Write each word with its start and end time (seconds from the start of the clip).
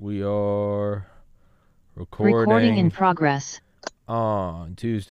We 0.00 0.22
are 0.22 1.06
recording, 1.94 2.34
Recording 2.34 2.78
in 2.78 2.90
progress. 2.90 3.60
on 4.08 4.74
Tuesday. 4.74 5.10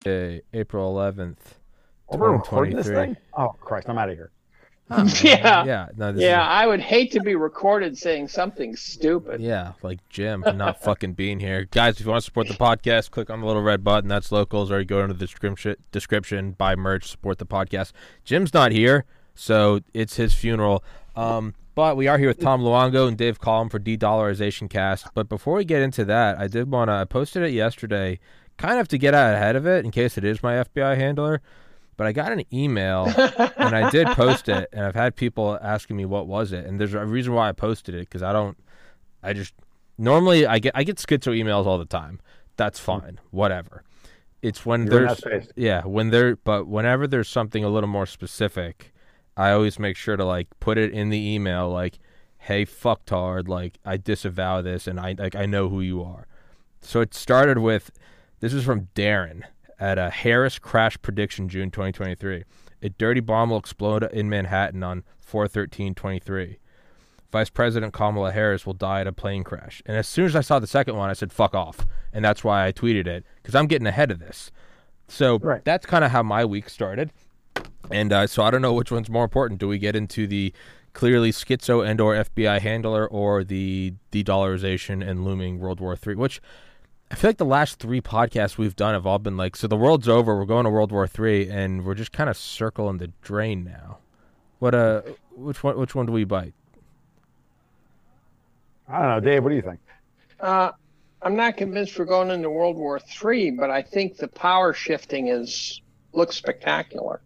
Day, 0.00 0.42
April 0.52 0.94
11th, 0.94 1.38
Are 2.10 2.18
we 2.18 2.26
recording 2.28 2.76
this 2.76 2.86
thing? 2.86 3.16
Oh 3.36 3.48
Christ, 3.60 3.88
I'm 3.88 3.98
out 3.98 4.08
of 4.10 4.16
here. 4.16 4.30
yeah. 5.24 5.64
Yeah, 5.64 5.88
no, 5.96 6.12
this 6.12 6.22
Yeah, 6.22 6.42
is- 6.42 6.48
I 6.62 6.66
would 6.66 6.80
hate 6.80 7.10
to 7.12 7.20
be 7.20 7.34
recorded 7.34 7.98
saying 7.98 8.28
something 8.28 8.76
stupid. 8.76 9.40
yeah, 9.40 9.72
like 9.82 9.98
Jim 10.08 10.44
not 10.54 10.80
fucking 10.80 11.14
being 11.14 11.40
here. 11.40 11.64
Guys, 11.64 11.98
if 11.98 12.06
you 12.06 12.10
want 12.12 12.20
to 12.22 12.24
support 12.24 12.46
the 12.46 12.54
podcast, 12.54 13.10
click 13.10 13.30
on 13.30 13.40
the 13.40 13.46
little 13.46 13.62
red 13.62 13.82
button. 13.82 14.08
That's 14.08 14.30
locals, 14.30 14.70
or 14.70 14.78
you 14.78 14.84
go 14.84 15.00
into 15.00 15.14
the 15.14 15.18
description, 15.26 15.74
description 15.90 16.52
buy 16.52 16.76
merch, 16.76 17.08
support 17.08 17.38
the 17.38 17.46
podcast. 17.46 17.90
Jim's 18.24 18.54
not 18.54 18.70
here, 18.70 19.06
so 19.34 19.80
it's 19.92 20.16
his 20.16 20.34
funeral. 20.34 20.84
Um, 21.16 21.54
but 21.74 21.96
we 21.96 22.06
are 22.06 22.16
here 22.16 22.28
with 22.28 22.38
Tom 22.40 22.60
Luongo 22.62 23.08
and 23.08 23.18
Dave 23.18 23.40
Collum 23.40 23.68
for 23.68 23.78
De-Dollarization 23.80 24.70
Cast. 24.70 25.08
But 25.14 25.28
before 25.28 25.56
we 25.56 25.64
get 25.64 25.82
into 25.82 26.04
that, 26.04 26.38
I 26.38 26.46
did 26.46 26.70
want 26.70 26.88
to. 26.88 26.92
I 26.94 27.04
posted 27.04 27.42
it 27.42 27.50
yesterday, 27.52 28.20
kind 28.56 28.80
of 28.80 28.88
to 28.88 28.98
get 28.98 29.14
out 29.14 29.34
ahead 29.34 29.56
of 29.56 29.66
it 29.66 29.84
in 29.84 29.90
case 29.90 30.16
it 30.16 30.24
is 30.24 30.42
my 30.42 30.54
FBI 30.54 30.96
handler. 30.96 31.40
But 31.96 32.06
I 32.06 32.12
got 32.12 32.32
an 32.32 32.44
email 32.52 33.06
and 33.56 33.74
I 33.74 33.88
did 33.90 34.06
post 34.08 34.48
it, 34.50 34.68
and 34.72 34.84
I've 34.84 34.94
had 34.94 35.16
people 35.16 35.58
asking 35.62 35.96
me 35.96 36.04
what 36.04 36.26
was 36.26 36.52
it, 36.52 36.66
and 36.66 36.78
there's 36.78 36.92
a 36.92 37.06
reason 37.06 37.32
why 37.32 37.48
I 37.48 37.52
posted 37.52 37.94
it 37.94 38.00
because 38.00 38.22
I 38.22 38.32
don't, 38.32 38.58
I 39.22 39.32
just 39.32 39.54
normally 39.98 40.46
I 40.46 40.58
get 40.58 40.72
I 40.74 40.84
get 40.84 40.96
schizo 40.96 41.34
emails 41.34 41.66
all 41.66 41.78
the 41.78 41.86
time. 41.86 42.20
That's 42.56 42.78
fine, 42.78 43.18
whatever. 43.30 43.82
It's 44.42 44.66
when 44.66 44.86
You're 44.86 45.14
there's 45.14 45.48
yeah 45.56 45.84
when 45.84 46.10
there 46.10 46.36
but 46.36 46.66
whenever 46.66 47.06
there's 47.06 47.28
something 47.28 47.64
a 47.64 47.68
little 47.68 47.88
more 47.88 48.06
specific, 48.06 48.92
I 49.36 49.50
always 49.52 49.78
make 49.78 49.96
sure 49.96 50.16
to 50.16 50.24
like 50.24 50.48
put 50.60 50.78
it 50.78 50.92
in 50.92 51.08
the 51.10 51.18
email 51.18 51.70
like, 51.70 51.98
hey 52.38 52.64
fucktard, 52.64 53.48
like 53.48 53.78
I 53.84 53.96
disavow 53.96 54.60
this 54.62 54.86
and 54.86 55.00
I 55.00 55.14
like 55.18 55.34
I 55.34 55.46
know 55.46 55.68
who 55.68 55.80
you 55.80 56.02
are. 56.02 56.26
So 56.80 57.00
it 57.00 57.14
started 57.14 57.58
with 57.58 57.90
this 58.40 58.52
is 58.52 58.64
from 58.64 58.88
Darren 58.94 59.42
at 59.78 59.98
a 59.98 60.10
Harris 60.10 60.58
crash 60.58 60.96
prediction 61.02 61.48
June 61.48 61.70
2023. 61.70 62.44
A 62.82 62.88
dirty 62.90 63.20
bomb 63.20 63.50
will 63.50 63.58
explode 63.58 64.04
in 64.04 64.28
Manhattan 64.28 64.82
on 64.82 65.04
41323. 65.18 66.58
Vice 67.32 67.50
President 67.50 67.92
Kamala 67.92 68.32
Harris 68.32 68.64
will 68.64 68.72
die 68.74 69.00
at 69.00 69.06
a 69.06 69.12
plane 69.12 69.42
crash. 69.44 69.82
And 69.84 69.96
as 69.96 70.06
soon 70.06 70.26
as 70.26 70.36
I 70.36 70.40
saw 70.40 70.58
the 70.58 70.66
second 70.66 70.96
one, 70.96 71.10
I 71.10 71.14
said, 71.14 71.32
fuck 71.32 71.54
off. 71.54 71.86
And 72.12 72.24
that's 72.24 72.44
why 72.44 72.66
I 72.66 72.72
tweeted 72.72 73.06
it, 73.06 73.24
because 73.42 73.54
I'm 73.54 73.66
getting 73.66 73.86
ahead 73.86 74.10
of 74.10 74.20
this. 74.20 74.50
So 75.08 75.38
Right. 75.38 75.64
that's 75.64 75.86
kind 75.86 76.04
of 76.04 76.12
how 76.12 76.22
my 76.22 76.44
week 76.44 76.68
started. 76.70 77.10
And 77.90 78.12
uh, 78.12 78.26
so 78.26 78.42
I 78.42 78.50
don't 78.50 78.62
know 78.62 78.72
which 78.72 78.90
one's 78.92 79.08
more 79.10 79.24
important. 79.24 79.60
Do 79.60 79.68
we 79.68 79.78
get 79.78 79.96
into 79.96 80.26
the 80.26 80.52
clearly 80.92 81.30
schizo 81.30 81.86
and 81.86 82.00
or 82.00 82.14
FBI 82.14 82.60
handler 82.60 83.06
or 83.06 83.44
the 83.44 83.94
de-dollarization 84.10 85.06
and 85.06 85.24
looming 85.24 85.58
World 85.58 85.78
War 85.80 85.96
III, 86.06 86.14
which 86.14 86.40
I 87.10 87.14
feel 87.14 87.30
like 87.30 87.38
the 87.38 87.44
last 87.44 87.78
three 87.78 88.00
podcasts 88.00 88.58
we've 88.58 88.74
done 88.74 88.94
have 88.94 89.06
all 89.06 89.18
been 89.18 89.36
like, 89.36 89.54
so 89.56 89.68
the 89.68 89.76
world's 89.76 90.08
over, 90.08 90.36
we're 90.36 90.44
going 90.44 90.64
to 90.64 90.70
World 90.70 90.90
War 90.90 91.06
Three, 91.06 91.48
and 91.48 91.84
we're 91.84 91.94
just 91.94 92.12
kind 92.12 92.28
of 92.28 92.36
circling 92.36 92.98
the 92.98 93.12
drain 93.22 93.64
now. 93.64 93.98
What 94.58 94.74
uh, 94.74 95.02
which 95.34 95.62
one? 95.62 95.78
Which 95.78 95.94
one 95.94 96.06
do 96.06 96.12
we 96.12 96.24
bite? 96.24 96.54
I 98.88 98.98
don't 99.00 99.08
know, 99.08 99.20
Dave. 99.20 99.42
What 99.42 99.50
do 99.50 99.56
you 99.56 99.62
think? 99.62 99.80
Uh, 100.40 100.72
I'm 101.22 101.36
not 101.36 101.56
convinced 101.56 101.98
we're 101.98 102.06
going 102.06 102.30
into 102.30 102.50
World 102.50 102.76
War 102.76 102.98
Three, 102.98 103.50
but 103.50 103.70
I 103.70 103.82
think 103.82 104.16
the 104.16 104.28
power 104.28 104.72
shifting 104.72 105.28
is 105.28 105.80
looks 106.12 106.36
spectacular. 106.36 107.20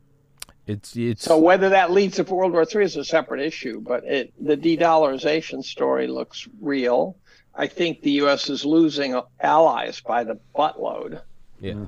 It's 0.66 0.94
it's 0.96 1.22
So 1.24 1.38
whether 1.38 1.70
that 1.70 1.90
leads 1.90 2.16
to 2.16 2.24
World 2.24 2.52
War 2.52 2.64
Three 2.64 2.84
is 2.84 2.96
a 2.96 3.04
separate 3.04 3.40
issue, 3.40 3.80
but 3.80 4.04
it 4.04 4.32
the 4.38 4.56
de-dollarization 4.56 5.64
story 5.64 6.06
looks 6.06 6.48
real. 6.60 7.16
I 7.54 7.66
think 7.66 8.02
the 8.02 8.12
U.S. 8.12 8.48
is 8.48 8.64
losing 8.64 9.20
allies 9.40 10.00
by 10.00 10.24
the 10.24 10.38
buttload, 10.54 11.20
yeah. 11.60 11.84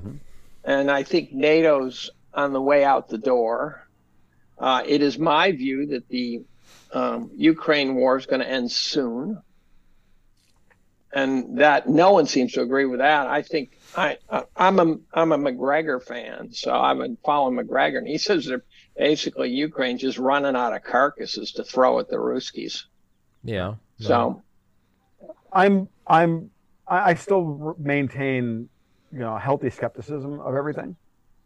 and 0.63 0.91
I 0.91 1.03
think 1.03 1.33
NATO's 1.33 2.11
on 2.33 2.53
the 2.53 2.61
way 2.61 2.83
out 2.83 3.09
the 3.09 3.17
door. 3.17 3.87
Uh, 4.57 4.83
it 4.85 5.01
is 5.01 5.17
my 5.17 5.51
view 5.51 5.87
that 5.87 6.07
the 6.09 6.43
um, 6.93 7.31
Ukraine 7.35 7.95
war 7.95 8.17
is 8.17 8.25
going 8.25 8.41
to 8.41 8.47
end 8.49 8.71
soon, 8.71 9.41
and 11.13 11.57
that 11.59 11.87
no 11.87 12.11
one 12.11 12.27
seems 12.27 12.53
to 12.53 12.61
agree 12.61 12.85
with 12.85 12.99
that. 12.99 13.27
I 13.27 13.41
think 13.41 13.77
I, 13.95 14.17
I 14.29 14.43
I'm 14.55 14.79
a 14.79 14.97
I'm 15.13 15.31
a 15.31 15.37
Macgregor 15.37 15.99
fan, 15.99 16.51
so 16.51 16.73
I've 16.73 16.97
been 16.97 17.17
following 17.25 17.55
Macgregor, 17.55 17.99
and 17.99 18.07
he 18.07 18.17
says 18.17 18.45
that 18.45 18.61
basically 18.97 19.49
Ukraine 19.49 19.97
just 19.97 20.17
running 20.17 20.55
out 20.55 20.73
of 20.73 20.83
carcasses 20.83 21.53
to 21.53 21.63
throw 21.63 21.99
at 21.99 22.09
the 22.09 22.17
Ruskies. 22.17 22.83
yeah. 23.97 24.07
So 24.07 24.43
I'm 25.53 25.87
I'm 26.07 26.49
I, 26.87 27.13
still 27.13 27.75
maintain 27.79 28.69
you 29.11 29.19
know 29.19 29.37
healthy 29.37 29.69
skepticism 29.69 30.39
of 30.39 30.55
everything, 30.55 30.95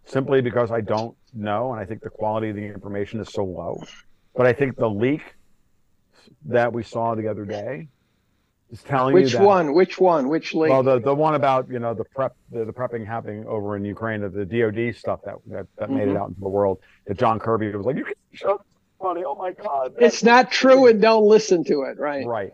simply 0.06 0.42
because 0.42 0.72
I 0.72 0.82
don't 0.82 1.16
know, 1.34 1.72
and 1.72 1.80
I 1.80 1.86
think 1.86 2.02
the 2.02 2.10
quality 2.10 2.50
of 2.50 2.56
the 2.56 2.64
information 2.64 3.20
is 3.20 3.30
so 3.30 3.44
low. 3.44 3.82
But 4.36 4.46
I 4.46 4.54
think 4.54 4.78
the 4.78 4.90
leak 4.90 5.22
that 6.46 6.74
we 6.74 6.84
saw 6.84 7.16
the 7.16 7.28
other 7.28 7.46
day 7.46 7.88
is 8.70 8.84
telling 8.84 9.14
which 9.14 9.32
you 9.34 9.40
that, 9.40 9.46
one? 9.46 9.74
Which 9.74 10.00
one? 10.00 10.28
Which 10.30 10.54
leak? 10.54 10.70
Well, 10.70 10.84
the 10.84 11.00
the 11.00 11.14
one 11.14 11.36
about 11.36 11.70
you 11.70 11.80
know 11.80 11.94
the 11.94 12.06
prep 12.16 12.34
the, 12.52 12.66
the 12.66 12.74
prepping 12.74 13.06
happening 13.06 13.46
over 13.48 13.76
in 13.76 13.86
Ukraine, 13.86 14.22
the, 14.22 14.30
the 14.30 14.46
DoD 14.46 14.96
stuff 14.96 15.20
that 15.26 15.36
that, 15.48 15.68
that 15.78 15.90
made 15.90 16.08
it 16.08 16.16
Mhm. 16.16 16.20
out 16.20 16.30
into 16.30 16.42
the 16.42 16.50
world. 16.50 16.80
That 17.06 17.18
John 17.18 17.40
Kirby 17.40 17.76
was 17.76 17.86
like, 17.86 17.98
you 17.98 18.06
can 18.06 18.16
show 18.34 18.58
this 18.58 18.78
money. 19.02 19.24
Oh 19.26 19.36
my 19.36 19.52
God, 19.52 19.94
it's 20.00 20.24
not 20.24 20.52
true, 20.52 20.88
and 20.88 21.02
don't 21.02 21.26
listen 21.26 21.64
to 21.66 21.84
it. 21.84 21.98
Right. 22.00 22.26
right. 22.26 22.52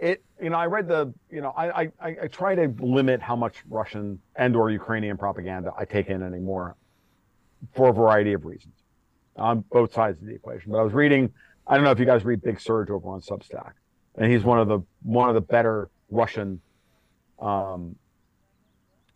It 0.00 0.24
you 0.42 0.48
know 0.48 0.56
I 0.56 0.66
read 0.66 0.88
the 0.88 1.12
you 1.30 1.42
know 1.42 1.52
I, 1.54 1.82
I 1.82 1.90
I 2.22 2.26
try 2.28 2.54
to 2.54 2.74
limit 2.80 3.20
how 3.20 3.36
much 3.36 3.56
Russian 3.68 4.18
and 4.34 4.56
or 4.56 4.70
Ukrainian 4.70 5.18
propaganda 5.18 5.72
I 5.76 5.84
take 5.84 6.08
in 6.08 6.22
anymore, 6.22 6.76
for 7.74 7.90
a 7.90 7.92
variety 7.92 8.32
of 8.32 8.46
reasons, 8.46 8.74
on 9.36 9.62
both 9.70 9.92
sides 9.92 10.18
of 10.22 10.26
the 10.26 10.34
equation. 10.34 10.72
But 10.72 10.78
I 10.78 10.82
was 10.82 10.94
reading. 10.94 11.30
I 11.66 11.74
don't 11.74 11.84
know 11.84 11.90
if 11.90 11.98
you 11.98 12.06
guys 12.06 12.24
read 12.24 12.40
Big 12.40 12.58
Serge 12.58 12.88
over 12.88 13.10
on 13.10 13.20
Substack, 13.20 13.72
and 14.16 14.32
he's 14.32 14.42
one 14.42 14.58
of 14.58 14.68
the 14.68 14.80
one 15.02 15.28
of 15.28 15.34
the 15.34 15.42
better 15.42 15.90
Russian 16.10 16.62
um, 17.38 17.94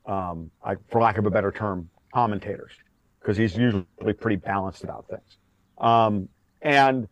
um, 0.05 0.51
I, 0.63 0.77
for 0.91 1.01
lack 1.01 1.17
of 1.17 1.25
a 1.25 1.31
better 1.31 1.51
term, 1.51 1.89
commentators, 2.13 2.73
because 3.21 3.39
he's 3.39 3.57
usually 3.57 4.13
pretty 4.21 4.37
balanced 4.37 4.85
about 4.85 5.07
things. 5.09 5.39
Um, 5.79 6.29
and 6.61 7.09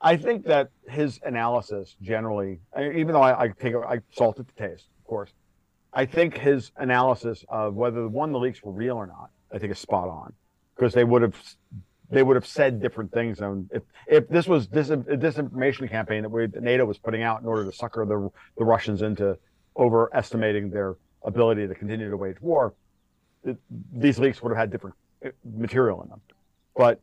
I 0.00 0.16
think 0.16 0.46
that 0.46 0.70
his 0.88 1.20
analysis 1.24 1.96
generally, 2.00 2.60
even 2.78 3.08
though 3.08 3.22
I, 3.22 3.44
I 3.44 3.48
take 3.48 3.74
I 3.74 4.00
salt 4.12 4.38
it 4.40 4.46
to 4.48 4.68
taste, 4.68 4.86
of 4.98 5.06
course, 5.06 5.30
I 5.92 6.06
think 6.06 6.38
his 6.38 6.72
analysis 6.76 7.44
of 7.48 7.74
whether 7.74 8.08
one 8.08 8.32
the 8.32 8.38
leaks 8.38 8.62
were 8.62 8.72
real 8.72 8.96
or 8.96 9.06
not, 9.06 9.30
I 9.52 9.58
think 9.58 9.72
is 9.72 9.78
spot 9.78 10.08
on, 10.08 10.32
because 10.74 10.94
they 10.94 11.04
would 11.04 11.22
have 11.22 11.36
they 12.10 12.22
would 12.22 12.36
have 12.36 12.46
said 12.46 12.80
different 12.80 13.12
things. 13.12 13.40
And 13.40 13.70
if 13.72 13.82
if 14.06 14.28
this 14.28 14.48
was 14.48 14.66
a 14.66 14.68
disinformation 14.68 15.90
campaign 15.90 16.22
that, 16.22 16.30
we, 16.30 16.46
that 16.46 16.62
NATO 16.62 16.84
was 16.84 16.98
putting 16.98 17.22
out 17.22 17.40
in 17.40 17.46
order 17.46 17.64
to 17.64 17.72
sucker 17.76 18.06
the 18.06 18.30
the 18.56 18.64
Russians 18.64 19.02
into 19.02 19.36
overestimating 19.76 20.70
their 20.70 20.96
ability 21.24 21.66
to 21.68 21.74
continue 21.74 22.08
to 22.08 22.16
wage 22.16 22.40
war, 22.40 22.72
it, 23.44 23.58
these 23.94 24.18
leaks 24.18 24.42
would 24.42 24.50
have 24.50 24.58
had 24.58 24.70
different 24.70 24.96
uh, 25.24 25.28
material 25.44 26.02
in 26.02 26.08
them. 26.08 26.20
But 26.74 27.00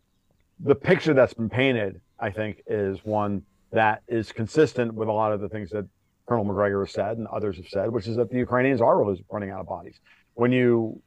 the 0.60 0.76
picture 0.76 1.14
that's 1.14 1.36
been 1.36 1.50
painted, 1.50 2.02
I 2.20 2.32
think, 2.32 2.64
is 2.68 3.00
one 3.04 3.44
that 3.72 4.02
is 4.08 4.32
consistent 4.32 4.94
with 4.94 5.08
a 5.08 5.12
lot 5.12 5.34
of 5.34 5.42
the 5.42 5.50
things 5.50 5.70
that 5.72 5.86
Colonel 6.28 6.46
Macgregor 6.46 6.86
has 6.86 6.94
said 6.94 7.18
and 7.18 7.28
others 7.28 7.58
have 7.58 7.68
said, 7.68 7.92
which 7.92 8.08
is 8.08 8.16
that 8.18 8.30
the 8.30 8.38
Ukrainians 8.38 8.82
are 8.82 8.98
really 8.98 9.24
running 9.32 9.50
out 9.50 9.62
of 9.62 9.68
bodies. 9.68 10.00
When 10.34 10.52
you 10.52 11.02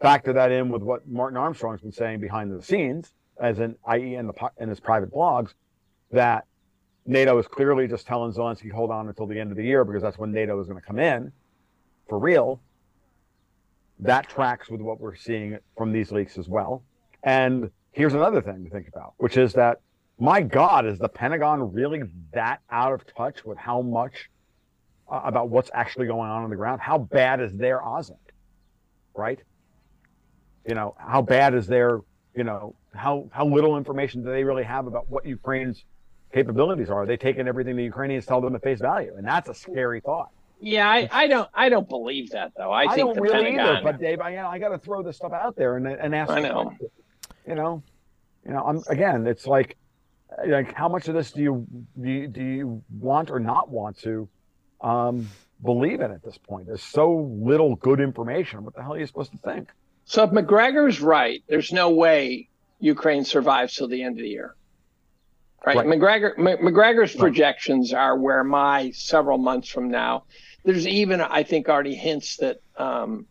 factor 0.00 0.32
that 0.32 0.52
in 0.52 0.68
with 0.68 0.82
what 0.82 1.06
Martin 1.08 1.36
Armstrong's 1.36 1.80
been 1.80 1.92
saying 1.92 2.20
behind 2.20 2.52
the 2.52 2.62
scenes, 2.62 3.12
as 3.40 3.58
in, 3.58 3.76
i.e., 3.86 4.14
in, 4.14 4.26
the, 4.26 4.50
in 4.58 4.68
his 4.68 4.80
private 4.80 5.12
blogs, 5.12 5.54
that 6.10 6.44
NATO 7.06 7.38
is 7.38 7.46
clearly 7.46 7.88
just 7.88 8.06
telling 8.06 8.32
Zelensky, 8.32 8.70
hold 8.70 8.90
on 8.90 9.08
until 9.08 9.26
the 9.26 9.38
end 9.38 9.50
of 9.50 9.56
the 9.56 9.64
year 9.64 9.84
because 9.84 10.02
that's 10.02 10.18
when 10.18 10.32
NATO 10.32 10.60
is 10.60 10.66
going 10.66 10.80
to 10.80 10.86
come 10.86 10.98
in 10.98 11.32
for 12.08 12.18
real. 12.18 12.60
That 14.00 14.28
tracks 14.28 14.68
with 14.68 14.80
what 14.80 15.00
we're 15.00 15.16
seeing 15.16 15.58
from 15.76 15.92
these 15.92 16.12
leaks 16.12 16.38
as 16.38 16.48
well. 16.48 16.82
And 17.22 17.70
here's 17.92 18.14
another 18.14 18.40
thing 18.40 18.64
to 18.64 18.70
think 18.70 18.88
about, 18.88 19.14
which 19.16 19.36
is 19.36 19.52
that 19.54 19.80
my 20.18 20.40
God, 20.40 20.86
is 20.86 20.98
the 20.98 21.08
Pentagon 21.08 21.72
really 21.72 22.02
that 22.32 22.60
out 22.70 22.92
of 22.92 23.02
touch 23.14 23.44
with 23.44 23.58
how 23.58 23.82
much 23.82 24.30
uh, 25.10 25.20
about 25.24 25.48
what's 25.48 25.70
actually 25.72 26.06
going 26.06 26.30
on 26.30 26.44
on 26.44 26.50
the 26.50 26.56
ground? 26.56 26.80
How 26.80 26.98
bad 26.98 27.40
is 27.40 27.52
their 27.54 27.80
OSINT, 27.80 28.16
right? 29.14 29.38
You 30.66 30.74
know, 30.74 30.94
how 30.98 31.22
bad 31.22 31.54
is 31.54 31.66
their, 31.66 32.00
you 32.34 32.44
know, 32.44 32.74
how 32.94 33.28
how 33.32 33.46
little 33.46 33.76
information 33.76 34.22
do 34.22 34.30
they 34.30 34.44
really 34.44 34.64
have 34.64 34.86
about 34.86 35.08
what 35.08 35.24
Ukraine's 35.24 35.84
capabilities 36.34 36.90
are? 36.90 37.02
Are 37.02 37.06
they 37.06 37.16
taking 37.16 37.48
everything 37.48 37.76
the 37.76 37.84
Ukrainians 37.84 38.26
tell 38.26 38.40
them 38.40 38.54
at 38.54 38.62
face 38.62 38.80
value? 38.80 39.14
And 39.16 39.26
that's 39.26 39.48
a 39.48 39.54
scary 39.54 40.00
thought. 40.00 40.30
Yeah, 40.60 40.90
I, 40.90 41.08
I 41.12 41.26
don't 41.28 41.48
I 41.54 41.68
don't 41.68 41.88
believe 41.88 42.30
that 42.30 42.52
though. 42.56 42.72
I, 42.72 42.82
I 42.82 42.94
think 42.94 43.06
don't 43.06 43.14
the 43.14 43.22
really 43.22 43.44
Pentagon. 43.44 43.76
either, 43.76 43.80
but 43.82 44.00
Dave, 44.00 44.20
I, 44.20 44.36
I 44.44 44.58
got 44.58 44.70
to 44.70 44.78
throw 44.78 45.02
this 45.02 45.16
stuff 45.16 45.32
out 45.32 45.54
there 45.54 45.76
and 45.76 45.86
and 45.86 46.14
ask. 46.14 46.30
I 46.30 46.40
know. 46.40 46.74
You 47.46 47.54
know, 47.54 47.82
you 48.44 48.52
know. 48.52 48.64
I'm 48.64 48.82
again. 48.88 49.26
It's 49.26 49.46
like, 49.46 49.76
like 50.46 50.72
how 50.74 50.88
much 50.88 51.08
of 51.08 51.14
this 51.14 51.32
do 51.32 51.42
you 51.42 51.66
do 52.00 52.08
you, 52.10 52.28
do 52.28 52.42
you 52.42 52.82
want 52.98 53.30
or 53.30 53.40
not 53.40 53.70
want 53.70 53.98
to 54.00 54.28
um, 54.80 55.28
believe 55.64 56.00
in 56.00 56.10
at 56.10 56.22
this 56.22 56.38
point? 56.38 56.66
There's 56.66 56.82
so 56.82 57.12
little 57.40 57.76
good 57.76 58.00
information. 58.00 58.64
What 58.64 58.74
the 58.74 58.82
hell 58.82 58.94
are 58.94 58.98
you 58.98 59.06
supposed 59.06 59.32
to 59.32 59.38
think? 59.38 59.68
So 60.04 60.24
if 60.24 60.32
Macgregor's 60.32 61.00
right, 61.00 61.42
there's 61.48 61.72
no 61.72 61.90
way 61.90 62.48
Ukraine 62.80 63.24
survives 63.24 63.74
till 63.74 63.88
the 63.88 64.02
end 64.02 64.18
of 64.18 64.22
the 64.22 64.28
year. 64.28 64.54
Right. 65.66 65.76
Right. 65.76 65.86
Macgregor 65.86 66.34
M- 66.38 66.64
Macgregor's 66.64 67.14
Right. 67.14 67.20
projections 67.20 67.92
are 67.92 68.16
where 68.16 68.44
my 68.44 68.90
several 68.92 69.38
months 69.38 69.68
from 69.68 69.90
now. 69.90 70.24
There's 70.64 70.86
even 70.86 71.20
I 71.20 71.42
think 71.42 71.68
already 71.68 71.94
hints 71.94 72.36
that 72.36 72.58
um, 72.76 73.26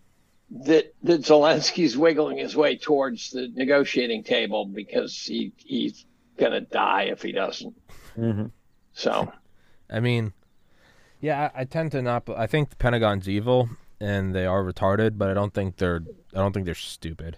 that 0.66 0.94
that 1.04 1.22
Zelensky's 1.22 1.98
wiggling 1.98 2.38
his 2.38 2.56
way 2.56 2.78
towards 2.78 3.30
the 3.32 3.48
negotiating 3.54 4.24
table 4.24 4.66
because 4.66 5.18
he 5.18 5.54
he's 5.58 6.06
gonna 6.38 6.62
die 6.62 7.04
if 7.04 7.22
he 7.22 7.32
doesn't. 7.32 7.76
Mm-hmm. 8.18 8.48
So 8.94 9.32
I 9.90 10.00
mean, 10.00 10.34
yeah, 11.20 11.52
I, 11.56 11.62
I 11.62 11.66
tend 11.66 11.92
to 11.94 12.02
not. 12.02 12.30
I 12.30 12.48
think 12.48 12.70
the 12.70 12.76
Pentagon's 12.76 13.28
evil 13.28 13.70
and 14.00 14.36
they 14.36 14.46
are 14.46 14.64
retarded, 14.64 15.18
but 15.18 15.30
I 15.30 15.34
don't 15.34 15.54
think 15.54 15.78
they're. 15.78 16.02
I 16.34 16.38
don't 16.38 16.54
think 16.54 16.66
they're 16.66 16.76
stupid. 16.76 17.38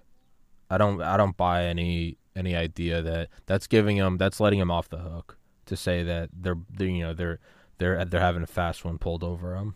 I 0.69 0.78
don't. 0.78 1.01
I 1.01 1.18
don't 1.18 1.38
buy 1.38 1.66
any 1.66 2.18
any 2.36 2.56
idea 2.56 3.01
that 3.01 3.30
that's 3.46 3.68
giving 3.68 3.98
them. 3.98 4.18
That's 4.18 4.40
letting 4.40 4.60
them 4.60 4.72
off 4.72 4.90
the 4.90 4.98
hook 4.98 5.38
to 5.66 5.78
say 5.78 6.04
that 6.04 6.30
they're. 6.34 6.57
they're 6.69 6.88
you 6.88 7.04
know 7.04 7.13
they're 7.13 7.40
they're 7.78 8.04
they're 8.06 8.19
having 8.19 8.44
a 8.44 8.48
fast 8.48 8.84
one 8.84 8.98
pulled 8.98 9.24
over 9.24 9.54
them. 9.56 9.75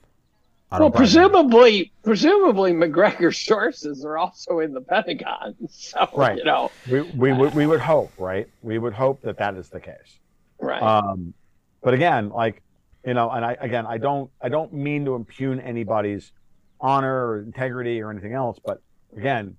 Well, 0.80 0.92
presumably 0.92 1.94
presumably 2.04 2.74
Macgregor's 2.74 3.40
sources 3.46 4.04
are 4.06 4.18
also 4.18 4.60
in 4.60 4.74
the 4.74 4.82
Pentagon. 4.82 5.56
So 5.70 6.08
Right. 6.16 6.38
you 6.38 6.44
know 6.44 6.70
We 6.86 7.02
we 7.02 7.34
would 7.34 7.54
we 7.54 7.66
would 7.68 7.82
hope, 7.82 8.14
right? 8.18 8.48
We 8.62 8.78
would 8.80 8.94
hope 8.94 9.22
that 9.24 9.38
that 9.38 9.56
is 9.56 9.70
the 9.70 9.80
case. 9.80 10.20
right. 10.60 10.82
Um, 10.82 11.34
but 11.82 11.94
again, 11.94 12.30
like 12.30 12.62
you 13.06 13.14
know, 13.14 13.30
and 13.30 13.44
I 13.46 13.58
again, 13.60 13.86
I 13.86 13.98
don't 13.98 14.32
I 14.42 14.50
don't 14.50 14.74
mean 14.74 15.06
to 15.06 15.16
impugn 15.16 15.60
anybody's 15.60 16.32
honor 16.80 17.28
or 17.28 17.40
integrity 17.42 18.02
or 18.02 18.12
anything 18.12 18.34
else, 18.34 18.60
but 18.64 18.78
again, 19.16 19.58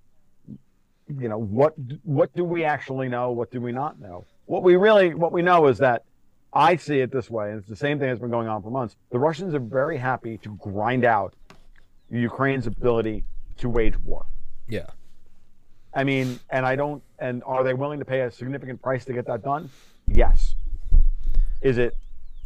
you 1.09 1.29
know, 1.29 1.39
what 1.39 1.75
what 2.03 2.33
do 2.35 2.45
we 2.45 2.65
actually 2.65 3.09
know? 3.09 3.33
What 3.33 3.51
do 3.51 3.61
we 3.61 3.73
not 3.73 4.01
know? 4.01 4.27
What 4.47 4.63
we 4.63 4.77
really 4.77 5.15
what 5.15 5.33
we 5.33 5.43
know 5.43 5.67
is 5.67 5.79
that 5.79 6.03
I 6.55 6.77
see 6.77 7.01
it 7.01 7.11
this 7.11 7.29
way, 7.29 7.51
and 7.51 7.59
it's 7.59 7.69
the 7.69 7.77
same 7.77 7.99
thing 7.99 8.09
that's 8.09 8.21
been 8.21 8.31
going 8.31 8.49
on 8.49 8.63
for 8.63 8.71
months. 8.71 8.97
The 9.11 9.19
Russians 9.19 9.55
are 9.55 9.61
very 9.61 9.99
happy 9.99 10.39
to 10.39 10.55
grind 10.57 11.05
out 11.05 11.35
Ukraine's 12.11 12.67
ability 12.67 13.25
to 13.59 13.69
wage 13.69 13.99
war. 14.05 14.27
Yeah. 14.69 14.87
I 15.93 16.05
mean, 16.05 16.39
and 16.51 16.65
I 16.65 16.77
don't, 16.77 17.03
and 17.19 17.43
are 17.45 17.65
they 17.65 17.75
willing 17.75 17.99
to 17.99 18.05
pay 18.05 18.21
a 18.21 18.31
significant 18.31 18.81
price 18.83 19.05
to 19.07 19.13
get 19.13 19.27
that 19.27 19.43
done? 19.43 19.71
Yes. 20.09 20.55
Is 21.61 21.79
it 21.79 21.97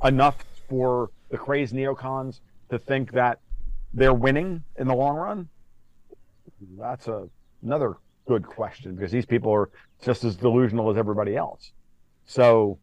enough 0.03 0.45
for 0.69 1.11
the 1.31 1.37
crazed 1.37 1.75
neocons 1.75 2.41
to 2.71 2.79
think 2.79 3.13
that 3.13 3.41
they're 3.93 4.15
winning 4.15 4.63
in 4.79 4.87
the 4.87 4.95
long 4.95 5.17
run? 5.17 5.49
That's 6.79 7.09
a, 7.09 7.29
another 7.63 7.97
good 8.27 8.47
question 8.47 8.95
because 8.95 9.11
these 9.11 9.27
people 9.27 9.53
are 9.53 9.71
just 10.03 10.25
as 10.25 10.37
delusional 10.37 10.91
as 10.91 10.97
everybody 10.97 11.37
else. 11.37 11.73
So, 12.27 12.79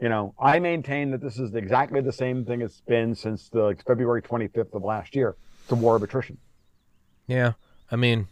you 0.00 0.08
know, 0.08 0.34
I 0.40 0.58
maintain 0.58 1.10
that 1.10 1.20
this 1.20 1.38
is 1.38 1.54
exactly 1.54 2.00
the 2.00 2.12
same 2.12 2.44
thing 2.44 2.62
it's 2.62 2.80
been 2.80 3.14
since 3.14 3.48
the 3.48 3.76
February 3.86 4.22
25th 4.22 4.74
of 4.74 4.82
last 4.82 5.14
year. 5.14 5.36
It's 5.62 5.72
a 5.72 5.74
war 5.74 5.96
of 5.96 6.02
attrition. 6.02 6.38
Yeah. 7.26 7.52
I 7.90 7.96
mean, 7.96 8.26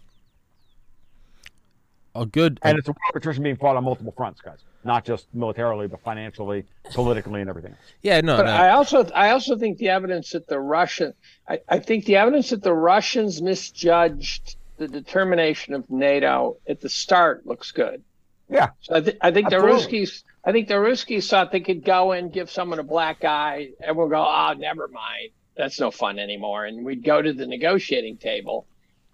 a 2.15 2.25
good. 2.27 2.59
And 2.63 2.79
it's 2.79 2.89
a 2.89 2.93
war 2.93 2.99
of 3.11 3.17
attrition 3.17 3.43
being 3.43 3.57
fought 3.57 3.77
on 3.77 3.85
multiple 3.85 4.15
fronts, 4.17 4.41
guys. 4.41 4.59
Not 4.85 5.05
just 5.05 5.27
militarily, 5.35 5.89
but 5.89 6.01
financially, 6.01 6.65
politically, 6.93 7.41
and 7.41 7.51
everything 7.51 7.73
else. 7.73 7.81
yeah. 8.03 8.21
No. 8.21 8.39
But 8.39 8.47
no. 8.47 8.53
I 8.53 8.71
also 8.71 9.05
I 9.15 9.31
also 9.31 9.57
think 9.59 9.79
the 9.79 9.91
evidence 9.91 10.31
that 10.31 10.47
the 10.47 10.59
Russian 10.59 11.13
I, 11.49 11.61
I 11.69 11.79
think 11.81 12.07
the 12.07 12.17
evidence 12.17 12.51
that 12.51 12.63
the 12.63 12.73
Russians 12.73 13.43
misjudged 13.43 14.57
the 14.79 14.89
determination 14.89 15.75
of 15.75 15.91
NATO 15.91 16.57
at 16.69 16.81
the 16.81 16.89
start 16.89 17.45
looks 17.47 17.73
good. 17.73 18.03
Yeah. 18.49 18.71
So 18.81 18.95
I, 18.97 19.01
th- 19.01 19.19
I 19.21 19.31
think 19.33 19.51
the 19.51 19.57
Absolutely. 19.57 20.01
Ruskies 20.07 20.23
I 20.45 20.53
think 20.53 20.69
the 20.69 20.75
Ruskies 20.75 21.29
thought 21.29 21.53
they 21.53 21.61
could 21.61 21.85
go 21.85 22.13
in, 22.13 22.31
give 22.31 22.51
someone 22.51 22.79
a 22.79 22.85
black 22.85 23.25
eye, 23.25 23.71
and 23.81 23.97
we'll 23.97 24.09
go, 24.09 24.25
oh, 24.25 24.55
never 24.57 24.89
mind. 24.89 25.31
That's 25.57 25.81
no 25.81 25.91
fun 25.91 26.19
anymore. 26.19 26.65
And 26.65 26.85
we'd 26.85 27.03
go 27.03 27.21
to 27.21 27.33
the 27.33 27.47
negotiating 27.47 28.19
table, 28.19 28.67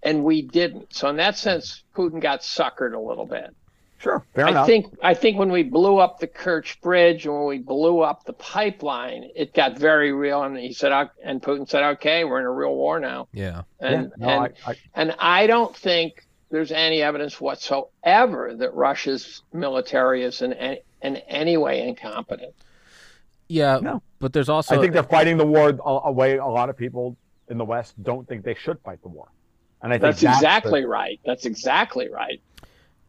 and 0.02 0.22
we 0.22 0.42
didn't. 0.42 0.94
So 0.94 1.08
in 1.08 1.16
that 1.16 1.36
sense, 1.38 1.82
Putin 1.94 2.20
got 2.20 2.40
suckered 2.40 2.94
a 2.94 3.00
little 3.00 3.26
bit. 3.26 3.54
Sure. 3.98 4.22
Fair 4.34 4.46
I 4.46 4.50
enough. 4.50 4.66
think 4.66 4.94
I 5.02 5.14
think 5.14 5.38
when 5.38 5.50
we 5.50 5.62
blew 5.62 5.96
up 5.96 6.18
the 6.18 6.26
Kerch 6.26 6.78
Bridge 6.82 7.24
and 7.24 7.34
when 7.34 7.46
we 7.46 7.58
blew 7.58 8.00
up 8.00 8.24
the 8.24 8.34
pipeline, 8.34 9.30
it 9.34 9.54
got 9.54 9.78
very 9.78 10.12
real. 10.12 10.42
And 10.42 10.58
he 10.58 10.74
said, 10.74 10.92
and 11.24 11.40
Putin 11.40 11.66
said, 11.66 11.82
"Okay, 11.94 12.24
we're 12.24 12.40
in 12.40 12.44
a 12.44 12.52
real 12.52 12.74
war 12.74 13.00
now." 13.00 13.28
yeah. 13.32 13.62
And 13.80 14.12
yeah, 14.18 14.26
no, 14.26 14.28
and, 14.28 14.54
I, 14.66 14.70
I, 14.70 14.74
and 14.94 15.14
I 15.18 15.46
don't 15.46 15.74
think 15.74 16.26
there's 16.50 16.70
any 16.70 17.00
evidence 17.00 17.40
whatsoever 17.40 18.54
that 18.54 18.74
Russia's 18.74 19.42
military 19.54 20.22
is 20.22 20.42
in 20.42 20.52
any, 20.52 20.82
in 21.04 21.16
any 21.28 21.56
way 21.56 21.86
incompetent. 21.86 22.54
Yeah. 23.48 23.78
No. 23.82 24.02
But 24.18 24.32
there's 24.32 24.48
also. 24.48 24.76
I 24.76 24.80
think 24.80 24.92
they're 24.92 25.02
fighting 25.02 25.36
the 25.36 25.46
war 25.46 25.68
a, 25.68 25.90
a 26.08 26.12
way 26.12 26.38
a 26.38 26.46
lot 26.46 26.70
of 26.70 26.76
people 26.76 27.16
in 27.48 27.58
the 27.58 27.64
West 27.64 28.02
don't 28.02 28.26
think 28.26 28.44
they 28.44 28.54
should 28.54 28.80
fight 28.80 29.02
the 29.02 29.08
war. 29.08 29.28
And 29.82 29.92
I 29.92 29.96
think 29.96 30.02
That's 30.02 30.20
the- 30.22 30.30
exactly 30.30 30.84
right. 30.84 31.20
That's 31.26 31.44
exactly 31.44 32.08
right. 32.08 32.40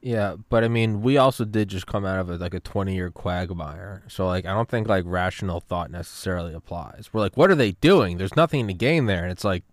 Yeah, 0.01 0.35
but 0.49 0.63
I 0.63 0.67
mean, 0.67 1.01
we 1.01 1.17
also 1.17 1.45
did 1.45 1.67
just 1.67 1.87
come 1.87 2.05
out 2.05 2.19
of 2.19 2.29
a, 2.29 2.35
like 2.35 2.53
a 2.53 2.59
twenty-year 2.59 3.09
quagmire, 3.09 4.03
so 4.07 4.27
like 4.27 4.45
I 4.45 4.53
don't 4.53 4.69
think 4.69 4.87
like 4.87 5.03
rational 5.07 5.61
thought 5.61 5.89
necessarily 5.89 6.53
applies. 6.53 7.09
We're 7.11 7.21
like, 7.21 7.35
what 7.35 7.49
are 7.49 7.55
they 7.55 7.71
doing? 7.71 8.17
There's 8.19 8.35
nothing 8.35 8.67
to 8.67 8.73
gain 8.73 9.07
there, 9.07 9.23
and 9.23 9.31
it's 9.31 9.43
like, 9.43 9.63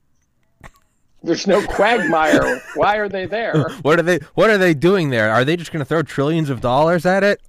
There's 1.23 1.47
no 1.47 1.61
quagmire. 1.67 2.63
Why 2.77 2.97
are 2.97 3.11
they 3.11 3.27
there? 3.27 3.69
what 3.83 3.99
are 3.99 4.03
they? 4.03 4.21
What 4.35 4.49
are 4.49 4.57
they 4.57 4.73
doing 4.73 5.11
there? 5.11 5.31
Are 5.31 5.45
they 5.45 5.55
just 5.57 5.71
going 5.71 5.81
to 5.81 5.85
throw 5.85 6.03
trillions 6.03 6.49
of 6.49 6.63
dollars 6.63 7.05
at 7.05 7.23
it? 7.23 7.43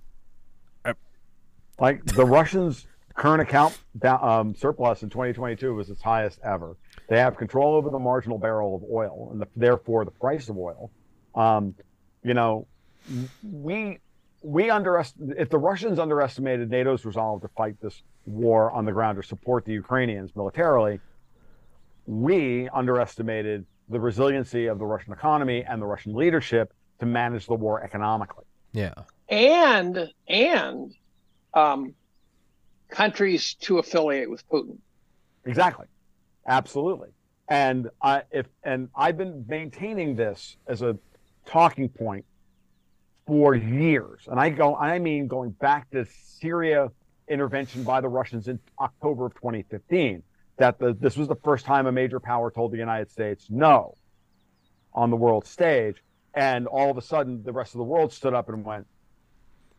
Like 1.79 2.03
the 2.05 2.25
Russians' 2.25 2.87
current 3.15 3.41
account 3.41 3.77
um, 4.03 4.55
surplus 4.55 5.03
in 5.03 5.09
2022 5.09 5.73
was 5.73 5.89
its 5.89 6.01
highest 6.01 6.39
ever. 6.43 6.77
They 7.09 7.19
have 7.19 7.37
control 7.37 7.75
over 7.75 7.89
the 7.89 7.99
marginal 7.99 8.37
barrel 8.37 8.75
of 8.75 8.83
oil 8.91 9.29
and 9.31 9.41
the, 9.41 9.47
therefore 9.55 10.05
the 10.05 10.11
price 10.11 10.49
of 10.49 10.57
oil. 10.57 10.91
Um, 11.35 11.75
you 12.23 12.33
know, 12.33 12.67
we 13.43 13.99
we 14.41 14.69
underestimate 14.69 15.37
if 15.37 15.49
the 15.49 15.57
Russians 15.57 15.99
underestimated 15.99 16.69
NATO's 16.69 17.05
resolve 17.05 17.41
to 17.41 17.47
fight 17.49 17.79
this 17.81 18.01
war 18.25 18.71
on 18.71 18.85
the 18.85 18.91
ground 18.91 19.17
or 19.17 19.23
support 19.23 19.65
the 19.65 19.73
Ukrainians 19.73 20.35
militarily, 20.35 20.99
we 22.05 22.69
underestimated 22.69 23.65
the 23.89 23.99
resiliency 23.99 24.67
of 24.67 24.79
the 24.79 24.85
Russian 24.85 25.13
economy 25.13 25.63
and 25.63 25.81
the 25.81 25.85
Russian 25.85 26.13
leadership 26.13 26.73
to 26.99 27.05
manage 27.05 27.47
the 27.47 27.55
war 27.55 27.83
economically. 27.83 28.45
Yeah, 28.71 28.93
and 29.29 30.09
and 30.27 30.93
um, 31.53 31.93
countries 32.89 33.55
to 33.55 33.79
affiliate 33.79 34.29
with 34.29 34.47
Putin. 34.49 34.77
Exactly. 35.45 35.87
Absolutely. 36.47 37.09
And 37.47 37.89
I 38.01 38.23
if 38.31 38.47
and 38.63 38.89
I've 38.95 39.17
been 39.17 39.45
maintaining 39.47 40.15
this 40.15 40.57
as 40.67 40.81
a 40.81 40.97
talking 41.45 41.89
point 41.89 42.25
for 43.27 43.55
years. 43.55 44.27
And 44.27 44.39
I 44.39 44.49
go 44.49 44.75
I 44.75 44.99
mean 44.99 45.27
going 45.27 45.51
back 45.51 45.89
to 45.91 46.05
Syria 46.05 46.89
intervention 47.27 47.83
by 47.83 48.01
the 48.01 48.09
Russians 48.09 48.47
in 48.47 48.59
October 48.79 49.25
of 49.25 49.33
2015 49.35 50.23
that 50.57 50.77
the, 50.77 50.93
this 50.93 51.17
was 51.17 51.27
the 51.27 51.35
first 51.35 51.65
time 51.65 51.87
a 51.87 51.91
major 51.91 52.19
power 52.19 52.51
told 52.51 52.71
the 52.71 52.77
United 52.77 53.09
States 53.09 53.47
no 53.49 53.97
on 54.93 55.09
the 55.09 55.15
world 55.15 55.45
stage 55.45 56.03
and 56.33 56.67
all 56.67 56.91
of 56.91 56.97
a 56.97 57.01
sudden 57.01 57.43
the 57.43 57.51
rest 57.51 57.73
of 57.73 57.79
the 57.79 57.83
world 57.83 58.11
stood 58.11 58.33
up 58.33 58.49
and 58.49 58.63
went 58.65 58.85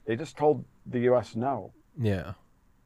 they 0.07 0.17
just 0.17 0.37
told 0.37 0.65
the 0.87 1.01
US 1.01 1.35
no 1.37 1.73
yeah, 2.01 2.33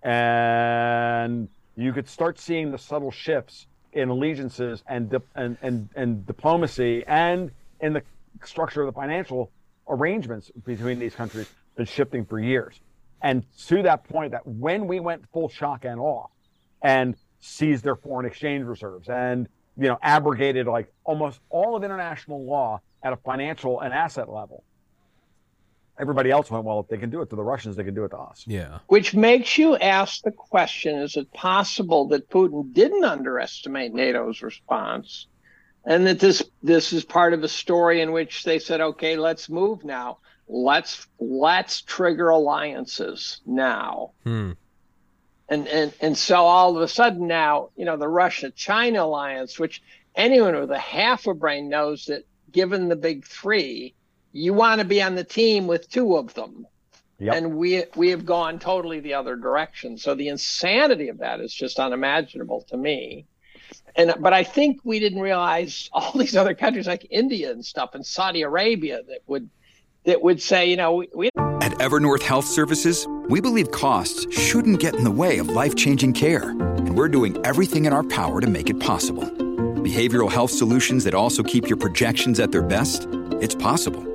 and 0.02 1.48
you 1.76 1.92
could 1.92 2.08
start 2.08 2.38
seeing 2.38 2.70
the 2.70 2.78
subtle 2.78 3.10
shifts 3.10 3.66
in 3.92 4.10
allegiances 4.10 4.82
and 4.86 5.10
dip, 5.10 5.26
and, 5.34 5.56
and 5.62 5.88
and 5.96 6.26
diplomacy 6.26 7.04
and 7.06 7.50
in 7.80 7.94
the 7.94 8.02
structure 8.44 8.82
of 8.82 8.86
the 8.86 9.00
financial 9.00 9.50
arrangements 9.88 10.50
between 10.64 10.98
these 10.98 11.14
countries 11.14 11.48
been 11.76 11.86
shifting 11.86 12.24
for 12.24 12.38
years. 12.38 12.78
And 13.22 13.44
to 13.66 13.82
that 13.82 14.04
point, 14.04 14.32
that 14.32 14.46
when 14.46 14.86
we 14.86 15.00
went 15.00 15.24
full 15.32 15.48
shock 15.48 15.84
and 15.84 15.98
awe 15.98 16.26
and 16.82 17.16
seized 17.40 17.84
their 17.84 17.96
foreign 17.96 18.26
exchange 18.26 18.64
reserves 18.64 19.08
and 19.08 19.48
you 19.76 19.88
know 19.88 19.98
abrogated 20.02 20.66
like 20.66 20.92
almost 21.04 21.40
all 21.50 21.76
of 21.76 21.84
international 21.84 22.44
law 22.44 22.80
at 23.02 23.12
a 23.12 23.16
financial 23.16 23.80
and 23.80 23.94
asset 23.94 24.28
level, 24.28 24.64
everybody 25.98 26.30
else 26.30 26.50
went, 26.50 26.64
well, 26.64 26.80
if 26.80 26.88
they 26.88 26.96
can 26.96 27.10
do 27.10 27.20
it 27.22 27.30
to 27.30 27.36
the 27.36 27.42
Russians, 27.42 27.76
they 27.76 27.84
can 27.84 27.94
do 27.94 28.04
it 28.04 28.10
to 28.10 28.18
us. 28.18 28.44
Yeah. 28.46 28.78
Which 28.86 29.14
makes 29.14 29.58
you 29.58 29.76
ask 29.76 30.22
the 30.22 30.30
question 30.30 30.96
is 30.96 31.16
it 31.16 31.32
possible 31.32 32.08
that 32.08 32.30
Putin 32.30 32.72
didn't 32.72 33.04
underestimate 33.04 33.94
NATO's 33.94 34.42
response? 34.42 35.26
And 35.84 36.06
that 36.06 36.20
this 36.20 36.42
this 36.62 36.92
is 36.92 37.04
part 37.04 37.32
of 37.32 37.42
a 37.42 37.48
story 37.48 38.00
in 38.00 38.12
which 38.12 38.44
they 38.44 38.58
said, 38.58 38.80
okay, 38.80 39.16
let's 39.16 39.48
move 39.48 39.84
now. 39.84 40.18
Let's 40.46 41.06
let's 41.18 41.82
trigger 41.82 42.28
alliances 42.28 43.40
now. 43.46 44.12
Hmm. 44.24 44.52
And 45.48 45.66
and 45.68 45.94
and 46.00 46.18
so 46.18 46.36
all 46.36 46.76
of 46.76 46.82
a 46.82 46.88
sudden 46.88 47.26
now, 47.26 47.70
you 47.76 47.86
know, 47.86 47.96
the 47.96 48.08
Russia 48.08 48.50
China 48.50 49.04
alliance, 49.04 49.58
which 49.58 49.82
anyone 50.14 50.58
with 50.58 50.70
a 50.70 50.78
half 50.78 51.26
a 51.26 51.32
brain 51.32 51.68
knows 51.68 52.06
that 52.06 52.24
given 52.52 52.88
the 52.88 52.96
big 52.96 53.24
three, 53.24 53.94
you 54.32 54.52
want 54.52 54.80
to 54.80 54.86
be 54.86 55.02
on 55.02 55.14
the 55.14 55.24
team 55.24 55.66
with 55.66 55.90
two 55.90 56.16
of 56.16 56.34
them. 56.34 56.66
Yep. 57.20 57.34
And 57.34 57.56
we 57.56 57.84
we 57.96 58.10
have 58.10 58.24
gone 58.24 58.58
totally 58.58 59.00
the 59.00 59.14
other 59.14 59.34
direction. 59.34 59.98
So 59.98 60.14
the 60.14 60.28
insanity 60.28 61.08
of 61.08 61.18
that 61.18 61.40
is 61.40 61.52
just 61.52 61.80
unimaginable 61.80 62.62
to 62.68 62.76
me. 62.76 63.26
And 63.96 64.14
but 64.20 64.32
I 64.32 64.44
think 64.44 64.80
we 64.84 65.00
didn't 65.00 65.20
realize 65.20 65.90
all 65.92 66.12
these 66.12 66.36
other 66.36 66.54
countries 66.54 66.86
like 66.86 67.06
India 67.10 67.50
and 67.50 67.64
stuff 67.64 67.94
and 67.94 68.06
Saudi 68.06 68.42
Arabia 68.42 69.02
that 69.08 69.20
would 69.26 69.50
that 70.04 70.22
would 70.22 70.40
say, 70.40 70.70
you 70.70 70.76
know, 70.76 70.94
we, 70.94 71.08
we 71.12 71.26
At 71.60 71.72
Evernorth 71.72 72.22
Health 72.22 72.46
Services, 72.46 73.06
we 73.28 73.40
believe 73.40 73.72
costs 73.72 74.32
shouldn't 74.32 74.78
get 74.78 74.94
in 74.94 75.04
the 75.04 75.10
way 75.10 75.38
of 75.38 75.50
life-changing 75.50 76.14
care, 76.14 76.50
and 76.50 76.96
we're 76.96 77.08
doing 77.08 77.36
everything 77.44 77.84
in 77.84 77.92
our 77.92 78.04
power 78.04 78.40
to 78.40 78.46
make 78.46 78.70
it 78.70 78.78
possible. 78.80 79.24
Behavioral 79.24 80.30
health 80.30 80.52
solutions 80.52 81.04
that 81.04 81.14
also 81.14 81.42
keep 81.42 81.68
your 81.68 81.76
projections 81.76 82.40
at 82.40 82.52
their 82.52 82.62
best? 82.62 83.06
It's 83.42 83.56
possible. 83.56 84.07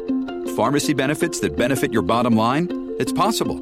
Pharmacy 0.56 0.94
benefits 0.94 1.40
that 1.40 1.56
benefit 1.56 1.92
your 1.92 2.04
bottom 2.04 2.36
line? 2.36 2.96
It's 3.00 3.12
possible. 3.12 3.60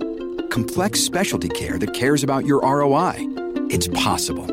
Complex 0.50 1.00
specialty 1.00 1.48
care 1.48 1.80
that 1.80 1.94
cares 1.94 2.22
about 2.22 2.46
your 2.46 2.60
ROI? 2.64 3.16
It's 3.70 3.88
possible. 3.88 4.46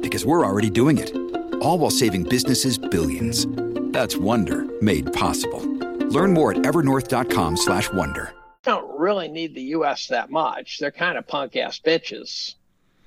Because 0.00 0.24
we're 0.24 0.46
already 0.46 0.70
doing 0.70 0.98
it. 0.98 1.12
All 1.60 1.80
while 1.80 1.90
saving 1.90 2.24
businesses 2.24 2.78
billions. 2.78 3.44
That's 3.92 4.16
Wonder 4.16 4.68
made 4.80 5.12
possible. 5.12 5.66
Learn 6.10 6.32
more 6.32 6.52
at 6.52 6.58
evernorth.com/wonder. 6.58 8.34
don't 8.62 9.00
really 9.00 9.26
need 9.26 9.56
the 9.56 9.74
U.S. 9.74 10.06
that 10.06 10.30
much. 10.30 10.78
They're 10.78 10.92
kind 10.92 11.18
of 11.18 11.26
punk 11.26 11.56
ass 11.56 11.80
bitches, 11.84 12.54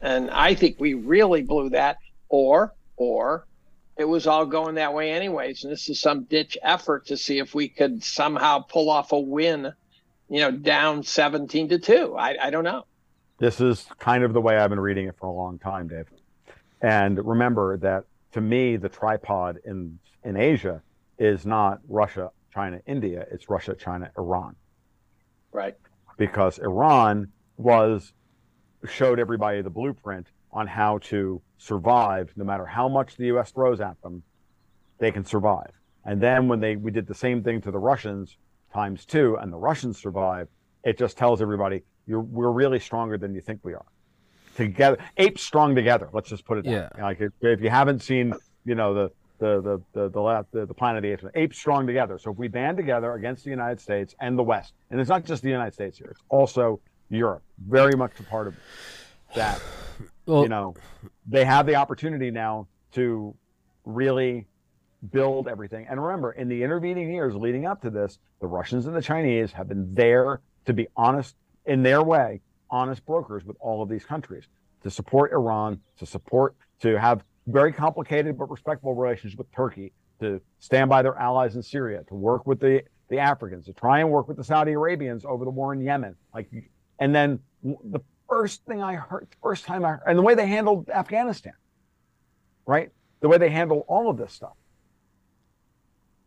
and 0.01 0.29
I 0.29 0.55
think 0.55 0.77
we 0.77 0.93
really 0.93 1.41
blew 1.41 1.69
that. 1.69 1.99
Or 2.27 2.73
or 2.97 3.45
it 3.97 4.05
was 4.05 4.27
all 4.27 4.45
going 4.45 4.75
that 4.75 4.93
way 4.93 5.11
anyways, 5.11 5.63
and 5.63 5.71
this 5.71 5.89
is 5.89 5.99
some 5.99 6.23
ditch 6.23 6.57
effort 6.63 7.07
to 7.07 7.17
see 7.17 7.39
if 7.39 7.53
we 7.53 7.69
could 7.69 8.03
somehow 8.03 8.59
pull 8.59 8.89
off 8.89 9.11
a 9.11 9.19
win. 9.19 9.71
You 10.29 10.39
know, 10.39 10.51
down 10.51 11.03
seventeen 11.03 11.69
to 11.69 11.77
two. 11.79 12.15
I, 12.17 12.47
I 12.47 12.49
don't 12.49 12.63
know. 12.63 12.85
This 13.39 13.59
is 13.61 13.85
kind 13.99 14.23
of 14.23 14.33
the 14.33 14.41
way 14.41 14.57
I've 14.57 14.69
been 14.69 14.79
reading 14.79 15.07
it 15.07 15.15
for 15.19 15.27
a 15.27 15.31
long 15.31 15.59
time, 15.59 15.87
Dave. 15.89 16.05
And 16.81 17.23
remember 17.23 17.77
that 17.77 18.05
to 18.31 18.41
me, 18.41 18.77
the 18.77 18.89
tripod 18.89 19.59
in 19.65 19.99
in 20.23 20.37
Asia 20.37 20.81
is 21.19 21.45
not 21.45 21.79
Russia, 21.87 22.31
China, 22.53 22.79
India. 22.87 23.25
It's 23.31 23.49
Russia, 23.49 23.75
China, 23.75 24.09
Iran, 24.17 24.55
Right. 25.51 25.75
because 26.17 26.57
Iran 26.57 27.27
was 27.57 28.13
showed 28.87 29.19
everybody 29.19 29.61
the 29.61 29.69
blueprint 29.69 30.27
on 30.53 30.67
how 30.67 30.99
to 30.99 31.41
survive, 31.57 32.31
no 32.35 32.45
matter 32.45 32.65
how 32.65 32.87
much 32.87 33.17
the 33.17 33.25
U.S. 33.25 33.51
throws 33.51 33.81
at 33.81 33.99
them, 34.01 34.23
they 34.99 35.11
can 35.11 35.25
survive. 35.25 35.71
And 36.05 36.21
then 36.21 36.47
when 36.47 36.59
they 36.59 36.75
we 36.75 36.91
did 36.91 37.07
the 37.07 37.15
same 37.15 37.43
thing 37.43 37.61
to 37.61 37.71
the 37.71 37.79
Russians 37.79 38.37
times 38.73 39.05
two, 39.05 39.37
and 39.41 39.51
the 39.51 39.57
Russians 39.57 39.99
survived, 39.99 40.49
it 40.83 40.97
just 40.97 41.17
tells 41.17 41.41
everybody 41.41 41.83
you're 42.05 42.21
we're 42.21 42.51
really 42.51 42.79
stronger 42.79 43.17
than 43.17 43.33
you 43.33 43.41
think 43.41 43.61
we 43.63 43.73
are. 43.73 43.85
Together, 44.55 44.97
apes 45.17 45.41
strong 45.41 45.73
together. 45.73 46.09
Let's 46.13 46.29
just 46.29 46.45
put 46.45 46.59
it. 46.59 46.65
Yeah. 46.65 46.89
Like 46.99 47.21
if, 47.21 47.31
if 47.41 47.61
you 47.61 47.69
haven't 47.69 48.03
seen, 48.03 48.33
you 48.65 48.75
know 48.75 48.93
the 48.93 49.11
the 49.39 49.61
the 49.61 49.81
the 49.93 50.09
the, 50.09 50.45
the, 50.51 50.65
the 50.67 50.73
Planet 50.73 50.97
of 50.97 51.03
the 51.03 51.13
Apes, 51.13 51.23
apes 51.35 51.57
strong 51.57 51.87
together. 51.87 52.19
So 52.19 52.31
if 52.31 52.37
we 52.37 52.47
band 52.49 52.77
together 52.77 53.13
against 53.13 53.43
the 53.45 53.49
United 53.49 53.79
States 53.79 54.13
and 54.19 54.37
the 54.37 54.43
West, 54.43 54.73
and 54.91 54.99
it's 54.99 55.09
not 55.09 55.25
just 55.25 55.41
the 55.41 55.49
United 55.49 55.73
States 55.73 55.97
here, 55.97 56.09
it's 56.11 56.21
also 56.29 56.81
Europe, 57.09 57.43
very 57.67 57.95
much 57.95 58.11
a 58.19 58.23
part 58.23 58.47
of 58.47 58.55
that 59.35 59.59
Well, 60.25 60.43
you 60.43 60.49
know, 60.49 60.75
they 61.27 61.45
have 61.45 61.65
the 61.65 61.75
opportunity 61.75 62.31
now 62.31 62.67
to 62.93 63.35
really 63.85 64.47
build 65.11 65.47
everything. 65.47 65.85
And 65.89 66.01
remember, 66.01 66.31
in 66.31 66.47
the 66.47 66.63
intervening 66.63 67.11
years 67.11 67.35
leading 67.35 67.65
up 67.65 67.81
to 67.81 67.89
this, 67.89 68.19
the 68.39 68.47
Russians 68.47 68.87
and 68.87 68.95
the 68.95 69.01
Chinese 69.01 69.51
have 69.51 69.67
been 69.67 69.93
there 69.93 70.41
to 70.65 70.73
be 70.73 70.87
honest 70.95 71.35
in 71.65 71.83
their 71.83 72.01
way, 72.01 72.41
honest 72.69 73.05
brokers 73.05 73.43
with 73.43 73.57
all 73.59 73.81
of 73.81 73.89
these 73.89 74.05
countries 74.05 74.47
to 74.83 74.89
support 74.89 75.31
Iran, 75.31 75.79
to 75.97 76.05
support, 76.05 76.55
to 76.81 76.99
have 76.99 77.23
very 77.47 77.73
complicated 77.73 78.37
but 78.37 78.49
respectful 78.49 78.93
relations 78.93 79.35
with 79.35 79.51
Turkey, 79.51 79.91
to 80.19 80.39
stand 80.59 80.89
by 80.89 81.01
their 81.01 81.15
allies 81.17 81.55
in 81.55 81.63
Syria, 81.63 82.03
to 82.07 82.15
work 82.15 82.45
with 82.47 82.59
the, 82.59 82.83
the 83.09 83.19
Africans, 83.19 83.65
to 83.65 83.73
try 83.73 83.99
and 83.99 84.09
work 84.09 84.27
with 84.27 84.37
the 84.37 84.43
Saudi 84.43 84.71
Arabians 84.71 85.25
over 85.25 85.43
the 85.43 85.51
war 85.51 85.73
in 85.73 85.81
Yemen. 85.81 86.15
Like, 86.33 86.49
and 86.99 87.13
then 87.13 87.39
the 87.63 87.99
first 88.33 88.65
thing 88.65 88.81
I 88.81 88.95
heard, 88.95 89.27
first 89.43 89.65
time 89.65 89.85
I 89.85 89.89
heard, 89.89 90.01
and 90.07 90.17
the 90.17 90.23
way 90.23 90.33
they 90.33 90.47
handled 90.47 90.89
Afghanistan, 90.89 91.53
right? 92.65 92.89
The 93.21 93.29
way 93.29 93.37
they 93.37 93.49
handled 93.49 93.83
all 93.87 94.09
of 94.09 94.17
this 94.17 94.33
stuff. 94.33 94.57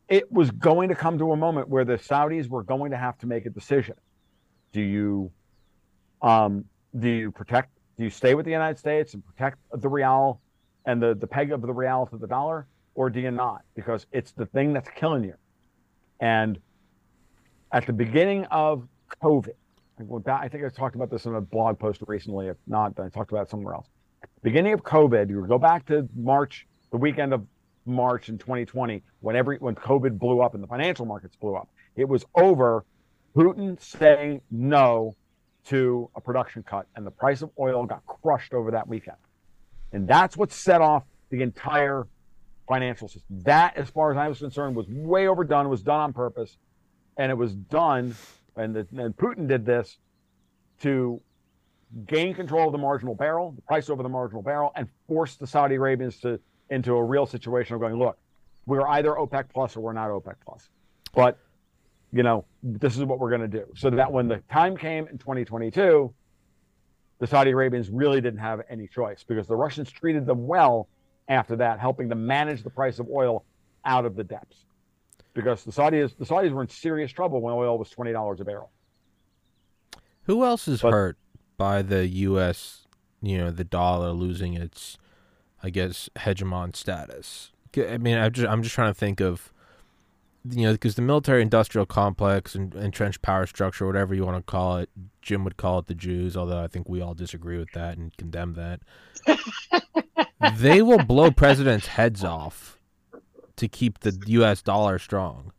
It 0.09 0.31
was 0.31 0.53
going 0.53 0.89
to 0.91 0.95
come 0.95 1.19
to 1.19 1.33
a 1.33 1.37
moment 1.37 1.69
where 1.69 1.85
the 1.85 1.99
Saudis 1.99 2.49
were 2.49 2.63
going 2.63 2.93
to 2.93 2.97
have 2.97 3.19
to 3.19 3.27
make 3.27 3.45
a 3.45 3.51
decision. 3.51 3.97
Do 4.73 4.81
you, 4.81 5.33
um, 6.23 6.67
do 6.97 7.09
you 7.09 7.33
protect? 7.33 7.71
Do 7.99 8.05
you 8.05 8.11
stay 8.11 8.35
with 8.35 8.45
the 8.45 8.53
United 8.53 8.79
States 8.79 9.15
and 9.15 9.25
protect 9.27 9.59
the 9.73 9.89
riyal 9.89 10.39
and 10.85 11.03
the 11.03 11.15
the 11.15 11.27
peg 11.27 11.51
of 11.51 11.61
the 11.63 11.75
riyal 11.75 12.09
to 12.11 12.19
the 12.19 12.29
dollar, 12.29 12.69
or 12.95 13.11
do 13.11 13.19
you 13.19 13.33
not? 13.33 13.63
Because 13.75 14.07
it's 14.13 14.31
the 14.31 14.47
thing 14.47 14.73
that's 14.73 14.89
killing 14.91 15.25
you. 15.25 15.35
And 16.21 16.59
at 17.73 17.85
the 17.85 17.93
beginning 17.93 18.45
of 18.45 18.87
COVID, 19.21 19.57
I 19.99 20.03
went 20.03 20.25
back- 20.25 20.43
I 20.43 20.49
think 20.49 20.65
I 20.65 20.69
talked 20.69 20.95
about 20.95 21.11
this 21.11 21.27
in 21.27 21.35
a 21.35 21.41
blog 21.41 21.79
post 21.79 22.03
recently. 22.07 22.49
If 22.49 22.57
not, 22.67 22.97
then 22.97 23.07
I 23.07 23.09
talked 23.09 23.31
about 23.31 23.43
it 23.43 23.51
somewhere 23.51 23.75
else. 23.75 23.89
Beginning 24.43 24.73
of 24.73 24.83
COVID, 24.83 25.29
you 25.29 25.45
go 25.47 25.59
back 25.59 25.87
to 25.87 26.09
March, 26.15 26.67
the 26.91 26.97
weekend 26.99 27.33
of 27.33 27.47
March 27.87 28.29
in 28.29 28.39
2020, 28.39 29.03
when 29.21 29.37
every 29.37 29.59
when 29.59 29.75
COVID 29.75 30.19
blew 30.19 30.41
up 30.41 30.55
and 30.55 30.63
the 30.63 30.67
financial 30.67 31.07
markets 31.07 31.37
blew 31.37 31.55
up. 31.55 31.69
It 31.95 32.09
was 32.09 32.25
over 32.35 32.85
Putin 33.35 33.81
saying 33.81 34.43
no 34.51 35.15
to 35.65 36.11
a 36.15 36.21
production 36.21 36.63
cut, 36.63 36.87
and 36.95 37.07
the 37.07 37.11
price 37.11 37.43
of 37.43 37.51
oil 37.59 37.87
got 37.87 38.05
crushed 38.07 38.55
over 38.55 38.71
that 38.73 38.87
weekend. 38.89 39.17
And 39.93 40.07
that's 40.07 40.37
what 40.37 40.53
set 40.53 40.81
off 40.81 41.05
the 41.31 41.43
entire 41.43 42.07
financial 42.69 43.09
system. 43.09 43.43
That, 43.45 43.77
as 43.77 43.89
far 43.91 44.11
as 44.11 44.17
I 44.17 44.29
was 44.29 44.39
concerned, 44.39 44.77
was 44.77 44.87
way 44.89 45.27
overdone, 45.27 45.69
was 45.69 45.83
done 45.83 46.01
on 46.01 46.13
purpose, 46.13 46.57
and 47.17 47.31
it 47.31 47.37
was 47.37 47.55
done. 47.55 48.15
And, 48.57 48.75
the, 48.75 48.87
and 48.97 49.17
Putin 49.17 49.47
did 49.49 49.67
this 49.67 49.99
to 50.81 51.21
gain 52.07 52.35
control 52.35 52.67
of 52.67 52.73
the 52.73 52.79
marginal 52.79 53.15
barrel, 53.15 53.53
the 53.53 53.63
price 53.63 53.89
over 53.89 54.03
the 54.03 54.09
marginal 54.09 54.43
barrel, 54.43 54.73
and 54.75 54.89
force 55.09 55.37
the 55.37 55.47
Saudi 55.47 55.77
Arabians 55.77 56.19
to 56.21 56.41
into 56.69 56.95
a 56.95 57.03
real 57.03 57.27
situation 57.27 57.75
of 57.75 57.81
going, 57.81 57.95
look, 57.95 58.19
we're 58.67 58.87
either 58.89 59.11
OPEC 59.11 59.45
plus 59.55 59.77
or 59.77 59.81
we're 59.81 59.93
not 59.93 60.11
OPEC 60.11 60.35
plus. 60.45 60.69
But 61.15 61.39
you 62.13 62.23
know, 62.23 62.45
this 62.63 62.97
is 62.97 63.05
what 63.05 63.19
we're 63.19 63.31
going 63.31 63.43
to 63.43 63.49
do. 63.49 63.67
So 63.75 63.91
that 63.91 64.11
when 64.11 64.29
the 64.29 64.39
time 64.51 64.77
came 64.77 65.07
in 65.09 65.19
2022, 65.19 66.13
the 67.19 67.27
Saudi 67.27 67.51
Arabians 67.51 67.89
really 67.91 68.21
didn't 68.21 68.41
have 68.41 68.63
any 68.69 68.87
choice 68.87 69.25
because 69.27 69.47
the 69.47 69.57
Russians 69.57 69.91
treated 69.91 70.27
them 70.27 70.47
well 70.47 70.89
after 71.29 71.57
that, 71.57 71.81
helping 71.81 72.09
them 72.09 72.27
manage 72.27 72.63
the 72.63 72.71
price 72.71 72.99
of 72.99 73.09
oil 73.11 73.45
out 73.85 74.05
of 74.05 74.17
the 74.17 74.25
depths. 74.25 74.66
Because 75.37 75.65
the 75.65 75.71
Saudis, 75.71 76.17
the 76.17 76.25
Saudis 76.25 76.51
were 76.51 76.63
in 76.63 76.69
serious 76.69 77.13
trouble 77.13 77.43
when 77.43 77.53
oil 77.53 77.79
was 77.79 77.91
twenty 77.91 78.11
dollars 78.11 78.41
a 78.41 78.45
barrel. 78.45 78.71
Who 80.23 80.45
else 80.45 80.67
is 80.67 80.81
But- 80.81 80.93
hurt 80.93 81.19
by 81.59 81.83
the 81.83 82.07
U.S. 82.09 82.87
You 83.21 83.39
know, 83.39 83.51
the 83.51 83.65
dollar 83.65 84.13
losing 84.13 84.55
its, 84.55 84.97
I 85.63 85.71
guess, 85.71 86.09
hegemon 86.17 86.75
status. 86.75 87.53
I 87.77 87.99
mean, 87.99 88.17
I'm 88.17 88.33
just 88.33 88.49
I'm 88.49 88.63
just 88.63 88.75
trying 88.75 88.91
to 88.93 88.99
think 88.99 89.21
of, 89.21 89.53
you 90.51 90.63
know, 90.67 90.73
because 90.73 90.95
the 90.95 91.03
military-industrial 91.03 91.85
complex 91.87 92.55
and 92.55 92.75
entrenched 92.75 93.21
power 93.21 93.47
structure, 93.47 93.87
whatever 93.87 94.15
you 94.15 94.25
want 94.25 94.39
to 94.39 94.51
call 94.51 94.79
it, 94.79 94.89
Jim 95.21 95.45
would 95.45 95.59
call 95.59 95.81
it 95.81 95.87
the 95.87 95.95
Jews, 95.95 96.35
although 96.37 96.63
I 96.63 96.67
think 96.69 96.89
we 96.89 97.03
all 97.03 97.13
disagree 97.15 97.59
with 97.59 97.73
that 97.73 97.99
and 97.99 98.17
condemn 98.17 98.55
that. 98.55 98.81
they 100.59 100.81
will 100.81 101.05
blow 101.05 101.31
presidents' 101.31 101.89
heads 101.89 102.25
off 102.25 102.76
to 103.57 103.69
keep 103.69 104.01
the 104.01 104.19
U.S. 104.27 104.63
dollar 104.63 104.99
strong. 104.99 105.53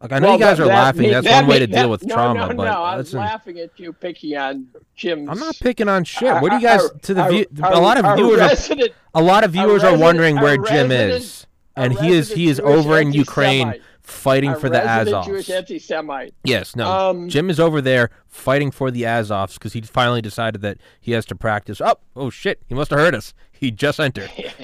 Like 0.00 0.12
I 0.12 0.18
know 0.20 0.28
Well, 0.28 0.34
you 0.34 0.44
guys 0.44 0.58
that- 0.58 0.64
are 0.64 0.68
that 0.68 0.74
laughing. 0.74 1.02
mean- 1.02 1.10
That's 1.12 1.26
that 1.26 1.40
one 1.40 1.46
way 1.50 1.58
to 1.58 1.66
mean- 1.66 1.74
deal 1.74 1.90
with 1.90 2.04
no, 2.04 2.14
trauma, 2.14 2.40
No, 2.40 2.48
no, 2.48 2.54
but 2.54 2.68
I 2.68 2.96
was 2.96 3.06
listen, 3.06 3.18
laughing 3.20 3.58
at 3.58 3.70
you 3.80 3.92
picking 3.92 4.36
on 4.36 4.68
Jim's. 4.94 5.28
I'm 5.28 5.38
not 5.40 5.56
picking 5.60 5.88
on 5.88 6.04
shit. 6.04 6.32
What 6.40 6.50
do 6.50 6.56
you 6.56 6.62
guys 6.62 6.82
our- 6.82 6.90
to 6.90 7.14
the 7.14 7.22
our- 7.22 7.30
view? 7.30 7.46
our- 7.64 7.72
a 7.72 7.80
lot 7.80 7.98
of 8.04 8.16
viewers 8.16 8.70
are 8.70 8.76
a 9.14 9.22
lot 9.22 9.42
of 9.42 9.50
viewers 9.50 9.82
are 9.82 9.96
wondering 9.98 10.36
where 10.36 10.56
Jim 10.56 10.88
resident- 10.90 11.12
is, 11.22 11.46
and 11.74 11.98
he 11.98 12.12
is 12.12 12.32
he 12.32 12.46
is 12.48 12.58
Jewish 12.58 12.68
over 12.76 13.00
in 13.00 13.12
Ukraine 13.12 13.74
fighting 14.00 14.54
for 14.54 14.68
the 14.70 14.78
resident 14.78 15.24
Jewish 15.26 15.48
Azovs. 15.48 15.56
anti-Semite. 15.56 16.34
Yes, 16.44 16.76
no. 16.76 16.88
Um, 17.10 17.28
Jim 17.28 17.50
is 17.50 17.58
over 17.58 17.80
there 17.82 18.10
fighting 18.28 18.70
for 18.70 18.92
the 18.92 19.02
Azovs 19.02 19.54
because 19.54 19.72
he 19.72 19.80
finally 19.80 20.22
decided 20.22 20.60
that 20.62 20.78
he 21.00 21.10
has 21.12 21.26
to 21.26 21.34
practice. 21.34 21.80
Oh, 21.80 21.96
oh 22.14 22.30
shit! 22.30 22.62
He 22.68 22.74
must 22.74 22.90
have 22.92 23.00
heard 23.00 23.16
us. 23.16 23.34
He 23.58 23.70
just 23.70 23.98
entered. 24.00 24.30
Ears 24.38 24.54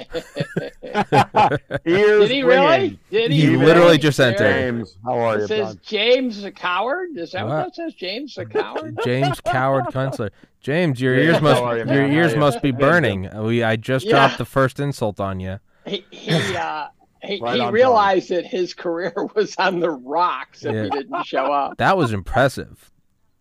Did 1.84 2.30
he 2.30 2.42
ringing. 2.42 2.46
really? 2.46 2.98
Did 3.10 3.30
he? 3.32 3.40
He 3.40 3.48
really? 3.48 3.64
literally 3.64 3.98
just 3.98 4.20
entered. 4.20 4.38
James, 4.48 4.96
how 5.04 5.18
are 5.18 5.40
you, 5.40 5.46
says 5.46 5.74
bud? 5.74 5.82
James 5.84 6.44
a 6.44 6.52
coward. 6.52 7.10
Is 7.16 7.32
that 7.32 7.46
what, 7.46 7.54
What? 7.56 7.64
that 7.66 7.74
says? 7.74 7.94
James 7.94 8.38
a 8.38 8.44
coward. 8.44 8.98
James 9.04 9.40
Coward 9.40 9.86
Kunstler. 9.86 10.30
James, 10.60 11.00
your 11.00 11.14
James, 11.16 11.26
ears 11.34 11.42
must 11.42 11.60
how 11.62 11.72
you, 11.72 11.84
your 11.84 12.06
ears 12.06 12.36
must 12.36 12.62
be 12.62 12.70
burning. 12.70 13.28
We 13.42 13.62
I 13.62 13.76
just 13.76 14.06
Yeah. 14.06 14.12
dropped 14.12 14.38
the 14.38 14.44
first 14.44 14.78
insult 14.80 15.20
on 15.20 15.40
you. 15.40 15.58
He 15.86 16.04
he 16.10 16.56
uh, 16.56 16.86
he, 17.22 17.40
Right 17.40 17.54
he 17.56 17.60
on 17.60 17.72
realized 17.72 18.28
that 18.30 18.46
his 18.46 18.74
career 18.74 19.12
was 19.34 19.54
on 19.56 19.80
the 19.80 19.90
rocks 19.90 20.64
if 20.64 20.72
Yeah. 20.74 20.84
he 20.84 20.90
didn't 20.90 21.24
show 21.26 21.46
up. 21.52 21.78
That 21.78 21.96
was 21.96 22.12
impressive. 22.12 22.90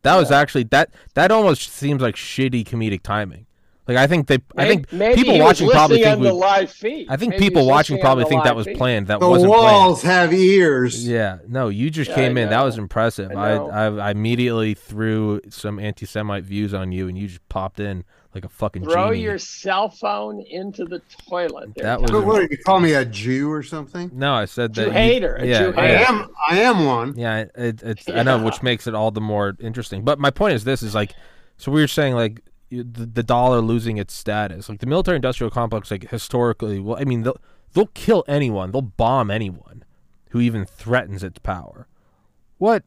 That 0.01 0.15
was 0.17 0.31
actually 0.31 0.63
that 0.65 0.89
that 1.13 1.31
almost 1.31 1.69
seems 1.71 2.01
like 2.01 2.15
shitty 2.15 2.65
comedic 2.65 3.03
timing. 3.03 3.45
Like 3.87 3.97
I 3.97 4.07
think 4.07 4.27
they 4.27 4.37
I 4.55 4.65
think 4.67 4.87
people 4.89 5.39
watching 5.39 5.69
probably 5.69 6.01
think 6.01 6.19
we 6.21 6.29
live 6.31 6.71
feed. 6.71 7.07
I 7.09 7.17
think 7.17 7.31
Maybe 7.31 7.45
people 7.49 7.67
watching 7.67 7.99
probably 7.99 8.23
think 8.25 8.45
that 8.45 8.55
was 8.55 8.65
feed. 8.65 8.77
planned. 8.77 9.07
That 9.07 9.19
The 9.19 9.27
wasn't 9.27 9.51
walls 9.51 10.01
have 10.03 10.33
ears. 10.33 11.05
Yeah, 11.05 11.39
no, 11.49 11.67
you 11.67 11.89
just 11.89 12.09
Yeah, 12.11 12.15
came 12.15 12.37
I 12.37 12.41
in. 12.41 12.49
That 12.49 12.63
was 12.63 12.77
impressive. 12.77 13.31
I 13.35 13.55
I. 13.55 13.85
I 13.87 14.07
I 14.07 14.11
immediately 14.11 14.73
threw 14.73 15.41
some 15.49 15.79
anti-Semite 15.79 16.45
views 16.45 16.73
on 16.73 16.91
you, 16.93 17.09
and 17.09 17.17
you 17.17 17.27
just 17.27 17.47
popped 17.49 17.79
in 17.81 18.05
like 18.33 18.45
a 18.45 18.49
fucking 18.49 18.83
Throw 18.83 19.09
genie. 19.09 19.21
your 19.23 19.37
cell 19.37 19.89
phone 19.89 20.41
into 20.49 20.85
the 20.85 21.01
toilet. 21.29 21.75
there, 21.75 21.83
That 21.85 22.01
was- 22.01 22.11
What, 22.11 22.25
what 22.25 22.39
did 22.39 22.51
you 22.51 22.57
call 22.65 22.79
me 22.79 22.93
a 22.93 23.05
Jew 23.05 23.51
or 23.51 23.61
something? 23.61 24.09
No, 24.13 24.33
I 24.33 24.45
said 24.45 24.73
that. 24.75 24.81
Jew 24.85 24.87
you- 24.87 24.91
hater, 24.91 25.35
a 25.35 25.45
yeah, 25.45 25.59
Jew 25.59 25.73
I 25.77 25.87
hater. 25.87 26.05
am. 26.11 26.27
I 26.49 26.59
am 26.61 26.85
one. 26.85 27.13
Yeah, 27.17 27.45
it, 27.55 27.83
it's 27.83 28.09
I 28.09 28.23
know, 28.27 28.41
which 28.43 28.63
makes 28.63 28.87
it 28.87 28.95
all 28.95 29.11
the 29.11 29.21
more 29.21 29.55
interesting. 29.59 30.03
But 30.03 30.19
my 30.19 30.31
point 30.31 30.53
is 30.55 30.63
this: 30.63 30.81
is 30.81 30.95
like, 30.95 31.13
so 31.57 31.71
we 31.71 31.81
were 31.81 31.87
saying 31.87 32.15
like 32.15 32.37
you- 32.37 32.52
the, 32.81 33.05
the 33.05 33.23
dollar 33.23 33.61
losing 33.61 33.97
its 33.97 34.13
status, 34.13 34.69
like 34.69 34.79
the 34.79 34.85
military-industrial 34.85 35.51
complex, 35.51 35.91
like 35.91 36.09
historically. 36.09 36.79
Well, 36.79 36.97
I 36.99 37.03
mean, 37.03 37.23
they'll 37.23 37.39
they'll 37.73 37.87
kill 37.87 38.23
anyone, 38.27 38.71
they'll 38.71 38.81
bomb 38.81 39.29
anyone 39.29 39.83
who 40.29 40.39
even 40.39 40.65
threatens 40.65 41.23
its 41.23 41.39
power. 41.39 41.87
What? 42.57 42.83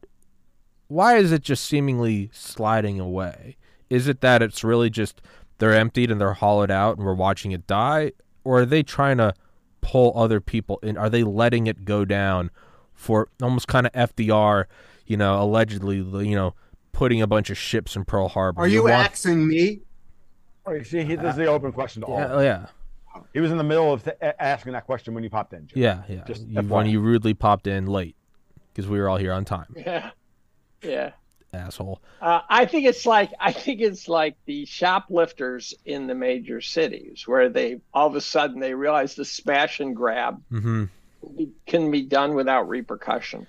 Why 0.87 1.17
is 1.17 1.31
it 1.31 1.41
just 1.41 1.65
seemingly 1.65 2.29
sliding 2.33 2.99
away? 2.99 3.57
Is 3.89 4.07
it 4.07 4.21
that 4.21 4.41
it's 4.41 4.63
really 4.63 4.89
just 4.89 5.21
they're 5.57 5.73
emptied 5.73 6.11
and 6.11 6.19
they're 6.19 6.33
hollowed 6.33 6.71
out 6.71 6.97
and 6.97 7.05
we're 7.05 7.13
watching 7.13 7.51
it 7.51 7.67
die, 7.67 8.13
or 8.43 8.61
are 8.61 8.65
they 8.65 8.83
trying 8.83 9.17
to 9.17 9.33
pull 9.81 10.11
other 10.15 10.39
people 10.39 10.79
in? 10.83 10.97
Are 10.97 11.09
they 11.09 11.23
letting 11.23 11.67
it 11.67 11.85
go 11.85 12.05
down 12.05 12.51
for 12.93 13.29
almost 13.41 13.67
kind 13.67 13.85
of 13.87 13.93
FDR, 13.93 14.65
you 15.05 15.17
know, 15.17 15.41
allegedly, 15.41 15.97
you 15.97 16.35
know, 16.35 16.55
putting 16.97 17.21
a 17.21 17.27
bunch 17.27 17.51
of 17.51 17.57
ships 17.57 17.95
in 17.95 18.03
Pearl 18.05 18.27
Harbor? 18.27 18.59
Are 18.61 18.67
you 18.67 18.81
want- 18.83 18.93
axing 18.95 19.47
me? 19.47 19.81
Oh, 20.65 20.73
you 20.73 20.83
see, 20.83 21.03
he, 21.03 21.15
this 21.15 21.31
is 21.31 21.35
the 21.37 21.45
open 21.45 21.71
question 21.71 22.01
to 22.01 22.07
all. 22.07 22.17
Yeah, 22.19 22.25
of 22.25 22.31
oh, 22.31 22.41
yeah, 22.41 22.65
He 23.33 23.39
was 23.39 23.51
in 23.51 23.57
the 23.57 23.63
middle 23.63 23.93
of 23.93 24.03
th- 24.03 24.17
asking 24.39 24.73
that 24.73 24.85
question 24.85 25.13
when 25.13 25.23
you 25.23 25.29
popped 25.29 25.53
in. 25.53 25.67
Jim. 25.67 25.81
yeah, 25.81 26.01
yeah. 26.09 26.23
Just 26.25 26.45
You, 26.47 26.61
when 26.63 26.87
you 26.87 26.99
rudely 26.99 27.33
popped 27.35 27.67
in 27.67 27.85
late 27.85 28.15
because 28.73 28.89
we 28.89 28.99
were 28.99 29.07
all 29.07 29.15
here 29.17 29.31
on 29.31 29.45
time, 29.45 29.67
Yeah, 29.77 30.09
yeah. 30.81 31.11
asshole. 31.53 32.01
Uh, 32.19 32.41
I 32.49 32.65
think 32.65 32.85
it's 32.87 33.05
like 33.05 33.31
I 33.39 33.51
think 33.53 33.79
it's 33.79 34.09
like 34.09 34.35
the 34.45 34.65
shoplifters 34.65 35.73
in 35.85 36.07
the 36.07 36.15
major 36.15 36.59
cities 36.61 37.25
where 37.27 37.47
they 37.47 37.79
all 37.93 38.07
of 38.07 38.15
a 38.15 38.21
sudden 38.21 38.59
they 38.59 38.73
realize 38.73 39.15
the 39.15 39.23
smash 39.25 39.79
and 39.79 39.95
grab 39.95 40.41
hmm 40.49 40.85
can 41.65 41.91
be 41.91 42.01
done 42.01 42.35
without 42.35 42.67
repercussion. 42.67 43.47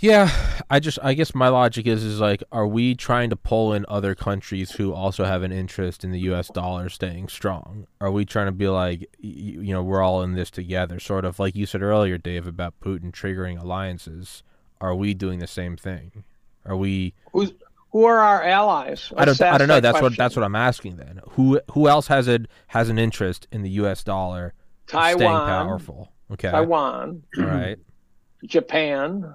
Yeah, 0.00 0.30
I 0.70 0.80
just 0.80 0.98
I 1.02 1.12
guess 1.12 1.34
my 1.34 1.48
logic 1.48 1.86
is 1.86 2.02
is 2.04 2.20
like, 2.20 2.42
are 2.50 2.66
we 2.66 2.94
trying 2.94 3.28
to 3.30 3.36
pull 3.36 3.74
in 3.74 3.84
other 3.86 4.14
countries 4.14 4.72
who 4.72 4.94
also 4.94 5.24
have 5.24 5.42
an 5.42 5.52
interest 5.52 6.04
in 6.04 6.10
the 6.10 6.20
U.S. 6.20 6.48
dollar 6.48 6.88
staying 6.88 7.28
strong? 7.28 7.86
Are 8.00 8.10
we 8.10 8.24
trying 8.24 8.46
to 8.46 8.52
be 8.52 8.66
like, 8.68 9.00
y- 9.00 9.06
y- 9.22 9.32
you 9.62 9.74
know, 9.74 9.82
we're 9.82 10.00
all 10.02 10.22
in 10.22 10.32
this 10.32 10.50
together, 10.50 10.98
sort 11.00 11.26
of 11.26 11.38
like 11.38 11.54
you 11.54 11.66
said 11.66 11.82
earlier, 11.82 12.16
Dave, 12.16 12.46
about 12.46 12.80
Putin 12.80 13.12
triggering 13.12 13.60
alliances? 13.60 14.42
Are 14.80 14.94
we 14.94 15.12
doing 15.12 15.38
the 15.38 15.46
same 15.46 15.76
thing? 15.76 16.24
Are 16.64 16.76
we? 16.76 17.12
Who's 17.32 17.52
who 17.92 18.04
are 18.04 18.20
our 18.20 18.42
allies? 18.42 19.12
I 19.18 19.26
don't 19.26 19.40
I 19.42 19.58
don't 19.58 19.68
know. 19.68 19.74
that 19.74 19.82
That's 19.82 20.00
what 20.02 20.16
that's 20.16 20.34
what 20.34 20.44
I'm 20.44 20.56
asking. 20.56 20.96
Then 20.96 21.20
who 21.32 21.60
who 21.72 21.88
else 21.88 22.06
has 22.06 22.26
a 22.26 22.40
has 22.68 22.88
an 22.88 22.98
interest 22.98 23.46
in 23.52 23.60
the 23.60 23.70
U.S. 23.70 24.02
dollar 24.02 24.54
staying 24.86 25.02
Taiwan, 25.18 25.46
powerful? 25.46 26.12
Okay. 26.32 26.50
Taiwan, 26.50 27.22
All 27.36 27.44
right. 27.44 27.76
Japan. 28.46 29.34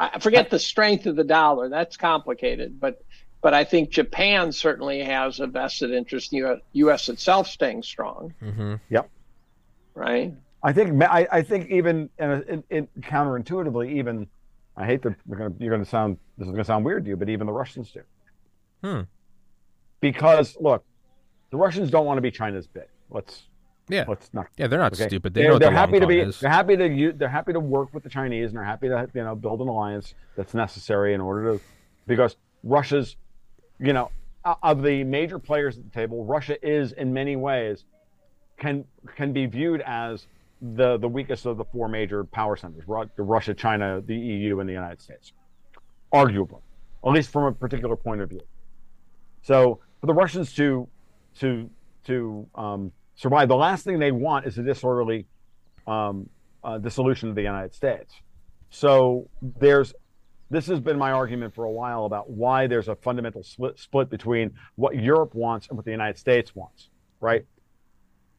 I 0.00 0.10
I 0.14 0.18
forget 0.18 0.50
the 0.50 0.58
strength 0.58 1.06
of 1.06 1.14
the 1.16 1.24
dollar. 1.24 1.68
That's 1.68 1.96
complicated, 1.96 2.80
but 2.80 3.04
but 3.42 3.54
I 3.54 3.64
think 3.64 3.90
Japan 3.90 4.52
certainly 4.52 5.02
has 5.04 5.40
a 5.40 5.46
vested 5.46 5.90
interest 5.92 6.32
in 6.32 6.38
U.S. 6.40 6.58
U.S. 6.72 7.08
itself 7.08 7.46
staying 7.46 7.82
strong, 7.82 8.34
Mm-hmm. 8.42 8.74
Yep. 8.90 9.08
Right? 9.94 10.34
I 10.62 10.72
think 10.72 11.02
I, 11.02 11.26
I 11.32 11.42
think 11.42 11.70
even 11.70 12.10
in, 12.18 12.30
a- 12.30 12.40
in, 12.42 12.64
in 12.70 12.88
counterintuitively, 13.00 13.92
even 13.96 14.26
I 14.76 14.84
hate 14.86 15.02
that 15.02 15.14
we're 15.26 15.38
gonna, 15.38 15.54
you're 15.58 15.70
going 15.70 15.84
to 15.84 15.88
sound 15.88 16.18
this 16.36 16.46
is 16.46 16.50
going 16.52 16.58
to 16.58 16.64
sound 16.66 16.84
weird 16.84 17.04
to 17.04 17.10
you, 17.10 17.16
but 17.16 17.28
even 17.28 17.46
the 17.46 17.52
Russians 17.52 17.90
do. 17.92 18.00
Hmm. 18.84 19.00
Because 20.00 20.56
look, 20.60 20.84
the 21.50 21.56
Russians 21.56 21.90
don't 21.90 22.06
want 22.06 22.18
to 22.18 22.22
be 22.22 22.30
China's 22.30 22.66
bit. 22.66 22.88
Let's 23.10 23.42
Yeah. 23.90 24.04
let's 24.08 24.32
not. 24.32 24.46
Yeah. 24.56 24.66
They're 24.66 24.78
not 24.78 24.92
Okay. 24.94 25.06
stupid. 25.06 25.34
They 25.34 25.42
They're, 25.42 25.52
know 25.52 25.58
they're 25.58 25.70
the 25.70 25.76
happy 25.76 26.00
to 26.00 26.06
be. 26.06 26.20
is. 26.20 26.40
They're 26.40 26.50
happy 26.50 26.76
to 26.76 27.12
They're 27.12 27.28
happy 27.28 27.52
to 27.52 27.60
work 27.60 27.92
with 27.94 28.02
the 28.02 28.10
Chinese, 28.10 28.48
and 28.50 28.56
they're 28.56 28.64
happy 28.64 28.88
to 28.88 29.08
you 29.14 29.24
know 29.24 29.34
build 29.34 29.60
an 29.60 29.68
alliance 29.68 30.14
that's 30.36 30.54
necessary 30.54 31.14
in 31.14 31.20
order 31.20 31.54
to, 31.58 31.64
because 32.06 32.36
Russia's, 32.62 33.16
you 33.78 33.92
know, 33.92 34.10
of 34.62 34.82
the 34.82 35.04
major 35.04 35.38
players 35.38 35.76
at 35.78 35.84
the 35.84 35.90
table, 35.90 36.24
Russia 36.24 36.56
is 36.66 36.92
in 36.92 37.12
many 37.12 37.36
ways, 37.36 37.84
can 38.58 38.84
can 39.16 39.32
be 39.32 39.46
viewed 39.46 39.80
as 39.82 40.26
the 40.62 40.96
the 40.98 41.08
weakest 41.08 41.46
of 41.46 41.56
the 41.56 41.64
four 41.64 41.88
major 41.88 42.24
power 42.24 42.56
centers: 42.56 42.84
Russia, 42.86 43.54
China, 43.54 44.00
the 44.04 44.14
EU, 44.16 44.60
and 44.60 44.68
the 44.68 44.72
United 44.72 45.00
States, 45.00 45.32
arguably, 46.12 46.60
at 47.04 47.12
least 47.12 47.30
from 47.30 47.44
a 47.44 47.52
particular 47.52 47.96
point 47.96 48.20
of 48.20 48.28
view. 48.30 48.42
So 49.42 49.80
for 50.00 50.06
the 50.06 50.14
Russians 50.14 50.52
to 50.54 50.86
to 51.38 51.70
to 52.04 52.46
um, 52.54 52.92
survive, 53.20 53.48
the 53.48 53.56
last 53.56 53.84
thing 53.84 53.98
they 53.98 54.12
want 54.12 54.46
is 54.46 54.56
a 54.56 54.62
disorderly 54.62 55.26
um, 55.86 56.26
uh, 56.64 56.78
dissolution 56.78 57.28
of 57.28 57.34
the 57.34 57.42
United 57.42 57.74
States. 57.74 58.14
So 58.70 59.28
there's 59.42 59.92
this 60.48 60.66
has 60.66 60.80
been 60.80 60.98
my 60.98 61.12
argument 61.12 61.54
for 61.54 61.64
a 61.64 61.70
while 61.70 62.06
about 62.06 62.30
why 62.30 62.66
there's 62.66 62.88
a 62.88 62.96
fundamental 62.96 63.42
split, 63.42 63.78
split 63.78 64.10
between 64.10 64.50
what 64.74 64.96
Europe 64.96 65.34
wants 65.34 65.68
and 65.68 65.76
what 65.76 65.84
the 65.84 65.92
United 65.92 66.18
States 66.18 66.56
wants, 66.56 66.88
right? 67.20 67.44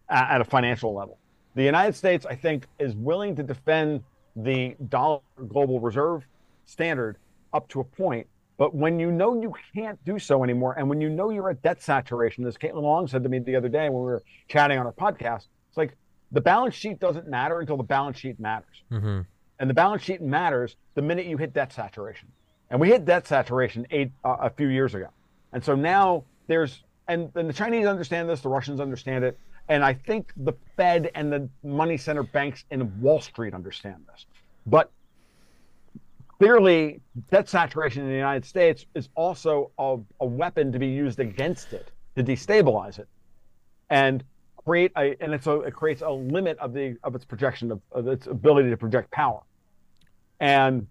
At, 0.10 0.32
at 0.32 0.42
a 0.42 0.44
financial 0.44 0.94
level, 0.94 1.20
the 1.56 1.64
United 1.64 1.96
States, 1.96 2.26
I 2.26 2.36
think, 2.36 2.66
is 2.80 2.96
willing 2.96 3.36
to 3.38 3.44
defend 3.44 4.04
the 4.36 4.76
dollar 4.90 5.22
global 5.48 5.80
reserve 5.80 6.26
standard 6.66 7.18
up 7.54 7.70
to 7.70 7.80
a 7.80 7.84
point. 7.84 8.28
But 8.62 8.76
when 8.76 9.00
you 9.00 9.12
know 9.12 9.42
you 9.42 9.56
can't 9.74 9.98
do 10.06 10.20
so 10.20 10.44
anymore, 10.44 10.76
and 10.78 10.88
when 10.88 11.02
you 11.02 11.10
know 11.10 11.32
you're 11.32 11.50
at 11.50 11.64
debt 11.64 11.82
saturation, 11.82 12.46
as 12.46 12.60
Caitlin 12.60 12.84
Long 12.84 13.08
said 13.08 13.24
to 13.24 13.30
me 13.30 13.40
the 13.40 13.56
other 13.56 13.70
day 13.70 13.90
when 13.90 14.04
we 14.04 14.12
were 14.12 14.22
chatting 14.50 14.78
on 14.78 14.86
our 14.86 14.92
podcast, 14.92 15.48
it's 15.68 15.78
like 15.78 15.98
the 16.32 16.42
balance 16.42 16.76
sheet 16.76 17.00
doesn't 17.00 17.28
matter 17.28 17.60
until 17.60 17.76
the 17.76 17.82
balance 17.82 18.20
sheet 18.20 18.40
matters. 18.40 18.84
Mm-hmm. 18.92 19.22
And 19.58 19.68
the 19.68 19.74
balance 19.74 20.04
sheet 20.04 20.22
matters 20.22 20.76
the 20.94 21.02
minute 21.02 21.26
you 21.26 21.38
hit 21.38 21.56
debt 21.56 21.74
saturation. 21.74 22.28
And 22.70 22.80
we 22.80 22.90
hit 22.90 23.04
debt 23.04 23.26
saturation 23.26 23.88
eight, 23.90 24.12
uh, 24.24 24.38
a 24.42 24.52
few 24.52 24.68
years 24.68 24.94
ago. 24.94 25.08
And 25.54 25.66
so 25.66 25.74
now 25.74 26.26
there's, 26.46 26.84
and, 27.08 27.32
and 27.34 27.50
the 27.50 27.54
Chinese 27.54 27.88
understand 27.88 28.30
this, 28.30 28.42
the 28.42 28.50
Russians 28.50 28.80
understand 28.80 29.24
it. 29.24 29.40
And 29.70 29.84
I 29.84 29.96
think 29.96 30.34
the 30.38 30.54
Fed 30.78 31.10
and 31.16 31.34
the 31.34 31.50
money 31.64 31.98
center 31.98 32.22
banks 32.22 32.64
in 32.70 33.02
Wall 33.02 33.22
Street 33.22 33.56
understand 33.56 34.04
this. 34.14 34.28
But 34.68 34.92
clearly, 36.42 37.00
debt 37.30 37.48
saturation 37.48 38.02
in 38.02 38.10
the 38.10 38.16
United 38.16 38.44
States 38.44 38.88
is 38.96 39.10
also 39.14 39.70
a, 39.78 39.98
a 40.22 40.26
weapon 40.26 40.72
to 40.72 40.80
be 40.80 40.88
used 40.88 41.20
against 41.20 41.72
it 41.72 41.92
to 42.16 42.24
destabilize 42.24 42.98
it. 42.98 43.08
And 43.92 44.24
create 44.66 44.92
a 44.98 45.16
and 45.22 45.36
it's 45.36 45.46
a 45.46 45.60
it 45.62 45.74
creates 45.76 46.02
a 46.02 46.10
limit 46.10 46.58
of 46.58 46.74
the 46.74 46.98
of 47.04 47.14
its 47.14 47.26
projection 47.26 47.72
of, 47.72 47.80
of 47.92 48.08
its 48.08 48.26
ability 48.26 48.70
to 48.70 48.78
project 48.78 49.10
power 49.12 49.42
and 50.40 50.86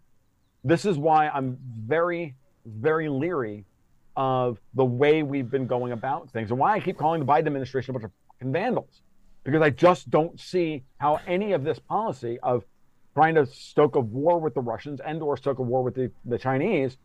this 0.64 0.84
is 0.84 0.98
why 0.98 1.28
i'm 1.28 1.56
very 1.86 2.34
very 2.66 3.08
leery 3.08 3.64
of 4.16 4.58
the 4.74 4.84
way 4.84 5.22
we've 5.22 5.52
been 5.52 5.68
going 5.68 5.92
about 5.92 6.28
things 6.30 6.50
and 6.50 6.58
why 6.58 6.72
i 6.72 6.80
keep 6.80 6.98
calling 6.98 7.20
the 7.20 7.26
biden 7.26 7.46
administration 7.46 7.90
a 7.90 7.92
bunch 7.92 8.04
of 8.06 8.10
fucking 8.32 8.52
vandals 8.52 9.02
because 9.44 9.62
i 9.62 9.70
just 9.70 10.10
don't 10.10 10.40
see 10.40 10.82
how 10.98 11.20
any 11.28 11.52
of 11.52 11.62
this 11.62 11.78
policy 11.78 12.40
of 12.42 12.64
trying 13.14 13.34
to 13.34 13.46
stoke 13.46 13.96
a 13.96 14.00
war 14.00 14.38
with 14.38 14.54
the 14.54 14.60
Russians 14.60 15.00
and 15.04 15.20
or 15.22 15.36
stoke 15.36 15.58
a 15.58 15.62
war 15.62 15.82
with 15.82 15.94
the, 15.94 16.10
the 16.24 16.38
Chinese 16.38 16.96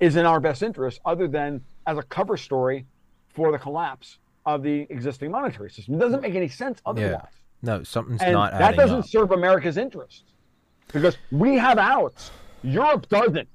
is 0.00 0.16
in 0.16 0.26
our 0.26 0.40
best 0.40 0.62
interest, 0.62 1.00
other 1.04 1.28
than 1.28 1.60
as 1.86 1.98
a 1.98 2.02
cover 2.02 2.36
story 2.36 2.86
for 3.34 3.52
the 3.52 3.58
collapse 3.58 4.18
of 4.46 4.62
the 4.62 4.86
existing 4.90 5.30
monetary 5.30 5.70
system. 5.70 5.94
It 5.94 5.98
doesn't 5.98 6.22
make 6.22 6.34
any 6.34 6.48
sense 6.48 6.80
otherwise. 6.86 7.12
Yeah. 7.22 7.26
No, 7.62 7.82
something's 7.82 8.22
And 8.22 8.32
not 8.32 8.52
that 8.52 8.74
doesn't 8.76 9.00
up. 9.00 9.06
serve 9.06 9.32
America's 9.32 9.76
interests 9.76 10.24
because 10.92 11.16
we 11.30 11.56
have 11.58 11.76
outs. 11.78 12.30
Europe 12.62 13.08
doesn't. 13.10 13.48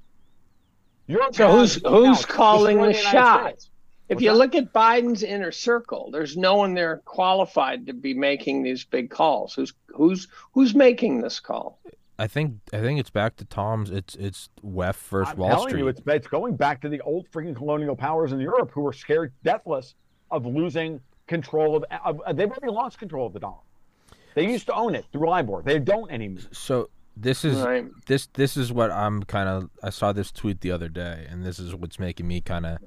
Europe 1.08 1.34
So 1.34 1.50
who's 1.50 1.74
who's 1.84 2.18
outs. 2.18 2.24
calling 2.26 2.78
the 2.80 2.92
Destroy 2.92 3.10
United 3.10 3.18
shot? 3.18 3.48
States. 3.60 3.70
If 4.08 4.16
What's 4.16 4.22
you 4.24 4.30
that? 4.30 4.36
look 4.38 4.54
at 4.54 4.72
Biden's 4.72 5.22
inner 5.22 5.50
circle, 5.50 6.10
there's 6.12 6.36
no 6.36 6.54
one 6.56 6.74
there 6.74 6.98
qualified 7.04 7.86
to 7.86 7.92
be 7.92 8.14
making 8.14 8.62
these 8.62 8.84
big 8.84 9.10
calls. 9.10 9.54
Who's 9.54 9.72
who's 9.88 10.28
who's 10.52 10.74
making 10.74 11.20
this 11.22 11.40
call? 11.40 11.80
I 12.18 12.26
think 12.28 12.54
I 12.72 12.80
think 12.80 13.00
it's 13.00 13.10
back 13.10 13.36
to 13.36 13.44
Tom's. 13.44 13.90
It's 13.90 14.14
it's 14.14 14.48
WEF 14.64 14.94
versus 15.08 15.32
I'm 15.32 15.38
Wall 15.38 15.48
telling 15.50 15.68
Street. 15.70 15.80
you, 15.80 15.88
it's, 15.88 16.00
it's 16.06 16.28
going 16.28 16.56
back 16.56 16.80
to 16.82 16.88
the 16.88 17.00
old 17.00 17.28
freaking 17.30 17.56
colonial 17.56 17.96
powers 17.96 18.32
in 18.32 18.38
Europe 18.40 18.70
who 18.72 18.82
were 18.82 18.92
scared 18.92 19.32
deathless 19.42 19.94
of 20.30 20.46
losing 20.46 21.00
control 21.26 21.76
of, 21.76 21.84
of. 22.04 22.20
Uh, 22.24 22.32
they've 22.32 22.48
already 22.50 22.72
lost 22.72 22.98
control 22.98 23.26
of 23.26 23.32
the 23.32 23.40
dollar. 23.40 23.58
They 24.34 24.48
used 24.50 24.66
to 24.66 24.74
own 24.74 24.94
it 24.94 25.04
through 25.12 25.26
LIBOR. 25.28 25.62
They 25.64 25.78
don't 25.78 26.10
anymore. 26.10 26.42
so 26.52 26.90
this 27.16 27.44
is 27.44 27.56
Right. 27.60 27.86
this 28.06 28.26
this 28.34 28.56
is 28.56 28.72
what 28.72 28.90
I'm 28.92 29.22
kind 29.24 29.48
of. 29.48 29.70
I 29.82 29.90
saw 29.90 30.12
this 30.12 30.30
tweet 30.30 30.60
the 30.60 30.70
other 30.70 30.88
day, 30.88 31.26
and 31.28 31.44
this 31.44 31.58
is 31.58 31.74
what's 31.74 31.98
making 31.98 32.28
me 32.28 32.40
kind 32.40 32.66
of 32.66 32.78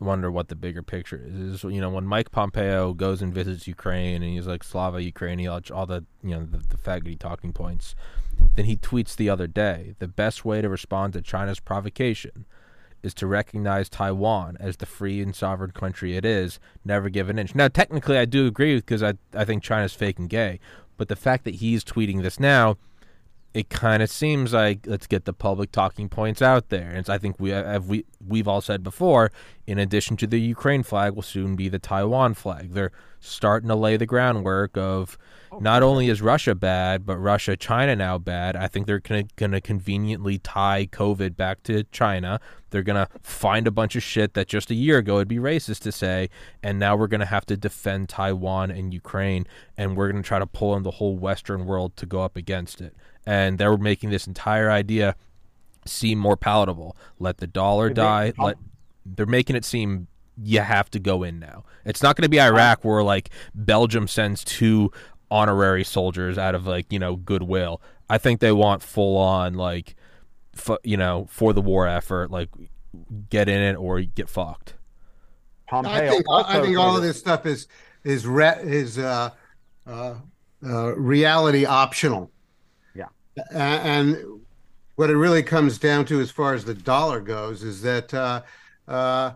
wonder 0.00 0.30
what 0.30 0.48
the 0.48 0.56
bigger 0.56 0.82
picture 0.82 1.22
is. 1.24 1.34
Is 1.34 1.64
you 1.64 1.80
know 1.80 1.90
when 1.90 2.06
Mike 2.06 2.30
Pompeo 2.30 2.92
goes 2.92 3.22
and 3.22 3.32
visits 3.32 3.66
Ukraine, 3.66 4.22
and 4.22 4.32
he's 4.32 4.46
like 4.46 4.64
Slava 4.64 4.98
Ukraini, 4.98 5.50
all, 5.50 5.76
all 5.76 5.86
the 5.86 6.04
you 6.22 6.30
know 6.30 6.44
the, 6.44 6.58
the 6.58 6.76
faggoty 6.76 7.18
talking 7.18 7.52
points. 7.52 7.94
Then 8.56 8.64
he 8.64 8.76
tweets 8.76 9.16
the 9.16 9.30
other 9.30 9.46
day: 9.46 9.94
the 9.98 10.08
best 10.08 10.44
way 10.44 10.60
to 10.62 10.68
respond 10.68 11.12
to 11.12 11.22
China's 11.22 11.60
provocation 11.60 12.46
is 13.02 13.14
to 13.14 13.26
recognize 13.26 13.88
Taiwan 13.88 14.56
as 14.58 14.78
the 14.78 14.86
free 14.86 15.20
and 15.20 15.36
sovereign 15.36 15.72
country 15.72 16.16
it 16.16 16.24
is, 16.24 16.58
never 16.86 17.10
give 17.10 17.28
an 17.28 17.38
inch. 17.38 17.54
Now, 17.54 17.68
technically, 17.68 18.16
I 18.16 18.24
do 18.24 18.46
agree 18.46 18.76
because 18.76 19.02
I 19.02 19.14
I 19.34 19.44
think 19.44 19.62
China's 19.62 19.94
fake 19.94 20.18
and 20.18 20.28
gay, 20.28 20.58
but 20.96 21.08
the 21.08 21.16
fact 21.16 21.44
that 21.44 21.56
he's 21.56 21.84
tweeting 21.84 22.22
this 22.22 22.40
now, 22.40 22.76
it 23.54 23.70
kind 23.70 24.02
of 24.02 24.10
seems 24.10 24.52
like 24.52 24.84
let's 24.84 25.06
get 25.06 25.26
the 25.26 25.32
public 25.32 25.70
talking 25.70 26.08
points 26.08 26.42
out 26.42 26.70
there. 26.70 26.90
And 26.90 27.08
I 27.08 27.18
think 27.18 27.38
we 27.38 27.52
uh, 27.52 27.64
have 27.64 27.88
we 27.88 28.04
we've 28.26 28.48
all 28.48 28.60
said 28.60 28.82
before. 28.82 29.30
In 29.66 29.78
addition 29.78 30.16
to 30.18 30.26
the 30.26 30.40
Ukraine 30.40 30.82
flag, 30.82 31.14
will 31.14 31.22
soon 31.22 31.54
be 31.54 31.68
the 31.68 31.78
Taiwan 31.78 32.34
flag. 32.34 32.72
They're 32.72 32.92
starting 33.20 33.68
to 33.68 33.76
lay 33.76 33.96
the 33.96 34.06
groundwork 34.06 34.76
of 34.76 35.16
oh, 35.52 35.58
not 35.60 35.82
only 35.82 36.08
is 36.08 36.20
Russia 36.20 36.54
bad, 36.54 37.06
but 37.06 37.16
Russia 37.16 37.56
China 37.56 37.94
now 37.94 38.18
bad. 38.18 38.56
I 38.56 38.66
think 38.66 38.86
they're 38.86 38.98
going 38.98 39.52
to 39.52 39.60
conveniently 39.60 40.38
tie 40.38 40.88
COVID 40.90 41.36
back 41.36 41.62
to 41.62 41.84
China. 41.84 42.40
They're 42.70 42.82
going 42.82 43.06
to 43.06 43.08
find 43.22 43.68
a 43.68 43.70
bunch 43.70 43.94
of 43.94 44.02
shit 44.02 44.34
that 44.34 44.48
just 44.48 44.70
a 44.70 44.74
year 44.74 44.98
ago 44.98 45.14
would 45.14 45.28
be 45.28 45.38
racist 45.38 45.80
to 45.82 45.92
say, 45.92 46.28
and 46.60 46.78
now 46.78 46.96
we're 46.96 47.06
going 47.06 47.20
to 47.20 47.26
have 47.26 47.46
to 47.46 47.56
defend 47.56 48.08
Taiwan 48.08 48.72
and 48.72 48.92
Ukraine, 48.92 49.46
and 49.76 49.96
we're 49.96 50.10
going 50.10 50.22
to 50.22 50.26
try 50.26 50.40
to 50.40 50.46
pull 50.46 50.74
in 50.74 50.82
the 50.82 50.90
whole 50.90 51.16
Western 51.16 51.66
world 51.66 51.96
to 51.98 52.04
go 52.04 52.22
up 52.22 52.36
against 52.36 52.80
it. 52.80 52.94
And 53.26 53.58
they're 53.58 53.76
making 53.76 54.10
this 54.10 54.26
entire 54.26 54.70
idea 54.70 55.16
seem 55.86 56.18
more 56.18 56.36
palatable. 56.36 56.96
Let 57.18 57.38
the 57.38 57.46
dollar 57.46 57.88
They- 57.88 57.94
die. 57.94 58.32
I'll- 58.38 58.46
Let 58.46 58.56
they're 59.06 59.26
making 59.26 59.54
it 59.54 59.64
seem 59.66 60.06
you 60.42 60.60
have 60.60 60.90
to 60.90 60.98
go 60.98 61.22
in 61.22 61.38
now. 61.38 61.62
It's 61.84 62.02
not 62.02 62.16
going 62.16 62.22
to 62.22 62.28
be 62.28 62.40
Iraq 62.40 62.84
where 62.84 63.02
like 63.02 63.28
Belgium 63.54 64.08
sends 64.08 64.42
two 64.42 64.90
honorary 65.30 65.84
soldiers 65.84 66.38
out 66.38 66.54
of 66.54 66.66
like 66.66 66.90
you 66.90 66.98
know 66.98 67.16
goodwill. 67.16 67.80
I 68.08 68.18
think 68.18 68.40
they 68.40 68.52
want 68.52 68.82
full 68.82 69.16
on 69.16 69.54
like, 69.54 69.94
fu- 70.54 70.78
you 70.84 70.96
know, 70.96 71.26
for 71.30 71.52
the 71.52 71.60
war 71.60 71.86
effort, 71.86 72.30
like 72.30 72.48
get 73.30 73.48
in 73.48 73.60
it 73.60 73.74
or 73.74 74.00
get 74.00 74.28
fucked. 74.28 74.74
Pompeo. 75.68 75.92
I 75.92 76.08
think 76.08 76.24
I 76.30 76.60
think 76.62 76.78
all 76.78 76.96
of 76.96 77.02
this 77.02 77.18
stuff 77.18 77.44
is 77.46 77.68
is 78.04 78.26
re, 78.26 78.52
is 78.62 78.98
uh, 78.98 79.30
uh, 79.86 80.14
uh, 80.64 80.94
reality 80.96 81.64
optional. 81.64 82.30
Yeah. 83.36 83.44
And 83.52 84.40
what 84.96 85.10
it 85.10 85.16
really 85.16 85.42
comes 85.42 85.78
down 85.78 86.04
to, 86.06 86.20
as 86.20 86.30
far 86.30 86.54
as 86.54 86.64
the 86.64 86.74
dollar 86.74 87.20
goes, 87.20 87.62
is 87.62 87.82
that 87.82 88.12
uh, 88.14 88.42
uh, 88.86 89.32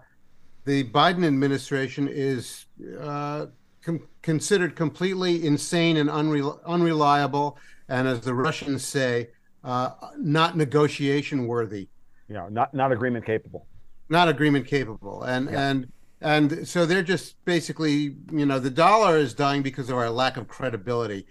the 0.65 0.85
Biden 0.85 1.27
administration 1.27 2.09
is 2.09 2.67
uh, 3.01 3.47
com- 3.83 4.07
considered 4.23 4.77
completely 4.77 5.45
insane 5.47 5.97
and 5.97 6.09
unrel- 6.09 6.61
unreliable, 6.65 7.59
and 7.89 8.07
as 8.07 8.21
the 8.21 8.35
Russians 8.35 8.85
say, 8.85 9.31
uh, 9.65 9.91
not 10.17 10.57
negotiation 10.57 11.47
worthy 11.47 11.89
know, 12.35 12.49
not 12.49 12.73
not 12.75 12.93
agreement 12.93 13.25
capable. 13.25 13.67
not 14.09 14.29
agreement 14.29 14.67
capable 14.67 15.23
and 15.25 15.49
and 15.49 15.91
and 16.21 16.67
so 16.69 16.87
they're 16.87 17.03
just 17.03 17.43
basically 17.45 18.17
you 18.33 18.47
know 18.47 18.59
the 18.59 18.71
dollar 18.71 19.17
is 19.17 19.35
dying 19.35 19.63
because 19.63 19.89
of 19.91 19.97
our 19.97 20.11
lack 20.11 20.37
of 20.37 20.47
credibility 20.47 21.27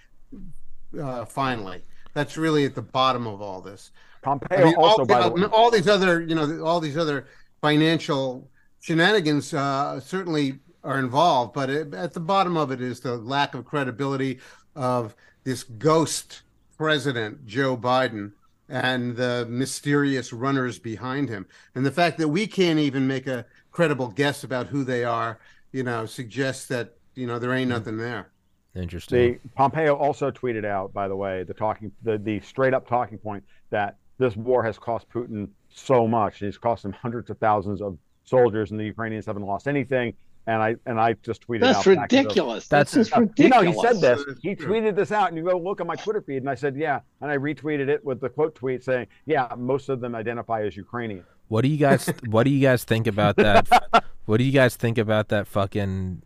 uh, 1.01 1.23
finally 1.25 1.81
that's 2.17 2.37
really 2.37 2.65
at 2.65 2.75
the 2.75 2.81
bottom 2.81 3.27
of 3.27 3.41
all 3.41 3.61
this. 3.61 3.91
Pompeo 4.21 4.57
I 4.57 4.63
mean, 4.63 4.75
also, 4.75 5.01
all, 5.01 5.05
by 5.05 5.29
the 5.29 5.29
way, 5.29 5.43
all 5.51 5.69
these 5.71 5.87
other 5.87 6.21
you 6.21 6.35
know 6.35 6.63
all 6.63 6.79
these 6.79 6.97
other 6.97 7.27
financial 7.61 8.49
shenanigans 8.79 9.53
uh, 9.53 9.99
certainly 9.99 10.59
are 10.83 10.99
involved 10.99 11.53
but 11.53 11.69
it, 11.69 11.93
at 11.93 12.13
the 12.13 12.19
bottom 12.19 12.55
of 12.55 12.71
it 12.71 12.81
is 12.81 12.99
the 12.99 13.17
lack 13.17 13.53
of 13.53 13.65
credibility 13.65 14.39
of 14.75 15.15
this 15.43 15.63
ghost 15.63 16.43
president 16.77 17.45
joe 17.45 17.75
biden 17.75 18.31
and 18.69 19.15
the 19.15 19.45
mysterious 19.49 20.33
runners 20.33 20.77
behind 20.77 21.29
him. 21.29 21.45
And 21.73 21.85
the 21.85 21.91
fact 21.91 22.17
that 22.17 22.27
we 22.27 22.47
can't 22.47 22.79
even 22.79 23.07
make 23.07 23.25
a 23.27 23.45
credible 23.71 24.09
guess 24.09 24.43
about 24.43 24.67
who 24.67 24.83
they 24.83 25.03
are 25.03 25.39
you 25.71 25.83
know 25.83 26.05
suggests 26.05 26.65
that 26.67 26.95
you 27.15 27.27
know 27.27 27.39
there 27.39 27.53
ain't 27.53 27.69
nothing 27.69 27.97
there 27.97 28.29
Interesting. 28.77 29.39
the 29.43 29.49
Pompeo 29.55 29.95
also 29.95 30.31
tweeted 30.31 30.65
out, 30.65 30.93
by 30.93 31.07
the 31.07 31.15
way, 31.15 31.43
the 31.43 31.53
talking, 31.53 31.91
the, 32.03 32.17
the 32.17 32.39
straight 32.41 32.73
up 32.73 32.87
talking 32.87 33.17
point 33.17 33.43
that 33.69 33.97
this 34.17 34.35
war 34.35 34.63
has 34.63 34.77
cost 34.77 35.09
Putin 35.09 35.49
so 35.69 36.07
much. 36.07 36.41
It's 36.41 36.57
cost 36.57 36.85
him 36.85 36.91
hundreds 36.93 37.29
of 37.29 37.37
thousands 37.37 37.81
of 37.81 37.97
soldiers, 38.23 38.71
and 38.71 38.79
the 38.79 38.85
Ukrainians 38.85 39.25
haven't 39.25 39.43
lost 39.43 39.67
anything. 39.67 40.13
And 40.47 40.63
I 40.63 40.75
and 40.85 40.97
I 40.97 41.13
just 41.23 41.45
tweeted 41.45 41.59
That's 41.61 41.85
out 41.85 41.95
back 41.95 42.09
to 42.09 42.15
the- 42.15 42.21
ridiculous. 42.21 42.67
That's- 42.69 42.93
That's, 42.93 43.09
just 43.09 43.39
You 43.39 43.49
know, 43.49 43.61
he 43.61 43.73
said 43.73 43.99
this. 43.99 44.23
He 44.41 44.55
tweeted 44.55 44.95
this 44.95 45.11
out, 45.11 45.27
and 45.27 45.37
you 45.37 45.43
go 45.43 45.57
look 45.57 45.81
at 45.81 45.87
my 45.87 45.95
Twitter 45.95 46.21
feed, 46.21 46.37
and 46.37 46.49
I 46.49 46.55
said, 46.55 46.77
"Yeah," 46.77 47.01
and 47.19 47.29
I 47.29 47.37
retweeted 47.37 47.89
it 47.89 48.03
with 48.05 48.21
the 48.21 48.29
quote 48.29 48.55
tweet 48.55 48.81
saying, 48.81 49.07
"Yeah, 49.25 49.53
most 49.57 49.89
of 49.89 49.99
them 49.99 50.15
identify 50.15 50.61
as 50.63 50.77
Ukrainian." 50.77 51.25
What 51.49 51.61
do 51.61 51.67
you 51.67 51.77
guys 51.77 52.09
what 52.29 52.43
do 52.43 52.49
you 52.49 52.61
guys 52.61 52.85
think 52.85 53.07
about 53.07 53.35
that? 53.37 53.67
what 54.25 54.37
do 54.37 54.45
you 54.45 54.53
guys 54.53 54.75
think 54.77 54.97
about 54.97 55.27
that 55.29 55.47
fucking 55.47 56.21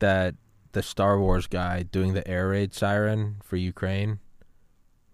that 0.00 0.34
the 0.72 0.82
Star 0.82 1.18
Wars 1.18 1.46
guy 1.46 1.82
doing 1.82 2.14
the 2.14 2.26
air 2.28 2.48
raid 2.48 2.74
siren 2.74 3.36
for 3.44 3.56
Ukraine? 3.56 4.18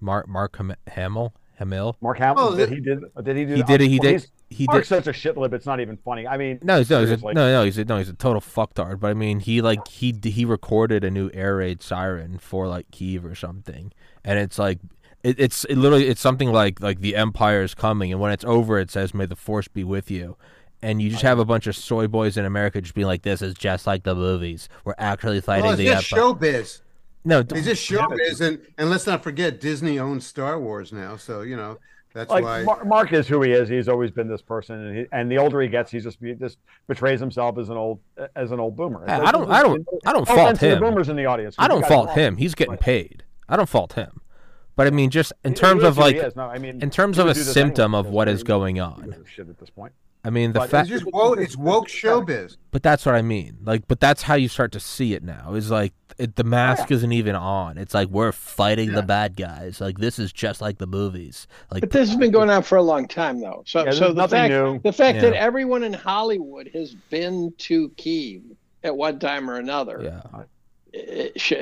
Mark 0.00 0.28
Mark 0.28 0.56
Ham- 0.56 0.74
Hamill 0.88 1.34
Hamill. 1.58 1.96
Mark 2.02 2.18
Hamill, 2.18 2.48
Well, 2.48 2.56
did 2.56 2.70
it- 2.70 2.74
he 2.74 2.80
did 2.80 3.00
did 3.24 3.36
he 3.36 3.44
do? 3.46 3.54
He 3.54 3.62
did 3.62 3.80
it. 3.80 3.88
He 3.88 3.98
Well, 3.98 4.12
did. 4.12 4.26
He 4.50 4.66
Mark's 4.66 4.88
did. 4.88 5.04
such 5.04 5.06
a 5.08 5.12
shitlib. 5.18 5.52
It's 5.54 5.64
not 5.66 5.80
even 5.80 5.96
funny. 5.96 6.26
I 6.26 6.36
mean, 6.36 6.58
No, 6.62 6.78
he's 6.78 6.90
no, 6.90 7.00
he's 7.00 7.10
a, 7.10 7.16
no, 7.16 7.32
no, 7.32 7.64
he's 7.64 7.78
a, 7.78 7.84
no, 7.84 7.96
he's 7.98 8.08
a 8.10 8.12
total 8.12 8.40
fucktard. 8.42 9.00
But 9.00 9.08
I 9.10 9.14
mean, 9.14 9.40
he 9.40 9.60
like 9.62 9.88
he 9.88 10.14
he 10.22 10.44
recorded 10.44 11.02
a 11.02 11.10
new 11.10 11.30
air 11.32 11.56
raid 11.56 11.82
siren 11.82 12.38
for 12.38 12.68
like 12.68 12.90
Kiev 12.90 13.24
or 13.24 13.34
something, 13.34 13.92
and 14.24 14.38
it's 14.38 14.58
like 14.58 14.78
it, 15.24 15.40
it's 15.40 15.64
it 15.64 15.76
literally 15.76 16.06
it's 16.08 16.20
something 16.20 16.52
like 16.52 16.80
like 16.80 17.00
the 17.00 17.16
Empire 17.16 17.62
is 17.62 17.74
coming, 17.74 18.12
and 18.12 18.20
when 18.20 18.30
it's 18.32 18.44
over, 18.44 18.78
it 18.78 18.90
says 18.90 19.14
"May 19.14 19.24
the 19.26 19.34
Force 19.34 19.66
be 19.66 19.82
with 19.82 20.10
you." 20.10 20.36
And 20.82 21.00
you 21.00 21.08
just 21.10 21.22
have 21.22 21.38
a 21.38 21.44
bunch 21.44 21.66
of 21.66 21.74
soy 21.74 22.06
boys 22.06 22.36
in 22.36 22.44
America 22.44 22.80
just 22.80 22.94
being 22.94 23.06
like, 23.06 23.22
"This 23.22 23.40
is 23.42 23.54
just 23.54 23.86
like 23.86 24.02
the 24.02 24.14
movies. 24.14 24.68
We're 24.84 24.94
actually 24.98 25.40
fighting 25.40 25.64
well, 25.64 25.72
it's 25.72 25.78
the 25.78 25.86
just 25.86 26.12
Empire." 26.12 26.32
showbiz 26.34 26.80
no, 27.24 27.42
d- 27.42 27.56
It's 27.56 27.66
just 27.66 27.90
showbiz, 27.90 28.40
and 28.40 28.60
and 28.78 28.88
let's 28.90 29.06
not 29.06 29.22
forget 29.22 29.60
Disney 29.60 29.98
owns 29.98 30.24
Star 30.26 30.60
Wars 30.60 30.92
now, 30.92 31.16
so 31.16 31.40
you 31.40 31.56
know 31.56 31.78
that's 32.14 32.30
like 32.30 32.44
why. 32.44 32.62
Mar- 32.62 32.84
Mark 32.84 33.12
is 33.12 33.26
who 33.26 33.42
he 33.42 33.50
is. 33.52 33.68
He's 33.68 33.88
always 33.88 34.10
been 34.12 34.28
this 34.28 34.42
person, 34.42 34.78
and, 34.86 34.96
he, 34.98 35.04
and 35.12 35.30
the 35.30 35.38
older 35.38 35.60
he 35.60 35.66
gets, 35.68 35.90
he 35.90 35.98
just 35.98 36.18
he 36.20 36.34
just 36.34 36.58
betrays 36.86 37.18
himself 37.18 37.58
as 37.58 37.68
an 37.68 37.76
old 37.76 37.98
as 38.36 38.52
an 38.52 38.60
old 38.60 38.76
boomer. 38.76 39.02
I 39.10 39.32
don't, 39.32 39.50
I 39.50 39.62
don't, 39.62 39.86
I 40.06 40.12
don't 40.12 40.24
fault 40.26 40.38
offense 40.38 40.60
the 40.60 40.74
him. 40.74 40.78
boomers 40.80 41.08
in 41.08 41.16
the 41.16 41.26
audience. 41.26 41.56
I 41.58 41.66
don't 41.68 41.84
fault 41.84 42.10
him. 42.12 42.36
He's 42.36 42.54
getting 42.54 42.74
But- 42.74 42.80
paid. 42.80 43.24
I 43.48 43.56
don't 43.56 43.68
fault 43.68 43.94
him. 43.94 44.20
But 44.76 44.86
I 44.86 44.90
mean, 44.90 45.08
just 45.10 45.32
in 45.42 45.52
He- 45.52 45.56
terms 45.56 45.82
he 45.82 45.88
of 45.88 45.98
like. 45.98 46.36
No, 46.36 46.44
I 46.44 46.58
mean, 46.58 46.80
in 46.82 46.90
terms 46.90 47.18
of 47.18 47.26
a 47.26 47.34
symptom 47.34 47.94
anyway, 47.94 48.08
of 48.08 48.12
what 48.14 48.26
because 48.26 48.34
is 48.36 48.42
he- 48.42 48.46
going 48.46 48.78
on. 48.78 48.96
doesn't 48.96 49.10
give 49.10 49.20
a 49.22 49.28
Shit 49.28 49.48
at 49.48 49.58
this 49.58 49.70
point. 49.70 49.92
I 50.26 50.30
mean, 50.30 50.52
the 50.52 50.62
fact. 50.62 50.90
it's 50.90 51.04
woke. 51.04 51.38
It's 51.38 51.56
woke 51.56 51.86
showbiz. 51.86 52.56
But 52.72 52.82
that's 52.82 53.06
what 53.06 53.14
I 53.14 53.22
mean. 53.22 53.58
Like, 53.62 53.86
but 53.86 54.00
that's 54.00 54.22
how 54.22 54.34
you 54.34 54.48
start 54.48 54.72
to 54.72 54.80
see 54.80 55.14
it 55.14 55.22
now. 55.22 55.54
Is 55.54 55.70
like 55.70 55.92
it, 56.18 56.34
the 56.34 56.42
mask 56.42 56.90
isn't 56.90 57.12
even 57.12 57.36
on. 57.36 57.78
It's 57.78 57.94
like 57.94 58.08
we're 58.08 58.32
fighting 58.32 58.90
the 58.90 59.02
bad 59.02 59.36
guys. 59.36 59.80
Like 59.80 59.98
this 59.98 60.18
is 60.18 60.32
just 60.32 60.60
like 60.60 60.78
the 60.78 60.86
movies. 60.88 61.46
Like 61.70 61.82
But 61.82 61.90
this 61.92 62.08
has 62.08 62.18
been 62.18 62.32
going 62.32 62.50
on 62.50 62.64
for 62.64 62.76
a 62.76 62.82
long 62.82 63.06
time, 63.06 63.40
though. 63.40 63.62
So, 63.66 63.84
Yeah, 63.84 63.92
so 63.92 64.12
the 64.12 64.26
fact 64.26 64.50
new. 64.50 64.80
the 64.80 64.92
fact 64.92 65.20
that 65.20 65.32
everyone 65.32 65.84
in 65.84 65.92
Hollywood 65.92 66.70
has 66.74 66.96
been 67.08 67.54
to 67.58 67.90
Kiev 67.90 68.42
at 68.82 68.96
one 68.96 69.20
time 69.20 69.48
or 69.48 69.58
another 69.58 70.00
yeah, 70.02 70.42
it, 70.96 71.40
sh- 71.40 71.52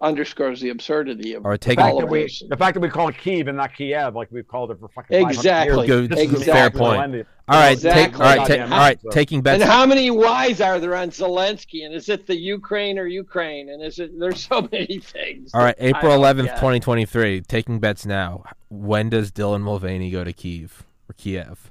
underscores 0.00 0.60
the 0.60 0.70
absurdity 0.70 1.34
of 1.34 1.44
Or 1.44 1.56
The 1.56 1.74
fact, 1.74 1.80
all 1.80 1.98
that 1.98 2.04
of 2.04 2.10
we, 2.10 2.30
the 2.48 2.56
fact 2.56 2.74
that 2.74 2.80
we 2.80 2.88
call 2.88 3.08
it 3.08 3.18
Kiev 3.18 3.48
and 3.48 3.56
not 3.56 3.74
Kiev, 3.74 4.14
like 4.14 4.28
we've 4.30 4.46
called 4.46 4.70
it 4.70 4.78
for 4.80 4.88
fucking 4.88 5.14
500 5.16 5.30
Exactly. 5.36 5.86
years. 5.86 6.08
Good- 6.08 6.10
This 6.10 6.32
is 6.32 6.44
fair 6.44 6.70
point. 6.70 7.26
All 7.46 7.60
right, 7.60 7.72
exactly. 7.72 8.04
take, 8.04 8.14
all 8.20 8.36
right, 8.36 8.48
ta- 8.48 8.62
all 8.64 8.68
right. 8.80 9.00
so- 9.02 9.10
Taking 9.10 9.42
bets. 9.42 9.62
And 9.62 9.70
how 9.70 9.84
many 9.84 10.10
Y's 10.10 10.60
are 10.60 10.78
there 10.80 10.96
on 10.96 11.10
Zelensky? 11.10 11.84
And 11.84 11.94
is 11.94 12.08
it 12.08 12.26
the 12.26 12.36
Ukraine 12.36 12.98
or 12.98 13.06
Ukraine? 13.06 13.68
And 13.68 13.82
is 13.82 13.98
it? 13.98 14.18
There's 14.18 14.46
so 14.46 14.62
many 14.72 14.98
things. 14.98 15.50
All 15.52 15.60
right, 15.62 15.74
April 15.78 16.12
eleventh, 16.14 16.52
twenty 16.58 16.80
twenty 16.80 17.04
three. 17.04 17.40
Taking 17.42 17.80
bets 17.80 18.06
now. 18.06 18.44
When 18.70 19.10
does 19.10 19.30
Dylan 19.30 19.60
Mulvaney 19.60 20.10
go 20.10 20.24
to 20.24 20.32
Kiev 20.32 20.84
or 21.10 21.12
Kiev? 21.18 21.70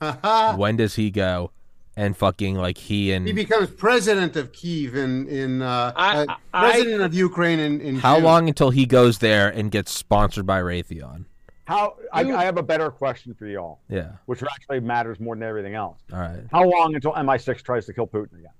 Uh-huh. 0.00 0.56
when 0.56 0.76
does 0.76 0.96
he 0.96 1.10
go? 1.10 1.50
And 1.96 2.16
fucking 2.16 2.56
like 2.56 2.76
he 2.76 3.12
and 3.12 3.24
he 3.24 3.32
becomes 3.32 3.70
president 3.70 4.34
of 4.34 4.52
Kiev 4.52 4.96
in 4.96 5.28
in 5.28 5.62
uh, 5.62 5.92
I- 5.94 6.16
uh, 6.22 6.26
I- 6.52 6.70
president 6.72 7.02
of 7.02 7.14
Ukraine 7.14 7.60
in, 7.60 7.80
in 7.80 7.96
how 7.96 8.16
June. 8.16 8.24
long 8.24 8.48
until 8.48 8.70
he 8.70 8.84
goes 8.84 9.18
there 9.18 9.48
and 9.48 9.70
gets 9.70 9.92
sponsored 9.92 10.44
by 10.44 10.60
Raytheon? 10.60 11.26
How 11.66 11.94
I, 12.12 12.22
I 12.32 12.44
have 12.44 12.58
a 12.58 12.62
better 12.64 12.90
question 12.90 13.32
for 13.34 13.46
you 13.46 13.58
all, 13.58 13.80
Yeah. 13.88 14.12
which 14.26 14.42
actually 14.42 14.80
matters 14.80 15.20
more 15.20 15.34
than 15.36 15.44
everything 15.44 15.74
else. 15.74 15.98
All 16.12 16.18
right. 16.18 16.42
How 16.50 16.64
long 16.68 16.94
until 16.96 17.12
MI6 17.12 17.62
tries 17.62 17.86
to 17.86 17.92
kill 17.94 18.06
Putin 18.08 18.34
again? 18.40 18.50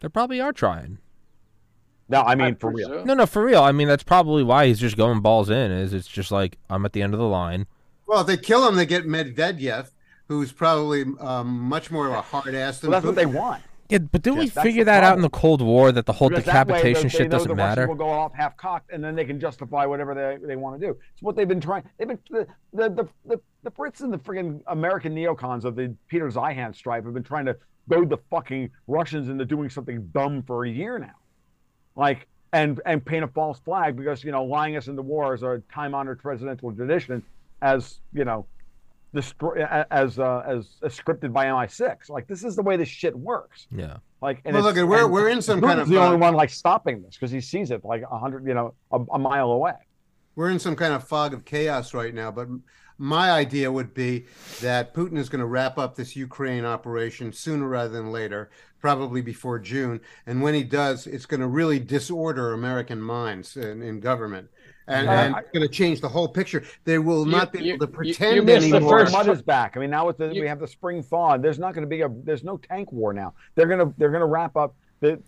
They 0.00 0.08
probably 0.08 0.40
are 0.40 0.52
trying. 0.52 0.98
No, 2.08 2.22
I 2.22 2.34
mean 2.34 2.46
I 2.48 2.54
for 2.54 2.70
real. 2.72 2.88
presume. 2.88 3.06
No, 3.06 3.14
no, 3.14 3.26
for 3.26 3.44
real. 3.44 3.62
I 3.62 3.72
mean, 3.72 3.86
that's 3.86 4.02
probably 4.02 4.42
why 4.42 4.66
he's 4.66 4.80
just 4.80 4.96
going 4.96 5.20
balls 5.20 5.48
in. 5.50 5.70
Is 5.70 5.92
it's 5.92 6.08
just 6.08 6.32
like 6.32 6.58
I'm 6.68 6.84
at 6.84 6.92
the 6.92 7.02
end 7.02 7.12
of 7.14 7.20
the 7.20 7.26
line. 7.28 7.66
Well, 8.06 8.22
if 8.22 8.26
they 8.26 8.36
kill 8.36 8.66
him, 8.66 8.74
they 8.74 8.86
get 8.86 9.04
Medvedev, 9.06 9.90
who's 10.30 10.52
probably 10.52 11.04
um, 11.18 11.58
much 11.58 11.90
more 11.90 12.06
of 12.06 12.12
a 12.12 12.22
hard 12.22 12.54
ass 12.54 12.78
than 12.78 12.90
Well, 12.90 13.00
that's 13.00 13.06
what 13.06 13.16
they 13.16 13.26
want. 13.26 13.64
Yeah, 13.88 13.98
but 13.98 14.22
didn't 14.22 14.38
we 14.38 14.48
figure 14.48 14.82
the 14.84 14.92
that 14.92 15.02
out 15.02 15.16
in 15.16 15.22
the 15.22 15.28
Cold 15.28 15.60
War 15.60 15.90
that 15.90 16.06
the 16.06 16.12
whole 16.12 16.28
Because 16.28 16.44
that 16.44 16.68
way 16.68 16.74
decapitation 16.74 16.94
they- 16.94 17.02
they 17.02 17.08
shit 17.08 17.22
know 17.24 17.30
doesn't 17.38 17.48
the 17.48 17.54
matter? 17.56 17.80
Russians 17.80 17.98
will 17.98 18.06
go 18.06 18.10
off 18.10 18.32
half 18.32 18.56
cocked, 18.56 18.92
and 18.92 19.02
then 19.02 19.16
they 19.16 19.24
can 19.24 19.40
justify 19.40 19.86
whatever 19.86 20.14
they, 20.14 20.38
they 20.46 20.54
want 20.54 20.80
to 20.80 20.86
do. 20.86 20.96
It's 21.12 21.20
what 21.22 21.34
they've 21.34 21.48
been 21.48 21.60
trying. 21.60 21.82
They've 21.98 22.06
been 22.06 22.18
the 22.30 22.46
the 22.72 22.88
the, 22.90 23.08
the, 23.26 23.40
the 23.64 23.70
Brits 23.72 24.02
and 24.02 24.12
the 24.12 24.18
friggin' 24.18 24.60
American 24.68 25.12
neocons 25.16 25.64
of 25.64 25.74
the 25.74 25.92
Peter 26.06 26.28
Zeihan 26.28 26.72
stripe 26.76 27.04
have 27.04 27.14
been 27.14 27.24
trying 27.24 27.46
to 27.46 27.56
goad 27.88 28.08
the 28.08 28.18
fucking 28.30 28.70
Russians 28.86 29.28
into 29.28 29.44
doing 29.44 29.68
something 29.68 30.06
dumb 30.14 30.44
for 30.44 30.64
a 30.64 30.70
year 30.70 31.00
now, 31.00 31.16
like 31.96 32.28
and 32.52 32.80
and 32.86 33.04
paint 33.04 33.24
a 33.24 33.28
false 33.28 33.58
flag 33.58 33.96
because 33.96 34.22
you 34.22 34.30
know 34.30 34.44
lying 34.44 34.76
us 34.76 34.86
into 34.86 35.02
war 35.02 35.34
is 35.34 35.42
a 35.42 35.60
time 35.72 35.96
honored 35.96 36.20
presidential 36.20 36.72
tradition, 36.72 37.24
as 37.60 37.98
you 38.12 38.24
know. 38.24 38.46
Destroy, 39.12 39.64
as, 39.90 40.18
uh, 40.20 40.42
as 40.46 40.68
as 40.82 40.96
scripted 40.96 41.32
by 41.32 41.46
MI6. 41.46 42.08
Like 42.08 42.28
this 42.28 42.44
is 42.44 42.54
the 42.54 42.62
way 42.62 42.76
this 42.76 42.88
shit 42.88 43.16
works. 43.18 43.66
Yeah. 43.74 43.96
Like, 44.22 44.40
and 44.44 44.54
Well, 44.54 44.62
look, 44.62 44.76
we're- 44.76 45.02
and 45.02 45.12
we're 45.12 45.28
in 45.28 45.42
some 45.42 45.60
kind 45.60 45.80
of, 45.80 45.88
the 45.88 45.96
only 45.98 46.16
uh, 46.16 46.18
one 46.20 46.34
like 46.34 46.50
stopping 46.50 47.02
this 47.02 47.16
because 47.16 47.30
he 47.32 47.40
sees 47.40 47.70
it 47.70 47.84
like 47.84 48.02
a 48.08 48.18
hundred, 48.18 48.46
you 48.46 48.54
know, 48.54 48.74
a, 48.92 49.00
a 49.12 49.18
mile 49.18 49.50
away. 49.50 49.72
We're 50.36 50.50
in 50.50 50.58
some 50.60 50.76
kind 50.76 50.94
of 50.94 51.02
fog 51.08 51.34
of 51.34 51.44
chaos 51.44 51.92
right 51.92 52.14
now, 52.14 52.30
but 52.30 52.48
my 52.98 53.30
idea 53.32 53.72
would 53.72 53.94
be 53.94 54.26
that 54.60 54.94
Putin 54.94 55.16
is 55.18 55.28
going 55.28 55.40
to 55.40 55.46
wrap 55.46 55.76
up 55.78 55.96
this 55.96 56.14
Ukraine 56.14 56.64
operation 56.64 57.32
sooner 57.32 57.66
rather 57.66 57.88
than 57.88 58.12
later, 58.12 58.50
probably 58.78 59.22
before 59.22 59.58
June. 59.58 60.00
And 60.26 60.40
when 60.42 60.54
he 60.54 60.62
does, 60.62 61.06
it's 61.06 61.26
going 61.26 61.40
to 61.40 61.46
really 61.46 61.78
disorder 61.80 62.52
American 62.52 63.00
minds 63.00 63.56
in, 63.56 63.82
in 63.82 64.00
government. 64.00 64.50
And, 64.90 65.08
Uh, 65.08 65.12
and 65.12 65.34
I- 65.36 65.38
it's 65.40 65.50
going 65.50 65.62
to 65.66 65.72
change 65.72 66.00
the 66.00 66.08
whole 66.08 66.28
picture. 66.28 66.62
They 66.84 66.98
will 66.98 67.24
You- 67.24 67.32
not 67.32 67.52
be 67.52 67.60
you- 67.62 67.74
able 67.74 67.86
to 67.86 67.92
you- 67.92 67.96
pretend 67.96 68.36
you 68.36 68.42
missed 68.42 68.68
the 68.70 68.76
anymore. 68.76 68.98
first- 69.00 69.12
mud 69.12 69.28
is 69.28 69.40
back. 69.42 69.76
I 69.76 69.80
mean, 69.80 69.90
now 69.90 70.06
with 70.06 70.18
the 70.18 70.34
You- 70.34 70.42
we 70.42 70.48
have 70.48 70.58
the 70.60 70.66
spring 70.66 71.02
thaw. 71.02 71.36
There's 71.36 71.58
not 71.58 71.74
going 71.74 71.82
to 71.84 71.88
be 71.88 72.02
a. 72.02 72.08
There's 72.24 72.44
no 72.44 72.56
tank 72.56 72.90
war 72.92 73.12
now. 73.12 73.34
They're 73.54 73.66
gonna 73.68 73.92
they're 73.98 74.10
gonna 74.10 74.26
wrap 74.26 74.56
up. 74.56 74.74
The 75.00 75.20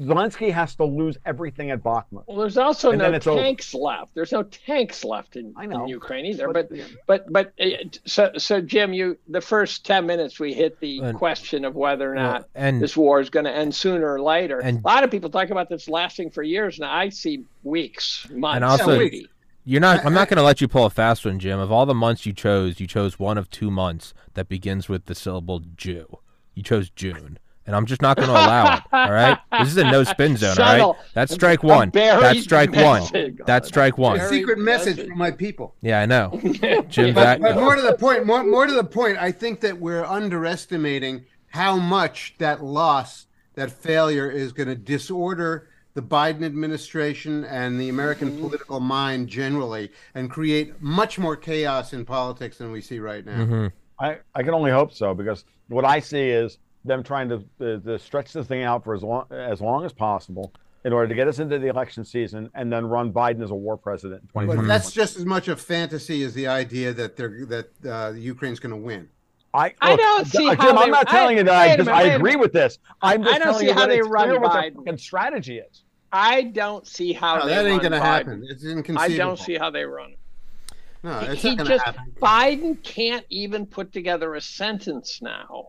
Zelensky 0.00 0.50
has 0.50 0.74
to 0.76 0.84
lose 0.84 1.18
everything 1.26 1.70
at 1.70 1.82
Bakhmut. 1.82 2.22
Well, 2.26 2.38
there's 2.38 2.56
also 2.56 2.90
And 2.90 3.00
no 3.00 3.12
it's 3.12 3.26
over. 3.26 3.40
tanks 3.40 3.74
left. 3.74 4.14
There's 4.14 4.32
no 4.32 4.44
tanks 4.44 5.04
left 5.04 5.36
in, 5.36 5.52
I 5.56 5.66
know. 5.66 5.82
in 5.82 5.88
Ukraine 5.88 6.24
either. 6.26 6.50
But- 6.52 6.70
But 7.06 7.30
but 7.30 7.32
but 7.32 7.52
uh, 7.60 7.66
so 8.06 8.30
so 8.38 8.60
Jim, 8.62 8.92
you 8.94 9.18
the 9.28 9.40
first 9.40 9.84
ten 9.84 10.06
minutes 10.06 10.40
we 10.40 10.54
hit 10.54 10.80
the 10.80 11.00
And- 11.00 11.18
question 11.18 11.64
of 11.64 11.74
whether 11.74 12.12
or 12.12 12.14
Well, 12.16 12.32
not 12.32 12.48
and- 12.54 12.80
this 12.80 12.96
war 12.96 13.20
is 13.20 13.28
going 13.28 13.44
to 13.44 13.52
end 13.54 13.74
sooner 13.74 14.10
or 14.14 14.22
later. 14.22 14.60
And- 14.60 14.78
a 14.82 14.86
lot 14.86 15.04
of 15.04 15.10
people 15.10 15.28
talk 15.28 15.50
about 15.50 15.68
this 15.68 15.88
lasting 15.88 16.30
for 16.30 16.42
years. 16.42 16.78
Now 16.78 16.92
I 16.94 17.08
see 17.10 17.44
weeks, 17.64 18.26
months, 18.30 18.56
And 18.56 18.64
also- 18.64 18.98
maybe. 18.98 19.28
You're 19.64 19.82
not. 19.82 20.06
I'm 20.06 20.14
not 20.14 20.28
going 20.30 20.38
to 20.38 20.42
let 20.42 20.62
you 20.62 20.68
pull 20.68 20.86
a 20.86 20.90
fast 20.90 21.26
one, 21.26 21.38
Jim. 21.38 21.58
Of 21.58 21.70
all 21.70 21.84
the 21.84 21.94
months 21.94 22.24
you 22.24 22.32
chose, 22.32 22.80
you 22.80 22.86
chose 22.86 23.18
one 23.18 23.36
of 23.36 23.50
two 23.50 23.70
months 23.70 24.14
that 24.32 24.48
begins 24.48 24.88
with 24.88 25.04
the 25.04 25.14
syllable 25.14 25.60
Jew. 25.76 26.20
You 26.54 26.62
chose 26.62 26.88
June, 26.88 27.38
and 27.68 27.76
I'm 27.76 27.84
just 27.86 28.00
not 28.02 28.16
going 28.16 28.28
to 28.28 28.32
allow 28.34 28.76
it. 28.78 28.82
All 28.92 29.12
right. 29.12 29.38
This 29.60 29.68
is 29.68 29.76
a 29.76 29.84
no 29.84 30.02
spin 30.04 30.36
zone. 30.36 30.50
All 30.50 30.54
Subtle. 30.54 30.92
right. 30.94 31.02
That's 31.14 31.34
strike 31.34 31.62
one. 31.62 31.90
That's 31.92 32.42
strike 32.42 32.72
one. 32.74 33.02
That's 33.46 33.68
strike 33.68 33.98
one. 33.98 34.18
a 34.18 34.28
secret 34.28 34.58
message 34.58 34.96
message. 34.96 35.08
from 35.10 35.18
my 35.18 35.30
people. 35.30 35.74
Yeah, 35.82 36.00
I 36.00 36.06
know. 36.06 36.30
Jim, 36.88 37.14
But, 37.14 37.40
but 37.40 37.56
more 37.56 37.76
to 37.76 37.82
the 37.82 37.94
point, 37.98 38.24
more, 38.26 38.42
more 38.44 38.66
to 38.66 38.72
the 38.72 38.84
point, 38.84 39.18
I 39.18 39.30
think 39.32 39.60
that 39.60 39.78
we're 39.78 40.04
underestimating 40.04 41.24
how 41.48 41.76
much 41.76 42.34
that 42.38 42.62
loss, 42.64 43.26
that 43.54 43.70
failure 43.70 44.30
is 44.30 44.52
going 44.52 44.68
to 44.68 44.74
disorder 44.76 45.68
the 45.94 46.02
Biden 46.02 46.44
administration 46.44 47.44
and 47.44 47.78
the 47.80 47.88
American 47.88 48.30
Mm-hmm. 48.30 48.40
political 48.40 48.80
mind 48.80 49.28
generally 49.28 49.90
and 50.14 50.30
create 50.30 50.80
much 50.80 51.18
more 51.18 51.36
chaos 51.36 51.92
in 51.92 52.04
politics 52.04 52.58
than 52.58 52.70
we 52.72 52.80
see 52.80 52.98
right 53.00 53.26
now. 53.26 53.38
Mm-hmm. 53.38 53.66
I, 53.98 54.18
I 54.34 54.42
can 54.44 54.54
only 54.54 54.70
hope 54.70 54.92
so 54.92 55.12
because 55.12 55.44
what 55.66 55.84
I 55.84 55.98
see 55.98 56.28
is 56.30 56.58
them 56.88 57.02
trying 57.02 57.28
to, 57.28 57.36
uh, 57.60 57.78
to 57.80 57.98
stretch 57.98 58.32
this 58.32 58.46
thing 58.46 58.62
out 58.64 58.82
for 58.84 58.94
as 58.94 59.02
long 59.02 59.26
as 59.30 59.60
long 59.60 59.84
as 59.84 59.92
possible 59.92 60.52
in 60.84 60.92
order 60.92 61.08
to 61.08 61.14
get 61.14 61.28
us 61.28 61.38
into 61.38 61.58
the 61.58 61.66
election 61.68 62.04
season 62.04 62.50
and 62.54 62.72
then 62.72 62.86
run 62.86 63.12
Biden 63.12 63.42
as 63.42 63.50
a 63.50 63.54
war 63.54 63.76
president 63.76 64.22
in 64.34 64.46
But 64.46 64.66
that's 64.66 64.90
just 64.92 65.16
as 65.16 65.24
much 65.24 65.48
a 65.48 65.56
fantasy 65.56 66.22
as 66.24 66.34
the 66.34 66.46
idea 66.46 66.92
that 66.94 67.16
they're 67.16 67.44
that 67.46 67.68
uh, 67.86 68.12
Ukraine's 68.12 68.58
going 68.60 68.70
to 68.74 68.76
win. 68.80 69.08
I, 69.54 69.72
I 69.80 69.92
look, 69.92 70.00
don't 70.00 70.26
see 70.26 70.46
Jim, 70.48 70.56
how 70.58 70.68
I'm 70.70 70.76
they- 70.86 70.90
not 70.90 71.08
telling 71.08 71.36
I- 71.36 71.38
you 71.40 71.44
that 71.44 71.52
wait 71.60 71.70
I, 71.70 71.72
a 71.72 71.76
just, 71.78 71.86
minute, 71.86 71.98
I 71.98 72.02
agree 72.14 72.36
with 72.36 72.52
this. 72.52 72.78
I'm 73.02 73.26
I 73.26 73.38
don't 73.38 73.54
see 73.54 73.66
you 73.66 73.74
how 73.74 73.86
they 73.86 74.00
run 74.02 74.28
clear 74.28 74.40
what 74.40 74.52
their 74.52 74.70
Biden. 74.70 74.76
fucking 74.76 74.98
strategy 74.98 75.58
is. 75.58 75.84
I 76.12 76.42
don't 76.44 76.86
see 76.86 77.12
how 77.12 77.38
No, 77.38 77.46
they 77.46 77.54
that 77.54 77.66
ain't 77.66 77.80
going 77.82 77.92
to 77.92 78.00
happen. 78.00 78.42
It's 78.48 78.64
inconsistent 78.64 78.98
I 78.98 79.16
don't 79.16 79.38
see 79.38 79.56
how 79.56 79.70
they 79.70 79.84
run. 79.84 80.14
No, 81.02 81.18
it's 81.20 81.42
he 81.42 81.50
not 81.54 81.58
going 81.58 81.68
to 81.68 81.74
just 81.74 81.84
happen. 81.84 82.12
Biden 82.20 82.82
can't 82.82 83.24
even 83.30 83.66
put 83.66 83.92
together 83.92 84.34
a 84.34 84.40
sentence 84.40 85.20
now. 85.22 85.68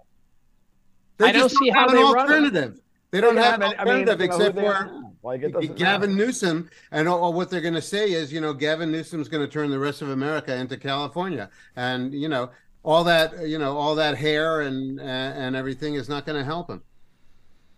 They 1.20 1.26
I 1.28 1.32
don't 1.34 1.50
see 1.50 1.70
how 1.70 1.82
have 1.82 1.90
an 1.92 1.96
they 1.98 2.02
run 2.04 2.12
it. 2.16 2.20
alternative. 2.20 2.82
They 3.12 3.22
don't 3.22 3.36
They 3.36 3.42
have 3.42 3.56
an 3.56 3.62
have 3.62 3.72
any- 3.72 3.80
I 3.80 3.84
mean, 3.86 4.10
alternative 4.10 4.22
you 4.22 4.28
know 4.28 4.34
who 4.36 4.42
except 4.42 4.58
for 4.60 4.74
are. 4.74 5.04
Like, 5.22 5.76
Gavin 5.76 6.16
matter. 6.16 6.26
Newsom, 6.26 6.70
and 6.92 7.08
all, 7.10 7.22
all 7.22 7.34
what 7.34 7.50
they're 7.50 7.60
going 7.62 7.74
to 7.74 7.82
say 7.82 8.12
is, 8.14 8.32
you 8.32 8.40
know, 8.40 8.54
Gavin 8.54 8.90
Newsom's 8.92 9.28
going 9.28 9.46
to 9.46 9.52
turn 9.52 9.70
the 9.70 9.78
rest 9.78 10.02
of 10.02 10.10
America 10.10 10.56
into 10.56 10.78
California, 10.78 11.50
and 11.76 12.14
you 12.14 12.30
know, 12.30 12.50
all 12.84 13.04
that, 13.04 13.46
you 13.46 13.60
know, 13.60 13.76
all 13.78 13.96
that 13.96 14.16
hair 14.18 14.62
and 14.62 15.00
uh, 15.00 15.04
and 15.04 15.56
everything 15.58 15.96
is 15.96 16.08
not 16.08 16.26
going 16.26 16.38
to 16.38 16.44
help 16.46 16.70
him. 16.70 16.82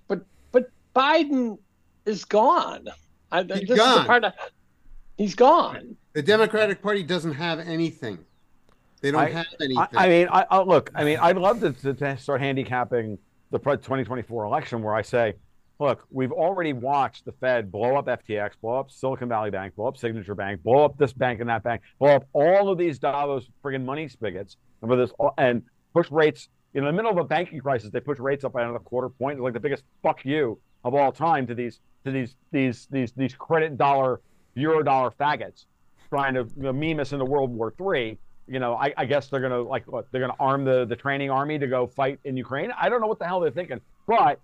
But 0.08 0.21
but 0.51 0.69
Biden 0.95 1.58
is 2.06 2.25
gone. 2.25 2.88
I, 3.32 3.41
this 3.43 3.62
is 3.62 3.77
gone. 3.77 4.06
part 4.06 4.23
of, 4.25 4.34
he's 5.17 5.34
gone. 5.34 5.95
The 6.13 6.21
Democratic 6.21 6.82
Party 6.84 7.01
doesn't 7.01 7.34
have 7.34 7.60
anything. 7.60 8.19
They 9.01 9.10
don't 9.10 9.21
I- 9.21 9.30
have 9.30 9.47
anything. 9.60 9.80
I, 9.80 10.06
I 10.06 10.10
mean, 10.10 10.27
I, 10.32 10.45
I 10.51 10.62
look. 10.62 10.91
I 10.93 11.04
mean, 11.06 11.17
I'd 11.19 11.38
love 11.38 11.60
to, 11.62 11.71
to, 11.71 11.93
to 11.95 12.17
start 12.17 12.39
handicapping 12.41 13.17
the 13.52 13.60
2024 13.60 14.46
election, 14.46 14.82
where 14.82 14.96
I 14.96 15.02
say, 15.02 15.34
look, 15.80 16.06
we've 16.10 16.32
already 16.32 16.74
watched 16.74 17.26
the 17.26 17.32
Fed 17.34 17.72
blow 17.72 17.98
up 17.98 18.06
FTX, 18.06 18.52
blow 18.62 18.80
up 18.80 18.92
Silicon 18.92 19.30
Valley 19.30 19.52
Bank, 19.52 19.76
blow 19.76 19.88
up 19.88 19.98
Signature 19.98 20.36
Bank, 20.36 20.64
blow 20.64 20.86
up 20.86 20.98
this 20.98 21.14
bank 21.14 21.42
and 21.42 21.50
that 21.50 21.64
bank, 21.64 21.82
blow 22.00 22.16
up 22.16 22.28
all 22.34 22.72
of 22.72 22.78
these 22.78 23.00
Davos 23.00 23.50
friggin' 23.64 23.84
money 23.84 24.08
spigots, 24.08 24.58
and 24.82 24.90
for 24.90 24.96
this, 24.96 25.12
and 25.38 25.64
push 25.94 26.10
rates. 26.12 26.50
In 26.74 26.86
the 26.86 26.92
middle 26.94 27.12
of 27.12 27.18
a 27.18 27.26
banking 27.26 27.60
crisis, 27.60 27.90
they 27.92 28.00
push 28.00 28.18
rates 28.18 28.46
up 28.46 28.54
by 28.54 28.62
another 28.62 28.80
quarter 28.80 29.10
point. 29.10 29.42
Like 29.42 29.54
the 29.54 29.60
biggest 29.60 29.84
fuck 30.02 30.24
you 30.24 30.58
of 30.86 30.96
all 30.96 31.12
time 31.12 31.46
to 31.48 31.54
these 31.54 31.82
to 32.06 32.12
these 32.12 32.36
these 32.52 32.88
these 32.90 33.12
these 33.12 33.34
credit 33.34 33.78
dollar 33.78 34.22
euro 34.56 34.82
dollar 34.82 35.12
faggots 35.12 35.66
trying 36.10 36.34
to 36.34 36.46
you 36.56 36.64
know, 36.64 36.74
meme 36.74 37.00
us 37.00 37.12
into 37.12 37.26
World 37.26 37.52
War 37.52 37.74
Three. 37.78 38.18
You 38.47 38.60
know, 38.60 38.75
I, 38.75 38.93
I 38.97 39.06
guess 39.06 39.27
they're 39.27 39.39
gonna 39.39 39.62
like 39.62 39.86
what 39.91 40.08
they're 40.12 40.21
gonna 40.21 40.36
arm 40.39 40.65
the 40.65 40.86
the 40.86 40.95
training 40.95 41.30
army 41.30 41.58
to 41.60 41.67
go 41.67 41.88
fight 41.88 42.19
in 42.25 42.36
Ukraine. 42.36 42.71
I 42.80 42.89
don't 42.89 43.01
know 43.01 43.08
what 43.08 43.19
the 43.19 43.25
hell 43.25 43.39
they're 43.39 43.51
thinking, 43.51 43.80
but 44.08 44.39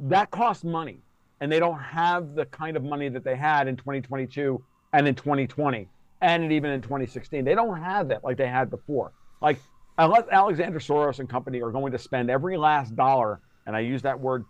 that 0.00 0.30
costs 0.30 0.64
money, 0.64 1.00
and 1.40 1.50
they 1.50 1.58
don't 1.58 1.78
have 1.78 2.34
the 2.34 2.46
kind 2.46 2.76
of 2.76 2.84
money 2.84 3.08
that 3.08 3.24
they 3.24 3.36
had 3.36 3.68
in 3.68 3.76
2022 3.76 4.62
and 4.92 5.08
in 5.08 5.14
2020 5.14 5.88
and 6.20 6.52
even 6.52 6.70
in 6.70 6.80
2016. 6.80 7.44
They 7.44 7.54
don't 7.54 7.80
have 7.80 8.08
that 8.08 8.24
like 8.24 8.36
they 8.36 8.46
had 8.46 8.70
before. 8.70 9.12
Like 9.40 9.58
unless 9.98 10.24
Alexander 10.30 10.78
Soros 10.78 11.18
and 11.18 11.28
company 11.28 11.60
are 11.60 11.70
going 11.70 11.92
to 11.92 11.98
spend 11.98 12.30
every 12.30 12.56
last 12.56 12.94
dollar, 12.96 13.40
and 13.66 13.76
I 13.76 13.80
use 13.80 14.02
that 14.02 14.18
word 14.18 14.44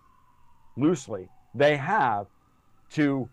loosely, 0.77 1.29
they 1.55 1.77
have 1.77 2.27
to 2.91 3.29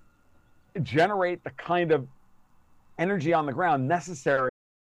generate 0.83 1.43
the 1.43 1.51
kind 1.51 1.91
of 1.91 2.07
energy 2.97 3.33
on 3.33 3.45
the 3.45 3.53
ground 3.53 3.87
necessary 3.87 4.49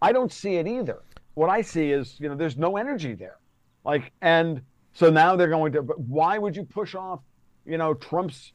I 0.00 0.12
don't 0.12 0.32
see 0.32 0.56
it 0.56 0.66
either. 0.66 1.02
What 1.34 1.50
I 1.50 1.62
see 1.62 1.92
is, 1.92 2.16
you 2.18 2.28
know, 2.28 2.34
there's 2.34 2.56
no 2.56 2.76
energy 2.76 3.14
there. 3.14 3.38
Like 3.84 4.12
and 4.20 4.62
so 4.92 5.10
now 5.10 5.36
they're 5.36 5.48
going 5.48 5.72
to 5.72 5.82
but 5.82 6.00
why 6.00 6.38
would 6.38 6.56
you 6.56 6.64
push 6.64 6.94
off, 6.94 7.20
you 7.64 7.78
know, 7.78 7.94
Trump's 7.94 8.52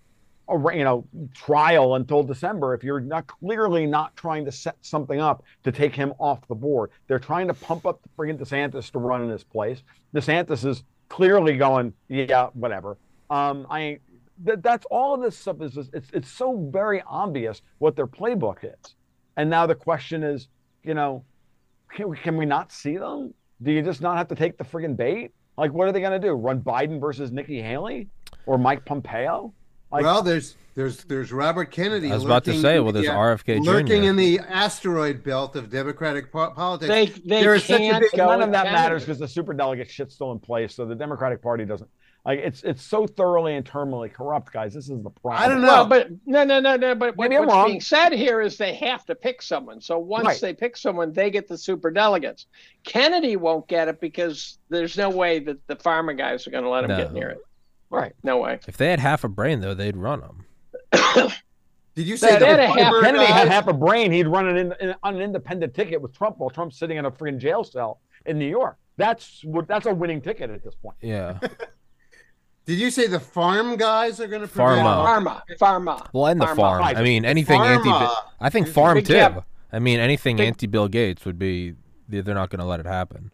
you 0.49 0.83
know, 0.83 1.07
trial 1.33 1.95
until 1.95 2.21
December 2.21 2.73
if 2.73 2.83
you're 2.83 2.99
not 2.99 3.25
clearly 3.27 3.85
not 3.85 4.15
trying 4.17 4.43
to 4.43 4.51
set 4.51 4.75
something 4.81 5.21
up 5.21 5.43
to 5.63 5.71
take 5.71 5.95
him 5.95 6.13
off 6.19 6.45
the 6.49 6.55
board. 6.55 6.91
They're 7.07 7.17
trying 7.17 7.47
to 7.47 7.53
pump 7.53 7.85
up 7.85 8.01
the 8.03 8.09
friggin' 8.09 8.37
DeSantis 8.37 8.91
to 8.91 8.99
run 8.99 9.23
in 9.23 9.29
his 9.29 9.43
place. 9.45 9.83
DeSantis 10.13 10.65
is 10.65 10.83
clearly 11.07 11.55
going, 11.55 11.93
yeah, 12.09 12.49
whatever. 12.53 12.97
Um, 13.29 13.65
I 13.69 13.79
ain't 13.79 14.01
that, 14.43 14.63
that's 14.63 14.85
all 14.89 15.13
of 15.13 15.21
this 15.21 15.37
stuff 15.37 15.61
is 15.61 15.73
just, 15.73 15.93
it's 15.93 16.09
it's 16.13 16.29
so 16.29 16.69
very 16.71 17.03
obvious 17.07 17.61
what 17.77 17.95
their 17.95 18.07
playbook 18.07 18.63
is 18.63 18.95
and 19.37 19.49
now 19.49 19.65
the 19.65 19.75
question 19.75 20.23
is 20.23 20.47
you 20.83 20.93
know 20.93 21.23
can 21.95 22.09
we, 22.09 22.17
can 22.17 22.37
we 22.37 22.45
not 22.45 22.71
see 22.71 22.97
them 22.97 23.33
do 23.61 23.71
you 23.71 23.81
just 23.81 24.01
not 24.01 24.17
have 24.17 24.27
to 24.27 24.35
take 24.35 24.57
the 24.57 24.63
friggin' 24.63 24.95
bait 24.97 25.31
like 25.57 25.71
what 25.71 25.87
are 25.87 25.91
they 25.91 26.01
going 26.01 26.19
to 26.19 26.25
do 26.27 26.33
run 26.33 26.59
biden 26.61 26.99
versus 26.99 27.31
nikki 27.31 27.61
haley 27.61 28.07
or 28.45 28.57
mike 28.57 28.83
pompeo 28.85 29.53
like 29.91 30.03
well, 30.03 30.23
there's 30.23 30.55
there's 30.73 31.03
there's 31.03 31.31
Robert 31.31 31.65
Kennedy. 31.69 32.11
I 32.11 32.15
was 32.15 32.25
about 32.25 32.45
to 32.45 32.59
say, 32.59 32.79
well, 32.79 32.91
there's 32.91 33.07
uh, 33.07 33.13
RFK 33.13 33.63
Jr.. 33.63 33.69
lurking 33.69 34.03
in 34.05 34.15
the 34.15 34.39
asteroid 34.39 35.23
belt 35.23 35.55
of 35.55 35.69
Democratic 35.69 36.31
po- 36.31 36.49
politics. 36.49 36.87
They 36.89 37.05
they 37.29 37.43
There 37.43 37.53
is 37.53 37.63
such 37.63 37.79
a 37.79 37.83
can't 37.91 38.01
big- 38.01 38.11
go 38.17 38.25
none 38.25 38.41
of 38.41 38.51
that 38.53 38.63
Canada. 38.65 38.81
matters 38.81 39.03
because 39.03 39.19
the 39.19 39.27
super 39.27 39.53
delegate 39.53 39.91
shit's 39.91 40.15
still 40.15 40.31
in 40.31 40.39
place 40.39 40.73
so 40.73 40.83
the 40.83 40.95
democratic 40.95 41.43
party 41.43 41.63
doesn't 41.63 41.87
like 42.25 42.39
it's 42.39 42.63
it's 42.63 42.81
so 42.81 43.05
thoroughly 43.05 43.55
and 43.55 43.65
terminally 43.65 44.11
corrupt 44.11 44.53
guys 44.53 44.73
this 44.73 44.89
is 44.89 45.03
the 45.03 45.09
problem 45.09 45.43
I 45.43 45.47
don't 45.47 45.61
know. 45.61 45.67
Well, 45.67 45.85
but 45.87 46.07
no, 46.25 46.43
no, 46.45 46.59
no, 46.61 46.75
no. 46.77 46.95
But 46.95 47.17
what, 47.17 47.25
Maybe 47.29 47.37
I'm 47.37 47.45
what's 47.47 47.53
wrong. 47.53 47.67
being 47.67 47.81
said 47.81 48.13
here 48.13 48.39
is 48.41 48.57
they 48.57 48.73
have 48.75 49.05
to 49.07 49.15
pick 49.15 49.41
someone. 49.41 49.81
So 49.81 49.97
once 49.99 50.25
Right. 50.25 50.39
they 50.41 50.53
pick 50.53 50.77
someone, 50.77 51.11
they 51.11 51.29
get 51.29 51.47
the 51.49 51.57
super 51.57 51.91
delegates. 51.91 52.45
Kennedy 52.85 53.35
won't 53.35 53.67
get 53.67 53.87
it 53.89 53.99
because 53.99 54.57
there's 54.69 54.97
no 54.97 55.09
way 55.09 55.39
that 55.39 55.65
the 55.67 55.75
farmer 55.75 56.13
guys 56.13 56.47
are 56.47 56.51
going 56.51 56.63
to 56.63 56.69
let 56.69 56.85
him 56.85 56.91
No. 56.91 56.97
get 56.97 57.11
near 57.13 57.29
it. 57.29 57.39
right 57.89 58.13
No 58.23 58.37
way. 58.37 58.59
If 58.67 58.77
they 58.77 58.89
had 58.89 58.99
half 58.99 59.23
a 59.25 59.29
brain, 59.29 59.59
though, 59.59 59.73
they'd 59.73 59.97
run 59.97 60.21
them. 60.21 60.45
Did 61.95 62.07
you 62.07 62.17
say 62.17 62.31
That- 62.31 62.39
the 62.39 62.45
that 62.45 62.59
a 62.59 62.67
half- 62.67 62.75
Firebird 62.77 63.03
Kennedy 63.03 63.25
had 63.25 63.47
uh, 63.47 63.51
half 63.51 63.67
a 63.67 63.73
brain. 63.73 64.11
He'd 64.11 64.27
run 64.27 64.47
an 64.47 64.57
in, 64.57 64.73
in, 64.79 64.95
on 65.03 65.15
an 65.15 65.21
independent 65.21 65.73
ticket 65.75 66.01
with 66.01 66.13
Trump 66.17 66.37
while 66.39 66.49
Trump's 66.49 66.79
sitting 66.79 66.97
in 66.97 67.05
a 67.05 67.11
freaking 67.11 67.37
jail 67.37 67.63
cell 67.63 67.99
in 68.25 68.39
New 68.39 68.47
York. 68.49 68.77
That's 68.97 69.43
what. 69.43 69.67
That's 69.67 69.85
a 69.85 69.93
winning 69.93 70.21
ticket 70.21 70.49
at 70.49 70.63
this 70.63 70.73
point. 70.75 70.95
Yeah. 71.01 71.37
Did 72.65 72.79
you 72.79 72.91
say 72.91 73.07
the 73.07 73.19
farm 73.19 73.75
guys 73.75 74.19
are 74.21 74.27
going 74.27 74.41
to 74.41 74.47
Pharma. 74.47 75.05
Pharma, 75.05 75.41
pharma. 75.59 76.07
Well, 76.13 76.27
and 76.27 76.39
the 76.39 76.45
Pharma. 76.45 76.55
farm. 76.55 76.83
I 76.83 77.01
mean, 77.03 77.25
anything 77.25 77.59
anti. 77.61 77.89
Pharma. 77.89 78.15
I 78.39 78.49
think 78.49 78.67
farm 78.69 78.95
Big 78.95 79.05
too. 79.05 79.13
cap. 79.13 79.45
I 79.71 79.79
mean, 79.79 79.99
anything 79.99 80.37
Big- 80.37 80.47
anti 80.47 80.67
Bill 80.67 80.87
Gates 80.87 81.25
would 81.25 81.37
be. 81.37 81.75
They're 82.07 82.21
they're 82.21 82.35
not 82.35 82.49
going 82.49 82.59
to 82.59 82.65
let 82.65 82.79
it 82.79 82.85
happen. 82.85 83.31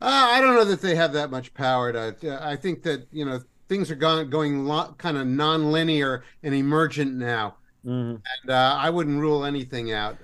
Uh, 0.00 0.06
I 0.32 0.40
don't 0.40 0.54
know 0.56 0.64
that 0.64 0.80
they 0.80 0.96
have 0.96 1.12
that 1.12 1.30
much 1.30 1.54
power. 1.54 1.92
To, 1.92 2.38
I 2.42 2.56
think 2.56 2.82
that 2.82 3.06
you 3.12 3.24
know 3.24 3.40
things 3.68 3.90
are 3.90 3.94
going 3.94 4.28
going 4.30 4.64
lo- 4.66 4.94
kind 4.98 5.16
of 5.16 5.26
non-linear 5.26 6.24
and 6.42 6.54
emergent 6.54 7.14
now, 7.14 7.56
and 7.84 8.20
uh, 8.48 8.76
I 8.78 8.90
wouldn't 8.90 9.20
rule 9.20 9.44
anything 9.44 9.92
out. 9.92 10.16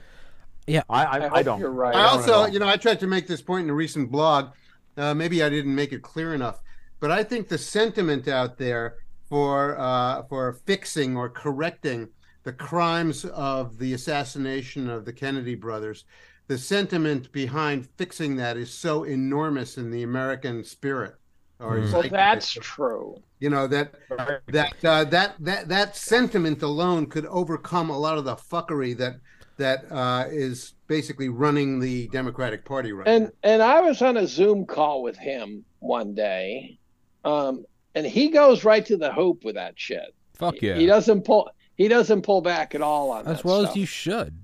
I 0.69 0.83
I, 0.91 1.05
I, 1.05 1.35
I, 1.37 1.43
don't. 1.43 1.61
You're 1.61 1.71
right. 1.71 1.95
I 1.95 2.03
don't 2.03 2.19
also, 2.19 2.33
all. 2.35 2.49
you 2.49 2.59
know, 2.59 2.69
I 2.69 2.77
tried 2.77 3.01
to 3.01 3.07
make 3.07 3.27
this 3.27 3.41
point 3.41 3.65
in 3.65 3.71
a 3.71 3.75
recent 3.75 4.11
blog. 4.11 4.49
Uh, 4.97 5.15
maybe 5.15 5.43
I 5.43 5.49
didn't 5.49 5.75
make 5.75 5.93
it 5.93 6.03
clear 6.03 6.35
enough, 6.35 6.61
but 7.01 7.11
I 7.11 7.23
think 7.25 7.49
the 7.49 7.59
sentiment 7.59 8.29
out 8.29 8.59
there 8.59 8.97
for 9.29 9.79
uh, 9.79 10.23
for 10.29 10.53
fixing 10.67 11.17
or 11.17 11.29
correcting 11.29 12.09
the 12.45 12.53
crimes 12.53 13.25
of 13.27 13.79
the 13.79 13.93
assassination 13.93 14.89
of 14.89 15.05
the 15.05 15.13
Kennedy 15.13 15.55
brothers, 15.55 16.05
the 16.47 16.57
sentiment 16.59 17.31
behind 17.33 17.89
fixing 17.99 18.37
that 18.37 18.57
is 18.57 18.73
so 18.73 19.05
enormous 19.05 19.77
in 19.77 19.91
the 19.91 20.03
American 20.03 20.65
spirit. 20.65 21.15
Or 21.61 21.79
Mm. 21.79 21.93
Well, 21.93 22.03
that's 22.09 22.53
true. 22.53 23.21
you 23.41 23.51
know 23.51 23.67
that 23.67 23.93
that 24.47 24.75
uh, 24.85 25.05
that 25.05 25.35
that 25.41 25.69
that 25.69 25.97
sentiment 25.97 26.63
alone 26.63 27.07
could 27.07 27.27
overcome 27.27 27.91
a 27.91 27.99
lot 27.99 28.17
of 28.17 28.25
the 28.25 28.37
fuckery 28.37 28.97
that 28.99 29.17
that 29.57 29.91
uh, 29.91 30.27
is 30.31 30.75
basically 30.87 31.29
running 31.29 31.81
the 31.81 32.07
Democratic 32.09 32.65
Party 32.65 32.93
right 32.93 33.09
And 33.09 33.25
now. 33.25 33.31
and 33.43 33.61
I 33.63 33.81
was 33.81 34.01
on 34.03 34.17
a 34.17 34.27
Zoom 34.27 34.67
call 34.67 35.03
with 35.03 35.17
him 35.19 35.65
one 35.81 36.15
day, 36.15 36.79
um, 37.25 37.65
and 37.95 38.07
he 38.07 38.29
goes 38.29 38.65
right 38.65 38.85
to 38.87 38.97
the 38.97 39.13
hoop 39.13 39.45
with 39.45 39.55
that 39.57 39.75
shit. 39.79 40.15
Fuck 40.35 40.61
yeah. 40.63 40.77
He 40.77 40.87
doesn't 40.87 41.23
pull. 41.23 41.51
He 41.77 41.89
doesn't 41.89 42.23
pull 42.23 42.41
back 42.41 42.75
at 42.75 42.83
all 42.83 43.11
on 43.11 43.27
as 43.27 43.39
that 43.39 43.45
well 43.45 43.61
stuff. 43.61 43.71
as 43.73 43.77
you 43.77 43.87
should. 43.87 44.35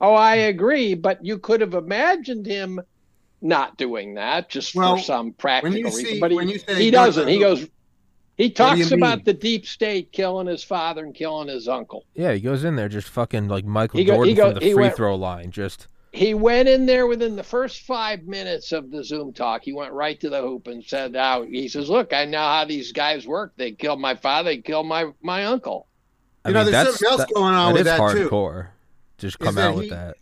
Oh, 0.00 0.14
I 0.14 0.34
agree, 0.36 0.94
but 0.94 1.24
you 1.24 1.38
could 1.38 1.60
have 1.60 1.74
imagined 1.74 2.46
him 2.46 2.80
not 3.40 3.76
doing 3.76 4.14
that 4.14 4.48
just 4.48 4.74
Well, 4.74 4.96
for 4.96 5.02
some 5.02 5.32
practical 5.32 5.76
you 5.78 5.84
reason. 5.86 6.04
see- 6.04 6.20
but 6.20 6.30
he, 6.30 6.36
when 6.36 6.48
you 6.48 6.58
say 6.58 6.74
he 6.76 6.90
go 6.90 7.04
doesn't. 7.06 7.28
He 7.28 7.38
goes. 7.38 7.66
He 8.36 8.46
what 8.46 8.54
do 8.56 8.64
talks 8.78 8.90
about 8.90 9.18
mean? 9.18 9.24
the 9.26 9.32
deep 9.34 9.64
state 9.64 10.10
killing 10.10 10.48
his 10.48 10.64
father 10.64 11.04
and 11.04 11.14
killing 11.14 11.46
his 11.48 11.68
uncle. 11.68 12.04
Yeah, 12.14 12.32
he 12.32 12.40
goes 12.40 12.64
in 12.64 12.74
there 12.74 12.88
just 12.88 13.08
fucking 13.08 13.46
like 13.46 13.64
Michael 13.64 13.98
He 13.98 14.04
go- 14.04 14.14
Jordan 14.14 14.28
he 14.28 14.34
go- 14.34 14.46
from 14.50 14.54
the 14.58 14.64
he 14.66 14.72
free 14.72 14.82
went- 14.84 14.96
throw 14.96 15.14
line. 15.14 15.52
Just 15.52 15.86
He 16.14 16.32
went 16.32 16.68
in 16.68 16.86
there 16.86 17.08
within 17.08 17.34
the 17.34 17.42
first 17.42 17.82
five 17.82 18.22
minutes 18.22 18.70
of 18.70 18.92
the 18.92 19.02
Zoom 19.02 19.32
talk. 19.32 19.62
He 19.64 19.72
went 19.72 19.92
right 19.92 20.18
to 20.20 20.30
the 20.30 20.40
hoop 20.40 20.68
and 20.68 20.84
said, 20.84 21.16
"Out." 21.16 21.48
He 21.48 21.66
says, 21.68 21.90
"Look, 21.90 22.12
I 22.12 22.24
know 22.24 22.38
how 22.38 22.64
these 22.64 22.92
guys 22.92 23.26
work. 23.26 23.52
They 23.56 23.72
killed 23.72 24.00
my 24.00 24.14
father. 24.14 24.50
They 24.50 24.58
killed 24.58 24.86
my 24.86 25.06
my 25.22 25.44
uncle." 25.46 25.88
I 26.44 26.50
You 26.50 26.54
know, 26.54 26.62
mean, 26.62 26.72
there's 26.72 26.86
something 27.00 27.08
else 27.08 27.20
that- 27.22 27.34
going 27.34 27.54
on 27.54 27.72
that 27.74 27.80
with 27.80 27.80
is 27.88 27.98
that, 27.98 28.12
too. 28.12 28.28
hardcore. 28.30 28.68
Just 29.18 29.40
Is 29.40 29.44
come 29.46 29.54
that 29.56 29.68
out 29.70 29.74
with 29.74 29.84
he- 29.84 29.90
that. 29.90 30.16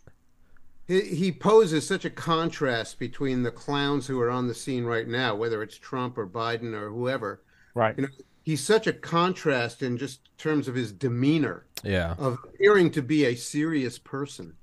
He, 0.87 1.01
he 1.01 1.31
poses 1.31 1.85
such 1.87 2.05
a 2.05 2.09
contrast 2.09 2.97
between 2.97 3.43
the 3.43 3.51
clowns 3.51 4.07
who 4.07 4.19
are 4.19 4.31
on 4.31 4.47
the 4.47 4.55
scene 4.55 4.85
right 4.85 5.07
now, 5.07 5.35
whether 5.35 5.61
it's 5.61 5.77
Trump 5.77 6.17
or 6.17 6.25
Biden 6.27 6.73
or 6.73 6.89
whoever. 6.89 7.41
Right. 7.75 7.93
You 7.97 8.03
know, 8.03 8.09
he's 8.41 8.63
such 8.63 8.87
a 8.87 8.93
contrast 8.93 9.81
in 9.83 9.97
just 9.97 10.21
terms 10.39 10.67
of 10.67 10.73
his 10.75 10.91
demeanor 10.91 11.65
Yeah. 11.83 12.15
of 12.17 12.39
appearing 12.43 12.89
to 12.91 13.01
be 13.03 13.25
a 13.25 13.35
serious 13.35 13.97
person. 13.99 14.55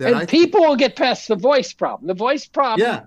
That 0.00 0.06
And 0.08 0.16
I 0.16 0.24
people 0.26 0.62
will 0.62 0.76
get 0.76 0.96
past 0.96 1.28
the 1.28 1.36
voice 1.36 1.74
problem. 1.74 2.06
The 2.08 2.14
voice 2.14 2.46
problem 2.46 2.88
yeah, 2.88 3.02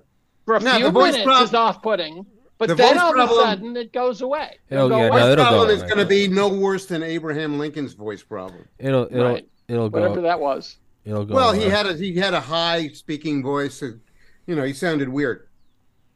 for 0.45 0.56
a 0.58 0.60
No, 0.60 0.75
few 0.75 0.91
minutes 0.91 1.23
prob- 1.23 1.43
is 1.43 1.53
off-putting, 1.56 2.23
but 2.60 2.67
the 2.67 2.75
then 2.75 2.93
voice 2.93 3.01
all 3.01 3.19
of 3.19 3.29
a 3.32 3.34
sudden 3.34 3.75
it 3.75 3.91
goes 3.91 4.21
away. 4.21 4.60
It'll- 4.69 4.89
go 4.89 4.97
yeah, 4.99 5.08
away. 5.08 5.19
no, 5.19 5.23
voice 5.25 5.32
it'll 5.34 5.36
go 5.45 5.49
problem 5.49 5.69
is 5.71 5.82
going 5.84 5.97
to 5.97 6.06
be 6.06 6.27
no 6.27 6.47
worse 6.49 6.86
than 6.86 7.01
Abraham 7.01 7.58
Lincoln's 7.58 7.93
voice 7.95 8.21
problem. 8.21 8.67
It'll 8.77 9.06
it'll 9.06 9.25
Right. 9.25 9.47
it'll 9.67 9.89
go 9.89 10.01
Whatever 10.01 10.21
that 10.21 10.39
was. 10.39 10.77
It'll 11.03 11.25
go. 11.25 11.34
Well, 11.34 11.51
he 11.51 11.63
had 11.63 11.88
a 11.88 11.93
he 11.95 12.15
had 12.15 12.36
a 12.36 12.39
high 12.39 12.89
speaking 12.89 13.41
voice. 13.41 13.82
uh, 13.82 13.93
You 14.45 14.56
know, 14.56 14.63
he 14.63 14.73
sounded 14.73 15.10
weird. 15.10 15.47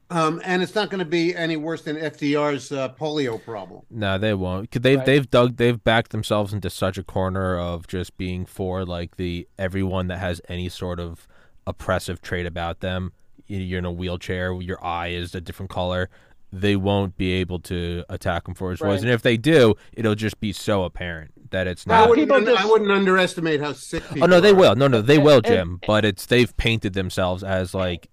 Um, 0.10 0.42
and 0.46 0.64
it's 0.64 0.74
not 0.74 0.90
going 0.90 1.00
to 1.00 1.06
be 1.06 1.36
any 1.36 1.58
worse 1.58 1.82
than 1.82 1.98
FDR's 1.98 2.72
uh, 2.72 2.90
polio 2.94 3.44
problem. 3.44 3.82
No, 3.90 4.18
they 4.18 4.34
won't. 4.34 4.72
'Cause 4.72 4.82
They've 4.82 4.98
Right. 4.98 5.06
they've 5.06 5.30
dug 5.30 5.58
they've 5.58 5.84
backed 5.84 6.12
themselves 6.12 6.54
into 6.54 6.70
such 6.70 6.98
a 6.98 7.04
corner 7.04 7.58
of 7.60 7.88
just 7.88 8.18
being 8.18 8.46
for 8.46 8.86
like 8.86 9.18
the 9.18 9.48
everyone 9.60 10.08
that 10.08 10.20
has 10.20 10.40
any 10.48 10.70
sort 10.70 11.00
of 11.02 11.28
oppressive 11.66 12.22
trait 12.22 12.46
about 12.46 12.80
them. 12.80 13.12
You- 13.48 13.60
You're 13.60 13.80
in 13.80 13.86
a 13.86 13.92
wheelchair. 13.92 14.54
Your 14.62 14.84
eye 14.84 15.08
is 15.10 15.36
a 15.36 15.42
different 15.42 15.70
color. 15.70 16.10
They 16.54 16.78
won't 16.78 17.18
be 17.18 17.34
able 17.34 17.60
to 17.62 18.06
attack 18.08 18.48
him 18.48 18.54
for 18.56 18.72
his 18.72 18.80
voice, 18.80 18.88
Right. 18.88 19.02
and 19.02 19.10
if 19.12 19.22
they 19.22 19.36
do, 19.36 19.76
it'll 19.92 20.16
just 20.16 20.40
be 20.40 20.54
so 20.54 20.84
apparent 20.86 21.32
that 21.52 21.68
it's 21.68 21.86
Now, 21.86 21.96
I 21.96 22.00
not. 22.00 22.10
wouldn't, 22.10 22.28
people 22.30 22.42
just- 22.46 22.64
I 22.64 22.66
wouldn't 22.66 22.92
underestimate 22.92 23.60
how 23.60 23.74
sick 23.74 24.04
people. 24.08 24.24
Oh 24.24 24.28
no, 24.28 24.40
they 24.40 24.52
are. 24.52 24.56
will. 24.56 24.76
No, 24.76 24.88
no, 24.88 25.02
they 25.02 25.18
will, 25.18 25.42
Jim. 25.42 25.82
But 25.86 26.06
it's 26.06 26.26
they've 26.26 26.56
painted 26.56 26.94
themselves 26.94 27.44
as 27.44 27.74
like, 27.74 28.08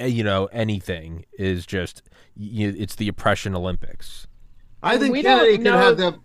you 0.00 0.24
know, 0.24 0.46
anything 0.46 1.26
is 1.38 1.66
just. 1.66 2.02
You, 2.36 2.74
it's 2.76 2.94
the 2.94 3.08
oppression 3.08 3.54
Olympics. 3.54 4.26
I 4.82 4.96
think 4.98 5.12
We 5.12 5.22
Kennedy 5.22 5.58
could 5.58 5.66
have 5.66 5.96
the. 5.96 6.18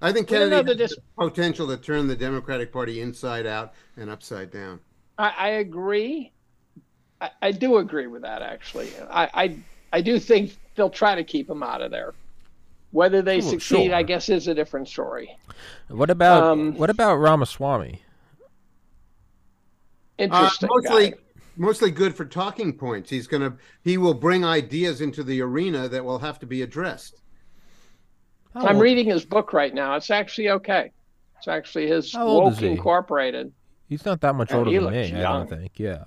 I 0.00 0.12
think 0.12 0.30
We 0.30 0.38
don't 0.38 0.50
Kennedy 0.50 0.50
know 0.50 0.72
has 0.82 0.90
the 0.90 0.96
the 0.96 1.02
potential 1.30 1.66
to 1.68 1.76
turn 1.76 2.06
the 2.06 2.16
Democratic 2.16 2.72
Party 2.72 3.00
inside 3.00 3.46
out 3.46 3.72
and 3.96 4.10
upside 4.10 4.50
down. 4.50 4.80
I, 5.18 5.28
I 5.36 5.48
agree. 5.48 6.32
I, 7.20 7.30
I 7.42 7.52
do 7.52 7.78
agree 7.78 8.06
with 8.06 8.22
that. 8.22 8.42
Actually, 8.42 8.90
I, 9.10 9.30
I 9.34 9.56
I 9.92 10.00
do 10.00 10.18
think 10.18 10.56
they'll 10.74 10.90
try 10.90 11.14
to 11.14 11.24
keep 11.24 11.48
him 11.48 11.62
out 11.62 11.80
of 11.80 11.90
there. 11.90 12.14
Whether 12.90 13.22
they 13.22 13.38
Well, 13.40 13.50
succeed, 13.50 13.92
I 13.92 14.02
guess, 14.04 14.28
is 14.28 14.46
a 14.46 14.54
different 14.54 14.88
story. 14.88 15.36
What 15.88 16.10
about 16.10 16.42
Um, 16.44 16.74
what 16.76 16.90
about 16.90 17.16
Ramaswamy? 17.16 18.02
Uh, 20.18 20.24
Interesting. 20.24 20.68
mostly, 20.72 21.10
guy. 21.10 21.16
Mostly 21.56 21.90
good 21.90 22.14
for 22.14 22.24
talking 22.24 22.72
points. 22.72 23.10
He's 23.10 23.26
going 23.26 23.42
to 23.42 23.56
he 23.82 23.98
will 23.98 24.14
bring 24.14 24.44
ideas 24.44 25.00
into 25.00 25.22
the 25.22 25.40
arena 25.40 25.88
that 25.88 26.04
will 26.04 26.18
have 26.18 26.38
to 26.40 26.46
be 26.46 26.62
addressed. 26.62 27.20
How 28.54 28.66
I'm 28.66 28.76
old- 28.76 28.82
reading 28.82 29.06
his 29.06 29.24
book 29.24 29.52
right 29.52 29.74
now. 29.74 29.96
It's 29.96 30.10
actually 30.10 30.50
okay. 30.50 30.90
It's 31.38 31.48
actually 31.48 31.88
his 31.88 32.12
How 32.12 32.26
old 32.26 32.52
is 32.52 32.56
Woke 32.58 32.62
he? 32.64 32.68
Incorporated. 32.70 33.52
He's 33.88 34.04
not 34.04 34.20
that 34.22 34.34
much 34.34 34.50
Yeah, 34.50 34.56
older 34.58 34.70
than 34.70 34.84
looks 34.84 34.94
me. 35.12 35.14
I 35.18 35.22
don't 35.22 35.48
think. 35.50 35.72
Yeah, 35.78 36.04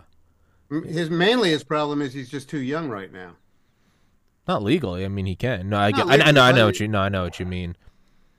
His 0.69 1.09
mainly 1.09 1.49
his 1.51 1.63
problem 1.63 2.01
is 2.01 2.13
he's 2.13 2.29
just 2.29 2.49
too 2.49 2.59
young 2.61 2.89
right 2.89 3.11
now. 3.13 3.35
not 4.47 4.63
legally. 4.63 5.05
I 5.05 5.09
mean, 5.09 5.25
he 5.25 5.35
can. 5.35 5.69
No, 5.69 5.77
I 5.77 5.91
Not 5.91 6.07
get. 6.09 6.21
I, 6.25 6.29
I 6.29 6.31
know. 6.31 6.41
I 6.41 6.51
know 6.53 6.65
what 6.65 6.79
you. 6.79 6.87
No, 6.87 6.99
I 6.99 7.09
know 7.09 7.23
what 7.23 7.39
you 7.39 7.45
mean. 7.45 7.75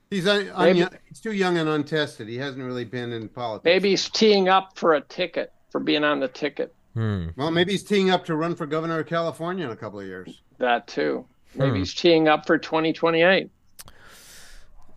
He's 0.09 0.27
un, 0.27 0.51
Maybe- 0.57 0.83
un, 0.83 0.89
he's 1.07 1.19
too 1.19 1.31
young 1.33 1.57
and 1.57 1.69
untested. 1.69 2.27
He 2.27 2.37
hasn't 2.37 2.63
really 2.63 2.83
been 2.83 3.11
in 3.13 3.29
politics. 3.29 3.63
Maybe 3.63 3.91
he's 3.91 4.09
teeing 4.09 4.49
up 4.49 4.75
for 4.77 4.95
a 4.95 5.01
ticket 5.01 5.53
for 5.69 5.79
being 5.79 6.03
on 6.03 6.19
the 6.19 6.27
ticket. 6.27 6.73
Hmm. 6.99 7.27
Well, 7.37 7.49
maybe 7.51 7.71
he's 7.71 7.83
teeing 7.83 8.09
up 8.09 8.25
to 8.25 8.35
run 8.35 8.55
for 8.55 8.65
governor 8.65 8.99
of 8.99 9.07
California 9.07 9.63
in 9.65 9.71
a 9.71 9.75
couple 9.75 9.99
of 10.01 10.05
years. 10.05 10.41
That 10.57 10.87
too. 10.87 11.25
Maybe 11.55 11.71
Hmm. 11.71 11.75
he's 11.77 11.93
teeing 11.93 12.27
up 12.27 12.45
for 12.45 12.57
2028. 12.57 13.49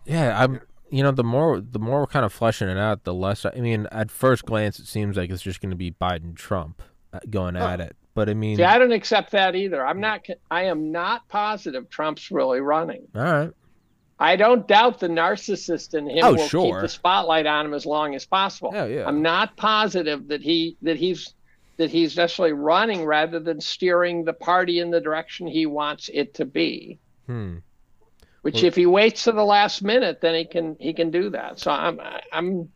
Yeah, 0.05 0.41
I'm. 0.43 0.59
You 0.91 1.01
know, 1.01 1.11
the 1.11 1.23
more 1.23 1.59
the 1.59 1.79
more 1.79 2.01
we're 2.01 2.07
kind 2.07 2.25
of 2.25 2.31
fleshing 2.31 2.67
it 2.69 2.77
out, 2.77 3.03
the 3.03 3.13
less. 3.13 3.45
I 3.45 3.51
mean, 3.55 3.87
at 3.91 4.11
first 4.11 4.45
glance, 4.45 4.79
it 4.79 4.85
seems 4.85 5.17
like 5.17 5.31
it's 5.31 5.41
just 5.41 5.59
going 5.61 5.71
to 5.71 5.75
be 5.75 5.91
Biden 5.91 6.35
Trump 6.35 6.83
uh, 7.13 7.19
going 7.29 7.55
at 7.55 7.79
it. 7.79 7.95
But 8.13 8.29
I 8.29 8.35
mean, 8.35 8.57
See, 8.57 8.63
I 8.63 8.77
don't 8.77 8.91
accept 8.91 9.31
that 9.31 9.55
either. 9.55 9.83
I'm 9.83 9.99
not. 9.99 10.27
I 10.51 10.63
am 10.65 10.91
not 10.91 11.27
positive 11.29 11.89
Trump's 11.89 12.29
really 12.29 12.59
running. 12.59 13.07
all 13.15 13.23
right. 13.23 13.51
I 14.19 14.35
don't 14.35 14.67
doubt 14.67 14.99
the 14.99 15.07
narcissist 15.07 15.95
in 15.95 16.07
him 16.07 16.23
Oh, 16.23 16.31
will 16.33 16.37
keep 16.37 16.49
sure. 16.49 16.81
the 16.81 16.87
spotlight 16.87 17.47
on 17.47 17.65
him 17.65 17.73
as 17.73 17.85
long 17.87 18.13
as 18.13 18.25
possible. 18.25 18.69
Yeah, 18.73 18.85
yeah. 18.85 19.07
I'm 19.07 19.23
not 19.23 19.57
positive 19.57 20.27
that 20.27 20.41
he 20.43 20.77
that 20.83 20.97
he's 20.97 21.33
that 21.77 21.89
he's 21.89 22.15
necessarily 22.15 22.53
running 22.53 23.03
rather 23.05 23.39
than 23.39 23.59
steering 23.59 24.23
the 24.25 24.33
party 24.33 24.79
in 24.79 24.91
the 24.91 25.01
direction 25.01 25.47
he 25.47 25.65
wants 25.65 26.09
it 26.13 26.33
to 26.35 26.45
be. 26.45 26.99
Hmm. 27.27 27.57
Which, 28.43 28.55
Well- 28.55 28.65
if 28.65 28.75
he 28.75 28.85
waits 28.85 29.23
to 29.23 29.31
the 29.31 29.43
last 29.45 29.81
minute, 29.81 30.19
then 30.21 30.35
he 30.35 30.45
can 30.45 30.75
he 30.79 30.93
can 30.93 31.11
do 31.11 31.29
that. 31.31 31.59
So 31.59 31.71
I'm 31.71 31.99
I'm 32.31 32.69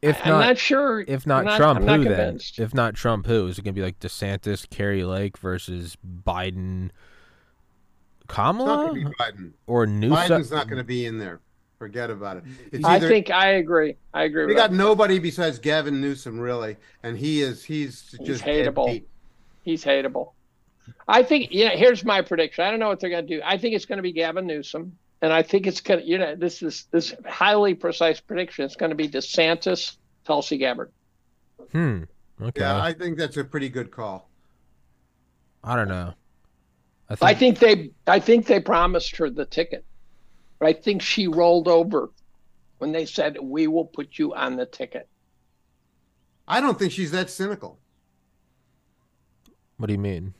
If 0.00 0.20
I'm 0.24 0.32
not, 0.32 0.38
not 0.46 0.58
sure. 0.58 1.04
if 1.06 1.26
not, 1.26 1.44
not, 1.44 1.56
Trump, 1.58 1.80
I'm 1.80 1.86
not 1.86 1.98
who 2.00 2.04
then? 2.08 2.38
If 2.58 2.72
not 2.72 2.94
Trump, 2.94 3.26
who 3.26 3.46
is 3.48 3.58
it 3.58 3.62
going 3.62 3.74
to 3.74 3.78
be? 3.80 3.84
Like 3.84 3.98
DeSantis, 4.00 4.68
Kari 4.70 5.04
Lake 5.04 5.36
versus 5.36 5.96
Biden, 6.04 6.86
It's 6.86 8.28
not 8.28 8.28
Kamala, 8.28 8.92
be 8.94 9.04
Biden. 9.04 9.52
or 9.66 9.86
Newsom? 9.86 10.16
Biden's 10.16 10.50
not 10.50 10.66
going 10.68 10.78
to 10.78 10.84
be 10.84 11.06
in 11.06 11.18
there. 11.18 11.40
Forget 11.82 12.10
about 12.10 12.36
it. 12.36 12.44
It's 12.70 12.84
I 12.84 13.00
think 13.00 13.32
I 13.32 13.54
agree. 13.54 13.96
I 14.14 14.22
agree 14.22 14.46
we 14.46 14.54
got 14.54 14.70
that. 14.70 14.76
nobody 14.76 15.18
besides 15.18 15.58
Gavin 15.58 16.00
Newsom 16.00 16.38
really, 16.38 16.76
and 17.02 17.18
he 17.18 17.42
is 17.42 17.64
he's 17.64 18.02
just 18.02 18.22
he's 18.22 18.40
hateable. 18.40 19.02
He's 19.62 19.84
hateable. 19.84 20.30
I 21.08 21.24
think. 21.24 21.48
Yeah. 21.50 21.70
Here's 21.70 22.04
my 22.04 22.22
prediction. 22.22 22.62
I 22.62 22.70
don't 22.70 22.78
know 22.78 22.86
what 22.86 23.00
they're 23.00 23.10
going 23.10 23.26
to 23.26 23.36
do. 23.36 23.42
I 23.44 23.58
think 23.58 23.74
it's 23.74 23.84
going 23.84 23.96
to 23.96 24.02
be 24.02 24.12
Gavin 24.12 24.46
Newsom, 24.46 24.96
and 25.22 25.32
I 25.32 25.42
think 25.42 25.66
it's 25.66 25.80
going 25.80 25.98
to. 25.98 26.06
You 26.06 26.18
know, 26.18 26.36
this 26.36 26.62
is 26.62 26.86
this 26.92 27.16
highly 27.26 27.74
precise 27.74 28.20
prediction. 28.20 28.64
It's 28.64 28.76
going 28.76 28.90
to 28.90 28.94
be 28.96 29.08
DeSantis, 29.08 29.96
Tulsi 30.24 30.58
Gabbard. 30.58 30.92
Hmm. 31.72 32.04
Okay. 32.40 32.60
Yeah, 32.60 32.76
I, 32.76 32.90
I 32.90 32.92
think 32.92 33.18
that's 33.18 33.38
a 33.38 33.42
pretty 33.42 33.70
good 33.70 33.90
call. 33.90 34.30
I 35.64 35.74
don't 35.74 35.88
know. 35.88 36.14
I 37.08 37.16
think, 37.16 37.28
I 37.28 37.34
think 37.34 37.58
they. 37.58 37.90
I 38.06 38.20
think 38.20 38.46
they 38.46 38.60
promised 38.60 39.16
her 39.16 39.28
the 39.28 39.46
ticket. 39.46 39.84
But 40.62 40.68
I 40.68 40.74
think 40.74 41.02
she 41.02 41.26
rolled 41.26 41.66
over 41.66 42.10
when 42.78 42.92
they 42.92 43.04
said, 43.04 43.36
"We 43.42 43.66
will 43.66 43.84
put 43.84 44.16
you 44.16 44.32
on 44.32 44.54
the 44.54 44.64
ticket." 44.64 45.08
I 46.46 46.60
don't 46.60 46.78
think 46.78 46.92
she's 46.92 47.10
that 47.10 47.30
cynical. 47.30 47.80
What 49.78 49.88
do 49.88 49.92
you 49.92 49.98
mean? 49.98 50.34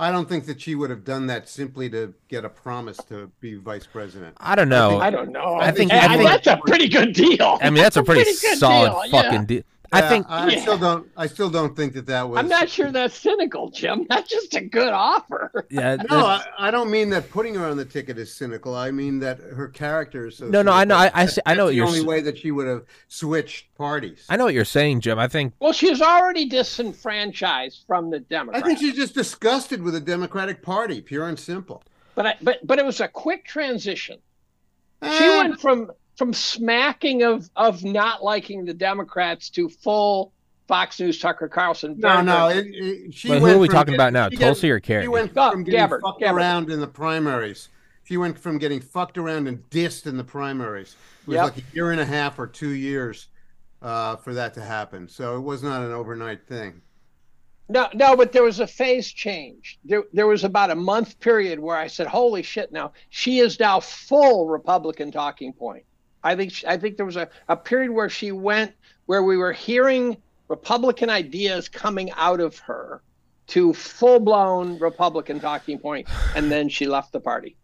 I 0.00 0.10
don't 0.10 0.26
think 0.26 0.46
that 0.46 0.62
she 0.62 0.74
would 0.74 0.88
have 0.88 1.04
done 1.04 1.26
that 1.26 1.50
simply 1.50 1.90
to 1.90 2.14
get 2.28 2.46
a 2.46 2.48
promise 2.48 2.96
to 3.10 3.30
be 3.40 3.56
vice 3.56 3.86
president. 3.86 4.38
I 4.40 4.54
don't 4.54 4.70
know. 4.70 5.00
I 5.00 5.10
don't 5.10 5.32
know. 5.32 5.56
I 5.60 5.70
think- 5.70 5.92
Hey, 5.92 5.98
I 6.00 6.16
think- 6.16 6.30
that's 6.30 6.46
a 6.46 6.56
pretty 6.66 6.88
good 6.88 7.12
deal. 7.12 7.58
I 7.60 7.68
mean, 7.68 7.82
that's 7.82 7.98
a 7.98 8.02
pretty, 8.02 8.24
good 8.40 8.56
solid 8.58 8.88
deal, 8.90 9.04
yeah. 9.06 9.22
fucking 9.22 9.44
deal. 9.44 9.62
I 9.92 10.00
Yeah, 10.00 10.08
think. 10.08 10.26
I 10.28 10.48
Yeah. 10.52 10.60
still 10.60 10.78
don't. 10.78 11.08
I 11.16 11.26
still 11.26 11.50
don't 11.50 11.76
think 11.76 11.94
that 11.94 12.06
that 12.06 12.28
was. 12.28 12.38
I'm 12.38 12.48
not 12.48 12.68
sure 12.68 12.90
that's 12.90 13.14
cynical, 13.16 13.70
Jim. 13.70 14.06
That's 14.10 14.28
just 14.30 14.54
a 14.54 14.60
good 14.60 14.92
offer. 14.92 15.66
Yeah. 15.70 15.96
No, 16.10 16.26
I, 16.26 16.44
I 16.58 16.70
don't 16.70 16.90
mean 16.90 17.10
that 17.10 17.30
putting 17.30 17.54
her 17.54 17.66
on 17.66 17.76
the 17.76 17.84
ticket 17.84 18.18
is 18.18 18.32
cynical. 18.32 18.74
I 18.74 18.90
mean 18.90 19.18
that 19.20 19.38
her 19.40 19.68
character 19.68 20.26
is 20.26 20.36
so. 20.38 20.46
No, 20.48 20.62
no, 20.62 20.72
I 20.72 20.84
know- 20.84 20.96
I- 20.96 21.10
I 21.14 21.26
see- 21.26 21.40
I 21.46 21.54
know 21.54 21.64
That's 21.66 21.70
the 21.72 21.76
you're 21.76 21.86
only 21.86 21.98
s- 22.00 22.04
way 22.04 22.20
that 22.22 22.38
she 22.38 22.50
would 22.50 22.66
have 22.66 22.84
switched 23.08 23.74
parties. 23.74 24.24
I 24.28 24.36
know 24.36 24.44
what 24.44 24.54
you're 24.54 24.64
saying, 24.64 25.00
Jim. 25.00 25.18
I 25.18 25.28
think. 25.28 25.54
Well, 25.60 25.72
she's 25.72 26.00
already 26.02 26.48
disenfranchised 26.48 27.84
from 27.86 28.10
the 28.10 28.20
Democrats. 28.20 28.64
I 28.64 28.66
think 28.66 28.78
she's 28.78 28.94
just 28.96 29.14
disgusted 29.14 29.82
with 29.82 29.94
the 29.94 30.00
Democratic 30.00 30.62
Party, 30.62 31.00
pure 31.00 31.28
and 31.28 31.38
simple. 31.38 31.82
but 32.14 32.26
I, 32.26 32.34
but 32.42 32.66
but 32.66 32.78
it 32.78 32.84
was 32.84 33.00
a 33.00 33.08
quick 33.08 33.44
transition. 33.44 34.18
She 35.02 35.08
Eh, 35.24 35.36
went 35.42 35.60
from 35.60 35.90
from 36.16 36.32
smacking 36.32 37.22
of 37.22 37.48
of 37.56 37.84
not 37.84 38.22
liking 38.22 38.64
the 38.64 38.74
Democrats 38.74 39.50
to 39.50 39.68
full 39.68 40.32
Fox 40.66 40.98
News 40.98 41.18
Tucker 41.20 41.48
Carlson. 41.48 41.94
No, 41.98 42.20
no. 42.22 42.48
It, 42.48 42.66
it, 42.70 43.14
she 43.14 43.28
But 43.28 43.38
who 43.40 43.46
are 43.46 43.58
we 43.58 43.68
talking 43.68 43.92
getting- 43.92 43.94
about 43.94 44.12
now? 44.12 44.28
she 44.30 44.36
Tulsi 44.36 44.66
get- 44.68 44.72
or 44.72 44.80
Kari? 44.80 45.02
She 45.04 45.08
went 45.08 45.32
Oh, 45.36 45.50
from 45.52 45.62
getting 45.62 45.78
Gabbard, 45.78 46.00
fucked 46.02 46.20
Gabbard. 46.20 46.40
around 46.40 46.70
in 46.70 46.80
the 46.80 46.88
primaries. 46.88 47.68
She 48.04 48.16
went 48.16 48.38
from 48.38 48.58
getting 48.58 48.80
fucked 48.80 49.18
around 49.18 49.46
and 49.48 49.68
dissed 49.70 50.06
in 50.06 50.16
the 50.16 50.24
primaries. 50.24 50.96
It 51.22 51.28
was 51.28 51.34
Yep. 51.36 51.44
like 51.44 51.58
a 51.58 51.62
year 51.74 51.90
and 51.92 52.00
a 52.00 52.04
half 52.04 52.38
or 52.38 52.46
two 52.46 52.70
years 52.70 53.28
uh, 53.82 54.16
for 54.16 54.32
that 54.34 54.54
to 54.54 54.60
happen. 54.62 55.08
So 55.08 55.36
it 55.36 55.40
was 55.40 55.62
not 55.62 55.82
an 55.82 55.92
overnight 55.92 56.46
thing. 56.48 56.80
No, 57.68 57.88
no, 57.94 58.16
but 58.16 58.32
there 58.32 58.44
was 58.44 58.58
a 58.60 58.66
phase 58.66 59.08
change. 59.12 59.78
There, 59.84 60.04
there 60.12 60.26
was 60.28 60.44
about 60.44 60.70
a 60.70 60.74
month 60.76 61.18
period 61.20 61.58
where 61.58 61.76
I 61.76 61.88
said, 61.88 62.06
"Holy 62.06 62.42
shit!" 62.42 62.70
Now 62.72 62.92
she 63.10 63.40
is 63.40 63.58
now 63.58 63.80
full 63.80 64.46
Republican 64.46 65.10
talking 65.10 65.52
point. 65.52 65.84
I 66.26 66.36
think 66.36 66.52
she- 66.52 66.66
I 66.66 66.76
think 66.76 66.96
there 66.96 67.06
was 67.06 67.16
a, 67.16 67.28
a 67.48 67.56
period 67.56 67.90
where 67.92 68.08
she 68.08 68.32
went 68.32 68.72
where 69.06 69.22
we 69.22 69.36
were 69.36 69.52
hearing 69.52 70.16
Republican 70.48 71.08
ideas 71.10 71.68
coming 71.68 72.10
out 72.16 72.40
of 72.40 72.58
her 72.60 73.02
to 73.48 73.72
full 73.72 74.18
blown 74.20 74.78
Republican 74.80 75.38
talking 75.40 75.78
point, 75.78 76.08
and 76.34 76.50
then 76.50 76.68
she 76.68 76.86
left 76.86 77.12
the 77.12 77.20
party. 77.20 77.56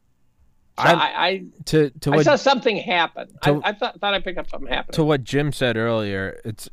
So 0.79 0.85
I, 0.85 1.27
I, 1.27 1.45
To 1.67 1.91
to 1.91 2.13
I 2.13 2.17
what 2.17 2.25
saw 2.25 2.37
something 2.37 2.77
happen. 2.77 3.29
to- 3.43 3.61
I, 3.65 3.71
I 3.71 3.73
thought 3.73 4.01
thought 4.01 4.15
I 4.15 4.21
picked 4.21 4.39
up 4.39 4.49
something 4.49 4.73
happening. 4.73 4.95
to 4.95 5.05
what 5.05 5.25
Jim 5.25 5.53
said 5.53 5.77
earlier, 5.77 6.41
it's 6.45 6.69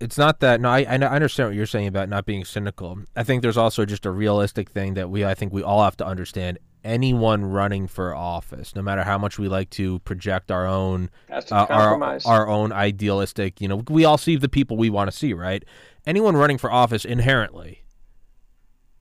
it's 0.00 0.18
not 0.18 0.40
that. 0.40 0.60
No, 0.60 0.70
I 0.70 0.80
I 0.80 0.94
understand 0.96 1.50
what 1.50 1.56
you're 1.56 1.66
saying 1.66 1.86
about 1.86 2.08
not 2.08 2.24
being 2.26 2.44
cynical. 2.44 2.98
I 3.14 3.22
think 3.22 3.42
there's 3.42 3.56
also 3.56 3.84
just 3.84 4.04
a 4.06 4.10
realistic 4.10 4.70
thing 4.70 4.94
that 4.94 5.08
we 5.10 5.24
I 5.24 5.34
think 5.34 5.52
we 5.52 5.62
all 5.62 5.84
have 5.84 5.96
to 5.98 6.06
understand. 6.06 6.58
Anyone 6.84 7.46
running 7.46 7.86
for 7.86 8.14
office, 8.14 8.76
no 8.76 8.82
matter 8.82 9.04
how 9.04 9.16
much 9.16 9.38
we 9.38 9.48
like 9.48 9.70
to 9.70 10.00
project 10.00 10.50
our 10.50 10.66
own 10.66 11.10
uh, 11.50 11.66
our 11.70 11.98
our 12.26 12.46
own 12.46 12.72
idealistic, 12.72 13.60
you 13.60 13.68
know, 13.68 13.82
we 13.88 14.04
all 14.04 14.18
see 14.18 14.36
the 14.36 14.50
people 14.50 14.76
we 14.76 14.90
want 14.90 15.10
to 15.10 15.16
see, 15.16 15.32
right? 15.32 15.64
Anyone 16.06 16.36
running 16.36 16.58
for 16.58 16.70
office 16.70 17.06
inherently 17.06 17.84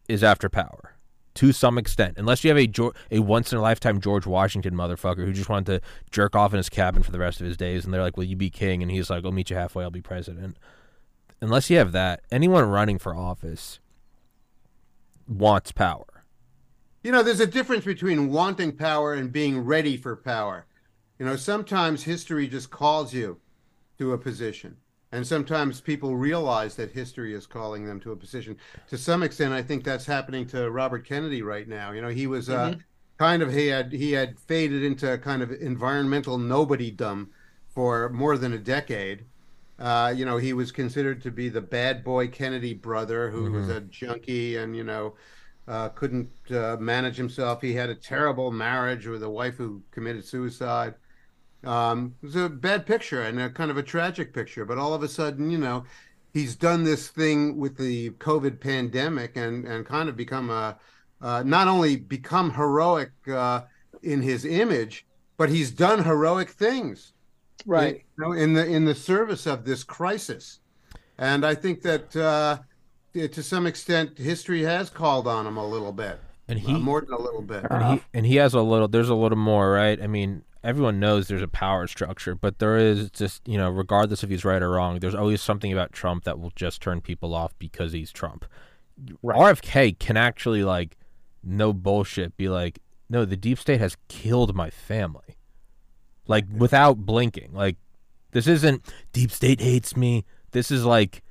is 0.07 0.23
after 0.23 0.47
power 0.47 0.93
to 1.35 1.51
some 1.51 1.77
extent, 1.77 2.17
unless 2.17 2.43
you 2.43 2.53
have 2.53 2.57
a 2.57 2.91
a 3.11 3.19
once 3.19 3.51
in 3.51 3.57
a 3.57 3.61
lifetime 3.61 3.99
George 3.99 4.25
Washington 4.25 4.75
motherfucker 4.75 5.25
who 5.25 5.33
just 5.33 5.49
wanted 5.49 5.81
to 5.81 5.87
jerk 6.11 6.35
off 6.35 6.53
in 6.53 6.57
his 6.57 6.69
cabin 6.69 7.01
for 7.03 7.11
the 7.11 7.19
rest 7.19 7.41
of 7.41 7.47
his 7.47 7.57
days, 7.57 7.85
and 7.85 7.93
they're 7.93 8.01
like, 8.01 8.17
"Will 8.17 8.23
you 8.23 8.35
be 8.35 8.49
king?" 8.49 8.81
and 8.81 8.91
he's 8.91 9.09
like, 9.09 9.25
"I'll 9.25 9.31
meet 9.31 9.49
you 9.49 9.55
halfway. 9.55 9.83
I'll 9.83 9.91
be 9.91 10.01
president." 10.01 10.57
Unless 11.41 11.69
you 11.69 11.77
have 11.77 11.91
that, 11.91 12.21
anyone 12.31 12.69
running 12.69 12.99
for 12.99 13.15
office 13.15 13.79
wants 15.27 15.71
power. 15.71 16.05
You 17.03 17.11
know, 17.11 17.21
there's 17.21 17.41
a 17.41 17.47
difference 17.47 17.83
between 17.83 18.31
wanting 18.31 18.71
power 18.71 19.13
and 19.13 19.31
being 19.31 19.59
ready 19.59 19.97
for 19.97 20.15
power. 20.15 20.65
You 21.19 21.25
know, 21.25 21.35
sometimes 21.35 22.03
history 22.03 22.47
just 22.47 22.69
calls 22.71 23.13
you 23.13 23.39
to 23.97 24.13
a 24.13 24.17
position. 24.17 24.77
And 25.11 25.27
sometimes 25.27 25.79
people 25.79 26.15
realize 26.15 26.75
that 26.77 26.91
history 26.91 27.35
is 27.35 27.45
calling 27.45 27.85
them 27.85 27.99
to 27.99 28.13
a 28.13 28.15
position. 28.15 28.57
To 28.89 28.97
some 28.97 29.21
extent, 29.21 29.53
I 29.53 29.61
think 29.61 29.83
that's 29.83 30.05
happening 30.05 30.47
to 30.47 30.71
Robert 30.71 31.05
Kennedy 31.05 31.43
right 31.43 31.67
now. 31.67 31.91
You 31.91 32.01
know, 32.01 32.07
he 32.07 32.25
was 32.25 32.49
uh, 32.49 32.75
kind 33.19 33.43
of 33.43 33.53
he 33.53 33.67
had 33.67 33.91
he 33.91 34.13
had 34.13 34.39
faded 34.39 34.81
into 34.81 35.15
kind 35.19 35.43
of 35.43 35.51
environmental 35.51 36.39
nobodydom 36.39 37.27
for 37.67 38.09
more 38.09 38.37
than 38.37 38.53
a 38.53 38.57
decade. 38.57 39.25
Uh, 39.77 40.11
you 40.15 40.25
know, 40.25 40.37
he 40.37 40.53
was 40.53 40.71
considered 40.71 41.21
to 41.21 41.31
be 41.31 41.49
the 41.49 41.61
bad 41.61 42.03
boy 42.03 42.27
Kennedy 42.27 42.73
brother 42.73 43.29
who 43.29 43.51
was 43.51 43.69
a 43.69 43.81
junkie 43.81 44.55
and 44.55 44.75
you 44.75 44.83
know 44.83 45.13
uh, 45.67 45.89
couldn't 45.89 46.29
uh, 46.51 46.77
manage 46.79 47.15
himself. 47.15 47.61
He 47.61 47.73
had 47.73 47.89
a 47.89 47.95
terrible 47.95 48.51
marriage 48.51 49.07
with 49.07 49.23
a 49.23 49.29
wife 49.29 49.55
who 49.55 49.81
committed 49.91 50.25
suicide. 50.25 50.95
Um, 51.63 52.15
it 52.21 52.25
was 52.25 52.35
a 52.35 52.49
bad 52.49 52.85
picture 52.85 53.21
and 53.21 53.39
a 53.39 53.49
kind 53.49 53.71
of 53.71 53.77
a 53.77 53.83
tragic 53.83 54.33
picture. 54.33 54.65
But 54.65 54.77
all 54.77 54.93
of 54.93 55.03
a 55.03 55.07
sudden, 55.07 55.49
you 55.49 55.57
know, 55.57 55.85
he's 56.33 56.55
done 56.55 56.83
this 56.83 57.07
thing 57.07 57.57
with 57.57 57.77
the 57.77 58.09
COVID 58.11 58.59
pandemic 58.59 59.37
and 59.37 59.65
and 59.65 59.85
kind 59.85 60.09
of 60.09 60.17
become 60.17 60.49
a 60.49 60.77
uh, 61.21 61.43
not 61.43 61.69
only 61.69 61.95
become 61.95 62.53
heroic 62.53 63.11
uh, 63.31 63.61
in 64.01 64.21
his 64.21 64.43
image, 64.43 65.05
but 65.37 65.49
he's 65.49 65.71
done 65.71 66.03
heroic 66.03 66.49
things 66.49 67.13
right. 67.65 68.03
you 68.17 68.25
know, 68.25 68.31
in 68.33 68.53
the 68.53 68.65
in 68.65 68.85
the 68.85 68.95
service 68.95 69.45
of 69.45 69.65
this 69.65 69.83
crisis. 69.83 70.59
And 71.17 71.45
I 71.45 71.55
think 71.55 71.81
that 71.83 72.15
uh, 72.15 72.59
to 73.13 73.43
some 73.43 73.67
extent, 73.67 74.17
history 74.17 74.63
has 74.63 74.89
called 74.89 75.27
on 75.27 75.45
him 75.45 75.57
a 75.57 75.65
little 75.65 75.91
bit, 75.91 76.19
and 76.47 76.59
uh, 76.59 76.67
he 76.67 76.73
more 76.73 77.01
than 77.01 77.13
a 77.13 77.21
little 77.21 77.41
bit. 77.41 77.65
and 77.69 77.93
he 77.93 78.03
and 78.13 78.25
he 78.25 78.35
has 78.37 78.53
a 78.53 78.61
little. 78.61 78.87
There's 78.87 79.09
a 79.09 79.15
little 79.15 79.37
more, 79.37 79.71
right? 79.71 80.01
I 80.01 80.07
mean, 80.07 80.43
everyone 80.63 80.99
knows 80.99 81.27
there's 81.27 81.41
a 81.41 81.47
power 81.47 81.87
structure, 81.87 82.35
but 82.35 82.59
there 82.59 82.77
is 82.77 83.11
just 83.11 83.47
you 83.47 83.57
know, 83.57 83.69
regardless 83.69 84.23
if 84.23 84.29
he's 84.29 84.45
right 84.45 84.61
or 84.61 84.71
wrong, 84.71 84.99
there's 84.99 85.15
always 85.15 85.41
something 85.41 85.71
about 85.71 85.93
Trump 85.93 86.23
that 86.23 86.39
will 86.39 86.51
just 86.55 86.81
turn 86.81 87.01
people 87.01 87.33
off 87.33 87.53
because 87.59 87.93
he's 87.93 88.11
Trump. 88.11 88.45
Right. 89.21 89.37
RFK 89.37 89.99
can 89.99 90.17
actually 90.17 90.63
like, 90.63 90.97
no 91.43 91.73
bullshit, 91.73 92.37
be 92.37 92.47
like, 92.47 92.79
no, 93.09 93.25
the 93.25 93.37
deep 93.37 93.59
state 93.59 93.79
has 93.79 93.97
killed 94.07 94.55
my 94.55 94.69
family, 94.69 95.37
like 96.27 96.45
without 96.55 96.99
blinking. 96.99 97.51
Like, 97.53 97.77
this 98.31 98.47
isn't 98.47 98.91
deep 99.11 99.31
state 99.31 99.61
hates 99.61 99.95
me. 99.95 100.25
This 100.51 100.71
is 100.71 100.85
like 100.85 101.23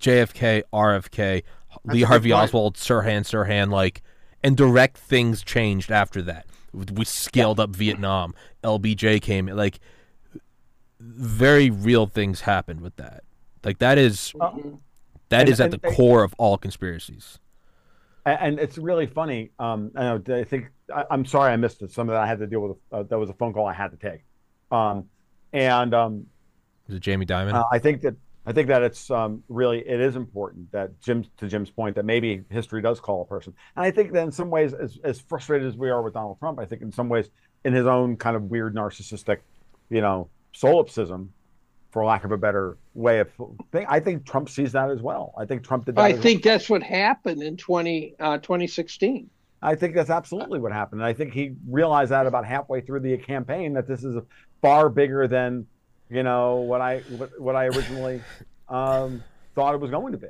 JFK, 0.00 0.62
RFK, 0.72 1.42
Lee 1.84 2.02
Harvey. 2.02 2.32
Oswald, 2.32 2.76
Sirhan, 2.76 3.22
Sirhan, 3.22 3.70
like, 3.70 4.02
and 4.42 4.56
direct 4.56 4.96
things 4.98 5.42
changed 5.42 5.90
after 5.90 6.20
that. 6.22 6.46
We 6.72 7.04
scaled 7.04 7.58
up 7.58 7.70
Vietnam. 7.70 8.34
LBJ 8.62 9.20
came. 9.22 9.46
Like, 9.46 9.80
very 11.00 11.70
real 11.70 12.06
things 12.06 12.42
happened 12.42 12.80
with 12.80 12.96
that. 12.96 13.24
Like 13.64 13.78
that 13.78 13.98
is 13.98 14.32
that 15.28 15.40
And- 15.40 15.48
is 15.48 15.60
at 15.60 15.72
and- 15.72 15.80
the 15.80 15.86
and- 15.88 15.96
core 15.96 16.22
of 16.22 16.34
all 16.38 16.58
conspiracies. 16.58 17.38
And 18.26 18.60
it's 18.60 18.76
really 18.76 19.06
funny. 19.06 19.50
Um, 19.58 19.90
I 19.96 20.02
know. 20.02 20.22
I 20.36 20.44
think 20.44 20.66
I, 20.94 21.04
I'm 21.10 21.24
sorry 21.24 21.52
I 21.52 21.56
missed 21.56 21.80
it. 21.82 21.90
Some 21.90 22.08
of 22.10 22.12
that 22.12 22.22
I 22.22 22.26
had 22.26 22.38
to 22.40 22.46
deal 22.46 22.60
with. 22.60 22.76
Uh, 22.92 23.02
that 23.04 23.18
was 23.18 23.30
a 23.30 23.32
phone 23.32 23.54
call 23.54 23.66
I 23.66 23.72
had 23.72 23.90
to 23.92 23.96
take. 23.96 24.24
Um, 24.70 25.06
and 25.54 25.94
um, 25.94 26.26
Is 26.88 26.96
it 26.96 27.00
Jamie 27.00 27.24
Dimon? 27.24 27.54
uh, 27.54 27.64
I 27.72 27.78
think 27.78 28.02
that 28.02 28.14
I 28.46 28.52
think 28.52 28.68
that 28.68 28.82
it's 28.82 29.10
um, 29.10 29.42
really 29.48 29.80
it 29.86 30.00
is 30.00 30.16
important 30.16 30.72
that 30.72 31.00
Jim 31.00 31.24
to 31.36 31.48
Jim's 31.48 31.70
point 31.70 31.94
that 31.96 32.04
maybe 32.04 32.42
history 32.50 32.80
does 32.80 32.98
call 32.98 33.22
a 33.22 33.24
person. 33.24 33.54
And 33.76 33.84
I 33.84 33.90
think 33.90 34.12
that 34.12 34.22
in 34.22 34.32
some 34.32 34.50
ways, 34.50 34.72
as 34.72 34.98
as 35.04 35.20
frustrated 35.20 35.68
as 35.68 35.76
we 35.76 35.90
are 35.90 36.02
with 36.02 36.14
Donald 36.14 36.38
Trump, 36.38 36.58
I 36.58 36.64
think 36.64 36.82
in 36.82 36.90
some 36.90 37.08
ways, 37.08 37.28
in 37.64 37.74
his 37.74 37.86
own 37.86 38.16
kind 38.16 38.36
of 38.36 38.44
weird 38.44 38.74
narcissistic, 38.74 39.38
you 39.90 40.00
know, 40.00 40.28
solipsism, 40.52 41.32
for 41.90 42.04
lack 42.04 42.24
of 42.24 42.32
a 42.32 42.38
better 42.38 42.78
way 42.94 43.20
of 43.20 43.28
thing, 43.72 43.86
I 43.88 44.00
think 44.00 44.24
Trump 44.24 44.48
sees 44.48 44.72
that 44.72 44.90
as 44.90 45.02
well. 45.02 45.34
I 45.36 45.44
think 45.44 45.64
Trump 45.64 45.86
did 45.86 45.96
that. 45.96 46.00
I 46.00 46.08
as 46.08 46.14
well. 46.14 46.22
think 46.22 46.42
that's 46.42 46.70
what 46.70 46.82
happened 46.82 47.42
in 47.42 47.56
20, 47.56 48.14
uh, 48.18 48.38
2016. 48.38 49.28
I 49.62 49.74
think 49.74 49.94
that's 49.94 50.10
absolutely 50.10 50.60
what 50.60 50.72
happened. 50.72 51.02
And 51.02 51.06
I 51.06 51.12
think 51.12 51.34
he 51.34 51.52
realized 51.68 52.12
that 52.12 52.26
about 52.26 52.46
halfway 52.46 52.80
through 52.80 53.00
the 53.00 53.16
campaign 53.18 53.74
that 53.74 53.86
this 53.86 54.04
is 54.04 54.16
far 54.62 54.88
bigger 54.88 55.28
than, 55.28 55.66
you 56.10 56.22
know, 56.22 56.56
what 56.56 56.80
I 56.80 56.98
what, 57.16 57.30
what 57.40 57.56
I 57.56 57.66
originally 57.66 58.20
um, 58.68 59.22
thought 59.54 59.74
it 59.74 59.80
was 59.80 59.90
going 59.90 60.12
to 60.12 60.18
be. 60.18 60.26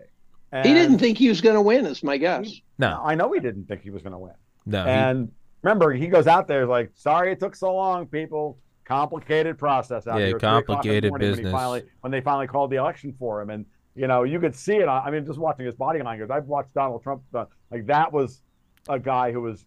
And 0.52 0.66
He 0.66 0.74
didn't 0.74 0.98
think 0.98 1.16
he 1.18 1.28
was 1.28 1.40
going 1.40 1.54
to 1.54 1.60
win, 1.62 1.86
is 1.86 2.02
my 2.02 2.16
guess. 2.16 2.50
no, 2.78 3.00
I 3.04 3.14
know 3.14 3.32
he 3.32 3.40
didn't 3.40 3.66
think 3.66 3.82
he 3.82 3.90
was 3.90 4.02
going 4.02 4.12
to 4.12 4.18
win. 4.18 4.34
no. 4.66 4.82
he- 4.84 4.90
And 4.90 5.30
remember, 5.62 5.92
he 5.92 6.06
goes 6.08 6.26
out 6.26 6.48
there 6.48 6.66
like, 6.66 6.90
"Sorry, 6.94 7.32
it 7.32 7.38
took 7.40 7.54
so 7.54 7.74
long, 7.74 8.06
people. 8.06 8.58
Complicated 8.84 9.56
process 9.56 10.08
out 10.08 10.18
Yeah, 10.18 10.26
here. 10.26 10.38
Three 10.40 10.48
o'clock 10.48 10.62
in 10.62 10.66
the 10.66 10.74
complicated 10.74 11.10
morning 11.12 11.28
When, 11.28 11.30
business. 11.36 11.46
he 11.52 11.56
finally, 11.56 11.82
when 12.00 12.10
they 12.10 12.20
finally 12.20 12.48
called 12.48 12.70
the 12.72 12.76
election 12.76 13.14
for 13.18 13.40
him, 13.40 13.50
and 13.50 13.64
you 13.94 14.08
know, 14.08 14.24
you 14.24 14.40
could 14.40 14.56
see 14.56 14.76
it. 14.76 14.88
I 14.88 15.00
I 15.06 15.10
mean, 15.12 15.24
just 15.24 15.38
watching 15.38 15.64
his 15.66 15.76
body 15.76 16.02
language. 16.02 16.28
I've 16.30 16.46
watched 16.46 16.74
Donald 16.74 17.02
Trump. 17.04 17.22
Uh, 17.32 17.44
like 17.70 17.86
that 17.86 18.12
was 18.12 18.42
a 18.88 18.98
guy 18.98 19.30
who 19.30 19.42
was 19.42 19.64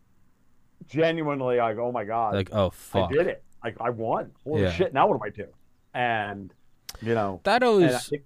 genuinely 0.88 1.58
like, 1.58 1.78
"Oh 1.78 1.92
my 1.92 2.04
god, 2.04 2.36
like, 2.36 2.50
oh 2.52 2.70
fuck. 2.72 3.10
I 3.10 3.14
did 3.14 3.28
it! 3.28 3.44
Like 3.64 3.78
I 3.80 3.90
won! 3.90 4.32
Holy 4.44 4.64
Yeah. 4.64 4.72
shit! 4.72 4.94
Now 4.94 5.08
what 5.08 5.20
do 5.20 5.26
I 5.26 5.30
do?" 5.30 5.48
And 5.94 6.54
you 7.02 7.14
know, 7.14 7.42
That 7.44 7.64
and 7.64 7.86
I 7.86 7.98
think, 7.98 8.24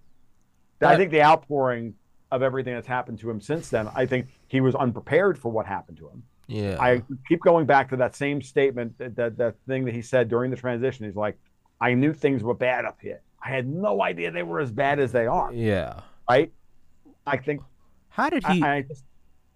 that- 0.79 0.89
I 0.89 0.97
think 0.97 1.11
the 1.11 1.23
outpouring 1.23 1.95
of 2.31 2.41
everything 2.41 2.73
that's 2.73 2.87
happened 2.87 3.19
to 3.19 3.29
him 3.29 3.39
since 3.39 3.69
then, 3.69 3.87
I 3.95 4.05
think 4.05 4.27
he 4.47 4.59
was 4.61 4.75
unprepared 4.75 5.37
for 5.39 5.49
what 5.51 5.65
happened 5.65 5.97
to 5.97 6.09
him. 6.09 6.23
yeah. 6.47 6.77
I 6.79 7.01
keep 7.27 7.41
going 7.41 7.65
back 7.65 7.89
to 7.89 7.97
that 7.97 8.15
same 8.15 8.41
statement, 8.41 8.97
that, 8.97 9.15
that 9.15 9.37
that 9.37 9.55
thing 9.67 9.85
that 9.85 9.93
he 9.93 10.01
said 10.01 10.29
during 10.29 10.51
the 10.51 10.57
transition. 10.57 11.05
He's 11.05 11.15
like, 11.15 11.37
"I 11.81 11.93
knew 11.93 12.13
things 12.13 12.43
were 12.43 12.53
bad 12.53 12.85
up 12.85 12.99
here. 13.01 13.21
I 13.43 13.49
had 13.49 13.67
no 13.67 14.01
idea 14.01 14.31
they 14.31 14.43
were 14.43 14.59
as 14.59 14.71
bad 14.71 14.99
as 14.99 15.11
they 15.11 15.27
are." 15.27 15.51
yeah. 15.53 16.01
Right? 16.29 16.51
I 17.25 17.37
think 17.37 17.61
How 18.09 18.29
did 18.29 18.45
he 18.45 18.61
I, 18.61 18.77
I 18.77 18.81
just, 18.81 19.03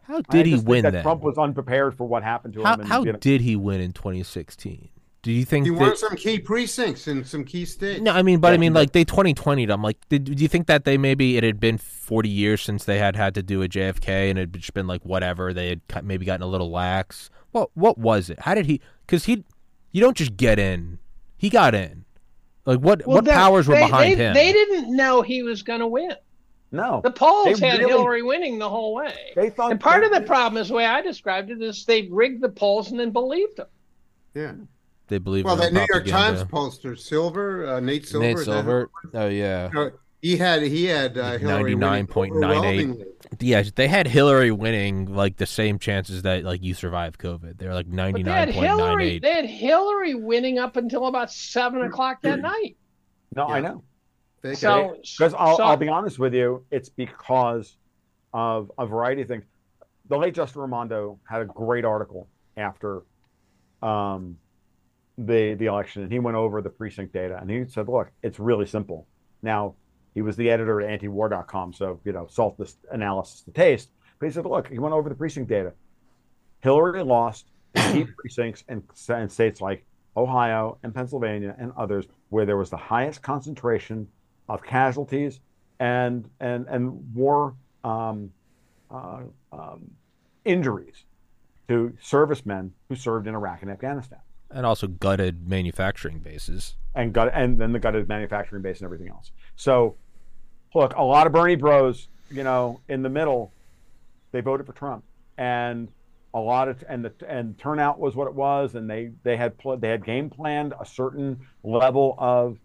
how 0.04 0.22
did 0.22 0.46
he 0.46 0.58
win 0.58 0.84
that? 0.84 1.04
Trump 1.04 1.22
was 1.22 1.38
unprepared 1.38 1.96
for 1.96 2.08
what 2.08 2.24
happened 2.24 2.54
to 2.56 2.64
how 2.64 2.74
him. 2.74 2.80
And, 2.82 2.90
how 2.90 3.04
you 3.04 3.14
know, 3.14 3.20
did 3.20 3.42
he 3.42 3.56
win 3.56 3.80
in 3.82 3.92
2016? 3.94 4.90
Do 5.24 5.32
you 5.32 5.46
think 5.46 5.66
He 5.68 5.72
that, 5.72 5.80
won 5.80 5.96
some 5.98 6.16
key 6.16 6.40
precincts 6.40 7.08
in 7.08 7.24
some 7.26 7.44
key 7.46 7.66
states. 7.66 8.02
No, 8.02 8.12
I 8.12 8.24
mean, 8.24 8.40
but 8.40 8.54
I 8.54 8.58
mean, 8.58 8.72
he 8.72 8.76
like 8.80 8.92
they 8.92 9.06
2020'd. 9.06 9.70
I'm 9.70 9.84
like, 9.84 9.98
did, 10.10 10.24
do 10.24 10.34
you 10.42 10.48
think 10.48 10.66
that 10.66 10.84
they 10.84 10.98
maybe 10.98 11.38
it 11.38 11.44
had 11.44 11.60
been 11.60 11.78
40 11.78 12.28
years 12.28 12.62
since 12.64 12.86
they 12.86 12.98
had 12.98 13.16
had 13.16 13.36
to 13.36 13.44
do 13.44 13.62
a 13.62 13.68
JFK 13.68 14.32
and 14.32 14.40
it 14.40 14.42
had 14.42 14.54
just 14.54 14.74
been 14.74 14.88
like 14.88 15.04
whatever 15.06 15.54
they 15.54 15.70
had 15.70 15.88
cut- 15.88 16.06
maybe 16.06 16.26
gotten 16.26 16.42
a 16.42 16.48
little 16.48 16.72
lax? 16.72 17.30
What 17.52 17.70
what 17.76 18.00
was 18.00 18.32
it? 18.32 18.40
How 18.40 18.56
did 18.56 18.66
he? 18.66 18.82
Because 19.06 19.26
he, 19.26 19.44
you 19.92 20.02
don't 20.02 20.18
just 20.18 20.38
get 20.38 20.58
in. 20.58 20.98
He 21.38 21.50
got 21.52 21.76
in. 21.76 22.06
Like 22.66 22.80
what 22.80 23.06
Well, 23.06 23.18
what 23.18 23.26
that- 23.26 23.36
powers 23.36 23.68
were 23.68 23.76
they, 23.76 23.86
behind 23.86 24.20
they, 24.20 24.26
him? 24.26 24.34
They 24.34 24.52
didn't 24.54 24.96
know 24.96 25.22
he 25.22 25.44
was 25.44 25.62
going 25.62 25.82
to 25.82 25.88
win. 25.88 26.16
no, 26.72 27.02
The 27.04 27.12
polls 27.12 27.60
had 27.60 27.80
really- 27.80 27.92
Hillary 27.92 28.24
winning 28.24 28.58
the 28.58 28.70
whole 28.70 28.96
way. 28.96 29.34
they 29.36 29.52
thought 29.52 29.70
And 29.72 29.80
part 29.80 30.02
they- 30.02 30.08
of 30.08 30.14
the 30.14 30.22
problem 30.28 30.60
is 30.60 30.70
the 30.70 30.74
way 30.74 30.86
I 30.86 31.02
described 31.04 31.52
it 31.52 31.62
is 31.62 31.86
they 31.86 32.08
rigged 32.08 32.42
the 32.42 32.50
polls 32.50 32.90
and 32.90 33.00
then 33.00 33.12
believed 33.12 33.58
them. 33.58 33.68
Yeah. 34.34 34.54
They 35.12 35.20
believe. 35.20 35.46
Well, 35.46 35.62
in 35.62 35.74
that 35.74 35.74
New 35.74 35.86
York. 35.94 36.08
Times 36.08 36.44
poster, 36.46 36.96
Silver, 36.96 37.68
uh, 37.76 37.80
Nate 37.80 38.08
Silver. 38.08 38.26
Nate 38.26 38.38
is 38.40 38.46
that 38.48 38.54
Silver. 38.54 38.90
Oh 39.14 39.28
yeah. 39.28 39.70
who- 39.70 39.76
No, 39.86 39.92
he 40.22 40.38
had 40.38 40.62
he 40.64 40.86
had 40.86 41.18
uh, 41.18 41.38
Hillary 41.38 41.76
winning 41.76 42.08
99.98. 42.08 42.30
overwhelmingly. 42.32 43.06
Yeah, 43.40 43.64
they 43.76 43.88
had 43.88 44.08
Hillary 44.08 44.52
winning 44.52 45.06
like 45.14 45.38
the 45.38 45.46
same 45.46 45.80
chances 45.80 46.22
that 46.24 46.44
like 46.44 46.62
you 46.64 46.74
survived 46.74 47.20
COVID. 47.20 47.58
They're 47.58 47.74
like 47.74 47.88
But 47.90 48.24
they 48.24 48.32
had 48.32 48.50
99.98. 48.50 48.54
Hillary. 48.54 49.20
They 49.20 49.32
had 49.34 49.46
Hillary 49.46 50.14
winning 50.16 50.60
up 50.60 50.76
until 50.78 51.08
about 51.08 51.32
seven 51.32 51.82
o'clock 51.82 52.22
that 52.24 52.40
night. 52.40 52.78
no, 53.36 53.48
I 53.48 53.60
know. 53.62 53.84
Fake 54.44 54.58
So, 54.58 54.98
Because 55.18 55.34
I'll, 55.38 55.58
so- 55.58 55.64
I'll 55.64 55.78
be 55.78 55.88
honest 55.88 56.18
with 56.20 56.34
you, 56.34 56.66
it's 56.72 56.90
because 56.90 57.76
of 58.34 58.72
a 58.78 58.86
variety 58.86 59.22
of 59.24 59.28
things. 59.28 59.44
The 60.10 60.18
late 60.18 60.34
Justin 60.36 60.62
Raimondo 60.62 61.20
had 61.30 61.42
a 61.42 61.46
great 61.46 61.86
article 61.86 62.28
after 62.58 63.04
um, 63.82 64.38
the 65.26 65.56
the 65.56 65.66
election, 65.66 66.04
and 66.04 66.12
he 66.12 66.20
went 66.20 66.38
over 66.38 66.62
the 66.62 66.70
precinct 66.70 67.14
data, 67.14 67.38
and 67.40 67.50
he 67.50 67.66
said, 67.68 67.88
"Look, 67.88 68.12
it's 68.24 68.40
really 68.40 68.66
simple." 68.66 69.08
Now, 69.42 69.76
he 70.14 70.22
was 70.22 70.36
the 70.36 70.50
editor 70.50 70.82
at 70.82 71.02
antiwar.com, 71.02 71.74
so 71.74 72.00
you 72.04 72.12
know, 72.12 72.28
salt 72.30 72.58
this 72.58 72.78
analysis 72.92 73.42
to 73.42 73.52
taste. 73.52 73.90
But 74.20 74.28
he 74.28 74.32
said, 74.32 74.46
"Look, 74.46 74.68
he 74.68 74.80
went 74.80 74.94
over 74.94 75.10
the 75.10 75.16
precinct 75.16 75.50
data. 75.50 75.74
Hillary 76.62 77.04
lost 77.04 77.48
key 77.76 78.06
precincts 78.18 78.64
in, 78.70 78.84
in 79.10 79.30
states 79.30 79.62
like 79.62 79.86
Ohio 80.16 80.78
and 80.84 80.94
Pennsylvania 80.94 81.56
and 81.58 81.72
others 81.78 82.06
where 82.30 82.46
there 82.46 82.58
was 82.58 82.70
the 82.70 82.78
highest 82.78 83.22
concentration 83.22 84.08
of 84.50 84.64
casualties 84.64 85.40
and 85.80 86.30
and 86.40 86.68
and 86.68 87.14
war 87.16 87.56
um, 87.84 88.32
uh, 88.90 89.22
um, 89.52 89.90
injuries 90.46 91.06
to 91.68 91.96
servicemen 92.02 92.74
who 92.90 92.96
served 92.96 93.28
in 93.28 93.34
Iraq 93.34 93.62
and 93.62 93.72
Afghanistan, 93.72 94.20
and 94.54 94.66
also 94.66 94.88
gutted 94.88 95.48
manufacturing 95.48 96.20
bases. 96.20 96.76
and 96.96 97.14
got 97.14 97.32
and 97.34 97.60
then 97.60 97.72
the 97.72 97.80
gutted 97.80 98.08
manufacturing 98.08 98.62
base 98.62 98.80
and 98.80 98.86
everything 98.86 99.10
else. 99.10 99.32
So, 99.56 99.96
look, 100.76 100.96
a 100.96 101.04
lot 101.04 101.28
of 101.28 101.34
Bernie 101.34 101.56
Bros, 101.56 102.08
you 102.30 102.44
know, 102.44 102.82
in 102.88 103.02
the 103.02 103.10
middle, 103.10 103.52
they 104.32 104.42
voted 104.42 104.66
for 104.66 104.74
Trump, 104.74 105.04
and 105.38 105.90
a 106.34 106.40
lot 106.40 106.68
of 106.70 106.84
and 106.88 107.04
the 107.04 107.14
and 107.28 107.58
turnout 107.58 108.00
was 108.00 108.16
what 108.16 108.28
it 108.28 108.34
was, 108.34 108.76
and 108.76 108.90
they 108.90 109.12
they 109.24 109.38
had 109.38 109.58
pl- 109.58 109.78
they 109.78 109.90
had 109.90 110.06
game 110.06 110.30
planned 110.30 110.74
a 110.80 110.86
certain 110.86 111.40
level 111.64 112.16
of, 112.18 112.58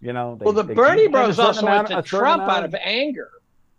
you 0.00 0.12
know, 0.12 0.36
they, 0.36 0.44
well, 0.44 0.54
the 0.54 0.62
they 0.62 0.74
Bernie 0.74 1.02
game 1.02 1.12
planned 1.12 1.32
a 1.32 1.34
Bros 1.34 1.38
also 1.38 1.66
went 1.66 1.88
to 1.88 2.02
Trump 2.02 2.42
amount 2.42 2.50
out 2.58 2.64
of 2.64 2.74
anger, 2.76 3.30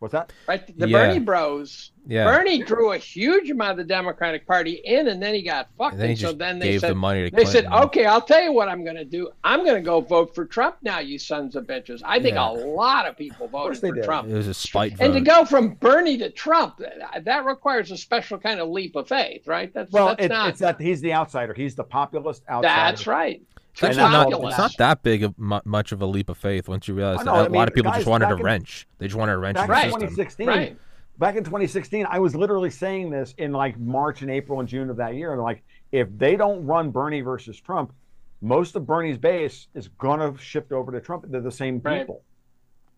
what's 0.04 0.12
that? 0.12 0.32
right? 0.48 0.78
The 0.78 0.88
Yeah. 0.88 1.08
Bernie 1.08 1.20
Bros. 1.20 1.92
Yeah. 2.06 2.26
Bernie 2.26 2.62
drew 2.62 2.92
a 2.92 2.98
huge 2.98 3.50
amount 3.50 3.72
of 3.72 3.78
the 3.78 3.84
Democratic 3.86 4.46
Party 4.46 4.82
in, 4.84 5.08
and 5.08 5.24
then 5.24 5.34
he 5.34 5.42
got 5.42 5.70
fucked. 5.78 5.94
And 5.94 6.02
then 6.02 6.08
he 6.10 6.12
and 6.14 6.20
so 6.20 6.34
then 6.34 6.60
they 6.60 6.72
gave 6.72 6.82
said, 6.82 6.92
the 6.92 6.96
money 6.96 7.30
to 7.30 7.34
they 7.36 7.46
said, 7.46 7.66
"Okay, 7.66 8.06
I'll 8.06 8.20
tell 8.22 8.42
you 8.44 8.52
what 8.52 8.68
I'm 8.68 8.84
going 8.84 8.98
to 8.98 9.06
do. 9.06 9.30
I'm 9.46 9.64
going 9.64 9.76
to 9.76 9.82
go 9.82 10.02
vote 10.02 10.36
for 10.36 10.44
Trump 10.46 10.76
now, 10.82 11.00
you 11.00 11.18
sons 11.18 11.56
of 11.56 11.66
bitches." 11.66 12.02
I 12.04 12.20
think 12.20 12.36
Yeah. 12.36 12.50
a 12.50 12.52
lot 12.52 13.08
of 13.08 13.16
people 13.18 13.48
course 13.48 13.80
voted 13.80 13.82
they 13.82 13.90
for 13.90 13.96
did. 13.96 14.04
Trump. 14.04 14.28
It 14.30 14.34
was 14.34 14.50
a 14.50 14.54
spite 14.54 14.96
And 15.00 15.14
to 15.14 15.22
go 15.22 15.46
from 15.46 15.76
Bernie 15.76 16.18
to 16.18 16.30
Trump, 16.30 16.78
that, 16.80 17.24
that 17.24 17.46
requires 17.46 17.90
a 17.92 17.96
special 17.98 18.38
kind 18.38 18.60
of 18.60 18.68
leap 18.68 18.98
of 18.98 19.08
faith, 19.08 19.48
right? 19.48 19.74
That's 19.74 19.90
Well, 19.94 20.08
that's 20.08 20.26
it, 20.26 20.28
not. 20.28 20.50
it's 20.50 20.60
that 20.60 20.82
he's 20.82 21.00
the 21.00 21.14
outsider. 21.14 21.54
He's 21.54 21.74
the 21.76 21.86
populist 21.86 22.44
outsider. 22.50 22.68
that's 22.68 23.08
right. 23.08 23.42
It's 23.74 23.82
that's 23.82 23.98
not, 23.98 24.30
populist. 24.30 24.50
it's 24.50 24.58
not 24.58 24.78
that 24.78 25.04
big 25.04 25.24
of 25.24 25.38
mu- 25.38 25.60
much 25.66 25.92
of 25.92 26.02
a 26.02 26.06
leap 26.06 26.30
of 26.30 26.38
faith 26.38 26.68
once 26.70 26.88
you 26.88 26.94
realize 26.94 27.20
I 27.22 27.24
that 27.24 27.26
know, 27.26 27.36
I 27.36 27.40
a 27.42 27.44
mean, 27.50 27.54
lot 27.54 27.68
of 27.68 27.74
people 27.74 27.92
guys, 27.92 28.00
just 28.02 28.08
wanted 28.10 28.30
a 28.30 28.36
in- 28.36 28.44
wrench. 28.44 28.88
They 29.00 29.08
just 29.08 29.18
wanted 29.18 29.34
a 29.34 29.38
wrench 29.38 29.56
Back 29.56 29.64
in 29.66 29.70
the 29.70 29.74
in 29.74 29.80
Right. 29.82 29.84
system. 29.86 30.02
2016, 30.02 30.48
Right. 30.48 30.78
back 31.18 31.36
in 31.36 31.44
2016, 31.44 32.06
I 32.10 32.20
was 32.20 32.36
literally 32.36 32.70
saying 32.70 33.10
this 33.10 33.34
in 33.40 33.52
like 33.52 33.80
March 33.80 34.22
and 34.22 34.30
April 34.30 34.60
and 34.60 34.70
June 34.70 34.90
of 34.92 34.98
that 34.98 35.16
year. 35.16 35.34
And 35.34 35.42
like, 35.42 35.64
if 35.92 36.08
they 36.18 36.36
don't 36.36 36.66
run 36.66 36.92
Bernie 36.92 37.22
versus 37.22 37.60
Trump, 37.60 37.94
most 38.42 38.76
of 38.76 38.86
Bernie's 38.86 39.18
base 39.18 39.68
is 39.74 39.88
gonna 39.88 40.38
shift 40.38 40.72
over 40.72 40.92
to 40.92 41.00
Trump. 41.02 41.26
They're 41.28 41.42
the 41.42 41.52
same 41.52 41.82
Right. 41.84 42.02
people. 42.02 42.22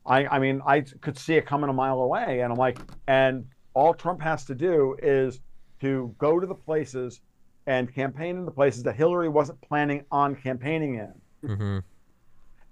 I, 0.06 0.28
I 0.28 0.40
mean, 0.40 0.62
I 0.68 0.82
could 0.82 1.18
see 1.18 1.36
it 1.36 1.46
coming 1.46 1.70
a 1.70 1.74
mile 1.74 2.00
away, 2.02 2.42
and 2.42 2.52
I'm 2.52 2.60
like, 2.60 2.80
and 3.08 3.46
all 3.74 3.94
Trump 3.94 4.22
has 4.22 4.44
to 4.46 4.56
do 4.56 4.96
is 5.02 5.40
to 5.82 6.14
go 6.18 6.40
to 6.40 6.46
the 6.46 6.54
places 6.56 7.22
and 7.68 7.94
campaign 7.94 8.38
in 8.38 8.46
the 8.46 8.52
places 8.52 8.84
that 8.84 8.96
Hillary 8.96 9.30
wasn't 9.30 9.60
planning 9.62 10.06
on 10.12 10.36
campaigning 10.36 10.96
in. 10.96 11.50
Mm-hmm. 11.50 11.80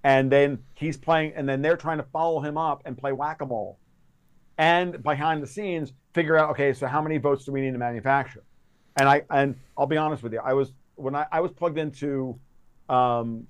And 0.04 0.30
then 0.30 0.58
he's 0.74 0.96
playing, 0.96 1.32
and 1.34 1.48
then 1.48 1.62
they're 1.62 1.76
trying 1.76 1.98
to 1.98 2.04
follow 2.12 2.40
him 2.40 2.58
up 2.58 2.82
and 2.84 2.96
play 2.96 3.12
whack 3.12 3.40
a 3.40 3.46
mole. 3.46 3.78
And 4.58 5.02
behind 5.02 5.42
the 5.42 5.46
scenes, 5.46 5.92
figure 6.12 6.36
out, 6.36 6.50
okay, 6.50 6.72
so 6.72 6.86
how 6.86 7.02
many 7.02 7.18
votes 7.18 7.44
do 7.44 7.52
we 7.52 7.60
need 7.60 7.72
to 7.72 7.78
manufacture? 7.78 8.44
And 8.96 9.08
I 9.08 9.22
and 9.30 9.56
I'll 9.76 9.86
be 9.86 9.96
honest 9.96 10.22
with 10.22 10.32
you, 10.32 10.40
I 10.44 10.52
was 10.52 10.72
when 10.94 11.16
I, 11.16 11.26
I 11.32 11.40
was 11.40 11.50
plugged 11.50 11.78
into 11.78 12.38
um, 12.88 13.46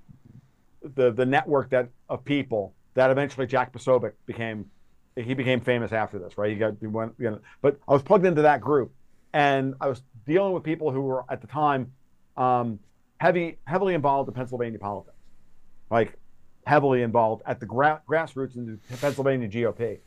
the 0.81 1.11
the 1.11 1.25
network 1.25 1.69
that 1.69 1.89
of 2.09 2.25
people 2.25 2.73
that 2.95 3.11
eventually 3.11 3.45
Jack 3.45 3.71
Posobiec 3.71 4.13
became 4.25 4.65
he 5.15 5.33
became 5.33 5.61
famous 5.61 5.91
after 5.91 6.17
this, 6.17 6.37
right? 6.37 6.49
He 6.49 6.57
got 6.57 6.73
he 6.79 6.87
went, 6.87 7.13
you 7.19 7.29
know, 7.29 7.39
but 7.61 7.79
I 7.87 7.93
was 7.93 8.01
plugged 8.01 8.25
into 8.25 8.41
that 8.41 8.61
group, 8.61 8.91
and 9.33 9.75
I 9.79 9.87
was 9.87 10.01
dealing 10.25 10.53
with 10.53 10.63
people 10.63 10.91
who 10.91 11.01
were 11.01 11.23
at 11.29 11.41
the 11.41 11.47
time 11.47 11.91
um, 12.37 12.79
heavy 13.19 13.57
heavily 13.65 13.93
involved 13.93 14.29
in 14.29 14.35
Pennsylvania 14.35 14.79
politics, 14.79 15.17
like 15.89 16.17
heavily 16.65 17.01
involved 17.01 17.43
at 17.45 17.59
the 17.59 17.65
gra- 17.65 18.01
grassroots 18.09 18.55
in 18.55 18.79
the 18.89 18.97
Pennsylvania 18.97 19.47
GOP. 19.47 19.99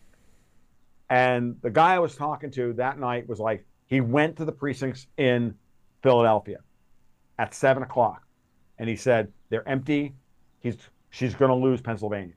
And 1.10 1.56
the 1.62 1.70
guy 1.70 1.94
I 1.94 1.98
was 1.98 2.16
talking 2.16 2.50
to 2.52 2.74
that 2.74 2.98
night 2.98 3.28
was 3.28 3.38
like, 3.38 3.64
he 3.86 4.00
went 4.00 4.36
to 4.36 4.44
the 4.44 4.52
precincts 4.52 5.06
in 5.16 5.54
Philadelphia 6.02 6.58
at 7.38 7.54
seven 7.54 7.82
o'clock, 7.82 8.22
and 8.78 8.88
he 8.88 8.96
said 8.96 9.32
they're 9.48 9.66
empty. 9.68 10.14
He's 10.60 10.76
she's 11.10 11.34
going 11.34 11.50
to 11.50 11.54
lose 11.54 11.80
Pennsylvania 11.80 12.34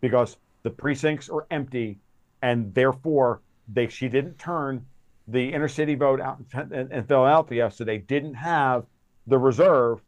because 0.00 0.36
the 0.62 0.70
precincts 0.70 1.28
are 1.28 1.46
empty, 1.50 2.00
and 2.42 2.74
therefore 2.74 3.42
they 3.72 3.88
she 3.88 4.08
didn't 4.08 4.38
turn 4.38 4.84
the 5.28 5.52
inner 5.52 5.68
city 5.68 5.94
vote 5.94 6.20
out 6.20 6.38
in, 6.54 6.92
in, 6.92 7.04
Philadelphia, 7.04 7.70
so 7.70 7.84
they 7.84 7.98
didn't 7.98 8.34
have 8.34 8.84
the 9.26 9.38
reserve 9.38 10.00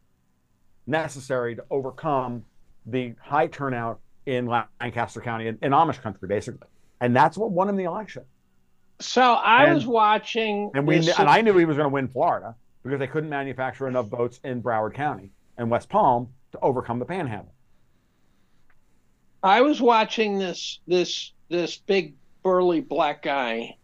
necessary 0.86 1.56
to 1.56 1.64
overcome 1.70 2.44
the 2.84 3.14
high 3.20 3.46
turnout 3.46 4.00
in 4.26 4.46
Lancaster 4.46 5.20
County 5.20 5.46
in, 5.46 5.58
in 5.62 5.72
Amish 5.72 6.00
country, 6.02 6.28
basically, 6.28 6.68
and 7.00 7.16
that's 7.16 7.38
what 7.38 7.50
won 7.50 7.68
him 7.68 7.76
the 7.76 7.84
election. 7.84 8.24
So 9.00 9.22
I 9.34 9.64
And- 9.64 9.74
was 9.74 9.86
watching, 9.86 10.70
And 10.74 10.86
we 10.86 10.98
this- 10.98 11.18
and 11.18 11.28
I 11.28 11.40
knew 11.40 11.56
he 11.56 11.64
was 11.64 11.76
going 11.76 11.88
to 11.88 11.92
win 11.94 12.08
Florida 12.08 12.54
because 12.82 12.98
they 12.98 13.06
couldn't 13.06 13.30
manufacture 13.30 13.88
enough 13.88 14.06
votes 14.08 14.40
in 14.44 14.62
Broward 14.62 14.94
County 14.94 15.30
and 15.58 15.70
West 15.70 15.88
Palm 15.88 16.28
to 16.52 16.60
overcome 16.60 16.98
the 16.98 17.04
Panhandle. 17.04 17.52
I 19.42 19.60
was 19.60 19.80
watching 19.80 20.38
this 20.38 20.80
this 20.86 21.32
this 21.48 21.76
big 21.76 22.14
burly 22.42 22.80
black 22.80 23.22
guy 23.22 23.76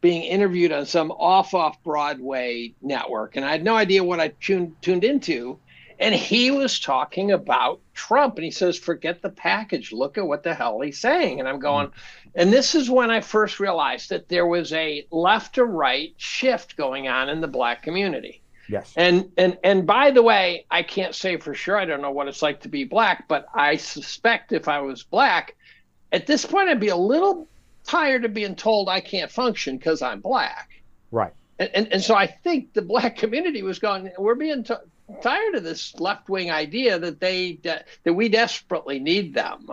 being 0.00 0.22
interviewed 0.22 0.72
on 0.72 0.86
some 0.86 1.10
off 1.10 1.54
off 1.54 1.82
Broadway 1.82 2.74
network, 2.80 3.36
and 3.36 3.44
I 3.44 3.52
had 3.52 3.64
no 3.64 3.76
idea 3.76 4.04
what 4.04 4.20
I 4.20 4.28
tuned 4.40 4.80
tuned 4.82 5.04
into. 5.04 5.58
And 5.98 6.14
he 6.14 6.50
was 6.50 6.80
talking 6.80 7.30
about 7.30 7.80
Trump, 7.92 8.36
and 8.36 8.44
he 8.44 8.50
says, 8.50 8.78
"Forget 8.78 9.20
the 9.20 9.28
package. 9.28 9.92
Look 9.92 10.16
at 10.16 10.26
what 10.26 10.42
the 10.42 10.54
hell 10.54 10.80
he's 10.80 10.98
saying." 10.98 11.40
And 11.40 11.48
I'm 11.48 11.58
going, 11.58 11.88
hmm. 11.88 11.92
and 12.34 12.52
this 12.52 12.74
is 12.74 12.88
when 12.88 13.10
I 13.10 13.20
first 13.20 13.60
realized 13.60 14.08
that 14.08 14.28
there 14.28 14.46
was 14.46 14.72
a 14.72 15.06
left 15.10 15.56
to 15.56 15.64
right 15.64 16.14
shift 16.16 16.76
going 16.76 17.08
on 17.08 17.28
in 17.28 17.42
the 17.42 17.48
black 17.48 17.82
community. 17.82 18.40
Yes. 18.70 18.94
And 18.96 19.30
and 19.36 19.58
and 19.64 19.86
by 19.86 20.10
the 20.10 20.22
way, 20.22 20.64
I 20.70 20.84
can't 20.84 21.14
say 21.14 21.36
for 21.36 21.54
sure. 21.54 21.76
I 21.76 21.84
don't 21.84 22.00
know 22.00 22.12
what 22.12 22.28
it's 22.28 22.40
like 22.40 22.60
to 22.60 22.68
be 22.68 22.84
black, 22.84 23.26
but 23.28 23.46
I 23.52 23.76
suspect 23.76 24.52
if 24.52 24.68
I 24.68 24.80
was 24.80 25.02
black, 25.02 25.56
at 26.12 26.26
this 26.26 26.46
point, 26.46 26.68
I'd 26.68 26.80
be 26.80 26.88
a 26.88 26.96
little 26.96 27.48
tired 27.84 28.24
of 28.24 28.34
being 28.34 28.56
told 28.56 28.88
I 28.88 29.00
can't 29.00 29.30
function 29.30 29.76
because 29.76 30.02
I'm 30.02 30.20
black. 30.20 30.68
Right. 31.10 31.32
And, 31.58 31.70
and 31.74 31.92
and 31.92 32.02
so 32.02 32.14
I 32.14 32.26
think 32.26 32.72
the 32.72 32.82
black 32.82 33.16
community 33.16 33.62
was 33.62 33.78
going. 33.78 34.10
We're 34.18 34.34
being 34.34 34.64
t- 34.64 34.74
tired 35.22 35.54
of 35.54 35.62
this 35.62 35.98
left 36.00 36.28
wing 36.28 36.50
idea 36.50 36.98
that 36.98 37.20
they 37.20 37.60
that 37.64 37.86
we 38.04 38.28
desperately 38.28 38.98
need 38.98 39.34
them 39.34 39.70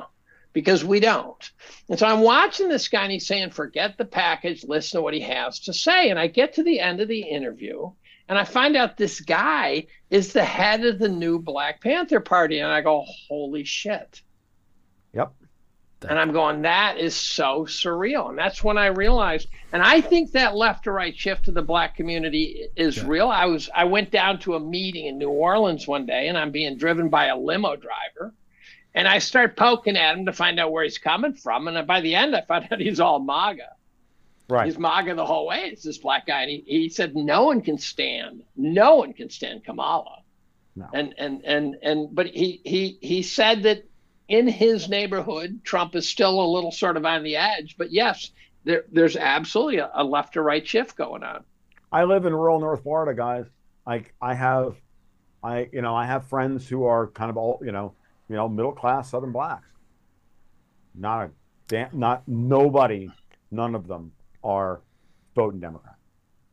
because 0.54 0.84
we 0.84 1.00
don't. 1.00 1.52
And 1.88 2.00
so 2.00 2.08
I'm 2.08 2.22
watching 2.22 2.68
this 2.68 2.88
guy 2.88 3.04
and 3.04 3.12
he's 3.12 3.28
saying, 3.28 3.52
forget 3.52 3.98
the 3.98 4.06
package, 4.06 4.64
listen 4.64 4.98
to 4.98 5.02
what 5.04 5.14
he 5.14 5.22
has 5.22 5.60
to 5.62 5.74
say. 5.74 6.10
And 6.10 6.18
I 6.18 6.28
get 6.28 6.54
to 6.54 6.64
the 6.64 6.80
end 6.80 7.00
of 7.00 7.08
the 7.08 7.22
interview 7.22 7.92
and 8.30 8.38
I 8.38 8.44
find 8.44 8.76
out 8.76 8.98
this 8.98 9.22
guy 9.22 9.88
is 10.10 10.34
the 10.34 10.44
head 10.44 10.86
of 10.86 11.00
the 11.00 11.10
new 11.10 11.40
Black 11.40 11.82
Panther 11.82 12.20
Party. 12.20 12.60
And 12.60 12.72
I 12.72 12.82
go, 12.82 13.06
holy 13.28 13.64
shit. 13.64 14.22
Yep. 15.14 15.34
And 16.08 16.20
I'm 16.20 16.32
going, 16.32 16.62
that 16.62 16.98
is 17.00 17.16
so 17.16 17.66
surreal. 17.66 18.30
And 18.30 18.38
that's 18.38 18.64
when 18.64 18.78
I 18.78 18.88
realized, 18.88 19.48
and 19.74 19.82
I 19.82 20.00
think 20.00 20.32
that 20.32 20.56
left 20.56 20.84
to 20.84 20.92
right 20.92 21.18
shift 21.18 21.46
to 21.46 21.52
the 21.52 21.64
black 21.64 21.96
community 21.96 22.68
is 22.76 23.04
real. 23.04 23.30
I 23.30 23.46
was 23.46 23.68
I 23.74 23.86
went 23.86 24.12
down 24.12 24.40
to 24.40 24.56
a 24.56 24.60
meeting 24.60 25.08
in 25.08 25.18
New 25.18 25.30
Orleans 25.30 25.88
one 25.88 26.06
day 26.06 26.28
and 26.28 26.38
I'm 26.38 26.52
being 26.52 26.78
driven 26.78 27.10
by 27.10 27.28
a 27.28 27.38
limo 27.38 27.76
driver. 27.76 28.34
And 28.94 29.08
I 29.08 29.20
start 29.20 29.58
poking 29.58 29.98
at 29.98 30.18
him 30.18 30.26
to 30.28 30.34
find 30.34 30.60
out 30.60 30.72
where 30.72 30.84
he's 30.84 30.98
coming 31.00 31.34
from. 31.34 31.68
And 31.68 31.88
by 31.88 32.02
the 32.02 32.14
end 32.14 32.36
I 32.36 32.42
found 32.42 32.68
out 32.72 32.80
he's 32.80 33.00
all 33.00 33.20
MAGA. 33.20 33.70
Right. 34.50 34.66
He's 34.66 34.78
MAGA 34.78 35.16
the 35.16 35.26
whole 35.26 35.48
way. 35.48 35.70
It's 35.72 35.84
this 35.84 35.98
black 35.98 36.28
guy. 36.28 36.44
And 36.44 36.52
he, 36.52 36.64
he 36.66 36.90
said 36.90 37.16
no 37.16 37.46
one 37.46 37.62
can 37.62 37.80
stand, 37.80 38.44
no 38.56 38.98
one 38.98 39.14
can 39.14 39.32
stand 39.32 39.64
Kamala. 39.64 40.22
No. 40.76 40.88
And 40.94 41.16
and 41.18 41.44
and 41.44 41.76
and 41.82 42.14
but 42.14 42.28
he 42.28 42.62
he 42.64 43.00
he 43.02 43.24
said 43.24 43.64
that 43.64 43.84
in 44.28 44.48
his 44.48 44.90
neighborhood, 44.90 45.62
Trump 45.64 45.96
is 45.96 46.08
still 46.08 46.42
a 46.42 46.48
little 46.48 46.72
sort 46.72 46.98
of 46.98 47.06
on 47.06 47.24
the 47.24 47.36
edge. 47.36 47.76
But 47.78 47.92
yes, 47.92 48.32
there, 48.64 48.84
there's 48.92 49.16
absolutely 49.16 49.78
a, 49.78 49.90
a 49.94 50.04
left 50.04 50.34
to 50.34 50.42
right 50.42 50.66
shift 50.68 50.96
going 50.96 51.24
on. 51.24 51.44
I 51.92 52.04
live 52.04 52.26
in 52.26 52.34
rural 52.34 52.60
North 52.60 52.84
Florida, 52.84 53.14
guys. 53.14 53.46
Like 53.86 54.14
I 54.22 54.34
have, 54.34 54.76
I 55.42 55.70
you 55.72 55.82
know 55.82 55.96
I 55.96 56.06
have 56.06 56.28
friends 56.28 56.68
who 56.68 56.84
are 56.84 57.08
kind 57.08 57.30
of 57.30 57.38
all 57.38 57.62
you 57.64 57.72
know 57.72 57.94
you 58.28 58.36
know 58.36 58.50
middle 58.50 58.74
class 58.74 59.12
Southern 59.12 59.32
blacks. 59.32 59.68
Not 60.94 61.28
a 61.28 61.30
damn, 61.68 61.98
not 61.98 62.28
nobody, 62.28 63.10
none 63.52 63.76
of 63.76 63.88
them 63.88 64.12
are 64.44 64.82
voting 65.36 65.62
Democrat. 65.62 65.96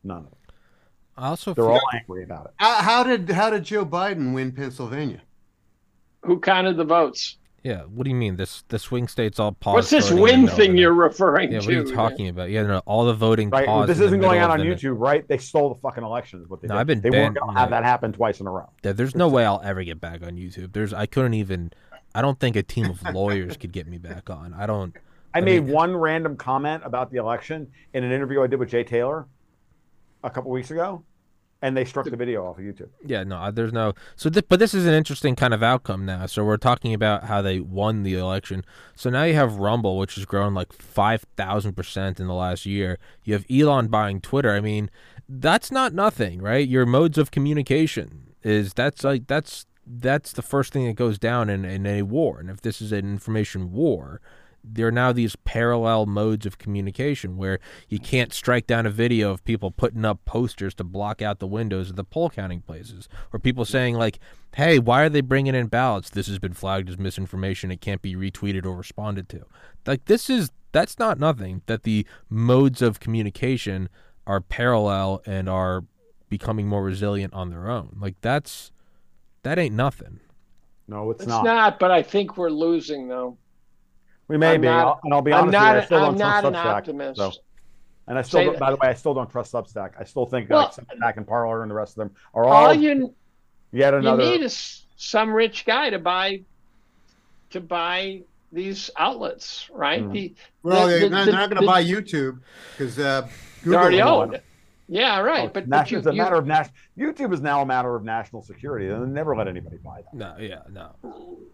None 0.03 0.19
of 0.19 0.23
them. 0.25 0.35
I 1.17 1.27
also 1.27 1.53
They're 1.53 1.65
feel, 1.65 1.73
all 1.73 1.81
angry 1.93 2.23
about 2.23 2.45
it. 2.45 2.51
How, 2.57 2.75
how 2.75 3.03
did 3.03 3.29
how 3.29 3.49
did 3.49 3.65
Joe 3.65 3.85
Biden 3.85 4.33
win 4.33 4.53
Pennsylvania? 4.53 5.21
Who 6.23 6.39
counted 6.39 6.77
the 6.77 6.85
votes? 6.85 7.37
Yeah. 7.65 7.81
What 7.81 8.03
do 8.03 8.09
you 8.11 8.15
mean? 8.15 8.35
This 8.35 8.63
the 8.69 8.77
swing 8.79 9.07
states 9.07 9.39
all 9.39 9.51
paused. 9.53 9.73
What's 9.75 9.89
this 9.89 10.11
win 10.11 10.47
thing 10.47 10.77
you're 10.77 10.93
referring 10.93 11.51
Yeah, 11.51 11.59
to? 11.59 11.65
what 11.65 11.75
are 11.75 11.79
you 11.89 11.95
talking 11.95 12.27
about? 12.29 12.49
Yeah, 12.51 12.63
no, 12.63 12.79
all 12.85 13.05
the 13.05 13.13
voting 13.13 13.49
Right. 13.49 13.65
paused. 13.65 13.89
This 13.89 13.99
isn't 13.99 14.21
going 14.21 14.39
on 14.41 14.51
on 14.51 14.59
the- 14.59 14.65
YouTube, 14.65 14.99
right? 14.99 15.27
They 15.27 15.37
stole 15.39 15.69
the 15.73 15.79
fucking 15.81 16.03
election. 16.03 16.41
Is 16.41 16.47
what 16.49 16.61
they 16.61 16.67
No, 16.67 16.75
did. 16.75 16.79
I've 16.79 16.87
been 16.87 17.01
they 17.01 17.09
weren't 17.09 17.35
gonna 17.37 17.59
have 17.59 17.71
that. 17.71 17.81
that 17.81 17.83
happen 17.85 18.13
twice 18.13 18.39
in 18.39 18.47
a 18.47 18.51
row. 18.51 18.69
There- 18.83 18.93
There's 18.93 19.15
no 19.15 19.27
way 19.27 19.45
I'll 19.45 19.61
ever 19.63 19.83
get 19.83 19.99
back 19.99 20.21
on 20.23 20.37
YouTube. 20.37 20.73
There's 20.73 20.93
I 20.93 21.07
couldn't 21.07 21.33
even. 21.33 21.71
I 22.13 22.21
don't 22.21 22.39
think 22.39 22.55
a 22.55 22.63
team 22.63 22.85
of 22.85 23.01
lawyers 23.13 23.57
could 23.57 23.73
get 23.73 23.87
me 23.87 23.97
back 23.97 24.29
on. 24.29 24.53
I 24.53 24.65
don't. 24.67 24.95
I, 25.33 25.39
I 25.39 25.41
made 25.41 25.65
mean- 25.65 25.73
one 25.73 25.97
random 25.97 26.37
comment 26.37 26.83
about 26.85 27.11
the 27.11 27.17
election 27.17 27.67
in 27.93 28.03
an 28.05 28.11
interview 28.11 28.41
I 28.41 28.47
did 28.47 28.57
with 28.59 28.69
Jay 28.69 28.83
Taylor 28.85 29.25
a 30.23 30.29
couple 30.29 30.49
weeks 30.51 30.71
ago, 30.71 31.03
and 31.65 31.75
they 31.75 31.83
struck 31.83 32.07
the 32.07 32.15
video 32.15 32.45
off 32.45 32.59
of 32.59 32.63
YouTube. 32.63 32.89
Yeah, 33.03 33.23
no, 33.23 33.49
there's 33.49 33.73
no. 33.73 33.93
So, 34.15 34.29
th- 34.29 34.45
but 34.47 34.59
this 34.59 34.75
is 34.75 34.85
an 34.85 34.93
interesting 34.93 35.35
kind 35.35 35.51
of 35.51 35.63
outcome 35.63 36.05
now. 36.05 36.27
So 36.27 36.45
we're 36.45 36.57
talking 36.57 36.93
about 36.93 37.23
how 37.23 37.41
they 37.41 37.59
won 37.59 38.03
the 38.03 38.13
election. 38.13 38.63
So 38.95 39.09
now 39.09 39.23
you 39.23 39.33
have 39.33 39.55
Rumble, 39.55 39.97
which 39.97 40.13
has 40.13 40.25
grown 40.25 40.53
like 40.53 40.71
five 40.71 41.25
thousand 41.35 41.73
percent 41.73 42.19
in 42.19 42.27
the 42.27 42.35
last 42.35 42.67
year. 42.67 42.99
You 43.23 43.33
have 43.33 43.45
Elon 43.49 43.87
buying 43.87 44.21
Twitter. 44.21 44.51
I 44.51 44.61
mean, 44.61 44.91
that's 45.27 45.71
not 45.71 45.91
nothing, 45.91 46.39
right? 46.39 46.67
Your 46.67 46.85
modes 46.85 47.17
of 47.17 47.31
communication 47.31 48.35
is 48.43 48.75
that's 48.75 49.03
like 49.03 49.25
that's 49.25 49.65
that's 49.87 50.33
the 50.33 50.43
first 50.43 50.71
thing 50.71 50.85
that 50.85 50.95
goes 50.95 51.17
down 51.17 51.49
in, 51.49 51.65
in 51.65 51.87
a 51.87 52.03
war. 52.03 52.39
And 52.39 52.51
if 52.51 52.61
this 52.61 52.79
is 52.79 52.91
an 52.91 52.99
information 53.09 53.71
war, 53.71 54.21
there 54.73 54.87
are 54.87 54.91
now 54.91 55.11
these 55.11 55.35
parallel 55.37 56.05
modes 56.05 56.45
of 56.45 56.57
communication 56.57 57.37
where 57.37 57.59
you 57.87 57.99
can't 57.99 58.33
strike 58.33 58.67
down 58.67 58.85
a 58.85 58.89
video 58.89 59.31
of 59.31 59.43
people 59.45 59.71
putting 59.71 60.05
up 60.05 60.23
posters 60.25 60.73
to 60.75 60.83
block 60.83 61.21
out 61.21 61.39
the 61.39 61.47
windows 61.47 61.89
of 61.89 61.95
the 61.95 62.03
poll 62.03 62.29
counting 62.29 62.61
places, 62.61 63.07
or 63.31 63.39
people 63.39 63.65
saying 63.65 63.95
like, 63.95 64.19
"Hey, 64.55 64.79
why 64.79 65.03
are 65.03 65.09
they 65.09 65.21
bringing 65.21 65.55
in 65.55 65.67
ballots? 65.67 66.09
This 66.09 66.27
has 66.27 66.39
been 66.39 66.53
flagged 66.53 66.89
as 66.89 66.97
misinformation. 66.97 67.71
It 67.71 67.81
can't 67.81 68.01
be 68.01 68.15
retweeted 68.15 68.65
or 68.65 68.75
responded 68.75 69.29
to." 69.29 69.45
Like 69.85 70.05
this 70.05 70.29
is 70.29 70.51
that's 70.71 70.99
not 70.99 71.19
nothing. 71.19 71.61
That 71.67 71.83
the 71.83 72.05
modes 72.29 72.81
of 72.81 72.99
communication 72.99 73.89
are 74.27 74.41
parallel 74.41 75.21
and 75.25 75.47
are 75.47 75.85
becoming 76.29 76.67
more 76.67 76.83
resilient 76.83 77.33
on 77.33 77.49
their 77.49 77.69
own. 77.69 77.95
Like 77.99 78.15
that's 78.21 78.71
that 79.43 79.59
ain't 79.59 79.75
nothing. 79.75 80.19
No, 80.87 81.11
it's, 81.11 81.25
not. 81.25 81.39
It's 81.39 81.45
not. 81.45 81.55
not. 81.55 81.79
but 81.79 81.91
I 81.91 82.03
think 82.03 82.37
we're 82.37 82.49
losing 82.49 83.07
though. 83.07 83.37
We 84.27 84.37
may 84.37 84.55
I'm 84.55 84.61
be, 84.61 84.67
not- 84.67 84.99
and 85.03 85.13
I'll 85.13 85.21
be 85.21 85.33
I'm 85.33 85.43
honest 85.43 85.53
not. 85.53 85.75
with 85.75 85.75
you, 85.75 85.81
I 85.81 85.85
still 85.85 85.97
I'm 85.97 86.03
don't 86.11 86.17
not 86.17 86.41
trust 86.41 86.45
an 86.47 86.53
Substack. 86.53 86.65
optimist. 86.77 87.17
So, 87.19 87.31
and 88.07 88.17
I 88.17 88.21
still, 88.21 88.39
Say 88.39 88.45
don't, 88.45 88.59
by 88.59 88.69
the 88.71 88.77
way, 88.77 88.87
I 88.87 88.93
still 88.93 89.13
don't 89.13 89.29
trust 89.29 89.51
Substack. 89.53 89.91
I 89.99 90.03
still 90.03 90.25
think 90.25 90.49
Well- 90.49 90.61
like 90.77 90.87
Substack 90.87 91.17
and 91.17 91.27
Parler 91.27 91.61
and 91.61 91.69
the 91.71 91.75
rest 91.75 91.93
of 91.93 92.07
them 92.07 92.15
are 92.33 92.45
all, 92.45 92.53
All 92.67 92.73
you 92.73 93.13
yet 93.71 93.93
you 93.93 94.17
need 94.17 94.41
is 94.41 94.85
some 94.97 95.31
rich 95.33 95.65
guy 95.65 95.89
to 95.89 95.99
buy 95.99 96.41
to 97.51 97.59
buy 97.61 98.21
these 98.51 98.89
outlets, 98.97 99.69
right? 99.73 100.01
Mhm. 100.03 100.11
The, 100.11 100.33
Well, 100.63 100.87
the- 100.87 100.93
they, 100.93 100.99
the- 101.01 101.09
they're 101.09 101.25
the- 101.25 101.31
not 101.31 101.49
going 101.49 101.61
to 101.61 101.67
buy 101.67 101.83
YouTube 101.83 102.39
because 102.71 102.97
uh, 102.99 103.27
They're 103.63 103.79
already 103.79 103.97
Google- 103.97 104.11
owned. 104.13 104.41
Yeah, 104.87 105.19
right. 105.19 105.49
Oh, 105.49 105.51
but, 105.53 105.67
nat- 105.67 105.77
but 105.83 105.91
you, 105.91 105.97
it's 105.97 106.07
a 106.07 106.11
you- 106.11 106.21
matter 106.21 106.35
of 106.35 106.45
national. 106.45 106.75
YouTube 106.97 107.33
is 107.33 107.41
now 107.41 107.61
a 107.61 107.65
matter 107.65 107.95
of 107.95 108.03
national 108.03 108.43
security. 108.43 108.87
They'll 108.87 109.05
never 109.07 109.35
let 109.35 109.47
anybody 109.47 109.77
buy 109.77 110.01
that. 110.01 110.13
No, 110.13 110.35
yeah, 110.39 110.61
no. 110.71 110.91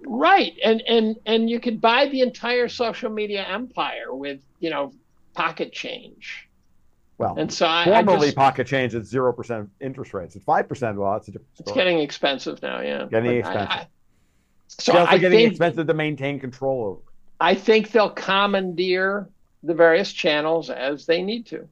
right, 0.05 0.53
and 0.63 0.81
and 0.81 1.15
and 1.25 1.49
you 1.49 1.59
could 1.59 1.79
buy 1.79 2.07
the 2.07 2.21
entire 2.21 2.67
social 2.67 3.09
media 3.09 3.43
empire 3.47 4.13
with 4.13 4.41
you 4.59 4.69
know 4.69 4.91
pocket 5.33 5.71
change. 5.71 6.49
Well, 7.17 7.35
And 7.37 7.53
so 7.53 7.67
I, 7.67 7.83
I 7.83 8.03
formerly 8.03 8.27
just, 8.27 8.37
pocket 8.37 8.65
change 8.65 8.95
at 8.95 9.05
zero 9.05 9.31
percent 9.31 9.69
interest 9.79 10.13
rates. 10.13 10.35
At 10.35 10.41
five 10.41 10.67
percent, 10.67 10.97
well, 10.97 11.13
that's 11.13 11.27
a 11.27 11.31
different 11.31 11.53
Story. 11.55 11.65
it's 11.69 11.75
getting 11.75 11.99
expensive 11.99 12.61
now. 12.63 12.81
Yeah, 12.81 13.05
Getting 13.11 13.29
But 13.41 13.49
expensive. 13.49 13.69
I- 13.69 13.87
so 14.67 14.97
It's 15.03 15.11
I 15.11 15.17
getting 15.17 15.37
think 15.39 15.51
expensive 15.51 15.85
to 15.87 15.93
maintain 15.93 16.39
control 16.39 16.85
over. 16.85 17.01
I 17.39 17.55
think 17.55 17.91
they'll 17.91 18.09
commandeer 18.09 19.27
the 19.63 19.73
various 19.73 20.11
channels 20.13 20.69
as 20.69 21.05
they 21.05 21.21
need 21.21 21.45
to. 21.47 21.67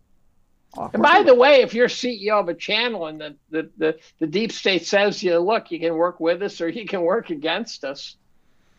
And 0.78 1.02
by 1.02 1.24
the 1.24 1.34
way, 1.34 1.62
if 1.62 1.74
you're 1.74 1.88
CEO 1.88 2.40
of 2.40 2.48
a 2.48 2.54
channel 2.54 3.08
and 3.08 3.20
the, 3.20 3.36
the, 3.50 3.70
the, 3.78 4.00
the 4.20 4.28
deep 4.28 4.52
state 4.52 4.86
says 4.86 5.24
you 5.24 5.38
look, 5.40 5.72
you 5.72 5.80
can 5.80 5.96
work 5.96 6.20
with 6.20 6.42
us 6.44 6.62
or 6.62 6.70
you 6.70 6.86
can 6.86 7.02
work 7.02 7.32
against 7.32 7.84
us, 7.84 8.18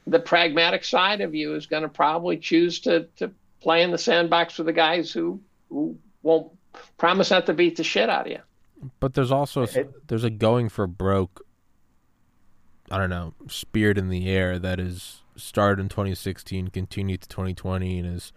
the 0.07 0.21
pragmatic 0.21 0.85
side 0.85 1.21
of 1.21 1.35
you 1.35 1.55
is 1.55 1.67
going 1.67 1.83
to 1.83 1.89
probably 1.89 2.37
choose 2.37 2.81
to, 2.81 3.05
to 3.17 3.31
play 3.61 3.83
in 3.83 3.91
the 3.91 3.99
sandbox 3.99 4.57
with 4.57 4.67
the 4.67 4.73
guys 4.73 5.11
who, 5.13 5.41
who 5.69 5.97
won't 6.23 6.53
promise 6.97 7.31
not 7.31 7.47
to 7.47 7.55
beat 7.55 7.77
the 7.77 7.85
shit 7.85 8.09
out 8.09 8.27
of 8.27 8.33
you. 8.33 8.39
But 9.01 9.15
there's 9.15 9.33
also 9.33 9.63
It- 9.63 10.09
there's 10.09 10.25
a 10.25 10.31
going 10.31 10.69
for 10.69 10.87
broke. 10.87 11.45
I 12.91 12.99
don't 12.99 13.11
know 13.11 13.35
spirit 13.49 13.99
in 13.99 14.09
the 14.09 14.29
air 14.29 14.59
that 14.59 14.81
is 14.81 15.23
started 15.37 15.81
in 15.81 15.89
2016, 15.89 16.69
continued 16.69 17.23
to 17.23 17.29
2020, 17.29 17.99
and 17.99 18.17
is, 18.17 18.33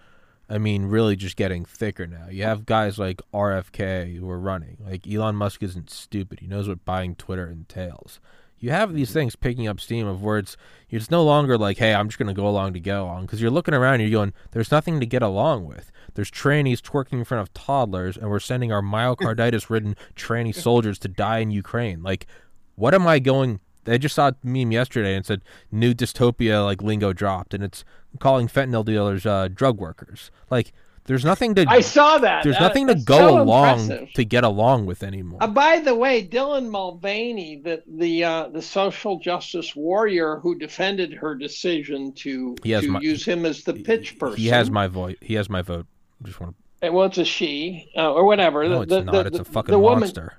I 0.49 0.57
mean, 0.57 0.85
really 0.85 1.15
just 1.15 1.35
getting 1.35 1.65
thicker 1.65 2.05
now. 2.05 2.27
You 2.29 2.43
have 2.43 2.65
guys 2.65 2.99
like 2.99 3.21
RFK 3.33 4.17
who 4.17 4.29
are 4.29 4.39
running. 4.39 4.77
Like 4.85 5.07
Elon 5.07 5.35
Musk 5.35 5.63
isn't 5.63 5.89
stupid. 5.89 6.41
He 6.41 6.47
knows 6.47 6.67
what 6.67 6.85
buying 6.85 7.15
Twitter 7.15 7.47
entails. 7.47 8.19
You 8.59 8.69
have 8.69 8.93
these 8.93 9.09
mm-hmm. 9.09 9.19
things 9.19 9.35
picking 9.35 9.67
up 9.67 9.79
steam 9.79 10.07
of 10.07 10.23
where 10.23 10.37
it's 10.37 10.55
it's 10.89 11.11
no 11.11 11.23
longer 11.23 11.57
like, 11.57 11.79
hey, 11.79 11.93
I'm 11.93 12.07
just 12.07 12.19
going 12.19 12.27
to 12.27 12.39
go 12.39 12.47
along 12.47 12.73
to 12.73 12.79
get 12.79 12.97
along 12.97 13.23
because 13.23 13.41
you're 13.41 13.51
looking 13.51 13.73
around 13.73 13.95
and 13.95 14.03
you're 14.03 14.19
going, 14.19 14.31
there's 14.51 14.71
nothing 14.71 14.99
to 14.99 15.05
get 15.05 15.21
along 15.21 15.65
with. 15.65 15.91
There's 16.13 16.31
trannies 16.31 16.79
twerking 16.79 17.13
in 17.13 17.25
front 17.25 17.41
of 17.41 17.53
toddlers, 17.53 18.15
and 18.15 18.29
we're 18.29 18.39
sending 18.39 18.71
our 18.71 18.81
myocarditis-ridden 18.83 19.95
tranny 20.15 20.55
soldiers 20.55 20.99
to 20.99 21.07
die 21.07 21.39
in 21.39 21.51
Ukraine. 21.51 22.03
Like, 22.03 22.27
what 22.75 22.93
am 22.93 23.07
I 23.07 23.19
going? 23.19 23.59
I 23.87 23.97
just 23.97 24.15
saw 24.15 24.29
a 24.29 24.35
meme 24.43 24.71
yesterday 24.71 25.15
and 25.15 25.25
said 25.25 25.41
new 25.71 25.93
dystopia 25.93 26.63
like 26.63 26.81
lingo 26.81 27.13
dropped, 27.13 27.53
and 27.53 27.63
it's 27.63 27.83
calling 28.19 28.47
fentanyl 28.47 28.85
dealers 28.85 29.25
uh, 29.25 29.47
drug 29.53 29.79
workers. 29.79 30.31
Like, 30.49 30.71
there's 31.05 31.25
nothing 31.25 31.53
to 31.55 31.65
I 31.67 31.81
saw 31.81 32.17
that. 32.19 32.43
there's 32.45 32.55
That- 32.55 32.61
nothing 32.61 32.87
to 32.87 32.95
go 32.95 33.17
so 33.17 33.41
along 33.41 33.79
impressive. 33.81 34.13
to 34.13 34.23
get 34.23 34.45
along 34.45 34.85
with 34.85 35.03
anymore. 35.03 35.43
Uh, 35.43 35.47
by 35.47 35.79
the 35.79 35.93
way, 35.93 36.25
Dylan 36.25 36.69
Mulvaney, 36.69 37.57
the 37.61 37.83
the 37.85 38.23
uh, 38.23 38.47
the 38.47 38.61
social 38.61 39.19
justice 39.19 39.75
warrior 39.75 40.37
who 40.37 40.55
defended 40.57 41.11
her 41.13 41.35
decision 41.35 42.13
to 42.13 42.55
to 42.55 42.87
my- 42.89 42.99
use 43.01 43.25
him 43.25 43.45
as 43.45 43.63
the 43.63 43.73
pitch 43.73 44.17
person. 44.17 44.37
He 44.37 44.47
has 44.47 44.71
my 44.71 44.87
vote. 44.87 45.17
He 45.19 45.33
has 45.33 45.49
my 45.49 45.61
vote. 45.61 45.87
Just 46.23 46.39
want 46.39 46.55
to. 46.81 46.91
Well, 46.91 47.05
it's 47.07 47.17
a 47.17 47.25
she 47.25 47.89
uh, 47.97 48.13
or 48.13 48.23
whatever. 48.25 48.63
No, 48.63 48.69
the, 48.69 48.81
it's 48.83 48.89
the- 48.91 49.03
not. 49.03 49.11
the- 49.11 49.19
it's 49.27 49.39
a 49.39 49.43
the 49.43 49.45
fucking 49.45 49.77
woman, 49.79 49.99
monster. 50.01 50.33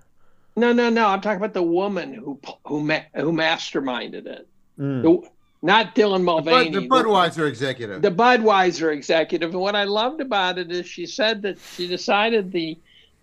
No, 0.56 0.72
no, 0.72 0.88
no. 0.88 1.06
I'm 1.08 1.20
talking 1.20 1.38
about 1.38 1.54
the 1.54 1.62
woman 1.62 2.14
who 2.14 2.38
who 2.66 2.80
ma- 2.80 3.00
who 3.14 3.32
masterminded 3.32 4.26
it. 4.26 4.48
Mm. 4.78 5.02
The, 5.02 5.28
not 5.62 5.94
Dylan 5.94 6.18
The, 6.18 6.24
Mulvaney. 6.24 6.70
Bud, 6.70 6.82
the 6.82 6.88
Budweiser 6.88 7.48
executive. 7.48 8.02
the 8.02 8.10
Budweiser 8.10 8.92
executive. 8.92 9.50
And 9.50 9.60
what 9.60 9.74
I 9.74 9.84
loved 9.84 10.20
about 10.20 10.58
it 10.58 10.70
is 10.70 10.86
she 10.86 11.06
said 11.06 11.42
that 11.42 11.58
she 11.74 11.88
decided 11.88 12.52
the 12.52 12.78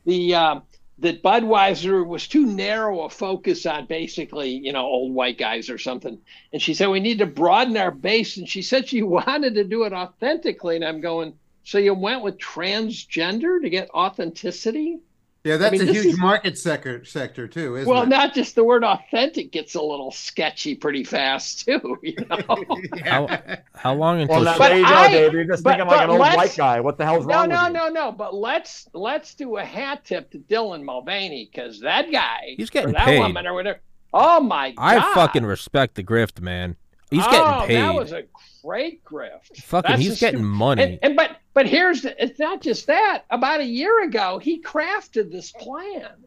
the 0.05 0.33
um, 0.35 0.63
that 0.99 1.23
Budweiser 1.23 2.05
was 2.05 2.27
too 2.27 2.45
narrow 2.45 3.01
a 3.01 3.09
focus 3.09 3.65
on 3.65 3.85
basically 3.85 4.49
you 4.49 4.73
know 4.73 4.85
old 4.85 5.13
white 5.13 5.37
guys 5.37 5.69
or 5.69 5.77
something. 5.77 6.17
And 6.51 6.61
she 6.61 6.73
said 6.73 6.87
we 6.89 6.99
need 6.99 7.19
to 7.19 7.25
broaden 7.27 7.77
our 7.77 7.91
base. 7.91 8.37
And 8.37 8.49
she 8.49 8.61
said 8.61 8.89
she 8.89 9.03
wanted 9.17 9.55
to 9.55 9.63
do 9.63 9.83
it 9.83 9.93
authentically. 9.93 10.75
And 10.75 10.85
I'm 10.85 10.99
going. 10.99 11.33
So 11.63 11.77
you 11.77 11.93
went 11.93 12.23
with 12.23 12.39
transgender 12.39 13.61
to 13.61 13.69
get 13.69 13.91
authenticity? 13.91 14.97
Yeah, 15.43 15.57
that's 15.57 15.71
mean, 15.71 15.81
a 15.89 15.91
huge 15.91 16.05
is- 16.05 16.17
market 16.19 16.57
sector 16.57 17.03
sector 17.03 17.47
too, 17.47 17.75
isn't 17.77 17.87
well, 17.89 18.03
it? 18.03 18.09
Well, 18.09 18.19
not 18.19 18.33
just 18.33 18.55
the 18.55 18.63
word 18.63 18.83
authentic 18.83 19.51
gets 19.51 19.75
a 19.75 19.81
little 19.81 20.11
sketchy 20.11 20.75
pretty 20.75 21.03
fast 21.03 21.65
too. 21.65 21.97
You 22.03 22.15
know. 22.29 22.57
How, 23.05 23.27
how 23.73 23.93
long 23.93 24.21
until 24.21 24.37
Well, 24.37 24.45
now, 24.45 24.57
But 24.57 24.69
there 24.69 24.77
you 24.79 24.85
go, 24.85 24.93
I- 24.93 25.09
Dave. 25.11 25.33
You're 25.33 25.43
just 25.45 25.63
but- 25.63 25.71
thinking 25.77 25.87
like 25.87 26.01
an 26.03 26.09
old 26.11 26.19
white 26.19 26.55
guy. 26.55 26.79
What 26.79 26.97
the 26.97 27.05
hell's 27.05 27.25
No, 27.25 27.35
wrong 27.35 27.49
no, 27.49 27.63
with 27.63 27.67
you? 27.67 27.73
no, 27.73 27.89
no. 27.89 28.11
But 28.11 28.33
let's 28.35 28.87
let's 28.93 29.33
do 29.35 29.57
a 29.57 29.65
hat 29.65 30.05
tip 30.05 30.29
to 30.31 30.39
Dylan 30.39 30.83
Mulvaney 30.83 31.49
because 31.51 31.79
that 31.81 32.11
guy, 32.11 32.55
He's 32.57 32.69
getting 32.69 32.91
or 32.91 32.93
that 32.93 33.05
paid. 33.05 33.19
woman 33.19 33.47
or 33.47 33.53
whatever. 33.53 33.79
Oh 34.13 34.41
my 34.41 34.71
god! 34.71 34.83
I 34.97 35.13
fucking 35.13 35.45
respect 35.45 35.95
the 35.95 36.03
grift, 36.03 36.41
man. 36.41 36.75
He's 37.09 37.23
oh, 37.25 37.31
getting 37.31 37.67
paid. 37.67 37.81
That 37.81 37.95
was 37.95 38.11
a 38.11 38.23
great 38.63 39.03
grift. 39.03 39.57
Fucking, 39.63 39.91
That's 39.91 40.01
he's 40.01 40.19
getting 40.19 40.39
stu- 40.39 40.45
money. 40.45 40.83
And, 40.83 40.99
and 41.01 41.15
but 41.15 41.37
but 41.53 41.67
here's 41.67 42.01
the, 42.01 42.23
it's 42.23 42.39
not 42.39 42.61
just 42.61 42.87
that. 42.87 43.23
About 43.29 43.61
a 43.61 43.65
year 43.65 44.03
ago, 44.03 44.39
he 44.39 44.61
crafted 44.61 45.31
this 45.31 45.51
plan. 45.51 46.25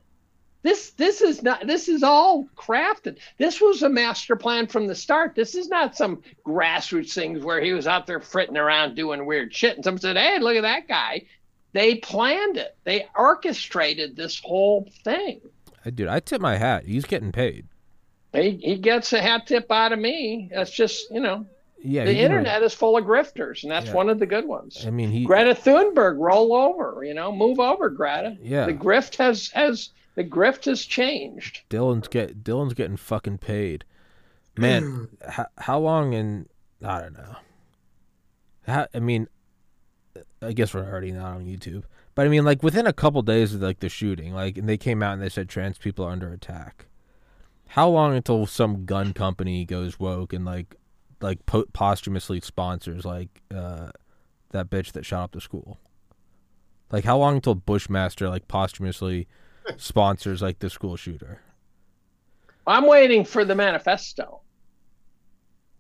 This 0.63 0.91
this 0.93 1.21
is 1.21 1.43
not 1.43 1.67
this 1.67 1.89
is 1.89 2.03
all 2.03 2.49
crafted. 2.57 3.19
This 3.39 3.61
was 3.61 3.83
a 3.83 3.89
master 3.89 4.35
plan 4.35 4.67
from 4.67 4.87
the 4.87 4.95
start. 4.95 5.35
This 5.35 5.55
is 5.55 5.69
not 5.69 5.95
some 5.95 6.23
grassroots 6.47 7.13
things 7.13 7.45
where 7.45 7.61
he 7.61 7.75
was 7.75 7.87
out 7.87 8.07
there 8.07 8.21
fritting 8.21 8.57
around 8.57 8.95
doing 8.95 9.27
weird 9.27 9.55
shit 9.55 9.77
and 9.77 9.85
someone 9.85 10.01
said, 10.01 10.17
"Hey, 10.17 10.39
look 10.39 10.57
at 10.57 10.63
that 10.63 10.89
guy." 10.89 11.27
They 11.75 11.97
planned 11.97 12.57
it. 12.57 12.77
They 12.85 13.09
orchestrated 13.17 14.17
this 14.17 14.41
whole 14.41 14.89
thing. 15.03 15.41
Dude, 15.93 16.09
I 16.09 16.21
tip 16.21 16.41
my 16.41 16.57
hat. 16.57 16.87
He's 16.87 17.05
getting 17.05 17.33
paid. 17.33 17.67
He 18.33 18.53
he 18.53 18.77
gets 18.77 19.13
a 19.13 19.21
hat 19.21 19.47
tip 19.47 19.71
out 19.71 19.93
of 19.93 19.99
me. 19.99 20.51
That's 20.53 20.71
just 20.71 21.11
you 21.11 21.21
know 21.21 21.47
Yeah, 21.87 22.05
the 22.05 22.13
he's 22.13 22.23
gonna- 22.23 22.39
internet 22.39 22.63
is 22.63 22.73
full 22.75 22.97
of 22.97 23.05
grifters, 23.05 23.63
and 23.63 23.71
that's 23.71 23.87
Yeah. 23.89 23.93
one 23.95 24.09
of 24.09 24.19
the 24.19 24.27
good 24.27 24.47
ones. 24.47 24.85
I 24.87 24.91
mean, 24.91 25.11
he. 25.11 25.25
Greta 25.25 25.55
Thunberg, 25.55 26.17
roll 26.19 26.55
over. 26.55 27.05
You 27.05 27.13
know, 27.15 27.31
move 27.31 27.61
over, 27.61 27.91
Greta. 27.91 28.37
Yeah. 28.41 28.67
The 28.67 28.73
grift 28.73 29.17
has 29.17 29.51
has 29.51 29.91
the 30.15 30.25
grift 30.25 30.65
has 30.65 30.85
changed. 30.85 31.61
Dylan's 31.69 32.09
get 32.09 32.43
Dylan's 32.43 32.75
getting 32.75 32.97
fucking 32.97 33.39
paid. 33.39 33.85
Man, 34.57 35.09
how, 35.29 35.47
how 35.59 35.79
long 35.79 36.13
in 36.15 36.49
I 36.83 37.01
don't 37.03 37.13
know. 37.15 37.37
How, 38.67 38.87
I 38.95 38.99
mean, 39.01 39.29
I 40.41 40.53
guess 40.53 40.73
we're 40.73 40.85
already 40.89 41.13
not 41.13 41.35
on 41.37 41.45
YouTube, 41.45 41.85
but 42.15 42.25
I 42.25 42.29
mean, 42.31 42.45
like 42.45 42.63
within 42.63 42.87
a 42.87 42.93
couple 42.93 43.21
days 43.23 43.55
of 43.55 43.61
like 43.61 43.81
the 43.81 43.89
shooting, 43.89 44.33
like, 44.33 44.57
and 44.57 44.69
they 44.69 44.79
came 44.79 45.03
out 45.03 45.13
and 45.15 45.23
they 45.23 45.29
said 45.29 45.49
trans 45.49 45.77
people 45.79 46.05
are 46.07 46.11
under 46.11 46.33
attack. 46.33 46.87
How 47.69 47.89
long 47.89 48.15
until 48.15 48.47
some 48.47 48.85
gun 48.87 49.13
company 49.13 49.65
goes 49.65 49.99
woke 49.99 50.33
and 50.33 50.45
like, 50.45 50.77
like 51.25 51.45
po- 51.47 51.65
posthumously 51.73 52.41
sponsors 52.41 53.05
like 53.05 53.43
uh, 53.53 53.91
that 54.51 54.71
bitch 54.71 54.93
that 54.93 55.05
shot 55.05 55.25
up 55.25 55.33
the 55.33 55.41
school? 55.41 55.81
Like, 56.93 57.05
how 57.05 57.19
long 57.19 57.37
until 57.37 57.55
Bushmaster 57.57 58.29
like 58.29 58.47
posthumously 58.47 59.27
sponsors 59.77 60.41
like 60.43 60.61
the 60.61 60.71
school 60.71 60.97
shooter? 60.97 61.41
I'm 62.67 62.87
waiting 62.87 63.25
for 63.25 63.45
the 63.45 63.55
manifesto. 63.55 64.41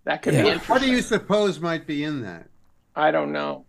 That 0.04 0.22
could 0.22 0.34
Yeah. 0.34 0.54
be 0.54 0.58
What 0.66 0.82
do 0.82 0.90
you 0.90 1.00
suppose 1.00 1.60
might 1.60 1.86
be 1.86 2.04
in 2.04 2.22
that? 2.22 2.48
I 2.96 3.10
don't 3.10 3.32
know. 3.32 3.64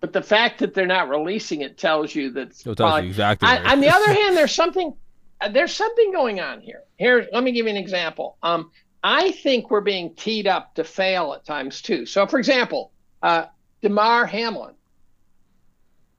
But 0.00 0.12
the 0.12 0.22
fact 0.22 0.58
that 0.60 0.74
they're 0.74 0.86
not 0.86 1.08
releasing 1.08 1.62
it 1.62 1.78
tells 1.78 2.14
you 2.14 2.30
that. 2.32 2.50
It 2.52 2.62
tells 2.62 2.76
probably- 2.76 3.02
you 3.04 3.08
exactly. 3.08 3.48
I, 3.48 3.54
what 3.56 3.64
it 3.64 3.72
on 3.72 3.80
the 3.80 3.88
other 3.90 4.12
hand, 4.12 4.36
there's 4.36 4.52
something 4.62 4.94
uh, 5.40 5.48
there's 5.48 5.74
something 5.74 6.12
going 6.12 6.40
on 6.40 6.60
here. 6.60 6.82
Here, 6.96 7.26
let 7.32 7.42
me 7.42 7.52
give 7.52 7.66
you 7.66 7.70
an 7.70 7.76
example. 7.76 8.36
Um, 8.42 8.70
I 9.04 9.32
think 9.32 9.70
we're 9.70 9.82
being 9.82 10.14
teed 10.14 10.46
up 10.46 10.74
to 10.76 10.82
fail 10.82 11.34
at 11.34 11.44
times 11.44 11.82
too. 11.82 12.06
So, 12.06 12.26
for 12.26 12.38
example, 12.38 12.90
uh, 13.22 13.44
Damar 13.82 14.24
Hamlin 14.24 14.74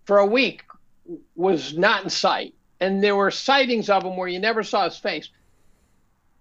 for 0.06 0.20
a 0.20 0.26
week 0.26 0.62
was 1.36 1.76
not 1.76 2.04
in 2.04 2.12
sight, 2.12 2.54
and 2.80 3.04
there 3.04 3.16
were 3.16 3.32
sightings 3.32 3.90
of 3.90 4.04
him 4.04 4.16
where 4.16 4.28
you 4.28 4.40
never 4.40 4.62
saw 4.62 4.86
his 4.86 4.98
face. 4.98 5.30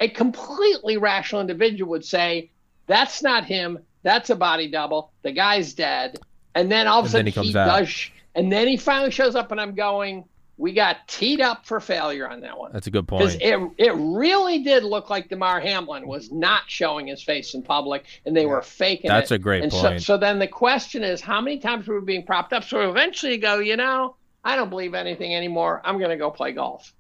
A 0.01 0.09
completely 0.09 0.99
rational 0.99 1.41
individual 1.41 1.91
would 1.93 2.05
say, 2.05 2.51
"That's 2.87 3.23
not 3.23 3.47
him. 3.47 3.79
That's 4.03 4.29
a 4.29 4.37
body 4.37 4.69
double. 4.69 5.13
The 5.23 5.33
guy's 5.33 5.73
dead." 5.73 6.19
And 6.55 6.71
then 6.71 6.87
all 6.87 7.01
of 7.01 7.07
a 7.07 7.09
sudden 7.09 7.33
he 7.33 7.41
he, 7.41 7.53
does, 7.55 8.11
and 8.35 8.53
then 8.53 8.69
he 8.69 8.77
finally 8.77 9.11
shows 9.11 9.35
up, 9.35 9.51
and 9.51 9.59
I'm 9.59 9.75
going, 9.75 10.29
"We 10.57 10.73
got 10.73 11.07
teed 11.09 11.41
up 11.41 11.67
for 11.67 11.81
failure 11.81 12.29
on 12.29 12.41
that 12.41 12.59
one." 12.59 12.73
That's 12.73 12.87
a 12.87 12.91
good 12.91 13.09
point. 13.09 13.23
Because 13.23 13.37
it, 13.41 13.59
it 13.79 13.95
really 13.95 14.63
did 14.63 14.85
look 14.85 15.11
like 15.11 15.29
Damar 15.29 15.61
Hamlin 15.61 16.07
was 16.07 16.31
not 16.33 16.63
showing 16.67 17.07
his 17.07 17.23
face 17.23 17.55
in 17.55 17.63
public, 17.63 18.05
and 18.25 18.37
they 18.37 18.47
were 18.47 18.63
faking 18.63 19.07
it. 19.07 19.15
That's 19.15 19.31
it. 19.31 19.37
a 19.37 19.39
great 19.39 19.63
and 19.63 19.73
point. 19.73 20.01
So, 20.01 20.15
so 20.15 20.17
then 20.19 20.39
the 20.39 20.49
question 20.49 21.03
is, 21.03 21.21
how 21.21 21.41
many 21.41 21.59
times 21.59 21.87
were 21.87 22.01
we 22.01 22.07
being 22.07 22.27
propped 22.27 22.53
up? 22.53 22.65
So 22.65 22.89
eventually 22.89 23.33
you 23.33 23.39
go, 23.39 23.59
you 23.59 23.77
know, 23.77 24.17
I 24.45 24.57
don't 24.57 24.71
believe 24.71 24.95
anything 24.95 25.35
anymore. 25.35 25.81
I'm 25.85 25.99
going 25.99 26.11
to 26.11 26.17
go 26.17 26.31
play 26.31 26.53
golf, 26.53 26.93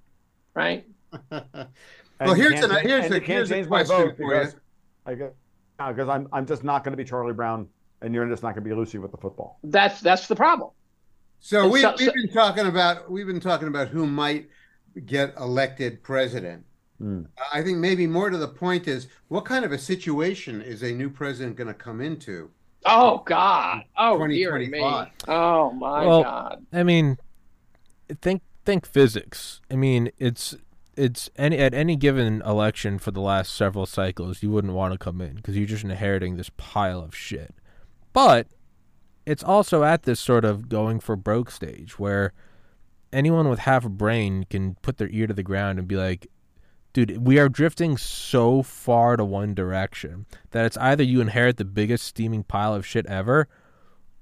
right? 0.55 0.87
Well, 2.21 2.35
here's 2.35 2.55
can't 2.55 2.73
an- 2.73 2.87
here's 2.87 3.05
and 3.07 3.15
a- 3.15 3.19
here's 3.19 3.51
a 3.51 3.63
my 3.63 3.83
question 3.83 4.07
vote 4.07 4.17
for 4.17 4.45
you. 4.45 4.53
I 5.05 5.15
get 5.15 5.35
because 5.79 6.09
I'm 6.09 6.29
I'm 6.33 6.47
just 6.47 6.65
not 6.65 6.85
going 6.85 6.93
to 6.93 6.97
be 6.97 7.05
Charlie 7.05 7.33
Brown 7.33 7.69
and 8.03 8.15
you're 8.15 8.29
just 8.29 8.43
not 8.43 8.55
going 8.55 8.63
to 8.65 8.71
be 8.71 8.75
Lucy 8.75 8.99
with 8.99 9.11
the 9.11 9.17
football. 9.17 9.59
That's 9.65 10.01
that's 10.01 10.29
the 10.29 10.37
problem. 10.37 10.71
So 11.47 11.69
we, 11.69 11.83
so- 11.83 11.95
we've 11.99 12.07
so- 12.07 12.13
been 12.15 12.33
talking 12.33 12.67
about 12.67 13.11
we've 13.11 13.27
been 13.27 13.39
talking 13.39 13.69
about 13.69 13.89
who 13.89 14.07
might 14.07 14.49
get 15.05 15.35
elected 15.37 16.03
president. 16.03 16.65
Mm. 17.03 17.27
I 17.53 17.61
think 17.61 17.77
maybe 17.79 18.07
more 18.07 18.31
to 18.31 18.39
the 18.39 18.49
point 18.49 18.89
is 18.89 19.09
what 19.29 19.45
kind 19.45 19.63
of 19.63 19.71
a 19.71 19.77
situation 19.77 20.63
is 20.63 20.83
a 20.83 20.93
new 20.93 21.11
president 21.11 21.57
going 21.57 21.69
to 21.69 21.75
come 21.75 22.01
into? 22.01 22.51
Oh 22.87 23.23
God! 23.27 23.83
Oh 23.99 24.27
dear 24.27 24.59
me! 24.59 24.81
Oh 25.29 25.71
my 25.73 26.07
Well, 26.07 26.23
God! 26.23 26.67
I 26.73 26.83
mean, 26.83 27.19
think 28.23 28.41
think 28.65 28.87
physics. 28.87 29.61
I 29.71 29.77
mean, 29.77 30.11
it's 30.19 30.55
it's 30.97 31.29
any 31.37 31.59
at 31.59 31.75
any 31.75 31.97
given 31.97 32.41
election 32.41 32.99
for 32.99 33.11
the 33.11 33.21
last 33.21 33.55
several 33.55 33.85
cycles, 33.85 34.43
you 34.43 34.51
wouldn't 34.51 34.73
want 34.73 34.93
to 34.93 34.99
come 34.99 35.21
in 35.21 35.35
because 35.35 35.59
you're 35.59 35.67
just 35.67 35.85
inheriting 35.85 36.37
this 36.39 36.51
pile 36.57 37.01
of 37.01 37.15
shit. 37.15 37.55
But 38.15 38.47
it's 39.27 39.43
also 39.43 39.85
at 39.85 40.03
this 40.03 40.21
sort 40.21 40.45
of 40.45 40.69
going 40.69 41.01
for 41.01 41.17
broke 41.17 41.51
stage 41.51 41.99
where 41.99 42.33
anyone 43.13 43.49
with 43.49 43.61
half 43.61 43.85
a 43.85 43.89
brain 43.89 44.45
can 44.51 44.75
put 44.83 44.99
their 44.99 45.09
ear 45.11 45.27
to 45.27 45.35
the 45.35 45.43
ground 45.43 45.79
and 45.79 45.89
be 45.89 45.97
like, 45.97 46.27
dude, 46.93 47.27
we 47.27 47.39
are 47.39 47.49
drifting 47.49 47.97
so 47.97 48.63
far 48.63 49.17
to 49.17 49.25
one 49.25 49.55
direction 49.55 50.27
that 50.51 50.65
it's 50.67 50.77
either 50.79 51.03
you 51.03 51.21
inherit 51.21 51.57
the 51.57 51.65
biggest 51.65 52.05
steaming 52.05 52.43
pile 52.43 52.75
of 52.75 52.87
shit 52.87 53.07
ever 53.07 53.49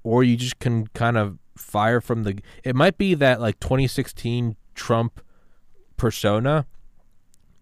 or 0.03 0.23
you 0.23 0.35
just 0.35 0.59
can 0.59 0.87
kind 0.87 1.17
of 1.17 1.37
fire 1.55 2.01
from 2.01 2.23
the 2.23 2.39
it 2.63 2.75
might 2.75 2.97
be 2.97 3.13
that 3.13 3.39
like 3.39 3.59
2016 3.59 4.55
Trump 4.73 5.21
persona 5.97 6.65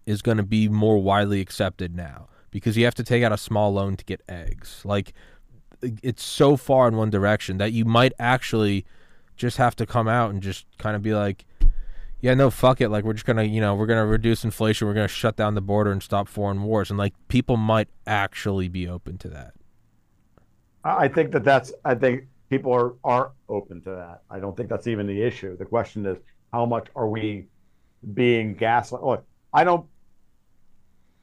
is 0.06 0.22
going 0.22 0.38
to 0.38 0.42
be 0.42 0.68
more 0.68 0.98
widely 0.98 1.40
accepted 1.40 1.94
now 1.94 2.28
because 2.50 2.76
you 2.76 2.84
have 2.84 2.94
to 2.94 3.04
take 3.04 3.22
out 3.22 3.32
a 3.32 3.36
small 3.36 3.72
loan 3.72 3.96
to 3.96 4.04
get 4.04 4.20
eggs. 4.28 4.82
Like 4.84 5.12
it's 6.02 6.22
so 6.22 6.56
far 6.56 6.88
in 6.88 6.96
one 6.96 7.10
direction 7.10 7.58
that 7.58 7.72
you 7.72 7.84
might 7.84 8.12
actually 8.18 8.84
just 9.36 9.56
have 9.56 9.74
to 9.76 9.86
come 9.86 10.08
out 10.08 10.30
and 10.30 10.42
just 10.42 10.66
kind 10.78 10.94
of 10.94 11.02
be 11.02 11.14
like 11.14 11.44
yeah 12.20 12.34
no 12.34 12.50
fuck 12.50 12.80
it 12.80 12.88
like 12.88 13.04
we're 13.04 13.12
just 13.12 13.26
gonna 13.26 13.42
you 13.42 13.60
know 13.60 13.74
we're 13.74 13.86
gonna 13.86 14.06
reduce 14.06 14.44
inflation 14.44 14.86
we're 14.86 14.94
gonna 14.94 15.08
shut 15.08 15.36
down 15.36 15.54
the 15.54 15.60
border 15.60 15.90
and 15.90 16.02
stop 16.02 16.28
foreign 16.28 16.62
wars 16.62 16.90
and 16.90 16.98
like 16.98 17.14
people 17.28 17.56
might 17.56 17.88
actually 18.06 18.68
be 18.68 18.86
open 18.86 19.18
to 19.18 19.28
that 19.28 19.54
I 20.84 21.04
I 21.04 21.08
think 21.08 21.32
that 21.32 21.44
that's. 21.44 21.72
I 21.84 21.94
think 21.94 22.24
people 22.50 22.72
are 22.72 22.94
are 23.04 23.32
open 23.48 23.80
to 23.82 23.90
that. 23.90 24.22
I 24.30 24.40
don't 24.40 24.56
think 24.56 24.68
that's 24.68 24.86
even 24.86 25.06
the 25.06 25.22
issue. 25.22 25.56
The 25.56 25.64
question 25.64 26.04
is 26.06 26.18
how 26.52 26.66
much 26.66 26.88
are 26.94 27.08
we 27.08 27.46
being 28.14 28.54
gaslit? 28.54 29.02
Look, 29.02 29.24
I 29.52 29.64
don't, 29.64 29.86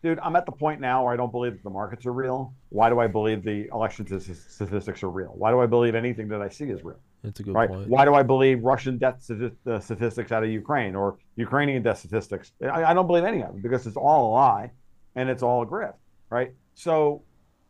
dude. 0.02 0.20
I'm 0.20 0.36
at 0.36 0.45
the 0.45 0.52
point 0.52 0.82
now 0.82 1.04
where 1.04 1.14
I 1.14 1.18
don't 1.18 1.32
believe 1.32 1.54
that 1.54 1.64
the 1.64 1.70
markets 1.70 2.06
are 2.06 2.14
real. 2.14 2.54
Why 2.70 2.89
do 2.89 3.00
I 3.00 3.08
believe 3.08 3.43
the 3.43 3.68
election 3.74 4.08
st- 4.08 4.38
statistics 4.38 5.04
are 5.04 5.10
real? 5.10 5.34
Why 5.36 5.52
do 5.52 5.60
I 5.60 5.66
believe 5.66 5.95
anything 5.95 6.28
that 6.30 6.41
I 6.41 6.50
see 6.50 6.66
is 6.66 6.84
real? 6.84 7.00
that's 7.24 7.39
a 7.39 7.43
good 7.43 7.54
right? 7.54 7.70
point 7.70 7.89
Why 7.89 8.06
do 8.06 8.14
I 8.14 8.24
believe 8.24 8.64
Russian 8.64 8.97
death 8.97 9.30
uh, 9.68 9.80
statistics 9.80 10.32
out 10.32 10.43
of 10.43 10.50
Ukraine 10.50 10.95
or 10.95 11.18
Ukrainian 11.36 11.84
death 11.84 12.00
statistics? 12.00 12.52
I, 12.62 12.86
I 12.86 12.93
don't 12.93 13.08
believe 13.08 13.26
any 13.26 13.41
of 13.41 13.52
them 13.54 13.62
because 13.62 13.86
it's 13.88 13.97
all 13.97 14.32
a 14.32 14.32
lie 14.32 14.72
and 15.16 15.30
it's 15.30 15.43
all 15.43 15.62
a 15.62 15.66
grift, 15.66 15.95
right? 16.30 16.54
So 16.76 17.24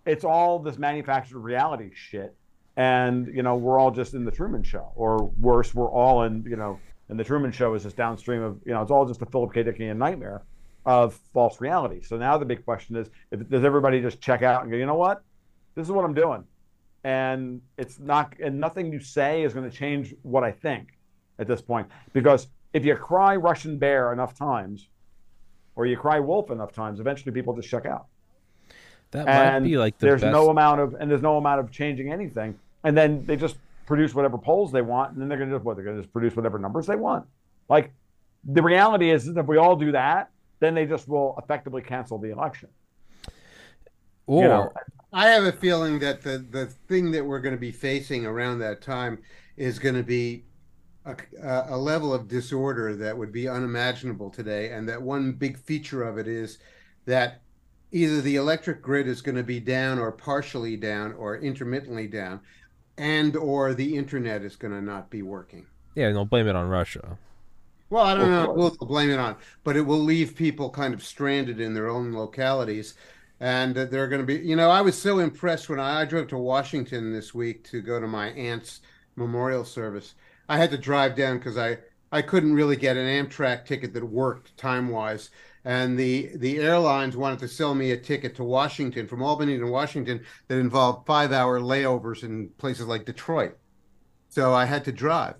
it's 0.06 0.24
all 0.24 0.60
this 0.60 0.78
manufactured 0.78 1.40
reality 1.40 1.92
shit, 1.94 2.36
and 2.78 3.28
you 3.28 3.44
know 3.44 3.56
we're 3.56 3.80
all 3.80 3.92
just 3.92 4.14
in 4.14 4.24
the 4.24 4.32
Truman 4.32 4.64
Show, 4.64 4.92
or 4.96 5.32
worse, 5.40 5.74
we're 5.74 5.92
all 5.92 6.24
in 6.24 6.44
you 6.48 6.56
know, 6.56 6.80
and 7.10 7.20
the 7.20 7.24
Truman 7.24 7.52
Show 7.52 7.74
is 7.74 7.84
just 7.84 7.96
downstream 7.96 8.44
of 8.44 8.60
you 8.66 8.74
know 8.74 8.82
it's 8.82 8.92
all 8.92 9.06
just 9.06 9.22
a 9.22 9.26
Philip 9.26 9.54
K. 9.54 9.64
Dickian 9.64 9.98
nightmare 9.98 10.44
of 10.86 11.20
false 11.34 11.62
reality. 11.62 12.02
So 12.02 12.18
now 12.18 12.38
the 12.38 12.46
big 12.46 12.64
question 12.64 12.96
is, 12.96 13.10
if, 13.32 13.48
does 13.50 13.64
everybody 13.64 14.02
just 14.02 14.22
check 14.22 14.42
out 14.42 14.64
and 14.64 14.72
go, 14.72 14.78
you 14.78 14.86
know 14.86 14.96
what, 14.96 15.24
this 15.76 15.86
is 15.86 15.92
what 15.92 16.06
I'm 16.06 16.14
doing, 16.14 16.44
and 17.04 17.62
it's 17.78 18.00
not, 18.00 18.34
and 18.44 18.60
nothing 18.60 18.92
you 18.92 19.00
say 19.00 19.44
is 19.44 19.54
going 19.54 19.70
to 19.70 19.76
change 19.76 20.16
what 20.24 20.44
I 20.44 20.52
think 20.52 20.98
at 21.38 21.48
this 21.48 21.62
point, 21.62 21.88
because 22.14 22.48
if 22.74 22.86
you 22.86 22.96
cry 22.96 23.36
Russian 23.36 23.78
bear 23.78 24.14
enough 24.14 24.36
times, 24.36 24.88
or 25.76 25.86
you 25.86 25.96
cry 25.96 26.20
wolf 26.20 26.52
enough 26.52 26.74
times, 26.74 27.00
eventually 27.00 27.32
people 27.32 27.56
just 27.56 27.70
check 27.70 27.86
out. 27.86 28.08
That 29.12 29.26
might 29.26 29.34
and 29.34 29.66
be 29.66 29.78
like 29.78 29.98
the 29.98 30.08
there's 30.08 30.22
best 30.22 30.32
no 30.32 30.50
amount 30.50 30.82
of 30.82 30.94
and 30.94 31.10
there's 31.10 31.22
no 31.22 31.38
amount 31.38 31.62
of 31.62 31.72
changing 31.72 32.12
anything. 32.12 32.60
And 32.84 32.96
then 32.98 33.26
they 33.26 33.36
just 33.36 33.58
produce 33.86 34.14
whatever 34.14 34.38
polls 34.38 34.72
they 34.72 34.82
want 34.82 35.14
and 35.14 35.22
then 35.22 35.30
they're 35.30 35.38
going 35.38 35.50
to 35.50 35.56
just 35.56 35.66
what 35.66 35.76
they're 35.76 35.86
going 35.86 35.96
to 35.96 36.04
just 36.04 36.14
produce 36.14 36.36
whatever 36.36 36.60
numbers 36.60 36.86
they 36.86 36.96
want. 36.96 37.26
Like 37.70 37.92
the 38.44 38.62
reality 38.62 39.10
is, 39.10 39.28
is 39.28 39.36
if 39.36 39.48
we 39.48 39.58
all 39.58 39.76
do 39.76 39.94
that 39.94 40.30
then 40.60 40.76
they 40.76 40.86
just 40.86 41.08
will 41.08 41.36
effectively 41.42 41.82
cancel 41.82 42.18
the 42.18 42.32
election. 42.32 42.70
Or 44.28 44.44
you 44.44 44.48
know 44.48 44.72
I 45.12 45.28
have 45.30 45.44
a 45.44 45.52
feeling 45.52 46.00
that 46.00 46.22
the 46.22 46.38
the 46.38 46.68
thing 46.88 47.12
that 47.12 47.26
we're 47.26 47.40
going 47.40 47.56
to 47.56 47.60
be 47.60 47.72
facing 47.72 48.26
around 48.26 48.60
that 48.60 48.82
time 48.82 49.20
is 49.58 49.80
going 49.80 49.96
to 49.96 50.04
be 50.04 50.46
a, 51.06 51.16
a 51.70 51.78
level 51.78 52.14
of 52.14 52.28
disorder 52.28 52.96
that 52.96 53.18
would 53.18 53.32
be 53.32 53.48
unimaginable 53.48 54.30
today, 54.30 54.72
and 54.72 54.88
that 54.88 55.02
one 55.02 55.34
big 55.34 55.58
feature 55.58 56.04
of 56.04 56.18
it 56.18 56.28
is 56.28 56.60
that 57.06 57.42
either 57.92 58.22
the 58.22 58.36
electric 58.36 58.82
grid 58.82 59.08
is 59.08 59.22
going 59.22 59.36
to 59.36 59.44
be 59.44 59.60
down 59.60 59.98
or 59.98 60.12
partially 60.12 60.78
down 60.78 61.14
or 61.14 61.38
intermittently 61.38 62.08
down, 62.08 62.40
and 62.98 63.36
or 63.36 63.74
the 63.74 63.96
internet 63.98 64.44
is 64.44 64.56
going 64.56 64.74
to 64.74 64.82
not 64.82 65.10
be 65.10 65.24
working. 65.24 65.66
yeah 65.96 66.08
and 66.08 66.16
they'll 66.16 66.26
blame 66.26 66.48
it 66.48 66.56
on 66.56 66.68
Russia 66.68 67.18
Well, 67.90 68.06
I 68.06 68.14
don't 68.16 68.30
know 68.30 68.54
who 68.54 68.70
they'll 68.70 68.88
blame 68.88 69.10
it 69.10 69.20
on, 69.20 69.38
but 69.64 69.76
it 69.76 69.82
will 69.82 70.00
leave 70.00 70.36
people 70.36 70.70
kind 70.70 70.94
of 70.94 71.04
stranded 71.04 71.60
in 71.60 71.74
their 71.74 71.90
own 71.90 72.14
localities. 72.14 72.94
And 73.40 73.74
they're 73.76 74.08
going 74.08 74.22
to 74.22 74.26
be, 74.26 74.36
you 74.46 74.56
know, 74.56 74.70
I 74.70 74.82
was 74.82 74.98
so 74.98 75.20
impressed 75.20 75.70
when 75.70 75.80
I, 75.80 76.02
I 76.02 76.06
drove 76.06 76.28
to 76.28 76.38
Washington 76.38 77.14
this 77.14 77.34
week 77.34 77.64
to 77.66 77.82
go 77.82 78.00
to 78.00 78.08
my 78.08 78.28
aunt's 78.32 78.82
memorial 79.16 79.66
service. 79.66 80.14
I 80.50 80.58
had 80.58 80.72
to 80.72 80.78
drive 80.78 81.16
down 81.16 81.38
because 81.38 81.58
I, 81.58 81.80
I 82.12 82.22
couldn't 82.22 82.54
really 82.54 82.76
get 82.76 82.98
an 82.98 83.08
Amtrak 83.08 83.66
ticket 83.66 83.94
that 83.94 84.04
worked 84.04 84.56
time 84.58 84.90
wise. 84.90 85.30
And 85.66 85.98
the, 85.98 86.32
the 86.36 86.60
airlines 86.60 87.18
wanted 87.18 87.40
to 87.40 87.48
sell 87.48 87.74
me 87.76 87.92
a 87.92 87.98
ticket 87.98 88.36
to 88.36 88.44
Washington 88.44 89.08
from 89.08 89.22
Albany 89.24 89.58
to 89.58 89.66
Washington 89.66 90.24
that 90.48 90.58
involved 90.60 91.08
five 91.08 91.32
hour 91.32 91.60
layovers 91.60 92.24
in 92.24 92.50
places 92.58 92.88
like 92.88 93.06
Detroit. 93.06 93.58
So 94.30 94.54
I 94.54 94.66
had 94.66 94.86
to 94.86 94.92
drive 94.92 95.36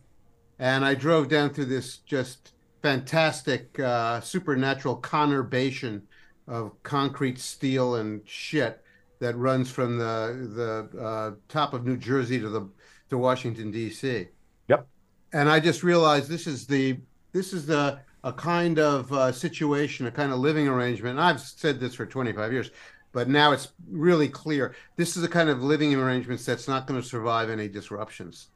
and 0.60 0.86
I 0.86 0.94
drove 0.94 1.30
down 1.30 1.52
through 1.52 1.66
this 1.66 1.98
just 1.98 2.54
fantastic 2.82 3.80
uh, 3.80 4.22
supernatural 4.22 5.02
conurbation 5.02 6.02
of 6.48 6.72
concrete, 6.84 7.40
steel, 7.40 7.96
and 7.96 8.22
shit 8.26 8.84
that 9.20 9.36
runs 9.38 9.72
from 9.72 9.98
the 9.98 10.88
the 10.94 11.02
uh, 11.02 11.32
top 11.48 11.74
of 11.74 11.86
New 11.86 11.98
Jersey 11.98 12.40
to 12.40 12.50
the 12.50 12.70
to 13.10 13.18
Washington 13.18 13.72
D.C. 13.72 14.28
Yep. 14.68 14.88
And 15.34 15.50
I 15.50 15.60
just 15.60 15.84
realized 15.84 16.30
this 16.30 16.48
is 16.48 16.68
the 16.68 17.00
this 17.32 17.54
is 17.54 17.66
the 17.66 18.00
a 18.24 18.34
kind 18.34 18.80
of 18.80 19.12
uh, 19.14 19.32
situation, 19.32 20.06
a 20.08 20.12
kind 20.12 20.32
of 20.32 20.40
living 20.40 20.68
arrangement. 20.68 21.18
And 21.18 21.22
I've 21.22 21.40
said 21.40 21.80
this 21.80 21.96
for 21.96 22.06
25 22.06 22.52
years, 22.52 22.72
but 23.14 23.30
now 23.30 23.54
it's 23.54 23.70
really 23.90 24.28
clear. 24.28 24.76
This 24.98 25.16
is 25.16 25.24
a 25.24 25.30
kind 25.30 25.50
of 25.50 25.64
living 25.64 25.96
arrangements 25.96 26.46
that's 26.46 26.68
not 26.68 26.86
going 26.86 27.02
to 27.02 27.08
survive 27.08 27.50
any 27.50 27.70
disruptions. 27.70 28.50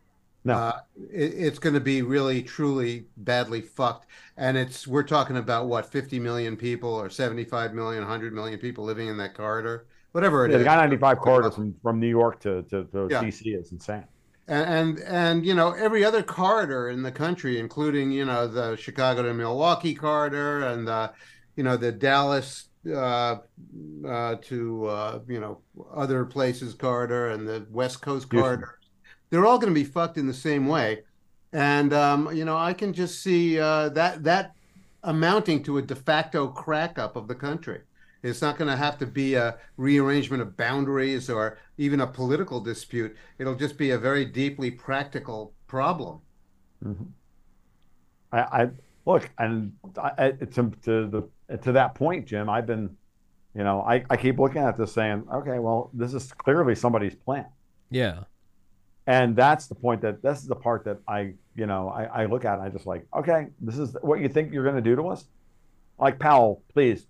No. 0.45 0.55
Uh, 0.55 0.79
it, 1.11 1.33
it's 1.35 1.59
going 1.59 1.73
to 1.73 1.79
be 1.79 2.01
really, 2.01 2.41
truly 2.43 3.07
badly 3.17 3.61
fucked. 3.61 4.07
And 4.37 4.57
it's 4.57 4.87
we're 4.87 5.03
talking 5.03 5.37
about 5.37 5.67
what 5.67 5.85
50 5.91 6.19
million 6.19 6.57
people 6.57 6.89
or 6.93 7.09
75 7.09 7.73
million, 7.73 8.01
100 8.03 8.33
million 8.33 8.59
people 8.59 8.83
living 8.83 9.07
in 9.07 9.17
that 9.17 9.35
corridor, 9.35 9.87
whatever 10.11 10.45
it 10.45 10.51
yeah, 10.51 10.57
is. 10.57 10.61
the 10.61 10.65
guy 10.65 10.75
95 10.75 11.19
corridor 11.19 11.51
from, 11.51 11.75
from 11.81 11.99
New 11.99 12.07
York 12.07 12.39
to, 12.41 12.63
to, 12.63 12.85
to 12.85 13.07
Yeah. 13.09 13.23
DC 13.23 13.57
is 13.59 13.71
insane. 13.71 14.05
and, 14.47 14.65
and 14.97 14.99
and 15.07 15.45
you 15.45 15.53
know 15.53 15.71
every 15.71 16.03
other 16.03 16.23
corridor 16.23 16.89
in 16.89 17.01
the 17.03 17.11
country, 17.11 17.59
including 17.59 18.11
you 18.11 18.25
know 18.25 18.47
the 18.47 18.75
Chicago 18.75 19.23
to 19.23 19.33
Milwaukee 19.33 19.95
corridor 19.95 20.63
and 20.67 20.87
the 20.87 21.13
you 21.55 21.63
know 21.63 21.77
the 21.77 21.91
Dallas 21.91 22.69
uh, 22.89 23.37
uh, 24.07 24.35
to 24.41 24.85
uh, 24.87 25.19
you 25.27 25.39
know 25.39 25.61
other 25.93 26.25
places 26.25 26.73
corridor 26.73 27.29
and 27.29 27.47
the 27.47 27.65
West 27.69 28.01
Coast 28.01 28.27
Houston. 28.31 28.39
corridor, 28.39 28.79
they're 29.33 29.47
all 29.47 29.57
going 29.57 29.73
to 29.73 29.79
be 29.79 29.83
fucked 29.83 30.19
in 30.19 30.27
the 30.27 30.33
same 30.33 30.67
way. 30.67 31.01
And 31.53 31.91
um, 31.91 32.29
you 32.35 32.45
know 32.45 32.55
I 32.55 32.73
can 32.73 32.93
just 32.93 33.23
see 33.23 33.59
uh, 33.59 33.89
that 33.89 34.23
that 34.23 34.53
amounting 35.03 35.63
to 35.63 35.79
a 35.79 35.81
de 35.81 35.95
facto 35.95 36.47
crack 36.47 36.99
up 36.99 37.15
of 37.15 37.27
the 37.27 37.33
country. 37.35 37.81
It's 38.21 38.41
not 38.41 38.57
going 38.57 38.69
to 38.69 38.77
have 38.77 38.97
to 38.99 39.05
be 39.07 39.33
a 39.33 39.57
rearrangement 39.75 40.41
of 40.41 40.55
boundaries 40.55 41.29
or 41.29 41.57
even 41.77 41.99
a 42.01 42.07
political 42.07 42.61
dispute. 42.61 43.15
It'll 43.39 43.55
just 43.55 43.77
be 43.77 43.89
a 43.91 43.97
very 43.97 44.23
deeply 44.23 44.71
practical 44.71 45.53
problem. 45.67 46.19
I, 48.31 48.39
I 48.39 48.69
look 49.05 49.29
and 49.39 49.73
I, 49.97 50.11
I- 50.17 50.31
to 50.31 50.71
to 50.83 51.07
the 51.07 51.57
to 51.57 51.71
that 51.73 51.95
point, 51.95 52.25
Jim. 52.27 52.49
I've 52.49 52.65
been, 52.67 52.95
you 53.55 53.63
know, 53.63 53.81
I, 53.81 54.05
I 54.09 54.15
keep 54.15 54.37
looking 54.39 54.61
at 54.61 54.77
this 54.77 54.93
saying, 54.93 55.25
okay, 55.33 55.57
well, 55.59 55.89
this 55.93 56.13
is 56.13 56.31
clearly 56.33 56.75
somebody's 56.75 57.15
plan. 57.15 57.47
yeah 57.89 58.23
And 59.05 59.35
that's 59.35 59.67
the 59.67 59.75
point 59.75 60.01
that 60.01 60.21
this 60.21 60.39
is 60.39 60.47
the 60.47 60.55
part 60.55 60.85
that 60.85 60.97
I, 61.07 61.33
you 61.55 61.65
know, 61.65 61.89
I, 61.89 62.23
I 62.23 62.25
look 62.25 62.45
at 62.45 62.53
and 62.53 62.63
I 62.63 62.69
just 62.69 62.85
like, 62.85 63.05
okay, 63.13 63.47
this 63.59 63.77
is 63.77 63.95
what 64.01 64.21
you 64.21 64.29
think 64.29 64.53
you're 64.53 64.63
going 64.63 64.75
to 64.75 64.81
do 64.81 64.95
to 64.95 65.07
us. 65.09 65.25
Like 65.99 66.19
Powell, 66.19 66.63
please 66.73 67.05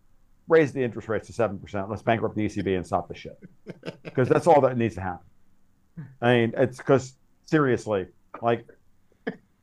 raise 0.47 0.73
the 0.73 0.83
interest 0.83 1.07
rates 1.07 1.27
to 1.27 1.33
seven 1.33 1.57
percent. 1.59 1.89
Let's 1.89 2.01
bankrupt 2.01 2.35
the 2.35 2.45
ECB 2.45 2.75
and 2.75 2.85
stop 2.85 3.07
the 3.07 3.15
shit, 3.15 3.39
because 4.03 4.27
that's 4.27 4.47
all 4.47 4.61
that 4.61 4.77
needs 4.77 4.95
to 4.95 5.01
happen. 5.01 5.25
I 6.21 6.33
mean, 6.33 6.53
it's 6.57 6.77
because 6.77 7.13
seriously, 7.45 8.07
like, 8.41 8.65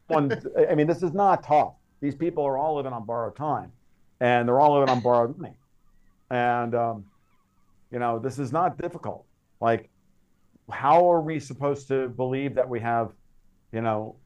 one. 0.06 0.40
I 0.68 0.74
mean, 0.74 0.86
this 0.86 1.02
is 1.02 1.12
not 1.12 1.44
tough. 1.44 1.74
These 2.00 2.14
people 2.14 2.44
are 2.44 2.56
all 2.56 2.76
living 2.76 2.92
on 2.92 3.04
borrowed 3.04 3.36
time, 3.36 3.72
and 4.20 4.48
they're 4.48 4.60
all 4.60 4.74
living 4.78 4.88
on 4.88 5.00
borrowed 5.00 5.36
money, 5.36 5.54
and 6.30 6.74
um, 6.74 7.04
you 7.90 7.98
know, 7.98 8.18
this 8.18 8.38
is 8.38 8.52
not 8.52 8.78
difficult. 8.78 9.26
Like, 9.60 9.89
how 10.70 11.10
are 11.10 11.20
we 11.20 11.40
supposed 11.40 11.88
to 11.88 12.08
believe 12.08 12.54
that 12.54 12.68
we 12.68 12.80
have, 12.80 13.12
you 13.72 13.80
know, 13.80 14.16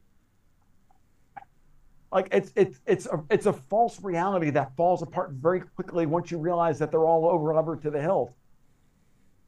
like 2.14 2.28
it's 2.30 2.52
it's 2.54 2.80
it's 2.86 3.06
a 3.06 3.22
it's 3.28 3.46
a 3.46 3.52
false 3.52 4.00
reality 4.02 4.50
that 4.50 4.74
falls 4.76 5.02
apart 5.02 5.32
very 5.32 5.60
quickly 5.60 6.06
once 6.06 6.30
you 6.30 6.38
realize 6.38 6.78
that 6.78 6.92
they're 6.92 7.04
all 7.04 7.26
over 7.26 7.52
levered 7.52 7.82
to 7.82 7.90
the 7.90 8.00
hilt. 8.00 8.32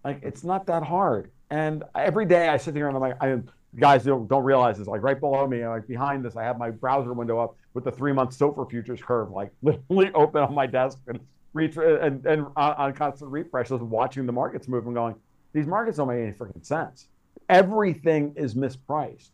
Like 0.05 0.20
it's 0.22 0.42
not 0.42 0.66
that 0.66 0.82
hard. 0.82 1.30
And 1.51 1.84
every 1.94 2.26
day 2.26 2.49
I 2.49 2.57
sit 2.57 2.74
here 2.74 2.88
and 2.88 2.97
I'm 2.97 3.01
like, 3.01 3.22
I 3.22 3.40
guys 3.78 4.05
don't 4.05 4.26
don't 4.28 4.42
realize 4.42 4.78
this. 4.78 4.88
Like 4.88 5.03
right 5.03 5.18
below 5.18 5.47
me, 5.47 5.64
like 5.66 5.86
behind 5.86 6.24
this, 6.24 6.36
I 6.36 6.42
have 6.42 6.59
my 6.59 6.70
browser 6.70 7.12
window 7.12 7.38
up 7.38 7.57
with 7.74 7.84
the 7.84 7.92
three 7.92 8.12
month 8.12 8.36
SOFR 8.36 8.68
futures 8.68 9.01
curve, 9.01 9.30
like 9.30 9.53
literally 9.62 10.11
open 10.12 10.42
on 10.42 10.53
my 10.55 10.66
desk 10.66 10.99
and 11.07 11.20
reach 11.53 11.76
and 11.76 12.26
and 12.26 12.47
on, 12.57 12.72
on 12.74 12.92
constant 12.94 13.30
refresh, 13.30 13.68
just 13.68 13.82
watching 13.82 14.26
the 14.26 14.32
markets 14.32 14.66
move 14.66 14.86
and 14.86 14.94
going, 14.94 15.14
these 15.57 15.66
markets 15.66 15.96
don't 15.96 16.09
make 16.09 16.18
any 16.18 16.32
freaking 16.32 16.64
sense. 16.64 17.07
Everything 17.48 18.34
is 18.36 18.54
mispriced, 18.54 19.30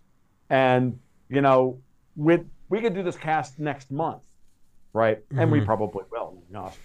and 0.51 0.97
you 1.29 1.41
know, 1.41 1.81
with 2.15 2.45
we 2.69 2.81
could 2.81 2.95
do 2.95 3.03
this 3.03 3.17
cast 3.17 3.59
next 3.59 3.91
month, 3.91 4.23
right? 4.93 5.19
Mm-hmm. 5.19 5.39
And 5.41 5.51
we 5.51 5.59
mm-hmm. 5.59 5.67
probably 5.67 6.05
will. 6.13 6.41
Gosh. 6.53 6.77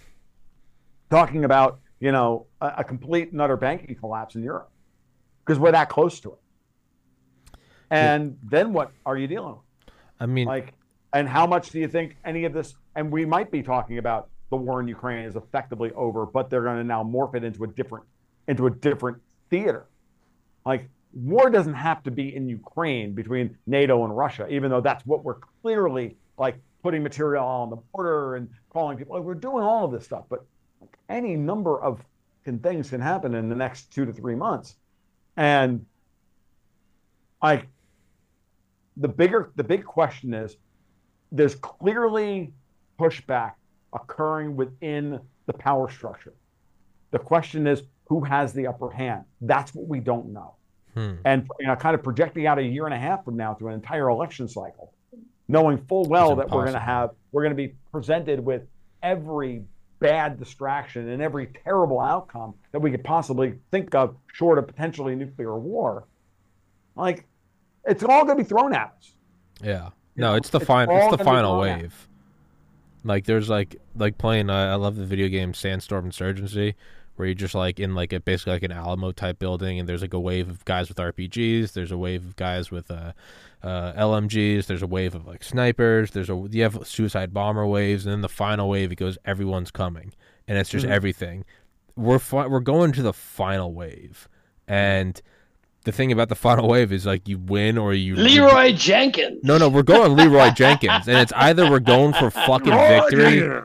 Talking 1.11 1.45
about 1.45 1.79
you 1.99 2.11
know 2.11 2.47
a, 2.61 2.73
a 2.79 2.83
complete 2.83 3.31
and 3.31 3.39
utter 3.39 3.57
banking 3.57 3.93
collapse 3.95 4.33
in 4.33 4.41
Europe 4.41 4.71
because 5.45 5.59
we're 5.59 5.71
that 5.71 5.89
close 5.89 6.19
to 6.21 6.29
it. 6.29 7.59
And 7.91 8.31
yeah. 8.31 8.49
then 8.49 8.73
what 8.73 8.91
are 9.05 9.17
you 9.17 9.27
dealing 9.27 9.51
with? 9.51 9.93
I 10.19 10.25
mean, 10.25 10.47
like, 10.47 10.73
and 11.13 11.29
how 11.29 11.45
much 11.45 11.69
do 11.69 11.79
you 11.79 11.87
think 11.87 12.17
any 12.25 12.45
of 12.45 12.53
this? 12.53 12.73
And 12.95 13.11
we 13.11 13.23
might 13.23 13.51
be 13.51 13.61
talking 13.61 13.99
about 13.99 14.29
the 14.49 14.57
war 14.57 14.81
in 14.81 14.87
Ukraine 14.87 15.25
is 15.25 15.35
effectively 15.35 15.91
over, 15.91 16.25
but 16.25 16.49
they're 16.49 16.63
going 16.63 16.77
to 16.77 16.83
now 16.83 17.03
morph 17.03 17.35
it 17.35 17.43
into 17.43 17.65
a 17.65 17.67
different 17.67 18.05
into 18.47 18.65
a 18.65 18.71
different 18.71 19.17
theater. 19.49 19.85
Like 20.65 20.89
war 21.13 21.49
doesn't 21.49 21.73
have 21.73 22.03
to 22.03 22.11
be 22.11 22.35
in 22.35 22.47
Ukraine 22.47 23.13
between 23.13 23.57
NATO 23.65 24.03
and 24.03 24.15
Russia, 24.15 24.47
even 24.49 24.69
though 24.69 24.81
that's 24.81 25.05
what 25.05 25.23
we're 25.23 25.39
clearly 25.61 26.17
like 26.37 26.59
putting 26.83 27.01
material 27.03 27.45
on 27.45 27.69
the 27.69 27.77
border 27.93 28.35
and 28.35 28.49
calling 28.69 28.97
people. 28.97 29.15
Like, 29.15 29.25
we're 29.25 29.33
doing 29.33 29.63
all 29.63 29.85
of 29.85 29.91
this 29.91 30.05
stuff, 30.05 30.25
but 30.29 30.45
like, 30.79 30.97
any 31.09 31.35
number 31.35 31.81
of 31.81 32.03
things 32.61 32.89
can 32.89 33.01
happen 33.01 33.35
in 33.35 33.49
the 33.49 33.55
next 33.55 33.91
two 33.91 34.05
to 34.05 34.13
three 34.13 34.35
months, 34.35 34.75
and 35.35 35.85
like 37.43 37.67
the 38.95 39.07
bigger 39.07 39.51
the 39.55 39.63
big 39.63 39.83
question 39.83 40.33
is, 40.33 40.55
there's 41.31 41.55
clearly 41.55 42.53
pushback 42.99 43.53
occurring 43.93 44.55
within 44.55 45.19
the 45.45 45.53
power 45.53 45.89
structure. 45.89 46.33
The 47.11 47.19
question 47.19 47.67
is, 47.67 47.83
who 48.07 48.23
has 48.23 48.53
the 48.53 48.67
upper 48.67 48.89
hand? 48.89 49.23
That's 49.41 49.73
what 49.73 49.87
we 49.87 49.99
don't 49.99 50.33
know. 50.33 50.55
Hmm. 50.93 51.15
And 51.25 51.47
you 51.59 51.67
know, 51.67 51.75
kind 51.75 51.95
of 51.95 52.03
projecting 52.03 52.47
out 52.47 52.57
a 52.57 52.63
year 52.63 52.85
and 52.85 52.93
a 52.93 52.97
half 52.97 53.23
from 53.23 53.37
now 53.37 53.53
to 53.55 53.67
an 53.67 53.73
entire 53.73 54.09
election 54.09 54.47
cycle, 54.47 54.93
knowing 55.47 55.77
full 55.77 56.05
well 56.05 56.35
that 56.35 56.49
we're 56.49 56.63
going 56.63 56.73
to 56.73 56.79
have, 56.79 57.11
we're 57.31 57.43
going 57.43 57.55
to 57.55 57.67
be 57.67 57.75
presented 57.91 58.43
with 58.43 58.63
every 59.03 59.63
bad 59.99 60.39
distraction 60.39 61.09
and 61.09 61.21
every 61.21 61.47
terrible 61.63 61.99
outcome 61.99 62.53
that 62.71 62.79
we 62.79 62.91
could 62.91 63.03
possibly 63.03 63.55
think 63.71 63.95
of, 63.95 64.15
short 64.33 64.57
of 64.57 64.67
potentially 64.67 65.15
nuclear 65.15 65.57
war. 65.57 66.05
Like, 66.95 67.25
it's 67.85 68.03
all 68.03 68.25
going 68.25 68.37
to 68.37 68.43
be 68.43 68.47
thrown 68.47 68.73
at 68.73 68.93
us. 68.97 69.11
Yeah. 69.63 69.89
No, 70.15 70.35
it's 70.35 70.49
the 70.49 70.59
final. 70.59 70.97
It's 70.97 71.17
the 71.17 71.23
final 71.23 71.59
wave. 71.59 72.07
Like, 73.03 73.25
there's 73.25 73.49
like 73.49 73.75
like 73.95 74.17
playing. 74.17 74.49
Uh, 74.49 74.71
I 74.71 74.75
love 74.75 74.95
the 74.95 75.05
video 75.05 75.27
game 75.27 75.53
Sandstorm 75.53 76.05
Insurgency, 76.05 76.75
where 77.17 77.27
you're 77.27 77.35
just 77.35 77.55
like 77.55 77.79
in 77.79 77.95
like 77.95 78.13
a 78.13 78.19
basically 78.19 78.53
like 78.53 78.63
an 78.63 78.71
Alamo 78.71 79.11
type 79.11 79.39
building, 79.39 79.79
and 79.79 79.87
there's 79.87 80.01
like 80.01 80.13
a 80.13 80.19
wave 80.19 80.49
of 80.49 80.63
guys 80.65 80.89
with 80.89 80.97
RPGs. 80.97 81.73
There's 81.73 81.91
a 81.91 81.97
wave 81.97 82.25
of 82.25 82.35
guys 82.35 82.71
with 82.71 82.89
uh, 82.91 83.13
uh, 83.63 83.93
LMGs. 83.93 84.67
There's 84.67 84.81
a 84.81 84.87
wave 84.87 85.15
of 85.15 85.27
like 85.27 85.43
snipers. 85.43 86.11
There's 86.11 86.29
a 86.29 86.47
you 86.51 86.63
have 86.63 86.87
suicide 86.87 87.33
bomber 87.33 87.65
waves, 87.65 88.05
and 88.05 88.13
then 88.13 88.21
the 88.21 88.29
final 88.29 88.69
wave 88.69 88.91
it 88.91 88.95
goes 88.95 89.17
everyone's 89.25 89.71
coming, 89.71 90.13
and 90.47 90.57
it's 90.57 90.69
just 90.69 90.85
mm-hmm. 90.85 90.93
everything. 90.93 91.45
We're 91.95 92.19
fi- 92.19 92.47
we're 92.47 92.59
going 92.59 92.91
to 92.93 93.01
the 93.01 93.13
final 93.13 93.73
wave, 93.73 94.27
and 94.67 95.21
the 95.83 95.91
thing 95.91 96.11
about 96.11 96.29
the 96.29 96.35
final 96.47 96.67
wave 96.67 96.91
is 96.91 97.05
like 97.05 97.27
you 97.27 97.37
win 97.37 97.77
or 97.77 97.93
you 97.93 98.15
Leeroy 98.15 98.73
Jenkins. 98.73 99.43
No, 99.43 99.57
no, 99.57 99.69
we're 99.69 99.83
going 99.83 100.15
Leeroy 100.15 100.51
Jenkins, 100.51 101.07
and 101.07 101.17
it's 101.17 101.33
either 101.33 101.69
we're 101.69 101.79
going 101.79 102.13
for 102.13 102.29
fucking 102.29 102.73
victory 102.73 103.63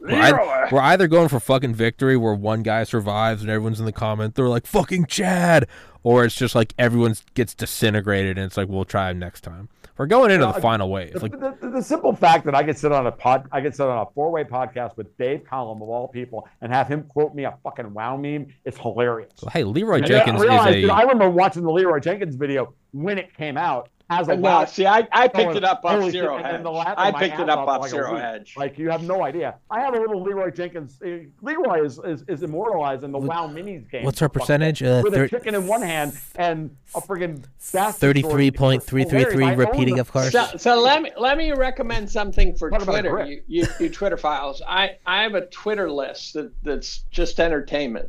we're, 0.00 0.68
we're, 0.70 0.80
either 0.80 1.08
going 1.08 1.28
for 1.28 1.40
fucking 1.40 1.74
victory 1.74 2.16
where 2.16 2.34
one 2.34 2.62
guy 2.62 2.84
survives 2.84 3.42
and 3.42 3.50
everyone's 3.50 3.80
in 3.80 3.86
the 3.86 3.92
comment 3.92 4.34
they're 4.34 4.48
like 4.48 4.66
fucking 4.66 5.06
Chad, 5.06 5.66
or 6.02 6.24
it's 6.24 6.34
just 6.34 6.54
like 6.54 6.74
everyone 6.78 7.14
gets 7.34 7.54
disintegrated 7.54 8.38
and 8.38 8.46
it's 8.46 8.56
like 8.56 8.68
we'll 8.68 8.84
try 8.84 9.12
next 9.12 9.42
time. 9.42 9.68
We're 9.98 10.06
going 10.06 10.30
into 10.30 10.46
the 10.46 10.52
final 10.60 10.90
wave. 10.90 11.14
The, 11.14 11.18
like 11.18 11.32
the, 11.32 11.56
the, 11.60 11.70
the, 11.70 11.82
simple 11.82 12.14
fact 12.14 12.44
that 12.44 12.54
I 12.54 12.62
could 12.62 12.78
sit 12.78 12.92
on 12.92 13.08
a 13.08 13.10
pod, 13.10 13.48
I 13.50 13.60
could 13.60 13.74
sit 13.74 13.84
on 13.84 13.98
a 13.98 14.08
four 14.14 14.30
way 14.30 14.44
podcast 14.44 14.96
with 14.96 15.16
Dave 15.18 15.42
Collum 15.44 15.82
of 15.82 15.88
all 15.88 16.06
people 16.06 16.48
and 16.60 16.72
have 16.72 16.86
him 16.86 17.02
quote 17.02 17.34
me 17.34 17.44
a 17.44 17.58
fucking 17.64 17.92
wow 17.92 18.16
meme. 18.16 18.46
It's 18.64 18.78
hilarious. 18.78 19.32
hey, 19.52 19.64
Leeroy 19.64 20.02
Jenkins 20.02 20.40
I 20.40 20.44
realized, 20.44 20.68
is 20.68 20.76
a. 20.76 20.80
Dude, 20.82 20.90
I 20.90 21.02
remember 21.02 21.28
watching 21.28 21.64
the 21.64 21.72
Leeroy 21.72 21.98
Jenkins 21.98 22.36
video 22.36 22.74
when 22.92 23.18
it 23.18 23.34
came 23.34 23.56
out 23.56 23.90
has 24.10 24.28
a 24.28 24.36
no, 24.36 24.42
lot. 24.42 24.70
See, 24.70 24.86
I, 24.86 25.06
I 25.12 25.28
picked 25.28 25.54
it 25.54 25.64
up 25.64 25.84
off 25.84 26.10
zero 26.10 26.42
hedge. 26.42 26.64
I 26.64 27.12
picked 27.12 27.40
it 27.40 27.50
up 27.50 27.68
off 27.68 27.82
like 27.82 27.90
zero 27.90 28.16
hedge. 28.16 28.54
Like 28.56 28.78
you 28.78 28.88
have 28.90 29.02
no 29.02 29.22
idea. 29.22 29.56
I 29.70 29.80
have 29.80 29.94
a 29.94 29.98
little 30.00 30.22
Leeroy 30.22 30.50
Jenkins. 30.50 30.98
Uh, 31.02 31.28
Leeroy 31.42 31.84
is, 31.84 32.00
is, 32.04 32.24
is 32.26 32.42
immortalized 32.42 33.04
in 33.04 33.12
the 33.12 33.18
Wow 33.18 33.48
Minis 33.48 33.90
game. 33.90 34.04
What's 34.04 34.20
her 34.20 34.28
percentage? 34.28 34.82
Uh, 34.82 35.02
with 35.04 35.12
thir- 35.12 35.24
a 35.24 35.28
chicken 35.28 35.54
in 35.54 35.66
one 35.66 35.82
hand 35.82 36.18
and 36.36 36.74
a 36.94 37.00
friggin' 37.02 37.44
thirty-three 37.60 38.50
point 38.50 38.82
three 38.82 39.04
three 39.04 39.24
three 39.24 39.54
repeating, 39.54 39.98
of 39.98 40.10
course. 40.10 40.32
So, 40.32 40.46
so, 40.56 40.80
let 40.80 41.02
me 41.02 41.10
let 41.18 41.36
me 41.36 41.52
recommend 41.52 42.10
something 42.10 42.56
for 42.56 42.70
what 42.70 42.82
Twitter. 42.82 43.26
You, 43.26 43.42
you, 43.46 43.66
you 43.78 43.88
Twitter 43.90 44.16
files. 44.16 44.62
I 44.66 44.96
I 45.06 45.22
have 45.22 45.34
a 45.34 45.46
Twitter 45.46 45.90
list 45.90 46.32
that 46.32 46.50
that's 46.62 47.04
just 47.10 47.40
entertainment 47.40 48.08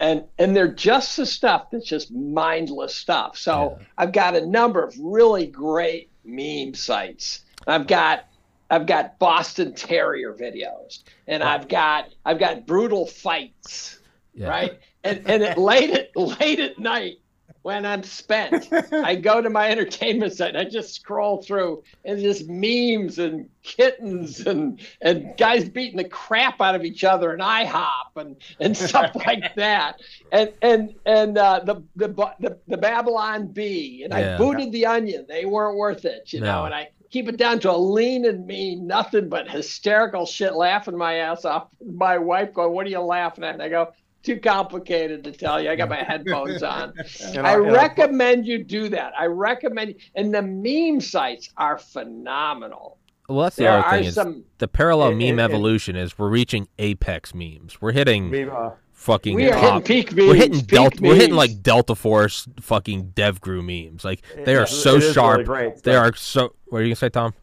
and 0.00 0.24
and 0.38 0.54
they're 0.54 0.72
just 0.72 1.16
the 1.16 1.26
stuff 1.26 1.70
that's 1.70 1.86
just 1.86 2.12
mindless 2.12 2.94
stuff. 2.94 3.36
So 3.36 3.76
yeah. 3.78 3.86
I've 3.98 4.12
got 4.12 4.36
a 4.36 4.46
number 4.46 4.82
of 4.82 4.94
really 4.98 5.46
great 5.46 6.10
meme 6.24 6.74
sites. 6.74 7.42
I've 7.66 7.86
got 7.86 8.26
I've 8.70 8.86
got 8.86 9.18
Boston 9.18 9.74
Terrier 9.74 10.34
videos, 10.34 11.02
and 11.26 11.42
wow. 11.42 11.54
I've 11.54 11.68
got 11.68 12.10
I've 12.24 12.38
got 12.38 12.66
brutal 12.66 13.06
fights, 13.06 13.98
yeah. 14.34 14.48
right? 14.48 14.78
And 15.04 15.22
and 15.26 15.42
at 15.42 15.58
late 15.58 15.90
at 15.90 16.16
late 16.16 16.60
at 16.60 16.78
night, 16.78 17.18
when 17.62 17.84
I'm 17.84 18.02
spent. 18.02 18.68
I 18.92 19.14
go 19.14 19.42
to 19.42 19.50
my 19.50 19.70
entertainment 19.70 20.32
site 20.32 20.54
and 20.54 20.58
I 20.58 20.64
just 20.64 20.94
scroll 20.94 21.42
through 21.42 21.82
and 22.04 22.20
just 22.20 22.48
memes 22.48 23.18
and 23.18 23.48
kittens 23.62 24.40
and 24.46 24.80
and 25.02 25.36
guys 25.36 25.68
beating 25.68 25.98
the 25.98 26.08
crap 26.08 26.60
out 26.60 26.74
of 26.74 26.84
each 26.84 27.04
other 27.04 27.32
and 27.32 27.42
IHOP 27.42 27.97
and 28.18 28.36
and 28.60 28.76
stuff 28.76 29.14
like 29.26 29.54
that. 29.56 30.00
And 30.32 30.52
and 30.62 30.94
and 31.06 31.38
uh, 31.38 31.60
the, 31.64 31.82
the 31.96 32.08
the 32.40 32.58
the 32.66 32.76
Babylon 32.76 33.48
Bee 33.48 34.02
and 34.04 34.12
yeah. 34.12 34.34
I 34.34 34.38
booted 34.38 34.72
the 34.72 34.86
Onion. 34.86 35.26
They 35.28 35.44
weren't 35.44 35.76
worth 35.76 36.04
it, 36.04 36.32
you 36.32 36.40
no. 36.40 36.46
know. 36.46 36.64
And 36.64 36.74
I 36.74 36.90
keep 37.10 37.28
it 37.28 37.36
down 37.36 37.58
to 37.60 37.70
a 37.70 37.76
lean 37.76 38.24
and 38.24 38.46
mean, 38.46 38.86
nothing 38.86 39.28
but 39.28 39.50
hysterical 39.50 40.26
shit, 40.26 40.54
laughing 40.54 40.96
my 40.96 41.14
ass 41.14 41.44
off. 41.44 41.68
My 41.84 42.18
wife 42.18 42.54
going, 42.54 42.72
"What 42.72 42.86
are 42.86 42.90
you 42.90 43.00
laughing 43.00 43.44
at?" 43.44 43.54
And 43.54 43.62
I 43.62 43.68
go 43.68 43.92
too 44.22 44.38
complicated 44.38 45.24
to 45.24 45.32
tell 45.32 45.60
you. 45.60 45.70
I 45.70 45.76
got 45.76 45.88
my 45.88 46.02
headphones 46.02 46.62
on. 46.62 46.92
I 47.36 47.56
recommend 47.56 48.46
you 48.46 48.64
do 48.64 48.88
that. 48.90 49.12
I 49.18 49.26
recommend, 49.26 49.94
and 50.14 50.34
the 50.34 50.42
meme 50.42 51.00
sites 51.00 51.50
are 51.56 51.78
phenomenal. 51.78 52.97
Well, 53.28 53.44
that's 53.44 53.56
the 53.56 53.64
there 53.64 53.78
other 53.78 53.96
thing 53.96 54.04
is 54.06 54.14
some, 54.14 54.44
the 54.58 54.68
parallel 54.68 55.10
it, 55.10 55.16
meme 55.16 55.38
it, 55.38 55.42
evolution 55.42 55.96
it, 55.96 56.02
is 56.02 56.18
we're 56.18 56.30
reaching 56.30 56.68
apex 56.78 57.34
memes. 57.34 57.80
We're 57.80 57.92
hitting 57.92 58.30
meme, 58.30 58.50
uh, 58.50 58.70
fucking 58.92 59.34
we 59.34 59.48
are 59.48 59.52
top. 59.52 59.62
hitting 59.62 59.82
peak 59.82 60.16
memes. 60.16 60.28
We're 60.28 60.34
hitting 60.34 60.60
delta. 60.60 61.02
Memes. 61.02 61.08
We're 61.10 61.16
hitting 61.16 61.36
like 61.36 61.62
Delta 61.62 61.94
Force 61.94 62.48
fucking 62.60 63.12
DevGru 63.14 63.62
memes. 63.62 64.04
Like 64.04 64.22
they 64.44 64.56
are 64.56 64.66
so 64.66 64.98
sharp. 64.98 65.46
Really 65.46 65.74
they 65.82 65.96
are 65.96 66.14
so. 66.14 66.54
What 66.66 66.78
are 66.78 66.82
you 66.82 66.88
gonna 66.88 66.96
say, 66.96 67.10
Tom? 67.10 67.34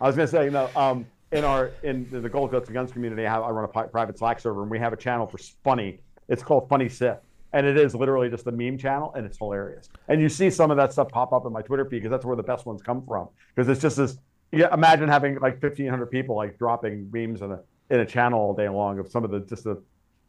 I 0.00 0.06
was 0.06 0.16
gonna 0.16 0.28
say 0.28 0.44
you 0.44 0.50
know. 0.50 0.70
Um, 0.74 1.06
in 1.30 1.44
our 1.44 1.72
in 1.82 2.08
the 2.10 2.28
Gold 2.28 2.50
Goats 2.50 2.68
and 2.68 2.74
Guns 2.74 2.90
community, 2.90 3.26
I, 3.26 3.30
have, 3.30 3.42
I 3.42 3.50
run 3.50 3.68
a 3.68 3.88
private 3.88 4.18
Slack 4.18 4.40
server, 4.40 4.62
and 4.62 4.70
we 4.70 4.78
have 4.78 4.94
a 4.94 4.96
channel 4.96 5.26
for 5.26 5.36
funny 5.62 6.00
it's 6.28 6.42
called 6.42 6.68
Funny 6.68 6.88
Sith. 6.88 7.18
And 7.54 7.66
it 7.66 7.78
is 7.78 7.94
literally 7.94 8.28
just 8.28 8.46
a 8.46 8.52
meme 8.52 8.76
channel, 8.76 9.12
and 9.16 9.24
it's 9.24 9.38
hilarious. 9.38 9.88
And 10.08 10.20
you 10.20 10.28
see 10.28 10.50
some 10.50 10.70
of 10.70 10.76
that 10.76 10.92
stuff 10.92 11.08
pop 11.08 11.32
up 11.32 11.46
in 11.46 11.52
my 11.52 11.62
Twitter 11.62 11.84
feed 11.86 12.02
because 12.02 12.10
that's 12.10 12.26
where 12.26 12.36
the 12.36 12.42
best 12.42 12.66
ones 12.66 12.82
come 12.82 13.02
from. 13.06 13.28
Because 13.54 13.70
it's 13.70 13.80
just 13.80 13.96
this. 13.96 14.18
Yeah, 14.52 14.72
imagine 14.72 15.08
having 15.08 15.38
like 15.40 15.60
fifteen 15.60 15.88
hundred 15.88 16.06
people 16.10 16.36
like 16.36 16.58
dropping 16.58 17.10
memes 17.12 17.42
in 17.42 17.52
a 17.52 17.60
in 17.90 18.00
a 18.00 18.06
channel 18.06 18.40
all 18.40 18.54
day 18.54 18.68
long 18.68 18.98
of 18.98 19.08
some 19.10 19.24
of 19.24 19.30
the 19.30 19.40
just 19.40 19.64
the 19.64 19.82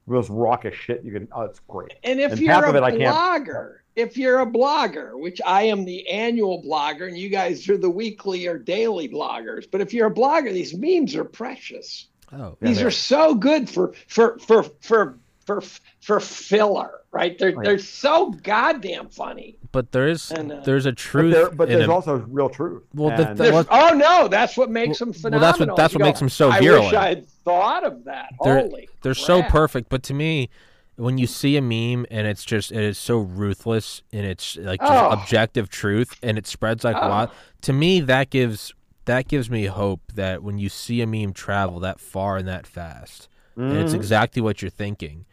most 0.07 0.29
raucous 0.29 0.75
shit 0.75 1.03
you 1.03 1.11
can. 1.11 1.27
Oh, 1.31 1.41
it's 1.43 1.59
great. 1.67 1.93
And 2.03 2.19
if 2.19 2.31
And 2.33 2.41
you're 2.41 2.65
a 2.65 2.69
it 2.73 2.99
blogger, 2.99 3.77
if 3.95 4.17
you're 4.17 4.39
a 4.39 4.45
blogger, 4.45 5.17
which 5.19 5.39
I 5.45 5.63
am 5.63 5.85
the 5.85 6.07
annual 6.09 6.63
blogger, 6.63 7.07
and 7.07 7.17
you 7.17 7.29
guys 7.29 7.67
are 7.69 7.77
the 7.77 7.89
weekly 7.89 8.47
or 8.47 8.57
daily 8.57 9.07
bloggers, 9.07 9.65
but 9.69 9.81
if 9.81 9.93
you're 9.93 10.07
a 10.07 10.13
blogger, 10.13 10.51
these 10.51 10.73
memes 10.75 11.15
are 11.15 11.25
precious. 11.25 12.07
Oh, 12.31 12.57
Yeah, 12.61 12.67
These 12.67 12.77
they 12.77 12.83
are 12.83 12.87
are. 12.87 12.91
so 12.91 13.35
good 13.35 13.69
for 13.69 13.93
for 14.07 14.37
for 14.39 14.63
for 14.81 15.17
for 15.45 15.61
for 16.01 16.19
filler, 16.19 16.98
right? 17.11 17.37
They're 17.37 17.53
Right. 17.55 17.65
they're 17.65 17.77
so 17.79 18.31
goddamn 18.43 19.09
funny. 19.09 19.55
but 19.71 19.91
there 19.91 20.07
is 20.07 20.31
And, 20.31 20.51
uh, 20.51 20.59
there's 20.65 20.85
a 20.87 20.91
But, 20.91 20.97
truth. 20.97 21.33
there, 21.33 21.49
but 21.51 21.69
there's 21.69 21.87
a- 21.87 21.91
also 21.91 22.15
real 22.27 22.49
truth. 22.49 22.83
Well, 22.95 23.15
the- 23.15 23.23
the- 23.25 23.33
There's- 23.35 23.53
Well- 23.53 23.91
oh 23.91 23.93
no, 23.95 24.27
that's 24.27 24.57
what 24.57 24.71
makes 24.71 24.97
them 24.99 25.09
well, 25.09 25.19
phenomenal. 25.21 25.39
that's 25.39 25.59
what- 25.59 25.75
that's 25.77 25.93
You 25.93 25.99
what 25.99 26.05
makes 26.05 26.19
them 26.19 26.29
so 26.29 26.49
I 26.49 26.59
virulent. 26.59 26.85
wish 26.85 26.93
I 26.95 27.07
had 27.09 27.27
thought 27.27 27.83
of 27.83 28.03
that. 28.05 28.29
they're 28.43 28.61
Holy, 28.61 28.89
they're 29.03 29.13
so 29.13 29.43
perfect. 29.43 29.89
But 29.89 30.01
to 30.03 30.13
me, 30.15 30.49
when 30.95 31.17
you 31.19 31.27
see 31.27 31.55
a 31.55 31.61
meme 31.61 32.05
and 32.11 32.25
it's 32.27 32.43
just 32.43 32.71
it 32.71 32.81
is 32.83 32.97
so 32.97 33.19
ruthless 33.19 34.01
and 34.11 34.25
it's 34.25 34.57
like 34.57 34.79
just 34.81 34.91
Oh. 34.91 35.09
objective 35.11 35.69
truth 35.69 36.15
and 36.23 36.37
it 36.37 36.45
spreads 36.47 36.83
like 36.83 36.97
Oh. 36.99 37.07
wild. 37.07 37.29
To 37.63 37.73
me, 37.73 37.99
that 38.01 38.29
gives 38.31 38.73
that 39.05 39.27
gives 39.27 39.49
me 39.49 39.65
hope 39.65 40.01
that 40.13 40.43
when 40.43 40.59
you 40.59 40.69
see 40.69 41.01
a 41.01 41.07
meme 41.07 41.33
travel 41.33 41.79
that 41.79 41.99
far 41.99 42.37
and 42.37 42.47
that 42.47 42.67
fast, 42.67 43.27
and 43.55 43.75
it's 43.77 43.93
Mhm. 43.93 43.95
exactly 43.95 44.39
what 44.41 44.61
you're 44.61 44.69
thinking. 44.69 45.25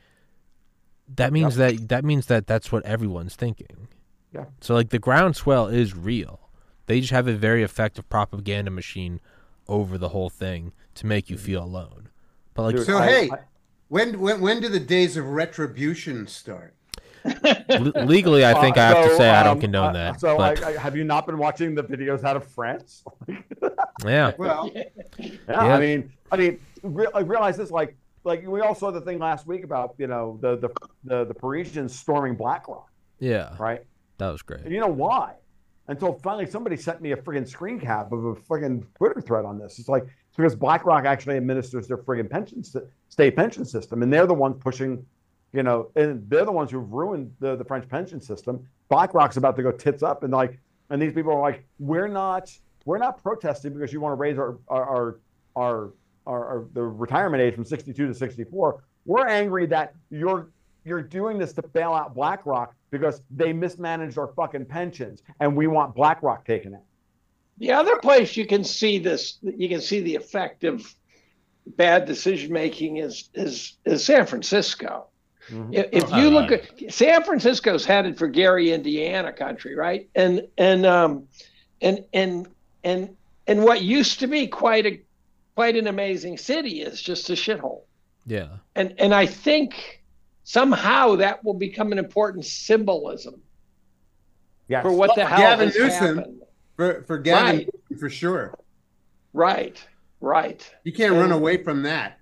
That 1.15 1.33
means 1.33 1.57
that 1.57 1.89
that 1.89 2.05
means 2.05 2.27
that 2.27 2.47
that's 2.47 2.73
what 2.73 2.85
everyone's 2.85 3.37
thinking. 3.37 3.89
Yeah. 4.35 4.47
So 4.61 4.75
like 4.75 4.91
the 4.91 4.99
groundswell 4.99 5.69
is 5.69 5.97
real. 5.97 6.41
They 6.87 7.01
just 7.01 7.13
have 7.13 7.27
a 7.29 7.35
very 7.35 7.63
effective 7.63 8.09
propaganda 8.09 8.71
machine 8.71 9.21
over 9.69 9.99
the 9.99 10.11
whole 10.11 10.31
thing 10.31 10.73
to 10.97 11.07
make 11.07 11.31
you 11.31 11.37
feel 11.37 11.63
alone. 11.63 12.09
But 12.55 12.63
like 12.63 12.77
Dude, 12.77 12.87
So 12.87 12.99
I- 12.99 13.07
hey, 13.07 13.31
I- 13.31 13.39
when 13.89 14.19
when 14.21 14.41
when 14.41 14.61
do 14.61 14.69
the 14.69 14.81
days 14.81 15.17
of 15.17 15.27
retribution 15.27 16.27
start? 16.27 16.75
Le- 17.69 18.05
legally, 18.05 18.45
I 18.45 18.55
think 18.61 18.77
Uh, 18.77 18.81
I 18.81 18.85
have 18.85 19.05
to 19.05 19.11
so, 19.11 19.17
say 19.19 19.31
I 19.31 19.43
don't 19.43 19.55
um, 19.55 19.61
condone 19.61 19.91
uh, 19.91 19.93
that. 19.95 20.21
So, 20.21 20.37
but, 20.37 20.63
I, 20.63 20.71
I, 20.71 20.77
have 20.79 20.97
you 20.97 21.03
not 21.03 21.27
been 21.27 21.39
watching 21.39 21.75
the 21.75 21.83
videos 21.83 22.23
out 22.23 22.37
of 22.37 22.45
France? 22.47 23.03
yeah, 24.05 24.33
Well, 24.39 24.71
Yeah, 24.73 24.85
Yeah. 25.49 25.59
I 25.75 25.81
mean, 25.81 26.13
I 26.31 26.37
mean, 26.37 26.61
re- 26.85 27.09
I 27.15 27.21
realize 27.21 27.57
this. 27.57 27.73
Like, 27.73 27.97
like 28.27 28.47
we 28.47 28.61
all 28.61 28.75
saw 28.75 28.91
the 28.91 29.01
thing 29.01 29.19
last 29.19 29.47
week 29.47 29.65
about 29.65 29.95
you 29.99 30.09
know 30.09 30.39
the 30.43 30.57
the 30.57 30.69
the, 31.05 31.25
the 31.25 31.35
Parisians 31.35 31.99
storming 31.99 32.35
BlackRock, 32.35 32.91
yeah, 33.21 33.55
right? 33.59 33.85
that 34.19 34.31
was 34.31 34.43
great. 34.43 34.63
And 34.63 34.73
you 34.73 34.81
know 34.81 34.89
why? 34.89 35.35
Until 35.89 36.15
finally 36.15 36.47
somebody 36.47 36.77
sent 36.77 37.01
me 37.01 37.13
a 37.13 37.17
friggin' 37.17 37.47
screen 37.49 37.79
cap 37.79 38.11
of 38.11 38.25
a 38.25 38.35
friggin' 38.35 38.85
Twitter 38.97 39.21
thread 39.21 39.45
on 39.45 39.59
this. 39.59 39.79
It's 39.79 39.89
like 39.89 40.03
it's 40.03 40.37
because 40.37 40.57
BlackRock 40.57 41.05
actually 41.05 41.37
administers 41.37 41.87
their 41.87 41.99
friggin' 41.99 42.29
pension 42.29 42.63
state 43.09 43.37
pension 43.37 43.65
system, 43.65 44.03
and 44.03 44.13
they're 44.13 44.27
the 44.27 44.35
ones 44.35 44.57
pushing, 44.61 45.07
you 45.53 45.63
know, 45.63 45.91
and 45.95 46.29
they're 46.29 46.45
the 46.45 46.53
ones 46.53 46.73
who've 46.73 46.93
ruined 46.93 47.33
the, 47.39 47.55
the 47.55 47.65
French 47.65 47.89
pension 47.89 48.21
system. 48.21 48.67
BlackRock's 48.89 49.37
about 49.37 49.57
to 49.57 49.63
go 49.63 49.71
tits 49.71 50.03
up, 50.03 50.25
and 50.25 50.33
like, 50.33 50.59
and 50.91 51.01
these 51.01 51.13
people 51.13 51.33
are 51.33 51.41
like, 51.41 51.65
we're 51.79 52.09
not, 52.09 52.53
we're 52.85 52.99
not 52.99 53.23
protesting 53.23 53.73
because 53.73 53.93
you 53.93 54.01
want 54.01 54.13
to 54.13 54.17
raise 54.17 54.39
our 54.39 54.59
our 54.69 54.89
our 54.89 55.21
our, 55.57 55.93
our, 56.27 56.47
our 56.47 56.65
the 56.73 56.83
retirement 56.83 57.43
age 57.43 57.55
from 57.55 57.65
62 57.65 58.07
to 58.07 58.15
64. 58.15 58.83
We're 59.05 59.27
angry 59.27 59.67
that 59.67 59.95
you're 60.11 60.51
you're 60.85 61.03
doing 61.03 61.39
this 61.39 61.53
to 61.55 61.63
bail 61.63 61.93
out 61.93 62.15
BlackRock 62.15 62.75
because 62.91 63.23
they 63.31 63.53
mismanaged 63.53 64.19
our 64.19 64.29
fucking 64.29 64.67
pensions, 64.67 65.23
and 65.41 65.57
we 65.57 65.67
want 65.67 65.95
BlackRock 65.95 66.47
taken 66.47 66.75
out. 66.75 66.83
The 67.59 67.73
other 67.73 67.97
place 67.97 68.37
you 68.37 68.47
can 68.47 68.63
see 68.65 68.99
this, 68.99 69.39
you 69.43 69.69
can 69.69 69.81
see 69.81 70.01
the 70.01 70.15
effect 70.15 70.65
of 70.65 70.95
bad 71.67 72.05
decision 72.07 72.53
making 72.53 72.99
is 72.99 73.31
is 73.35 73.77
is 73.85 74.05
San 74.05 74.27
Francisco. 74.27 75.07
Mhm. 75.49 75.89
If, 75.93 76.11
you 76.11 76.29
look 76.29 76.51
at 76.51 76.93
San 76.93 77.23
Francisco's 77.23 77.85
headed 77.85 78.19
for 78.19 78.27
Gary, 78.27 78.73
Indiana 78.73 79.33
country, 79.33 79.77
right? 79.77 80.09
And 80.15 80.47
and 80.59 80.85
um 80.85 81.29
and 81.81 82.05
and 82.13 82.49
and 82.85 83.17
and 83.47 83.63
what 83.65 83.83
used 83.83 84.21
to 84.21 84.27
be 84.27 84.47
quite 84.49 84.87
a 84.87 85.01
quite 85.57 85.75
an 85.77 85.87
amazing 85.89 86.37
city 86.39 86.83
is 86.83 87.01
just 87.03 87.29
a 87.31 87.33
shithole. 87.33 87.83
Yeah, 88.27 88.49
And 88.75 88.95
and 88.99 89.15
I 89.15 89.27
think 89.27 90.03
somehow 90.45 91.17
that 91.17 91.43
will 91.45 91.55
become 91.55 91.91
an 91.93 91.99
important 91.99 92.45
symbolism 92.45 93.41
Yes. 94.69 94.83
for 94.83 94.93
what 94.93 95.15
the 95.15 95.21
Well, 95.23 95.29
hell 95.29 95.39
Gavin 95.39 95.67
has 95.69 95.77
Newsom- 95.77 96.17
happened. 96.19 96.43
for 96.77 97.03
for 97.05 97.19
Gavin, 97.19 97.57
Right. 97.91 97.99
for 98.01 98.11
sure, 98.11 98.59
Right, 99.33 99.81
right. 100.21 100.75
you 100.85 100.93
can't 100.93 101.15
run 101.15 101.33
away 101.33 101.63
from 101.63 101.83
that. 101.85 102.19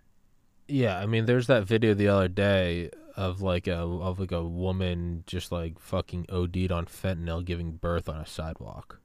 yeah. 0.68 0.98
I 0.98 1.06
mean, 1.06 1.26
there's 1.26 1.46
that 1.48 1.64
video 1.64 1.94
the 1.94 2.08
other 2.08 2.28
day 2.28 2.90
of 3.16 3.40
like 3.40 3.66
a 3.66 3.78
of 3.78 4.18
like 4.20 4.32
a 4.32 4.44
woman 4.44 5.24
just 5.26 5.50
like 5.52 5.78
fucking 5.78 6.26
OD'd 6.28 6.70
on 6.72 6.84
fentanyl 6.86 7.44
giving 7.44 7.72
birth 7.72 8.08
on 8.08 8.16
a 8.20 8.26
sidewalk. 8.26 9.00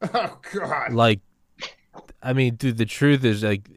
Oh 0.14 0.38
God! 0.54 0.92
Like, 0.92 1.20
I 2.22 2.32
mean, 2.32 2.56
dude, 2.56 2.76
the 2.78 2.84
truth 2.86 3.24
is 3.24 3.42
like 3.44 3.68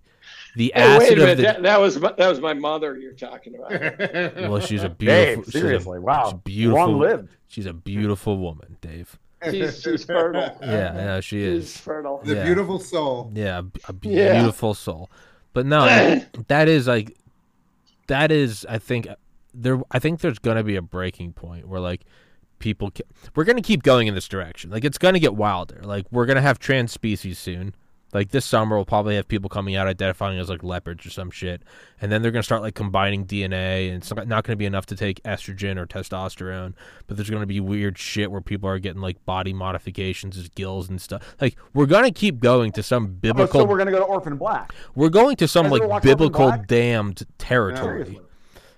the 0.56 0.72
Hey, 0.76 0.98
wait 0.98 1.04
acid 1.04 1.18
a 1.18 1.22
minute. 1.22 1.32
of 1.32 1.38
the. 1.38 1.44
that, 1.44 1.64
that 1.64 1.80
was 1.80 2.00
my, 2.00 2.12
that 2.18 2.28
was 2.28 2.40
my 2.42 2.54
mother 2.54 2.98
you're 2.98 3.14
talking 3.14 3.56
about. 3.56 4.36
well, 4.50 4.60
she's 4.60 4.84
a 4.84 4.90
beautiful. 4.90 5.44
Dave, 5.44 5.46
she's 5.46 5.56
a- 5.56 5.60
seriously, 5.60 5.98
she's 6.00 6.04
wow, 6.04 6.42
beautiful. 6.44 6.80
long 6.80 7.00
lived. 7.00 7.30
She's 7.48 7.66
a 7.66 7.74
beautiful 7.74 8.38
woman, 8.38 8.78
Dave. 8.82 9.18
She's, 9.50 9.82
she's 9.82 10.06
fertile. 10.06 10.56
Yeah, 10.62 10.94
yeah, 10.96 11.20
she 11.20 11.40
She's 11.40 11.64
is. 11.64 11.78
fertile. 11.78 12.22
the 12.24 12.36
Yeah. 12.36 12.46
beautiful 12.46 12.80
soul. 12.80 13.32
Yeah, 13.34 13.60
a, 13.60 13.92
a 13.92 13.96
Yeah. 14.04 14.34
beautiful 14.40 14.74
soul. 14.76 15.10
But 15.54 15.66
no, 15.66 15.86
that 16.48 16.68
is 16.70 16.88
like 16.88 17.18
that 18.08 18.32
is 18.32 18.66
I 18.70 18.78
think 18.78 19.08
there 19.54 19.82
I 19.92 20.00
think 20.00 20.22
there's 20.22 20.40
going 20.40 20.58
to 20.58 20.64
be 20.64 20.76
a 20.76 20.82
breaking 20.82 21.34
point 21.34 21.68
where 21.68 21.80
like 21.82 22.02
people 22.60 22.92
ca- 22.92 23.04
we're 23.36 23.44
going 23.44 23.56
to 23.58 23.62
keep 23.64 23.84
going 23.84 24.08
in 24.08 24.14
this 24.16 24.28
direction. 24.28 24.70
Like 24.70 24.86
it's 24.86 24.98
going 25.00 25.16
to 25.16 25.20
get 25.20 25.36
wilder. 25.36 25.82
Like 25.84 26.06
we're 26.12 26.26
going 26.28 26.36
to 26.36 26.42
have 26.42 26.60
trans 26.60 26.92
species 26.92 27.40
soon. 27.40 27.74
Like 28.14 28.32
this 28.32 28.46
summer 28.46 28.76
we'll 28.76 28.86
probably 28.86 29.16
have 29.16 29.28
people 29.28 29.50
coming 29.50 29.76
out 29.76 29.88
identifying 29.88 30.40
as 30.40 30.50
like 30.50 30.64
leopards 30.64 31.06
or 31.06 31.10
some 31.10 31.32
shit. 31.32 31.62
And 32.02 32.12
then 32.12 32.22
they're 32.22 32.32
going 32.32 32.42
to 32.42 32.46
start 32.46 32.62
like 32.62 32.76
combining 32.76 33.26
DNA 33.26 33.88
and 33.88 33.98
it's 33.98 34.12
not 34.14 34.28
going 34.28 34.54
to 34.54 34.56
be 34.56 34.66
enough 34.66 34.86
to 34.88 34.96
take 34.96 35.22
estrogen 35.24 35.78
or 35.78 35.86
testosterone, 35.86 36.74
but 37.08 37.18
there's 37.18 37.30
going 37.30 37.42
to 37.42 37.48
be 37.48 37.60
weird 37.60 37.98
shit 37.98 38.32
where 38.32 38.42
people 38.42 38.68
are 38.70 38.80
getting 38.80 39.02
like 39.02 39.24
body 39.26 39.54
modifications 39.54 40.38
as 40.38 40.50
gills 40.50 40.90
and 40.90 41.02
stuff. 41.02 41.36
Like 41.40 41.56
we're 41.74 41.86
going 41.86 42.06
to 42.06 42.12
keep 42.12 42.40
going 42.40 42.72
to 42.74 42.84
some 42.84 43.06
Oh, 43.06 43.08
biblical 43.08 43.62
so 43.62 43.66
we're 43.66 43.78
gonna 43.78 43.92
go 43.92 44.00
to 44.00 44.04
Orphan 44.04 44.38
Black. 44.38 44.74
we're 44.96 45.10
going 45.10 45.36
to 45.38 45.48
some 45.48 45.70
like 45.70 46.02
biblical 46.04 46.54
damned 46.68 47.24
territory. 47.38 48.20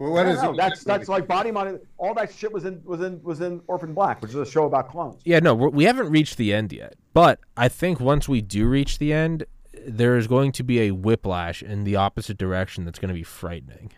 Well, 0.03 0.11
what 0.11 0.25
No, 0.25 0.31
is 0.33 0.43
it? 0.43 0.57
That's 0.57 0.83
that's 0.83 1.07
like 1.07 1.27
body 1.27 1.49
mod. 1.49 1.79
All 1.97 2.13
that 2.15 2.33
shit 2.33 2.51
was 2.51 2.65
in 2.65 2.81
was 2.83 3.01
in 3.01 3.23
was 3.23 3.39
in 3.39 3.61
Orphan 3.67 3.93
Black, 3.93 4.21
which 4.21 4.31
is 4.31 4.35
a 4.35 4.45
show 4.45 4.65
about 4.65 4.89
clones. 4.89 5.21
Yeah, 5.23 5.39
no, 5.39 5.55
we're, 5.55 5.69
we 5.69 5.85
haven't 5.85 6.09
reached 6.09 6.35
the 6.35 6.53
end 6.53 6.73
yet. 6.73 6.95
But 7.13 7.39
I 7.55 7.69
think 7.69 8.01
once 8.01 8.27
we 8.27 8.41
do 8.41 8.67
reach 8.67 8.97
the 8.97 9.13
end, 9.13 9.45
there 9.87 10.17
is 10.17 10.27
going 10.27 10.51
to 10.53 10.63
be 10.63 10.81
a 10.81 10.91
whiplash 10.91 11.63
in 11.63 11.85
the 11.85 11.95
opposite 11.95 12.37
direction 12.37 12.83
that's 12.83 12.99
going 12.99 13.09
to 13.09 13.13
be 13.15 13.23
frightening. 13.23 13.93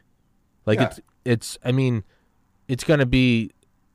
Like 0.68 0.80
Yeah. 0.80 0.86
it's 0.86 1.00
it's 1.26 1.58
I 1.66 1.72
mean, 1.72 2.04
it's 2.68 2.84
going 2.84 3.00
to 3.00 3.08
be 3.08 3.50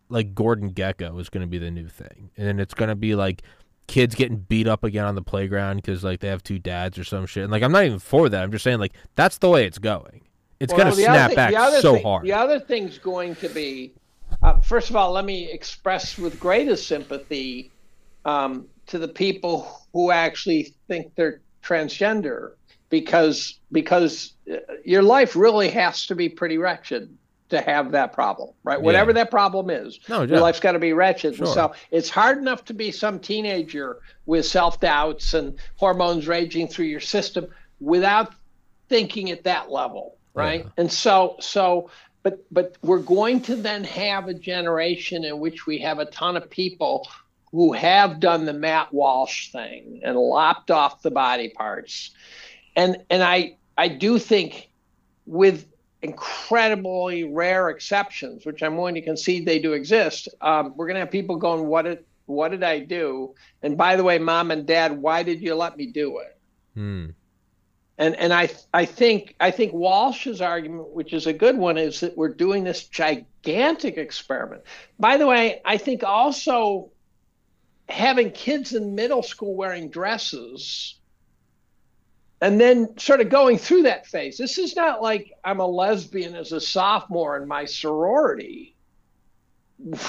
like 0.08 0.34
Gordon 0.34 0.72
Gekko 0.72 1.20
is 1.20 1.28
going 1.28 1.42
to 1.42 1.46
be 1.46 1.58
the 1.58 1.70
new 1.70 1.86
thing, 1.86 2.30
and 2.36 2.44
then 2.48 2.58
it's 2.58 2.74
going 2.74 2.88
to 2.88 2.96
be 2.96 3.14
like 3.14 3.42
kids 3.86 4.16
getting 4.16 4.38
beat 4.38 4.66
up 4.66 4.82
again 4.82 5.04
on 5.04 5.14
the 5.14 5.22
playground 5.22 5.76
because 5.76 6.02
like 6.02 6.18
they 6.18 6.28
have 6.28 6.42
two 6.42 6.58
dads 6.58 6.98
or 6.98 7.04
some 7.04 7.26
shit. 7.26 7.44
And 7.44 7.52
like 7.52 7.62
I'm 7.62 7.70
not 7.70 7.84
even 7.84 8.00
for 8.00 8.28
that. 8.28 8.42
I'm 8.42 8.50
just 8.50 8.64
saying 8.64 8.80
like 8.80 8.94
that's 9.14 9.38
the 9.38 9.48
way 9.48 9.64
it's 9.64 9.78
going. 9.78 10.22
It's 10.60 10.74
Well, 10.74 10.82
going 10.84 10.94
to 10.94 11.02
snap 11.02 11.28
thing- 11.30 11.36
back 11.36 11.52
so 11.80 11.94
thing- 11.94 12.02
hard. 12.04 12.24
The 12.24 12.34
other 12.34 12.60
thing's 12.60 12.98
going 12.98 13.34
to 13.36 13.48
be, 13.48 13.92
uh, 14.42 14.60
first 14.60 14.90
of 14.90 14.96
all, 14.96 15.10
let 15.12 15.24
me 15.24 15.50
express 15.50 16.18
with 16.18 16.38
greatest 16.38 16.86
sympathy 16.86 17.70
um, 18.26 18.66
to 18.88 18.98
the 18.98 19.08
people 19.08 19.86
who 19.94 20.10
actually 20.10 20.74
think 20.86 21.14
they're 21.14 21.40
transgender, 21.64 22.52
because 22.90 23.58
because 23.72 24.34
uh, 24.52 24.56
your 24.84 25.02
life 25.02 25.34
really 25.34 25.70
has 25.70 26.06
to 26.06 26.14
be 26.14 26.28
pretty 26.28 26.58
wretched 26.58 27.16
to 27.48 27.60
have 27.62 27.90
that 27.92 28.12
problem, 28.12 28.50
right? 28.62 28.80
Whatever 28.80 29.12
that 29.14 29.30
problem 29.30 29.70
is, 29.70 29.98
No, 30.08 30.22
your 30.22 30.38
life's 30.40 30.60
got 30.60 30.72
to 30.72 30.78
be 30.78 30.92
wretched. 30.92 31.34
Sure. 31.36 31.46
so 31.46 31.72
it's 31.90 32.08
hard 32.10 32.38
enough 32.38 32.64
to 32.66 32.74
be 32.74 32.92
some 32.92 33.18
teenager 33.18 33.98
with 34.26 34.44
self 34.44 34.78
doubts 34.80 35.32
and 35.34 35.56
hormones 35.76 36.28
raging 36.28 36.68
through 36.68 36.84
your 36.86 37.00
system 37.00 37.46
without 37.80 38.34
thinking 38.90 39.30
at 39.30 39.42
that 39.44 39.70
level 39.70 40.16
right 40.34 40.64
Yeah. 40.64 40.70
and 40.76 40.92
so 40.92 41.36
so 41.40 41.90
but 42.22 42.44
but 42.50 42.76
we're 42.82 42.98
going 42.98 43.40
to 43.42 43.56
then 43.56 43.84
have 43.84 44.28
a 44.28 44.34
generation 44.34 45.24
in 45.24 45.38
which 45.40 45.66
we 45.66 45.78
have 45.78 45.98
a 45.98 46.04
ton 46.06 46.36
of 46.36 46.48
people 46.50 47.08
who 47.52 47.72
have 47.72 48.20
done 48.20 48.44
the 48.44 48.52
matt 48.52 48.92
walsh 48.92 49.50
thing 49.52 50.00
and 50.04 50.16
lopped 50.16 50.70
off 50.70 51.02
the 51.02 51.10
body 51.10 51.48
parts 51.48 52.10
and 52.76 52.98
and 53.10 53.22
i 53.22 53.56
i 53.76 53.88
do 53.88 54.18
think 54.18 54.70
with 55.26 55.66
incredibly 56.02 57.24
rare 57.24 57.68
exceptions 57.70 58.46
which 58.46 58.62
i'm 58.62 58.76
willing 58.76 58.94
to 58.94 59.02
concede 59.02 59.44
they 59.44 59.58
do 59.58 59.72
exist 59.72 60.28
um, 60.40 60.72
we're 60.76 60.86
going 60.86 60.94
to 60.94 61.00
have 61.00 61.10
people 61.10 61.36
going 61.36 61.66
what 61.66 61.82
did 61.82 62.04
what 62.26 62.50
did 62.50 62.62
i 62.62 62.78
do 62.78 63.34
and 63.62 63.76
by 63.76 63.96
the 63.96 64.04
way 64.04 64.18
mom 64.18 64.50
and 64.50 64.66
dad 64.66 64.92
why 64.92 65.22
did 65.22 65.40
you 65.42 65.54
let 65.54 65.76
me 65.76 65.86
do 65.86 66.18
it 66.18 66.36
Hmm. 66.74 67.06
And 68.00 68.16
and 68.16 68.32
I 68.32 68.48
I 68.72 68.86
think 68.86 69.36
I 69.38 69.50
think 69.50 69.74
Walsh's 69.74 70.40
argument, 70.40 70.88
which 70.88 71.12
is 71.12 71.26
a 71.26 71.34
good 71.34 71.58
one, 71.58 71.76
is 71.76 72.00
that 72.00 72.16
we're 72.16 72.32
doing 72.32 72.64
this 72.64 72.84
gigantic 72.88 73.98
experiment. 73.98 74.62
By 74.98 75.18
the 75.18 75.26
way, 75.26 75.60
I 75.66 75.76
think 75.76 76.02
also 76.02 76.92
having 77.90 78.30
kids 78.30 78.72
in 78.74 78.94
middle 78.94 79.22
school 79.22 79.54
wearing 79.54 79.90
dresses 79.90 80.98
and 82.40 82.58
then 82.58 82.98
sort 82.98 83.20
of 83.20 83.28
going 83.28 83.58
through 83.58 83.82
that 83.82 84.06
phase. 84.06 84.38
This 84.38 84.56
is 84.56 84.74
not 84.76 85.02
like 85.02 85.32
I'm 85.44 85.60
a 85.60 85.66
lesbian 85.66 86.34
as 86.34 86.52
a 86.52 86.60
sophomore 86.60 87.36
in 87.36 87.46
my 87.46 87.66
sorority, 87.66 88.76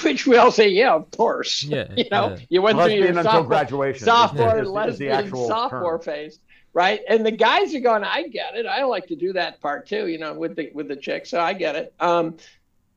which 0.02 0.26
we 0.26 0.38
all 0.38 0.50
say, 0.50 0.68
yeah, 0.68 0.94
of 0.94 1.10
course. 1.10 1.62
Yeah, 1.62 1.88
you 1.96 2.06
know, 2.10 2.30
yeah. 2.30 2.38
you 2.48 2.62
went 2.62 2.78
Lesbian 2.78 2.98
through 3.00 3.08
your 3.08 3.18
until 3.18 3.32
sophomore, 3.32 3.48
graduation. 3.48 4.04
sophomore 4.06 4.48
is- 4.48 4.54
is- 4.54 4.60
is 4.62 4.66
the 4.68 4.72
lesbian 4.72 5.12
actual 5.12 5.46
sophomore 5.48 5.98
term. 5.98 6.04
phase, 6.04 6.38
right? 6.72 7.00
And 7.08 7.24
the 7.24 7.30
guys 7.30 7.74
are 7.74 7.80
going, 7.80 8.04
I 8.04 8.28
get 8.28 8.54
it. 8.54 8.66
I 8.66 8.84
like 8.84 9.08
to 9.08 9.16
do 9.16 9.32
that 9.34 9.60
part 9.60 9.86
too, 9.86 10.06
you 10.08 10.18
know, 10.18 10.34
with 10.34 10.56
the 10.56 10.70
with 10.74 10.88
the 10.88 10.96
chicks. 10.96 11.30
So 11.30 11.40
I 11.40 11.52
get 11.52 11.76
it. 11.76 11.94
Um, 12.00 12.36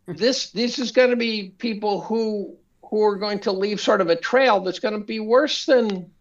this 0.08 0.52
this 0.52 0.80
is 0.80 0.92
going 0.92 1.10
to 1.10 1.16
be 1.16 1.54
people 1.58 2.02
who 2.02 2.56
who 2.84 3.04
are 3.04 3.16
going 3.16 3.40
to 3.40 3.52
leave 3.52 3.80
sort 3.80 4.02
of 4.02 4.10
a 4.10 4.16
trail 4.16 4.60
that's 4.60 4.80
going 4.80 4.94
to 4.94 5.06
be 5.06 5.20
worse 5.20 5.66
than 5.66 6.12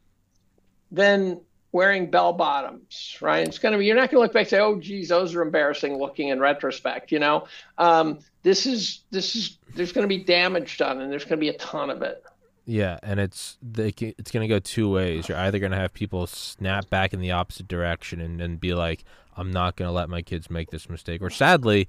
than 0.90 1.40
wearing 1.72 2.08
bell 2.08 2.32
bottoms, 2.32 3.18
right? 3.20 3.46
It's 3.46 3.58
going 3.58 3.72
to 3.72 3.78
be 3.78 3.86
you're 3.86 3.96
not 3.96 4.10
going 4.10 4.18
to 4.18 4.20
look 4.20 4.32
back 4.32 4.42
and 4.42 4.48
say, 4.48 4.60
oh, 4.60 4.78
geez, 4.78 5.08
those 5.08 5.34
are 5.34 5.42
embarrassing 5.42 5.98
looking 5.98 6.28
in 6.28 6.40
retrospect. 6.40 7.12
You 7.12 7.18
know, 7.18 7.46
um, 7.78 8.20
this 8.42 8.66
is 8.66 9.00
this 9.10 9.36
is 9.36 9.58
there's 9.74 9.92
going 9.92 10.08
to 10.08 10.16
be 10.16 10.22
damage 10.24 10.78
done, 10.78 11.00
and 11.00 11.10
there's 11.10 11.24
going 11.24 11.38
to 11.38 11.40
be 11.40 11.48
a 11.48 11.58
ton 11.58 11.90
of 11.90 12.02
it. 12.02 12.22
Yeah, 12.66 12.98
and 13.02 13.20
it's 13.20 13.58
they, 13.62 13.92
it's 13.98 14.30
going 14.30 14.48
to 14.48 14.48
go 14.48 14.58
two 14.58 14.90
ways. 14.90 15.28
You're 15.28 15.38
either 15.38 15.58
going 15.58 15.72
to 15.72 15.78
have 15.78 15.92
people 15.92 16.26
snap 16.26 16.88
back 16.88 17.12
in 17.12 17.20
the 17.20 17.30
opposite 17.32 17.68
direction 17.68 18.20
and, 18.20 18.40
and 18.40 18.58
be 18.58 18.72
like, 18.74 19.04
"I'm 19.36 19.50
not 19.50 19.76
going 19.76 19.88
to 19.88 19.92
let 19.92 20.08
my 20.08 20.22
kids 20.22 20.48
make 20.50 20.70
this 20.70 20.88
mistake," 20.88 21.20
or 21.20 21.28
sadly, 21.28 21.88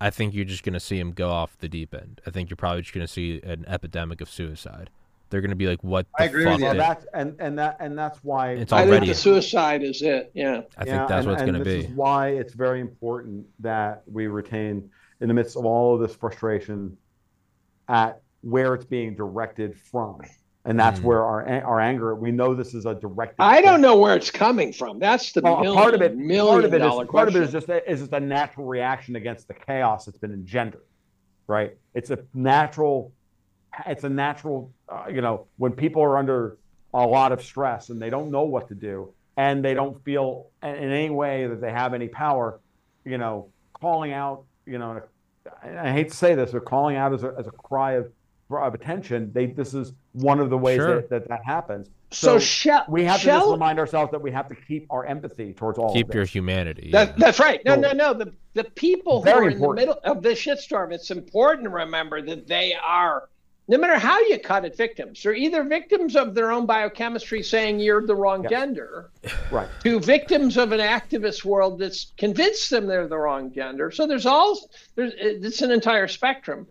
I 0.00 0.10
think 0.10 0.32
you're 0.32 0.44
just 0.44 0.62
going 0.62 0.74
to 0.74 0.80
see 0.80 0.98
them 0.98 1.10
go 1.12 1.30
off 1.30 1.58
the 1.58 1.68
deep 1.68 1.92
end. 1.94 2.20
I 2.26 2.30
think 2.30 2.48
you're 2.48 2.56
probably 2.56 2.82
just 2.82 2.94
going 2.94 3.06
to 3.06 3.12
see 3.12 3.40
an 3.42 3.64
epidemic 3.66 4.20
of 4.20 4.30
suicide. 4.30 4.88
They're 5.30 5.40
going 5.40 5.50
to 5.50 5.56
be 5.56 5.66
like, 5.66 5.82
"What 5.82 6.06
the 6.16 6.22
I 6.22 6.26
agree 6.26 6.44
fuck?" 6.44 6.52
with 6.52 6.60
you. 6.60 6.64
Well, 6.66 6.74
did-" 6.74 6.80
that's 6.80 7.06
and 7.12 7.34
and 7.40 7.58
that 7.58 7.76
and 7.80 7.98
that's 7.98 8.18
why 8.22 8.52
It's 8.52 8.72
I 8.72 8.86
think 8.86 9.06
the 9.06 9.14
suicide 9.14 9.82
is 9.82 10.00
it. 10.00 10.30
Yeah. 10.32 10.62
I 10.78 10.84
think 10.84 11.08
that's 11.08 11.10
and- 11.10 11.26
what 11.26 11.32
it's 11.34 11.42
going 11.42 11.54
to 11.58 11.64
this 11.64 11.86
be. 11.86 11.90
is 11.90 11.96
why 11.96 12.28
it's 12.28 12.54
very 12.54 12.80
important 12.80 13.46
that 13.58 14.04
we 14.06 14.28
retain, 14.28 14.88
in 15.20 15.26
the 15.26 15.34
midst 15.34 15.56
of 15.56 15.64
all 15.64 15.92
of 15.96 16.00
this 16.00 16.14
frustration, 16.14 16.96
at 17.88 18.20
where 18.44 18.74
it's 18.74 18.84
being 18.84 19.14
directed 19.16 19.76
from, 19.90 20.20
and 20.64 20.78
that's 20.78 21.00
Mm. 21.00 21.04
where 21.04 21.24
our 21.24 21.48
our 21.64 21.80
anger. 21.80 22.14
We 22.14 22.30
know 22.30 22.54
this 22.54 22.74
is 22.74 22.86
a 22.86 22.94
direct. 22.94 23.36
I 23.38 23.60
don't 23.62 23.80
know 23.80 23.96
where 23.96 24.14
it's 24.16 24.30
coming 24.30 24.72
from. 24.72 24.98
That's 24.98 25.32
the 25.32 25.40
Well, 25.40 25.60
million, 25.60 25.74
part 25.74 25.94
of 25.94 26.02
it, 26.02 26.16
million 26.16 26.46
part 26.46 26.64
of 26.64 26.74
it 26.74 26.78
dollar 26.78 27.06
part 27.06 27.28
of 27.28 27.36
it 27.36 27.42
is 27.42 27.52
just 27.52 27.68
a, 27.68 27.90
is 27.90 28.00
just 28.00 28.12
a 28.12 28.20
natural 28.20 28.66
reaction 28.66 29.16
against 29.16 29.48
the 29.48 29.54
chaos 29.54 30.04
that's 30.04 30.18
been 30.18 30.32
engendered, 30.32 30.82
right? 31.48 31.72
It's 31.94 32.10
a 32.10 32.18
natural, 32.34 33.12
it's 33.86 34.04
a 34.04 34.08
natural, 34.10 34.72
uh, 34.88 35.06
you 35.10 35.20
know, 35.20 35.48
when 35.56 35.72
people 35.72 36.02
are 36.02 36.16
under 36.18 36.58
a 36.92 37.06
lot 37.06 37.32
of 37.32 37.42
stress 37.42 37.88
and 37.90 38.00
they 38.00 38.10
don't 38.10 38.30
know 38.30 38.44
what 38.44 38.68
to 38.68 38.74
do 38.74 39.14
and 39.36 39.64
they 39.64 39.74
don't 39.74 40.02
feel 40.04 40.50
in 40.62 40.74
in 40.76 40.90
any 40.92 41.10
way 41.10 41.46
that 41.46 41.60
they 41.60 41.72
have 41.72 41.94
any 41.94 42.08
power, 42.08 42.60
you 43.04 43.18
know, 43.18 43.50
calling 43.80 44.12
out, 44.12 44.44
you 44.66 44.78
know, 44.78 45.00
I 45.62 45.92
hate 45.92 46.10
to 46.10 46.16
say 46.16 46.34
this, 46.34 46.52
but 46.52 46.64
calling 46.64 46.96
out 46.96 47.12
as 47.12 47.22
a, 47.24 47.34
as 47.38 47.46
a 47.46 47.50
cry 47.50 47.92
of 47.94 48.06
of 48.50 48.74
attention, 48.74 49.30
they 49.32 49.46
this 49.46 49.74
is 49.74 49.92
one 50.12 50.40
of 50.40 50.50
the 50.50 50.58
ways 50.58 50.76
Sure. 50.76 50.96
that, 50.96 51.10
that 51.10 51.28
that 51.28 51.44
happens. 51.44 51.88
so 52.10 52.38
Shell, 52.38 52.84
we 52.88 53.04
have 53.04 53.20
to 53.20 53.26
just 53.26 53.50
remind 53.50 53.78
ourselves 53.78 54.10
that 54.12 54.22
we 54.22 54.30
have 54.30 54.48
to 54.48 54.54
keep 54.54 54.86
our 54.90 55.04
empathy 55.06 55.52
towards 55.52 55.78
all 55.78 55.92
Keep 55.92 56.10
of 56.10 56.14
your 56.14 56.24
humanity. 56.24 56.90
That, 56.92 57.08
yeah. 57.08 57.14
that's 57.18 57.40
right. 57.40 57.64
No, 57.64 57.74
So- 57.74 57.80
no, 57.80 57.92
no. 57.92 58.14
The 58.14 58.32
the 58.54 58.64
people 58.64 59.18
who 59.20 59.24
Very 59.24 59.48
are 59.48 59.50
important. 59.50 59.82
in 59.82 59.88
the 59.88 59.94
middle 59.96 60.16
of 60.16 60.22
the 60.22 60.30
shitstorm, 60.30 60.92
it's 60.92 61.10
important 61.10 61.64
to 61.64 61.70
remember 61.70 62.22
that 62.22 62.46
they 62.46 62.72
are, 62.74 63.28
no 63.66 63.78
matter 63.78 63.98
how 63.98 64.20
you 64.20 64.38
cut 64.38 64.64
it, 64.64 64.76
victims. 64.76 65.20
They're 65.24 65.34
either 65.34 65.64
victims 65.64 66.14
of 66.14 66.34
their 66.36 66.52
own 66.52 66.64
biochemistry 66.66 67.42
saying 67.42 67.80
you're 67.80 68.06
the 68.06 68.14
wrong 68.14 68.44
Yeah. 68.44 68.50
gender, 68.50 69.10
Right. 69.50 69.68
to 69.82 69.98
victims 69.98 70.56
of 70.56 70.70
an 70.70 70.78
activist 70.80 71.44
world 71.44 71.80
that's 71.80 72.12
convinced 72.16 72.70
them 72.70 72.86
they're 72.86 73.08
the 73.08 73.18
wrong 73.18 73.52
gender. 73.52 73.90
So 73.90 74.06
there's 74.06 74.26
all 74.26 74.56
there's 74.94 75.14
it's 75.16 75.62
an 75.62 75.72
entire 75.72 76.06
spectrum. 76.06 76.68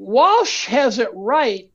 Walsh 0.00 0.64
has 0.66 0.98
it 0.98 1.10
right, 1.14 1.70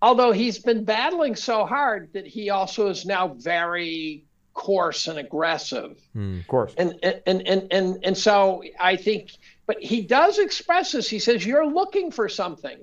although 0.00 0.30
he's 0.30 0.60
been 0.60 0.84
battling 0.84 1.34
so 1.34 1.66
hard 1.66 2.12
that 2.12 2.24
he 2.24 2.50
also 2.50 2.88
is 2.88 3.04
now 3.04 3.28
very 3.34 4.24
coarse 4.54 5.08
and 5.08 5.18
aggressive 5.18 5.98
Hmm. 6.12 6.38
Of 6.38 6.46
course. 6.46 6.72
and 6.78 6.94
and 7.02 7.42
and 7.48 7.66
and 7.72 7.98
and 8.04 8.16
so 8.16 8.62
I 8.78 8.94
think, 8.94 9.32
but 9.66 9.80
he 9.80 10.02
does 10.02 10.38
express 10.38 10.92
this. 10.92 11.08
He 11.08 11.18
says 11.18 11.44
you're 11.44 11.66
looking 11.66 12.12
for 12.12 12.28
something. 12.28 12.78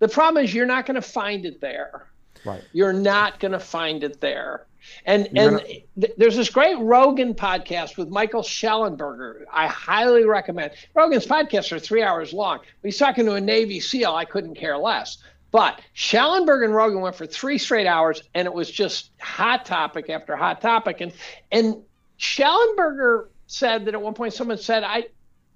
The 0.00 0.08
problem 0.08 0.44
is 0.44 0.52
you're 0.52 0.66
not 0.66 0.84
going 0.84 0.96
to 0.96 1.00
find 1.02 1.46
it 1.46 1.62
there. 1.62 2.06
Right. 2.44 2.62
You're 2.72 2.92
not 2.92 3.40
going 3.40 3.52
to 3.52 3.60
find 3.60 4.04
it 4.04 4.20
there. 4.20 4.66
And 5.04 5.28
You're 5.32 5.58
and 5.58 5.66
th- 6.00 6.12
there's 6.16 6.36
this 6.36 6.50
great 6.50 6.78
Rogan 6.78 7.34
podcast 7.34 7.96
with 7.96 8.08
Michael 8.08 8.42
Shellenberger. 8.42 9.44
I 9.52 9.66
highly 9.66 10.24
recommend. 10.24 10.72
Rogan's 10.94 11.26
podcasts 11.26 11.72
are 11.72 11.78
three 11.78 12.02
hours 12.02 12.32
long. 12.32 12.60
He's 12.82 12.98
talking 12.98 13.24
to 13.26 13.34
a 13.34 13.40
Navy 13.40 13.80
SEAL. 13.80 14.14
I 14.14 14.24
couldn't 14.24 14.54
care 14.54 14.76
less. 14.76 15.18
But 15.50 15.80
Shellenberger 15.94 16.64
and 16.64 16.74
Rogan 16.74 17.00
went 17.00 17.16
for 17.16 17.26
three 17.26 17.58
straight 17.58 17.86
hours, 17.86 18.22
and 18.34 18.46
it 18.46 18.52
was 18.52 18.70
just 18.70 19.10
hot 19.20 19.64
topic 19.64 20.10
after 20.10 20.36
hot 20.36 20.60
topic. 20.60 21.00
And 21.00 21.12
and 21.52 21.82
Shellenberger 22.18 23.28
said 23.46 23.84
that 23.86 23.94
at 23.94 24.02
one 24.02 24.14
point 24.14 24.34
someone 24.34 24.58
said, 24.58 24.82
"I 24.84 25.04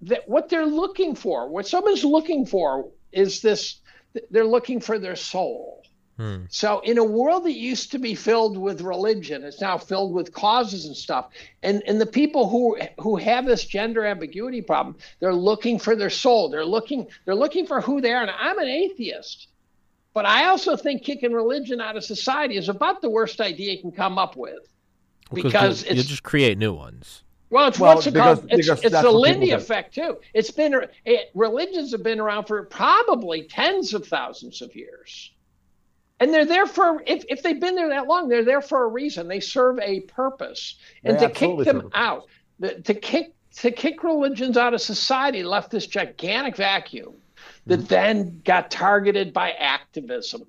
that 0.02 0.28
what 0.28 0.48
they're 0.48 0.66
looking 0.66 1.14
for, 1.14 1.48
what 1.48 1.66
someone's 1.66 2.04
looking 2.04 2.46
for, 2.46 2.88
is 3.12 3.42
this. 3.42 3.80
They're 4.30 4.46
looking 4.46 4.80
for 4.80 4.98
their 4.98 5.16
soul." 5.16 5.79
Hmm. 6.20 6.42
So, 6.50 6.80
in 6.80 6.98
a 6.98 7.04
world 7.04 7.44
that 7.44 7.56
used 7.56 7.92
to 7.92 7.98
be 7.98 8.14
filled 8.14 8.58
with 8.58 8.82
religion, 8.82 9.42
it's 9.42 9.58
now 9.62 9.78
filled 9.78 10.12
with 10.12 10.34
causes 10.34 10.84
and 10.84 10.94
stuff. 10.94 11.30
And 11.62 11.82
and 11.86 11.98
the 11.98 12.04
people 12.04 12.46
who 12.46 12.76
who 12.98 13.16
have 13.16 13.46
this 13.46 13.64
gender 13.64 14.04
ambiguity 14.04 14.60
problem, 14.60 14.98
they're 15.20 15.32
looking 15.32 15.78
for 15.78 15.96
their 15.96 16.10
soul. 16.10 16.50
They're 16.50 16.62
looking 16.62 17.06
they're 17.24 17.34
looking 17.34 17.66
for 17.66 17.80
who 17.80 18.02
they 18.02 18.12
are. 18.12 18.20
And 18.20 18.30
I'm 18.38 18.58
an 18.58 18.68
atheist, 18.68 19.48
but 20.12 20.26
I 20.26 20.44
also 20.48 20.76
think 20.76 21.04
kicking 21.04 21.32
religion 21.32 21.80
out 21.80 21.96
of 21.96 22.04
society 22.04 22.58
is 22.58 22.68
about 22.68 23.00
the 23.00 23.08
worst 23.08 23.40
idea 23.40 23.72
you 23.72 23.80
can 23.80 23.92
come 23.92 24.18
up 24.18 24.36
with. 24.36 24.68
Because 25.32 25.84
you, 25.84 25.94
you 25.94 26.00
it's 26.00 26.08
just 26.10 26.22
create 26.22 26.58
new 26.58 26.74
ones. 26.74 27.22
well, 27.48 27.68
it's 27.68 27.78
Well, 27.80 27.94
what's 27.94 28.06
it 28.06 28.12
because- 28.12 28.40
called? 28.40 28.52
It's, 28.52 28.68
because 28.68 28.84
it's 28.84 28.92
that's 28.92 29.04
the 29.06 29.10
Lindy 29.10 29.52
effect 29.52 29.94
too. 29.94 30.18
It's 30.34 30.50
been 30.50 30.84
it, 31.06 31.30
religions 31.34 31.92
have 31.92 32.02
been 32.02 32.20
around 32.20 32.44
for 32.44 32.64
probably 32.64 33.44
tens 33.44 33.94
of 33.94 34.06
thousands 34.06 34.60
of 34.60 34.76
years, 34.76 35.30
and 36.20 36.32
they're 36.32 36.44
there 36.44 36.66
for 36.66 37.02
if 37.06 37.24
if 37.28 37.42
they've 37.42 37.58
been 37.60 37.74
there 37.74 37.88
that 37.88 38.06
long, 38.06 38.28
they're 38.28 38.44
there 38.44 38.60
for 38.60 38.84
a 38.84 38.88
reason. 38.88 39.26
They 39.26 39.40
serve 39.40 39.78
a 39.80 40.00
purpose, 40.00 40.76
and 41.02 41.18
They 41.18 41.26
to 41.26 41.32
kick 41.32 41.56
them 41.64 41.80
serve 41.82 41.90
out, 41.94 42.26
the, 42.58 42.80
to 42.82 42.94
kick 42.94 43.34
to 43.56 43.70
kick 43.72 44.04
religions 44.04 44.56
out 44.56 44.74
of 44.74 44.80
society 44.80 45.42
left 45.42 45.70
this 45.70 45.86
gigantic 45.86 46.56
vacuum 46.56 47.14
that 47.66 47.78
Mm-hmm. 47.80 47.86
then 47.88 48.40
got 48.44 48.70
targeted 48.70 49.32
by 49.32 49.52
activism. 49.52 50.42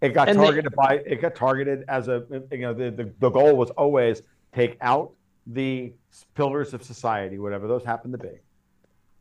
It 0.00 0.08
got 0.10 0.28
And 0.28 0.38
they- 0.38 0.44
targeted 0.44 0.74
by 0.74 1.02
it 1.06 1.22
got 1.22 1.34
targeted 1.36 1.84
as 1.88 2.08
a 2.08 2.24
you 2.50 2.58
know 2.58 2.74
the, 2.74 2.90
the 2.90 3.12
the 3.20 3.30
goal 3.30 3.56
was 3.56 3.70
always 3.70 4.22
take 4.52 4.76
out 4.80 5.12
the 5.46 5.92
pillars 6.34 6.74
of 6.74 6.82
society, 6.82 7.38
whatever 7.38 7.68
those 7.68 7.84
happen 7.84 8.10
to 8.12 8.18
be, 8.18 8.30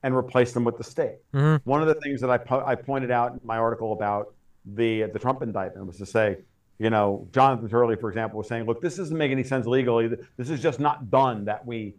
and 0.03 0.15
replace 0.15 0.51
them 0.53 0.63
with 0.63 0.77
the 0.77 0.83
state. 0.83 1.17
Mhm. 1.33 1.61
One 1.63 1.81
of 1.81 1.87
the 1.87 1.95
things 1.95 2.21
that 2.21 2.29
I 2.29 2.37
po- 2.37 2.63
I 2.65 2.75
pointed 2.75 3.11
out 3.11 3.33
in 3.33 3.39
my 3.43 3.57
article 3.57 3.93
about 3.93 4.33
the 4.65 5.03
the 5.13 5.19
Trump 5.19 5.41
indictment 5.41 5.85
was 5.87 5.97
to 5.97 6.05
say, 6.05 6.37
you 6.79 6.89
know, 6.89 7.27
Jonathan 7.31 7.69
Turley, 7.69 7.95
for 7.95 8.09
example, 8.09 8.37
was 8.39 8.47
saying, 8.47 8.65
look, 8.65 8.81
this 8.81 8.97
doesn't 8.97 9.17
make 9.17 9.31
any 9.31 9.43
sense 9.43 9.65
legally. 9.65 10.07
This 10.37 10.49
is 10.49 10.61
just 10.61 10.79
not 10.79 11.09
done 11.09 11.45
that 11.45 11.65
we 11.65 11.95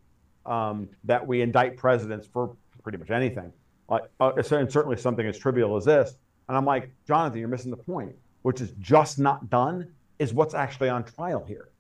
um, 0.47 0.89
that 1.05 1.27
we 1.27 1.41
indict 1.43 1.77
presidents 1.77 2.27
for 2.27 2.57
pretty 2.83 2.99
much 2.99 3.11
anything, 3.11 3.51
uh, 3.89 4.01
uh, 4.21 4.33
and 4.37 4.71
certainly 4.71 4.97
something 4.97 5.27
as 5.27 5.39
trivial 5.39 5.77
as 5.77 5.85
this. 5.87 6.17
And 6.49 6.57
I'm 6.57 6.67
like, 6.67 6.91
Jonathan, 7.07 7.39
you're 7.39 7.49
missing 7.49 7.71
the 7.71 7.77
point. 7.79 8.15
Which 8.43 8.61
is 8.61 8.73
just 8.79 9.19
not 9.19 9.49
done 9.49 9.91
is 10.19 10.35
what's 10.35 10.53
actually 10.53 10.91
on 10.91 11.03
trial 11.05 11.43
here. 11.49 11.71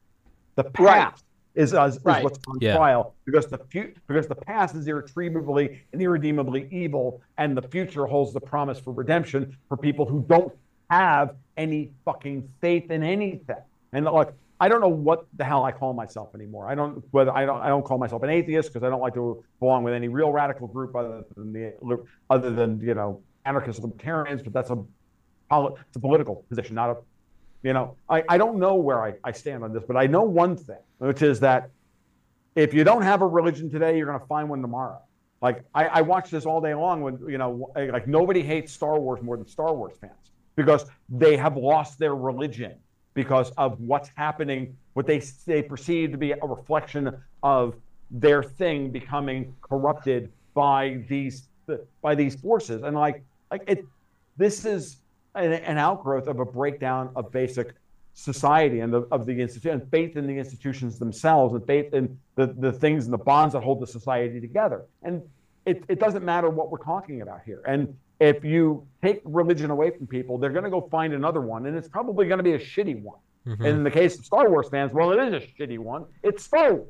The 0.55 0.65
past 0.65 0.79
Right. 0.81 1.63
is, 1.63 1.75
is, 1.75 1.97
is 1.97 2.03
Right. 2.03 2.25
what's 2.25 2.39
on 2.49 2.57
Yeah. 2.63 2.75
trial 2.77 3.15
because 3.27 3.49
the 3.49 3.59
fu- 3.59 3.93
because 4.09 4.27
the 4.29 4.35
past 4.35 4.75
is 4.75 4.89
irretrievably 4.89 5.83
and 5.93 6.01
irredeemably 6.01 6.67
evil, 6.71 7.21
and 7.37 7.55
the 7.55 7.61
future 7.61 8.07
holds 8.07 8.33
the 8.33 8.41
promise 8.41 8.79
for 8.79 8.95
redemption 8.95 9.55
for 9.69 9.77
people 9.77 10.07
who 10.07 10.25
don't 10.27 10.55
have 10.91 11.35
any 11.57 11.91
fucking 12.05 12.49
faith 12.61 12.91
in 12.91 13.03
anything. 13.03 13.57
And 13.93 14.05
look, 14.05 14.35
I 14.61 14.69
don't 14.69 14.81
know 14.81 14.89
what 14.89 15.27
the 15.37 15.45
hell 15.45 15.65
I 15.65 15.73
call 15.73 15.93
myself 15.93 16.35
anymore. 16.35 16.69
I 16.69 16.75
don't 16.75 17.05
whether 17.11 17.33
I 17.33 17.45
don't 17.45 17.61
I 17.61 17.69
don't 17.69 17.85
call 17.85 17.99
myself 17.99 18.23
an 18.23 18.31
atheist 18.31 18.73
because 18.73 18.85
I 18.85 18.89
don't 18.89 19.01
like 19.01 19.15
to 19.15 19.43
belong 19.61 19.83
with 19.85 19.95
any 19.95 20.09
real 20.09 20.33
radical 20.33 20.69
group 20.69 20.95
other 20.95 21.25
than 21.37 21.53
the 21.53 21.75
other 22.31 22.51
than 22.51 22.81
you 22.81 22.95
know 22.95 23.21
anarchist 23.45 23.81
libertarians. 23.81 24.43
But 24.43 24.53
that's 24.53 24.71
a 24.71 24.83
it's 25.51 25.97
a 25.97 26.01
political 26.01 26.45
position, 26.49 26.75
not 26.77 26.91
a 26.91 26.97
you 27.63 27.73
know 27.73 27.97
I, 28.09 28.23
I 28.29 28.39
don't 28.39 28.59
know 28.59 28.77
where 28.77 29.03
I, 29.03 29.15
I 29.25 29.33
stand 29.33 29.65
on 29.65 29.73
this, 29.73 29.83
but 29.87 29.97
I 29.97 30.07
know 30.07 30.23
one 30.23 30.57
thing, 30.57 30.83
which 30.99 31.23
is 31.23 31.41
that 31.41 31.71
if 32.55 32.73
you 32.73 32.85
don't 32.85 33.03
have 33.03 33.23
a 33.23 33.27
religion 33.27 33.69
today, 33.69 33.99
you're 33.99 34.07
going 34.07 34.21
to 34.21 34.27
find 34.27 34.49
one 34.49 34.63
tomorrow. 34.63 35.01
Like 35.43 35.65
I, 35.75 35.87
I 35.87 36.01
watch 36.03 36.31
this 36.31 36.47
all 36.47 36.61
day 36.61 36.75
long 36.75 37.03
when 37.03 37.19
you 37.29 37.39
know, 37.39 37.73
like 37.75 38.07
nobody 38.07 38.43
hates 38.43 38.73
Star 38.73 38.99
Wars 38.99 39.21
more 39.21 39.37
than 39.37 39.47
Star 39.49 39.75
Wars 39.75 39.95
fans 40.01 40.13
because 40.57 40.87
they 41.09 41.37
have 41.37 41.57
lost 41.57 41.99
their 41.99 42.15
religion 42.15 42.75
because 43.15 43.51
of 43.53 43.81
what's 43.81 44.11
happening, 44.17 44.77
what 44.95 45.07
they 45.07 45.21
they 45.47 45.63
perceive 45.63 46.11
to 46.13 46.19
be 46.19 46.33
a 46.33 46.47
reflection 46.47 47.17
of 47.43 47.75
their 48.11 48.43
thing 48.43 48.91
becoming 48.91 49.55
corrupted 49.63 50.31
by 50.53 51.03
these 51.09 51.49
by 52.03 52.15
these 52.15 52.35
forces, 52.35 52.83
and 52.83 52.97
like 52.97 53.23
like 53.51 53.63
it, 53.67 53.85
this 54.37 54.65
is 54.65 54.99
an, 55.35 55.53
an 55.53 55.79
outgrowth 55.79 56.27
of 56.27 56.41
a 56.41 56.45
breakdown 56.45 57.11
of 57.17 57.31
basic 57.31 57.75
society 58.15 58.81
and 58.81 58.93
the, 58.93 59.03
of 59.11 59.27
the 59.27 59.41
institution, 59.41 59.81
and 59.81 59.91
faith 59.91 60.17
in 60.17 60.27
the 60.27 60.39
institutions 60.39 60.99
themselves, 60.99 61.55
and 61.55 61.67
faith 61.67 61.93
in 61.93 62.17
the, 62.37 62.47
the 62.59 62.73
things 62.73 63.05
and 63.05 63.13
the 63.13 63.19
bonds 63.19 63.55
that 63.55 63.63
hold 63.63 63.81
the 63.81 63.87
society 63.87 64.41
together. 64.41 64.85
And 65.03 65.23
it, 65.67 65.83
it 65.89 65.99
doesn't 65.99 66.25
matter 66.25 66.49
what 66.49 66.71
we're 66.71 66.79
talking 66.79 67.23
about 67.23 67.41
here. 67.45 67.63
And 67.67 67.97
if 68.25 68.45
you 68.45 68.87
take 69.03 69.21
religion 69.25 69.71
away 69.71 69.91
from 69.91 70.07
people, 70.07 70.39
they're 70.39 70.51
going 70.51 70.65
to 70.65 70.71
go 70.71 70.81
find 70.91 71.13
another 71.13 71.41
one, 71.41 71.67
and 71.67 71.77
it's 71.77 71.89
probably 71.89 72.27
going 72.27 72.39
to 72.39 72.45
be 72.45 72.53
a 72.53 72.59
shitty 72.59 73.01
one. 73.03 73.19
Mm-hmm. 73.47 73.63
And 73.65 73.77
in 73.79 73.85
the 73.85 73.91
case 73.91 74.19
of 74.19 74.25
Star 74.25 74.49
Wars 74.49 74.69
fans, 74.71 74.93
well, 74.93 75.11
it 75.13 75.19
is 75.29 75.35
a 75.35 75.47
shitty 75.47 75.79
one. 75.79 76.07
It's 76.23 76.43
Star 76.43 76.75
Wars, 76.75 76.89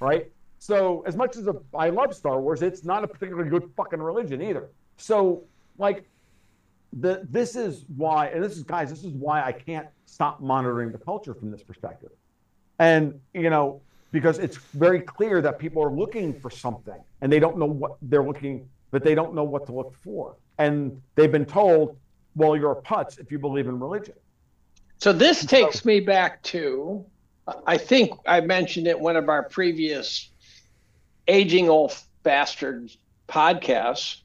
right? 0.00 0.30
So 0.58 1.02
as 1.06 1.16
much 1.16 1.36
as 1.36 1.46
a, 1.48 1.54
I 1.74 1.90
love 1.90 2.14
Star 2.14 2.40
Wars, 2.40 2.62
it's 2.62 2.84
not 2.84 3.04
a 3.04 3.08
particularly 3.08 3.50
good 3.50 3.70
fucking 3.76 4.00
religion 4.00 4.40
either. 4.40 4.70
So 4.96 5.44
like 5.76 6.08
the 6.92 7.26
this 7.28 7.56
is 7.56 7.84
why, 7.96 8.28
and 8.28 8.42
this 8.42 8.56
is 8.56 8.62
guys, 8.62 8.88
this 8.88 9.04
is 9.04 9.12
why 9.12 9.42
I 9.42 9.52
can't 9.52 9.88
stop 10.06 10.40
monitoring 10.40 10.92
the 10.92 10.98
culture 10.98 11.34
from 11.34 11.50
this 11.50 11.62
perspective. 11.62 12.10
And 12.78 13.20
you 13.34 13.50
know, 13.50 13.82
because 14.12 14.38
it's 14.38 14.56
very 14.56 15.00
clear 15.00 15.42
that 15.42 15.58
people 15.58 15.82
are 15.82 15.90
looking 15.90 16.38
for 16.38 16.50
something 16.50 17.00
and 17.20 17.32
they 17.32 17.40
don't 17.40 17.58
know 17.58 17.66
what 17.66 17.96
they're 18.02 18.24
looking, 18.24 18.68
but 18.90 19.02
they 19.02 19.14
don't 19.14 19.34
know 19.34 19.44
what 19.44 19.66
to 19.66 19.72
look 19.72 19.94
for. 20.04 20.36
And 20.58 21.00
they've 21.14 21.32
been 21.32 21.46
told, 21.46 21.96
well, 22.34 22.56
you're 22.56 22.72
a 22.72 22.82
putz 22.82 23.18
if 23.18 23.30
you 23.32 23.38
believe 23.38 23.66
in 23.66 23.78
religion. 23.78 24.14
So 24.98 25.12
this 25.12 25.44
takes 25.44 25.84
me 25.84 26.00
back 26.00 26.42
to, 26.44 27.04
I 27.66 27.76
think 27.76 28.12
I 28.26 28.40
mentioned 28.40 28.86
it 28.86 28.98
one 28.98 29.16
of 29.16 29.28
our 29.28 29.42
previous 29.42 30.30
aging 31.26 31.68
old 31.68 31.96
bastards 32.22 32.98
podcasts 33.28 34.22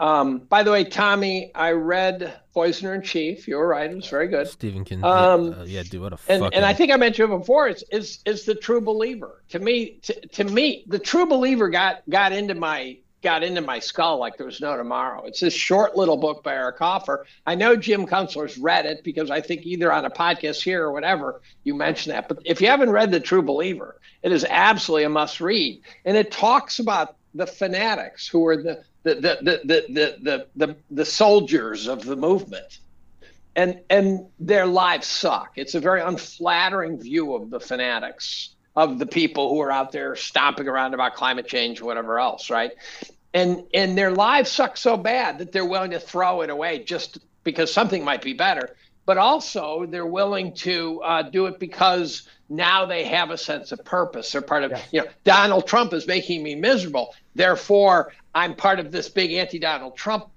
um, 0.00 0.38
by 0.48 0.62
the 0.62 0.70
way, 0.70 0.84
Tommy, 0.84 1.50
I 1.54 1.72
read 1.72 2.40
Poisoner 2.54 2.94
in 2.94 3.02
Chief. 3.02 3.48
You 3.48 3.56
were 3.56 3.66
right; 3.66 3.90
it 3.90 3.96
was 3.96 4.08
very 4.08 4.28
good. 4.28 4.46
Stephen 4.46 4.84
King. 4.84 5.02
Um, 5.02 5.54
uh, 5.58 5.64
yeah, 5.64 5.82
do 5.82 6.00
what 6.00 6.12
a 6.12 6.18
and, 6.28 6.42
fucking... 6.42 6.56
and 6.56 6.64
I 6.64 6.72
think 6.72 6.92
I 6.92 6.96
mentioned 6.96 7.32
it 7.32 7.36
before. 7.36 7.68
It's 7.68 7.82
is 7.90 8.20
is 8.24 8.44
the 8.44 8.54
true 8.54 8.80
believer. 8.80 9.42
To 9.50 9.58
me, 9.58 9.98
to, 10.02 10.14
to 10.28 10.44
me, 10.44 10.84
the 10.86 11.00
true 11.00 11.26
believer 11.26 11.68
got 11.68 12.02
got 12.08 12.32
into 12.32 12.54
my 12.54 12.98
got 13.22 13.42
into 13.42 13.60
my 13.60 13.78
skull 13.78 14.18
like 14.18 14.36
there 14.36 14.46
was 14.46 14.60
no 14.60 14.76
tomorrow. 14.76 15.24
It's 15.24 15.40
this 15.40 15.54
short 15.54 15.96
little 15.96 16.16
book 16.16 16.44
by 16.44 16.54
Eric 16.54 16.78
Hoffer. 16.78 17.26
I 17.46 17.54
know 17.54 17.74
Jim 17.74 18.06
Kunstler's 18.06 18.58
read 18.58 18.86
it 18.86 19.02
because 19.02 19.30
I 19.30 19.40
think 19.40 19.66
either 19.66 19.92
on 19.92 20.04
a 20.04 20.10
podcast 20.10 20.62
here 20.62 20.84
or 20.84 20.92
whatever 20.92 21.40
you 21.64 21.74
mentioned 21.74 22.14
that. 22.14 22.28
But 22.28 22.38
if 22.44 22.60
you 22.60 22.68
haven't 22.68 22.90
read 22.90 23.10
The 23.10 23.20
True 23.20 23.42
Believer, 23.42 24.00
it 24.22 24.32
is 24.32 24.46
absolutely 24.48 25.04
a 25.04 25.08
must 25.08 25.40
read, 25.40 25.80
and 26.04 26.16
it 26.16 26.30
talks 26.30 26.78
about 26.78 27.16
the 27.34 27.46
fanatics 27.46 28.26
who 28.26 28.46
are 28.46 28.56
the 28.56 28.82
the 29.02 29.14
the 29.14 29.38
the 29.42 29.60
the 29.64 30.16
the, 30.22 30.46
the, 30.56 30.76
the 30.90 31.04
soldiers 31.04 31.86
of 31.86 32.04
the 32.04 32.16
movement 32.16 32.78
and 33.54 33.80
and 33.90 34.26
their 34.40 34.66
lives 34.66 35.06
suck 35.06 35.52
it's 35.56 35.74
a 35.74 35.80
very 35.80 36.00
unflattering 36.00 36.98
view 36.98 37.34
of 37.34 37.50
the 37.50 37.60
fanatics 37.60 38.54
of 38.78 38.98
the 38.98 39.06
people 39.06 39.48
who 39.50 39.60
are 39.60 39.72
out 39.72 39.90
there 39.90 40.14
stomping 40.14 40.68
around 40.68 40.94
about 40.94 41.14
climate 41.14 41.46
change 41.46 41.80
or 41.80 41.84
whatever 41.84 42.18
else 42.18 42.48
right 42.48 42.72
and 43.34 43.64
and 43.74 43.98
their 43.98 44.12
lives 44.12 44.50
suck 44.50 44.76
so 44.76 44.96
bad 44.96 45.38
that 45.38 45.52
they're 45.52 45.64
willing 45.64 45.90
to 45.90 46.00
throw 46.00 46.42
it 46.42 46.50
away 46.50 46.84
just 46.84 47.18
because 47.42 47.72
something 47.72 48.04
might 48.04 48.22
be 48.22 48.32
better 48.32 48.76
but 49.04 49.16
also 49.16 49.86
they're 49.86 50.04
willing 50.04 50.52
to 50.52 51.00
uh, 51.02 51.22
do 51.22 51.46
it 51.46 51.58
because 51.58 52.28
now 52.50 52.84
they 52.84 53.04
have 53.04 53.30
a 53.30 53.38
sense 53.38 53.72
of 53.72 53.82
purpose. 53.82 54.30
They're 54.30 54.42
part 54.42 54.64
of, 54.64 54.72
you 54.92 55.00
know, 55.00 55.06
Donald 55.24 55.66
Trump 55.66 55.94
is 55.94 56.06
making 56.06 56.42
me 56.42 56.54
miserable. 56.54 57.14
Therefore, 57.34 58.12
I'm 58.34 58.54
part 58.54 58.80
of 58.80 58.92
this 58.92 59.08
big 59.08 59.32
anti-Donald 59.32 59.96
Trump 59.96 60.28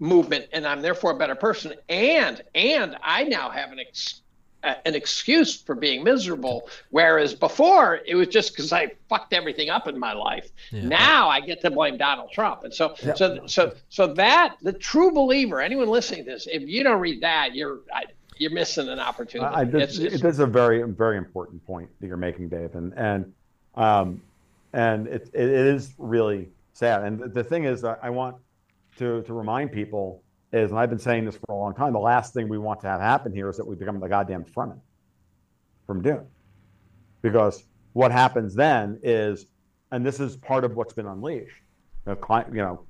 movement, 0.00 0.46
and 0.52 0.66
I'm 0.66 0.82
therefore 0.82 1.12
a 1.12 1.16
better 1.16 1.36
person. 1.36 1.74
And 1.88 2.42
and 2.56 2.96
I 3.02 3.22
now 3.22 3.50
have 3.50 3.70
an 3.70 3.78
ex- 3.78 4.20
an 4.62 4.94
excuse 4.94 5.60
for 5.60 5.74
being 5.74 6.02
miserable, 6.02 6.68
whereas 6.90 7.34
before 7.34 8.00
it 8.06 8.14
was 8.14 8.28
just 8.28 8.52
because 8.52 8.72
I 8.72 8.92
fucked 9.08 9.32
everything 9.32 9.70
up 9.70 9.86
in 9.86 9.98
my 9.98 10.12
life. 10.12 10.50
Yeah. 10.72 10.88
Now 10.88 11.28
I 11.28 11.40
get 11.40 11.60
to 11.62 11.70
blame 11.70 11.96
Donald 11.96 12.32
Trump, 12.32 12.64
and 12.64 12.74
so 12.74 12.94
yeah. 13.02 13.14
so 13.14 13.46
so 13.46 13.74
so 13.88 14.14
that 14.14 14.56
the 14.62 14.72
true 14.72 15.12
believer, 15.12 15.60
anyone 15.60 15.88
listening 15.88 16.24
to 16.24 16.32
this, 16.32 16.48
if 16.50 16.62
you 16.62 16.82
don't 16.82 17.00
read 17.00 17.20
that, 17.22 17.54
you're 17.54 17.80
I, 17.94 18.04
you're 18.36 18.50
missing 18.50 18.88
an 18.88 18.98
opportunity. 18.98 19.54
I, 19.54 19.64
this, 19.64 19.98
it's, 19.98 20.22
it's, 20.22 20.38
a 20.38 20.46
very 20.46 20.82
very 20.82 21.16
important 21.16 21.64
point 21.64 21.88
that 22.00 22.06
you're 22.06 22.16
making, 22.16 22.48
Dave, 22.48 22.74
and 22.74 22.92
and 22.94 23.32
um, 23.76 24.20
and 24.72 25.06
it, 25.06 25.30
it 25.32 25.48
is 25.48 25.94
really 25.98 26.48
sad. 26.72 27.04
And 27.04 27.20
the, 27.20 27.28
the 27.28 27.44
thing 27.44 27.64
is, 27.64 27.84
I 27.84 28.10
want 28.10 28.36
to 28.96 29.22
to 29.22 29.32
remind 29.32 29.70
people 29.70 30.22
is, 30.52 30.70
and 30.70 30.78
I've 30.78 30.90
been 30.90 30.98
saying 30.98 31.24
this 31.24 31.36
for 31.36 31.52
a 31.52 31.56
long 31.56 31.74
time, 31.74 31.92
the 31.92 31.98
last 31.98 32.34
thing 32.34 32.48
we 32.48 32.58
want 32.58 32.80
to 32.80 32.88
have 32.88 33.00
happen 33.00 33.32
here 33.32 33.48
is 33.50 33.56
that 33.56 33.66
we 33.66 33.76
become 33.76 34.00
the 34.00 34.08
goddamn 34.08 34.44
Fremen 34.44 34.80
from 35.86 36.02
Dune, 36.02 36.26
because 37.22 37.64
what 37.92 38.12
happens 38.12 38.54
then 38.54 38.98
is, 39.02 39.46
and 39.90 40.04
this 40.04 40.20
is 40.20 40.36
part 40.36 40.64
of 40.64 40.76
what's 40.76 40.92
been 40.92 41.06
unleashed. 41.06 41.62
You 42.06 42.14
know, 42.14 42.44
you 42.52 42.62
know 42.62 42.86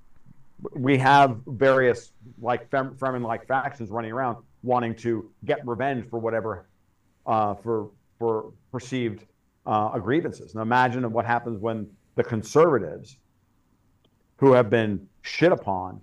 we 0.75 0.99
have 0.99 1.39
various 1.47 2.13
like 2.41 2.71
Fremen-like 2.71 3.47
factions 3.47 3.91
running 3.91 4.13
around 4.13 4.39
wanting 4.63 4.95
to 4.97 5.31
get 5.45 5.67
revenge 5.67 6.09
for 6.11 6.19
whatever 6.19 6.69
uh, 7.27 7.55
for 7.55 7.91
for 8.19 8.53
perceived 8.73 9.25
uh, 9.67 9.99
grievances. 9.99 10.55
Now 10.55 10.63
imagine 10.63 11.11
what 11.13 11.25
happens 11.25 11.61
when 11.61 11.89
the 12.17 12.25
conservatives, 12.25 13.17
who 14.39 14.53
have 14.53 14.71
been 14.71 15.09
shit 15.23 15.53
upon 15.53 16.01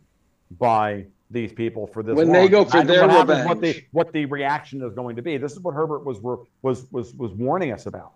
by 0.52 1.08
these 1.32 1.52
people 1.52 1.88
for 1.88 2.04
this, 2.04 2.16
when 2.16 2.28
long, 2.28 2.34
they 2.34 2.48
go 2.48 2.66
for 2.66 2.84
their 2.84 3.08
what 3.08 3.28
revenge, 3.28 3.48
what 3.48 3.62
the 3.62 3.86
what 3.92 4.14
the 4.14 4.26
reaction 4.26 4.82
is 4.84 4.94
going 4.94 5.16
to 5.16 5.22
be. 5.22 5.38
This 5.38 5.54
is 5.54 5.60
what 5.60 5.74
Herbert 5.74 6.06
was 6.06 6.20
was 6.22 6.86
was 6.92 7.14
was 7.16 7.32
warning 7.32 7.72
us 7.72 7.86
about. 7.86 8.14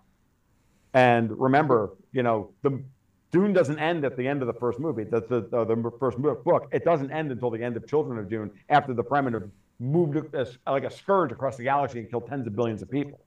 And 0.94 1.38
remember, 1.38 1.90
you 2.12 2.22
know, 2.22 2.50
the 2.62 2.82
Dune 3.30 3.52
doesn't 3.52 3.78
end 3.78 4.04
at 4.04 4.16
the 4.16 4.26
end 4.26 4.42
of 4.42 4.48
the 4.48 4.54
first 4.54 4.80
movie. 4.80 5.04
That's 5.04 5.28
the, 5.28 5.42
the, 5.42 5.64
the 5.64 5.92
first 6.00 6.18
book. 6.18 6.68
It 6.72 6.84
doesn't 6.84 7.12
end 7.12 7.30
until 7.30 7.50
the 7.50 7.62
end 7.62 7.76
of 7.76 7.86
Children 7.86 8.18
of 8.18 8.28
Dune, 8.28 8.50
after 8.68 8.92
the 8.92 9.04
Fremen 9.04 9.34
have 9.34 9.48
moved 9.78 10.16
like 10.66 10.84
a 10.84 10.90
scourge 10.90 11.30
across 11.32 11.56
the 11.56 11.62
galaxy 11.64 12.00
and 12.00 12.10
killed 12.10 12.26
tens 12.26 12.46
of 12.46 12.56
billions 12.56 12.82
of 12.82 12.90
people, 12.90 13.20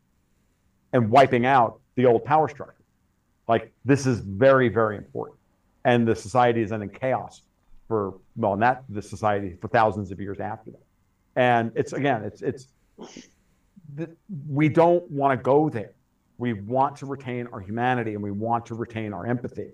and 0.92 1.10
wiping 1.10 1.46
out 1.46 1.80
the 1.96 2.06
old 2.06 2.26
power 2.26 2.50
structure. 2.50 2.76
Like 3.48 3.74
this 3.86 4.06
is 4.06 4.20
very, 4.20 4.70
very 4.70 4.98
important, 4.98 5.38
and 5.86 6.08
the 6.08 6.16
society 6.16 6.62
is 6.62 6.70
then 6.70 6.82
in 6.82 6.90
chaos 6.90 7.42
for 7.88 8.16
well, 8.36 8.56
not 8.56 8.84
the 8.90 9.02
society 9.02 9.58
for 9.62 9.68
thousands 9.68 10.12
of 10.12 10.20
years 10.20 10.40
after 10.40 10.72
that. 10.72 10.84
And 11.36 11.72
it's 11.76 11.94
again, 11.94 12.24
it's 12.24 12.42
it's 12.42 12.68
we 14.50 14.70
don't 14.70 15.10
want 15.10 15.38
to 15.38 15.44
go 15.44 15.70
there. 15.70 15.94
We 16.38 16.54
want 16.54 16.96
to 16.98 17.06
retain 17.06 17.48
our 17.54 17.60
humanity 17.60 18.14
and 18.14 18.24
we 18.24 18.32
want 18.32 18.66
to 18.68 18.76
retain 18.76 19.14
our 19.14 19.26
empathy 19.26 19.72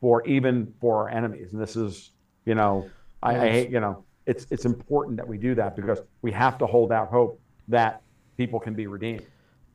for 0.00 0.26
even 0.26 0.72
for 0.80 0.96
our 0.96 1.08
enemies. 1.10 1.52
And 1.52 1.60
this 1.60 1.76
is, 1.76 2.12
you 2.44 2.54
know, 2.54 2.88
I, 3.22 3.36
I 3.36 3.48
hate, 3.50 3.70
you 3.70 3.80
know, 3.80 4.04
it's 4.26 4.46
it's 4.50 4.64
important 4.64 5.16
that 5.16 5.26
we 5.26 5.38
do 5.38 5.54
that 5.54 5.76
because 5.76 6.00
we 6.22 6.32
have 6.32 6.58
to 6.58 6.66
hold 6.66 6.92
out 6.92 7.08
hope 7.08 7.40
that 7.68 8.02
people 8.36 8.60
can 8.60 8.74
be 8.74 8.86
redeemed. 8.86 9.24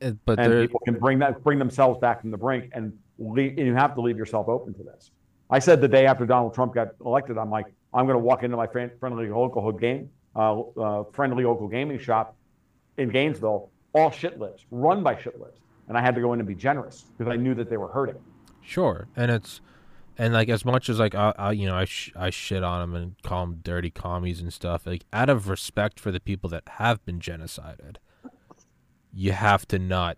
Uh, 0.01 0.11
but 0.25 0.39
and 0.39 0.53
people 0.67 0.81
can 0.85 0.99
bring 0.99 1.19
that 1.19 1.43
bring 1.43 1.59
themselves 1.59 1.99
back 1.99 2.21
from 2.21 2.31
the 2.31 2.37
brink 2.37 2.69
and, 2.73 2.97
leave, 3.17 3.57
and 3.57 3.67
you 3.67 3.75
have 3.75 3.95
to 3.95 4.01
leave 4.01 4.17
yourself 4.17 4.47
open 4.47 4.73
to 4.75 4.83
this. 4.83 5.11
I 5.49 5.59
said 5.59 5.81
the 5.81 5.87
day 5.87 6.05
after 6.05 6.25
Donald 6.25 6.53
Trump 6.53 6.73
got 6.73 6.89
elected, 7.05 7.37
I'm 7.37 7.51
like, 7.51 7.67
I'm 7.93 8.05
going 8.05 8.17
to 8.17 8.23
walk 8.23 8.43
into 8.43 8.57
my 8.57 8.67
friendly 8.67 9.29
local 9.29 9.71
game, 9.71 10.09
uh, 10.35 10.59
uh, 10.59 11.03
friendly 11.11 11.43
local 11.45 11.67
gaming 11.67 11.99
shop 11.99 12.35
in 12.97 13.09
Gainesville, 13.09 13.69
all 13.93 14.11
shit 14.11 14.39
run 14.71 15.03
by 15.03 15.15
shit 15.17 15.35
and 15.87 15.97
I 15.97 16.01
had 16.01 16.15
to 16.15 16.21
go 16.21 16.33
in 16.33 16.39
and 16.39 16.47
be 16.47 16.55
generous 16.55 17.05
because 17.17 17.31
I 17.31 17.35
knew 17.35 17.53
that 17.55 17.69
they 17.69 17.77
were 17.77 17.89
hurting. 17.89 18.17
Sure, 18.61 19.07
and 19.15 19.29
it's 19.29 19.61
and 20.17 20.33
like 20.33 20.49
as 20.49 20.63
much 20.63 20.89
as 20.89 20.99
like 20.99 21.15
I, 21.15 21.33
I 21.37 21.51
you 21.51 21.67
know 21.67 21.75
I 21.75 21.85
sh- 21.85 22.13
I 22.15 22.29
shit 22.29 22.63
on 22.63 22.81
them 22.81 22.95
and 22.95 23.21
call 23.23 23.45
them 23.45 23.59
dirty 23.63 23.91
commies 23.91 24.41
and 24.41 24.53
stuff 24.53 24.85
like 24.85 25.05
out 25.11 25.29
of 25.29 25.49
respect 25.49 25.99
for 25.99 26.11
the 26.11 26.19
people 26.19 26.49
that 26.51 26.63
have 26.77 27.03
been 27.05 27.19
genocided 27.19 27.97
you 29.13 29.31
have 29.31 29.67
to 29.67 29.77
not 29.77 30.17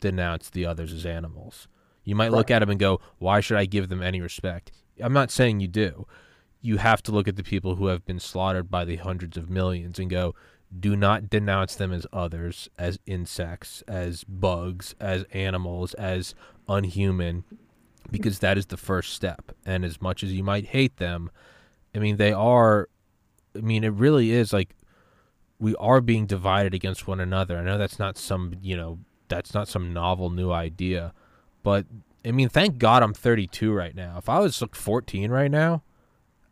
denounce 0.00 0.50
the 0.50 0.64
others 0.64 0.92
as 0.92 1.04
animals. 1.04 1.66
You 2.04 2.14
might 2.14 2.26
right. 2.26 2.36
look 2.36 2.50
at 2.50 2.60
them 2.60 2.70
and 2.70 2.78
go 2.78 3.00
why 3.18 3.40
should 3.40 3.56
I 3.56 3.66
give 3.66 3.88
them 3.88 4.02
any 4.02 4.20
respect? 4.20 4.72
I'm 5.00 5.12
not 5.12 5.30
saying 5.30 5.60
you 5.60 5.68
do 5.68 6.06
you 6.66 6.78
have 6.78 7.02
to 7.04 7.12
look 7.12 7.28
at 7.28 7.36
the 7.36 7.42
people 7.42 7.76
who 7.76 7.86
have 7.86 8.04
been 8.04 8.20
slaughtered 8.20 8.70
by 8.70 8.84
the 8.84 8.96
hundreds 8.96 9.36
of 9.36 9.48
millions 9.48 9.98
and 9.98 10.10
go 10.10 10.34
do 10.78 10.96
not 10.96 11.30
denounce 11.30 11.76
them 11.76 11.92
as 11.92 12.06
others 12.12 12.68
as 12.76 12.98
insects 13.06 13.82
as 13.86 14.24
bugs 14.24 14.94
as 15.00 15.24
animals 15.32 15.94
as 15.94 16.34
unhuman 16.68 17.44
because 18.10 18.38
that 18.40 18.58
is 18.58 18.66
the 18.66 18.76
first 18.76 19.12
step. 19.12 19.52
And 19.64 19.84
as 19.84 20.00
much 20.00 20.22
as 20.22 20.32
you 20.32 20.42
might 20.42 20.66
hate 20.66 20.96
them, 20.96 21.30
I 21.94 21.98
mean, 21.98 22.16
they 22.16 22.32
are. 22.32 22.88
I 23.54 23.60
mean, 23.60 23.84
it 23.84 23.92
really 23.92 24.32
is 24.32 24.52
like 24.52 24.74
we 25.58 25.74
are 25.76 26.00
being 26.00 26.26
divided 26.26 26.74
against 26.74 27.06
one 27.06 27.20
another. 27.20 27.58
I 27.58 27.64
know 27.64 27.78
that's 27.78 27.98
not 27.98 28.18
some, 28.18 28.54
you 28.60 28.76
know, 28.76 28.98
that's 29.28 29.54
not 29.54 29.68
some 29.68 29.92
novel 29.92 30.30
new 30.30 30.52
idea, 30.52 31.14
but 31.62 31.86
I 32.24 32.32
mean, 32.32 32.48
thank 32.48 32.78
God 32.78 33.02
I'm 33.02 33.14
32 33.14 33.72
right 33.72 33.94
now. 33.94 34.18
If 34.18 34.28
I 34.28 34.40
was 34.40 34.60
like 34.60 34.74
14 34.74 35.30
right 35.30 35.50
now, 35.50 35.82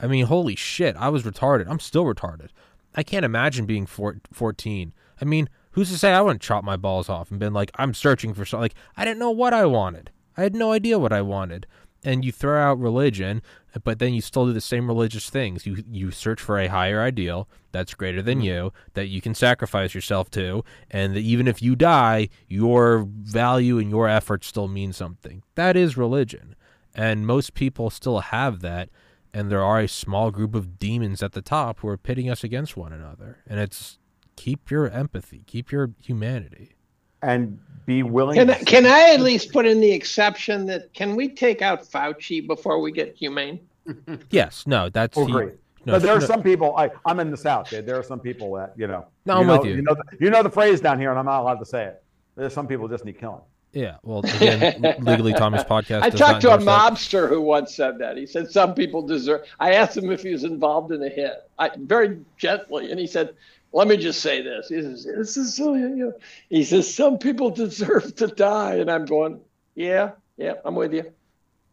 I 0.04 0.06
mean, 0.06 0.26
holy 0.26 0.54
shit, 0.54 0.96
I 0.96 1.08
was 1.08 1.22
retarded. 1.22 1.66
I'm 1.66 1.80
still 1.80 2.04
retarded. 2.04 2.50
I 2.94 3.02
can't 3.02 3.24
imagine 3.24 3.64
being 3.64 3.86
four, 3.86 4.18
14. 4.32 4.92
I 5.20 5.24
mean, 5.24 5.48
who's 5.70 5.90
to 5.90 5.98
say 5.98 6.12
I 6.12 6.20
wouldn't 6.20 6.42
chop 6.42 6.62
my 6.62 6.76
balls 6.76 7.08
off 7.08 7.30
and 7.30 7.40
been 7.40 7.54
like, 7.54 7.70
I'm 7.76 7.94
searching 7.94 8.34
for 8.34 8.44
something. 8.44 8.62
Like, 8.64 8.74
I 8.98 9.06
didn't 9.06 9.18
know 9.18 9.30
what 9.30 9.54
I 9.54 9.64
wanted. 9.64 10.10
I 10.36 10.42
had 10.42 10.54
no 10.54 10.72
idea 10.72 10.98
what 10.98 11.12
I 11.12 11.22
wanted. 11.22 11.66
And 12.04 12.22
you 12.22 12.32
throw 12.32 12.60
out 12.62 12.78
religion, 12.78 13.40
but 13.82 13.98
then 13.98 14.12
you 14.12 14.20
still 14.20 14.44
do 14.44 14.52
the 14.52 14.60
same 14.60 14.88
religious 14.88 15.30
things. 15.30 15.64
You 15.64 15.82
you 15.90 16.10
search 16.10 16.38
for 16.38 16.58
a 16.58 16.66
higher 16.68 17.00
ideal 17.00 17.48
that's 17.72 17.94
greater 17.94 18.20
than 18.20 18.40
Mm-hmm. 18.40 18.46
you, 18.46 18.72
that 18.92 19.06
you 19.06 19.22
can 19.22 19.34
sacrifice 19.34 19.94
yourself 19.94 20.30
to, 20.32 20.62
and 20.90 21.16
that 21.16 21.20
even 21.20 21.48
if 21.48 21.62
you 21.62 21.74
die, 21.74 22.28
your 22.46 23.08
value 23.08 23.78
and 23.78 23.88
your 23.88 24.06
effort 24.06 24.44
still 24.44 24.68
mean 24.68 24.92
something. 24.92 25.42
That 25.54 25.78
is 25.78 25.96
religion. 25.96 26.56
And 26.94 27.26
most 27.26 27.54
people 27.54 27.88
still 27.88 28.20
have 28.20 28.60
that, 28.60 28.90
and 29.34 29.50
there 29.50 29.62
are 29.62 29.80
a 29.80 29.88
small 29.88 30.30
group 30.30 30.54
of 30.54 30.78
demons 30.78 31.22
at 31.22 31.32
the 31.32 31.42
top 31.42 31.80
who 31.80 31.88
are 31.88 31.98
pitting 31.98 32.30
us 32.30 32.42
against 32.44 32.76
one 32.76 32.92
another. 32.92 33.38
And 33.46 33.60
it's 33.60 33.98
keep 34.36 34.70
your 34.70 34.88
empathy, 34.88 35.42
keep 35.46 35.70
your 35.72 35.90
humanity. 36.02 36.76
and 37.20 37.58
be 37.86 38.02
willing. 38.02 38.36
Can, 38.36 38.46
to 38.46 38.58
I- 38.58 38.62
can 38.64 38.86
I 38.86 39.10
at 39.14 39.20
least 39.20 39.52
put 39.52 39.66
in 39.66 39.80
the 39.80 39.90
exception 39.92 40.64
that 40.66 40.94
can 40.94 41.16
we 41.16 41.28
take 41.28 41.60
out 41.60 41.82
Fauci 41.84 42.46
before 42.46 42.80
we 42.80 42.92
get 42.92 43.14
humane? 43.16 43.60
Yes, 44.30 44.66
no, 44.66 44.88
that's 44.88 45.18
Oh, 45.18 45.26
he- 45.26 45.32
great. 45.32 45.52
no, 45.84 45.92
but 45.94 46.02
there 46.02 46.14
are 46.16 46.20
no- 46.20 46.26
some 46.26 46.42
people. 46.42 46.74
I, 46.78 46.90
I'm 47.04 47.20
in 47.20 47.30
the 47.30 47.36
South. 47.36 47.68
There, 47.68 47.82
there 47.82 47.98
are 47.98 48.02
some 48.02 48.20
people 48.20 48.54
that 48.54 48.72
you 48.76 48.86
know. 48.86 49.04
No, 49.26 49.34
you 49.34 49.40
I'm 49.42 49.46
know, 49.46 49.56
with 49.58 49.66
you. 49.68 49.74
You 49.76 49.82
know, 49.82 49.94
the, 49.94 50.16
you 50.24 50.30
know 50.30 50.42
the 50.42 50.50
phrase 50.50 50.80
down 50.80 50.98
here, 50.98 51.10
and 51.10 51.18
I'm 51.18 51.26
not 51.26 51.40
allowed 51.42 51.58
to 51.58 51.66
say 51.66 51.84
it. 51.84 52.02
There's 52.36 52.54
some 52.54 52.66
people 52.66 52.88
just 52.88 53.04
need 53.04 53.18
killing. 53.18 53.42
Yeah, 53.74 53.96
well, 54.02 54.20
again, 54.20 54.80
legally 55.00 55.32
Tommy's 55.32 55.64
podcast. 55.64 56.02
I 56.02 56.10
talked 56.10 56.42
to 56.42 56.50
a 56.50 56.58
endorse 56.58 56.64
that. 56.64 56.92
mobster 56.92 57.28
who 57.28 57.40
once 57.40 57.74
said 57.74 57.98
that. 57.98 58.16
He 58.16 58.26
said 58.26 58.50
some 58.50 58.74
people 58.74 59.02
deserve. 59.02 59.42
I 59.58 59.74
asked 59.74 59.96
him 59.96 60.10
if 60.10 60.22
he 60.22 60.30
was 60.32 60.44
involved 60.44 60.92
in 60.92 61.02
a 61.02 61.08
hit, 61.08 61.48
I, 61.58 61.70
very 61.76 62.20
gently, 62.38 62.90
and 62.90 63.00
he 63.00 63.06
said, 63.06 63.34
"Let 63.72 63.88
me 63.88 63.96
just 63.96 64.20
say 64.20 64.42
this." 64.42 64.68
He 64.68 64.80
says, 64.80 65.04
"This 65.04 65.36
is 65.36 65.56
so." 65.56 65.74
You 65.74 65.88
know. 65.88 66.12
He 66.50 66.62
says 66.64 66.92
some 66.94 67.18
people 67.18 67.50
deserve 67.50 68.14
to 68.16 68.28
die, 68.28 68.76
and 68.76 68.90
I'm 68.90 69.06
going, 69.06 69.40
"Yeah, 69.74 70.12
yeah, 70.36 70.54
I'm 70.64 70.74
with 70.76 70.94
you." 70.94 71.12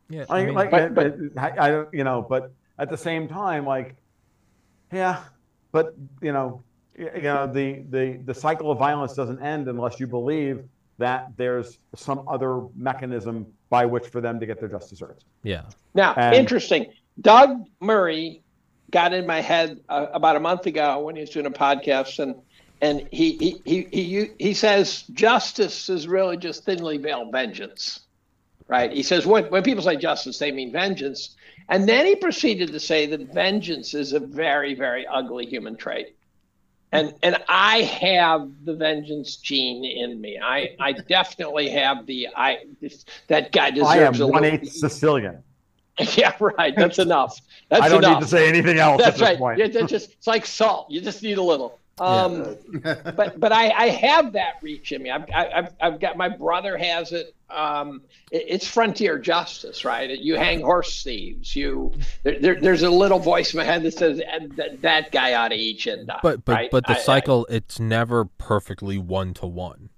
Yeah, 0.09 0.25
I, 0.29 0.39
I 0.41 0.45
mean, 0.45 0.55
like, 0.55 0.71
but- 0.71 0.93
but, 0.95 1.15
I, 1.37 1.51
I, 1.67 1.69
don't- 1.69 1.93
you 1.93 2.03
know, 2.03 2.25
but 2.27 2.51
at 2.79 2.89
the 2.89 2.97
same 2.97 3.27
time, 3.29 3.65
like, 3.65 3.95
yeah, 4.91 5.21
but 5.71 5.95
you 6.21 6.33
know, 6.33 6.63
you 6.97 7.21
know, 7.21 7.47
the 7.51 7.83
the 7.89 8.19
the 8.25 8.33
cycle 8.33 8.71
of 8.71 8.79
violence 8.79 9.13
doesn't 9.13 9.39
end 9.41 9.67
unless 9.67 9.99
you 9.99 10.07
believe 10.07 10.63
that 11.01 11.27
there's 11.37 11.77
some 11.95 12.27
other 12.27 12.61
mechanism 12.75 13.45
by 13.69 13.85
which 13.85 14.07
for 14.07 14.21
them 14.21 14.39
to 14.39 14.45
get 14.45 14.59
their 14.59 14.69
just 14.69 14.89
desserts. 14.89 15.25
yeah, 15.43 15.63
Now, 15.93 16.13
And- 16.15 16.35
interesting. 16.35 16.87
Doug 17.19 17.65
Murray 17.81 18.41
got 18.89 19.13
in 19.13 19.27
my 19.27 19.41
head 19.41 19.79
uh, 19.89 20.07
about 20.13 20.35
a 20.35 20.39
month 20.39 20.65
ago 20.65 20.99
when 21.01 21.15
he 21.15 21.21
was 21.21 21.29
doing 21.29 21.45
a 21.45 21.51
podcast, 21.51 22.19
and 22.19 22.35
and 22.81 23.07
he 23.11 23.37
he 23.37 23.61
he 23.65 23.87
he, 23.91 24.27
he 24.39 24.53
says 24.53 25.03
justice 25.13 25.89
is 25.89 26.07
really 26.07 26.37
just 26.37 26.63
thinly 26.65 26.97
veiled 26.97 27.31
vengeance, 27.31 27.99
right? 28.67 28.91
He 28.91 29.03
says 29.03 29.25
when 29.25 29.45
when 29.45 29.61
people 29.63 29.83
say 29.83 29.97
justice, 29.97 30.39
they 30.39 30.51
mean 30.51 30.71
vengeance, 30.71 31.35
and 31.69 31.87
then 31.87 32.05
he 32.05 32.15
proceeded 32.15 32.71
to 32.71 32.79
say 32.79 33.05
that 33.07 33.33
vengeance 33.33 33.93
is 33.93 34.13
a 34.13 34.19
very 34.19 34.73
very 34.73 35.05
ugly 35.05 35.45
human 35.45 35.75
trait. 35.75 36.15
And 36.93 37.13
and 37.23 37.37
I 37.47 37.83
have 37.83 38.49
the 38.65 38.73
vengeance 38.75 39.37
gene 39.37 39.85
in 39.85 40.19
me. 40.19 40.37
I 40.43 40.75
I 40.79 40.91
definitely 40.93 41.69
have 41.69 42.05
the 42.05 42.27
I 42.35 42.65
this, 42.81 43.05
that 43.27 43.51
guy 43.53 43.65
I 43.65 43.67
am 43.69 43.73
deserves 43.75 44.19
a 44.19 44.27
one 44.27 44.41
little- 44.43 44.65
Sicilian. 44.67 45.43
Yeah, 46.15 46.35
right. 46.39 46.73
That's 46.75 46.99
enough. 46.99 47.39
That's 47.69 47.83
I 47.83 47.89
don't 47.89 47.99
enough. 48.03 48.19
need 48.19 48.25
to 48.25 48.29
say 48.29 48.47
anything 48.47 48.79
else 48.79 49.01
at 49.01 49.05
That's 49.05 49.19
this 49.19 49.27
right. 49.29 49.37
point. 49.37 49.59
Yeah, 49.59 49.67
that's 49.67 49.91
just 49.91 50.11
it's 50.13 50.25
like 50.25 50.45
salt. 50.45 50.89
You 50.89 50.99
just 51.01 51.21
need 51.21 51.37
a 51.37 51.43
little. 51.43 51.77
Um, 52.01 52.57
but 53.15 53.39
but 53.39 53.51
I, 53.51 53.69
I 53.69 53.89
have 53.89 54.33
that 54.33 54.55
reach 54.61 54.91
in 54.91 55.03
me. 55.03 55.11
I've, 55.11 55.25
I've 55.33 55.73
I've 55.79 55.99
got 55.99 56.17
my 56.17 56.29
brother 56.29 56.77
has 56.77 57.11
it. 57.11 57.35
Um, 57.49 58.01
it- 58.31 58.45
it's 58.47 58.67
frontier 58.67 59.19
justice, 59.19 59.85
right? 59.85 60.09
You 60.09 60.35
hang 60.35 60.61
horse 60.61 61.03
thieves. 61.03 61.55
You 61.55 61.93
there, 62.23 62.39
there, 62.39 62.59
there's 62.61 62.81
a 62.83 62.89
little 62.89 63.19
voice 63.19 63.53
in 63.53 63.57
my 63.59 63.63
head 63.65 63.83
that 63.83 63.93
says 63.93 64.21
that, 64.55 64.81
that 64.81 65.11
guy 65.11 65.33
ought 65.35 65.49
to 65.49 65.55
eat 65.55 65.85
you 65.85 65.93
and 65.93 66.07
die. 66.07 66.19
but 66.23 66.43
but 66.45 66.53
right? 66.53 66.71
but 66.71 66.87
the 66.87 66.93
I- 66.93 66.97
I- 66.97 67.01
cycle, 67.01 67.45
it's 67.49 67.79
never 67.79 68.25
perfectly 68.25 68.97
one 68.97 69.33
to 69.35 69.45
one. 69.47 69.89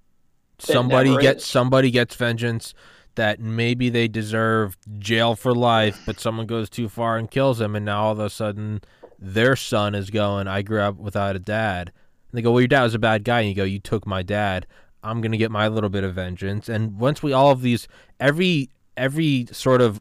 Somebody 0.60 1.18
gets 1.18 1.44
is. 1.44 1.50
somebody 1.50 1.92
gets 1.92 2.16
vengeance 2.16 2.74
that 3.16 3.40
maybe 3.40 3.90
they 3.90 4.08
deserve 4.08 4.76
jail 4.98 5.36
for 5.36 5.54
life, 5.54 6.02
but 6.06 6.20
someone 6.20 6.48
goes 6.48 6.70
too 6.70 6.90
far 6.90 7.18
and 7.18 7.30
kills 7.30 7.60
them, 7.60 7.76
and 7.76 7.86
now 7.86 8.06
all 8.06 8.12
of 8.14 8.20
a 8.20 8.30
sudden 8.30 8.82
their 9.24 9.56
son 9.56 9.95
is 9.95 10.10
going, 10.10 10.48
"I 10.48 10.62
grew 10.62 10.82
up 10.82 10.98
without 10.98 11.36
a 11.36 11.40
dad." 11.40 11.91
And 12.32 12.38
they 12.38 12.41
go, 12.41 12.52
"Well, 12.52 12.62
your 12.62 12.68
dad 12.68 12.84
was 12.84 12.94
a 12.94 13.00
bad 13.00 13.24
guy," 13.24 13.40
and 13.41 13.50
you 13.50 13.56
go, 13.56 13.64
"You 13.64 13.80
took 13.80 14.06
my 14.06 14.22
dad." 14.24 14.68
I'm 15.06 15.20
gonna 15.22 15.38
get 15.38 15.52
my 15.52 15.68
little 15.68 15.90
bit 15.90 16.04
of 16.06 16.16
vengeance, 16.16 16.70
and 16.70 16.98
once 17.00 17.22
we 17.24 17.34
all 17.34 17.52
of 17.52 17.62
these, 17.62 17.88
every 18.20 18.70
every 18.95 19.48
sort 19.52 19.82
of 19.82 20.00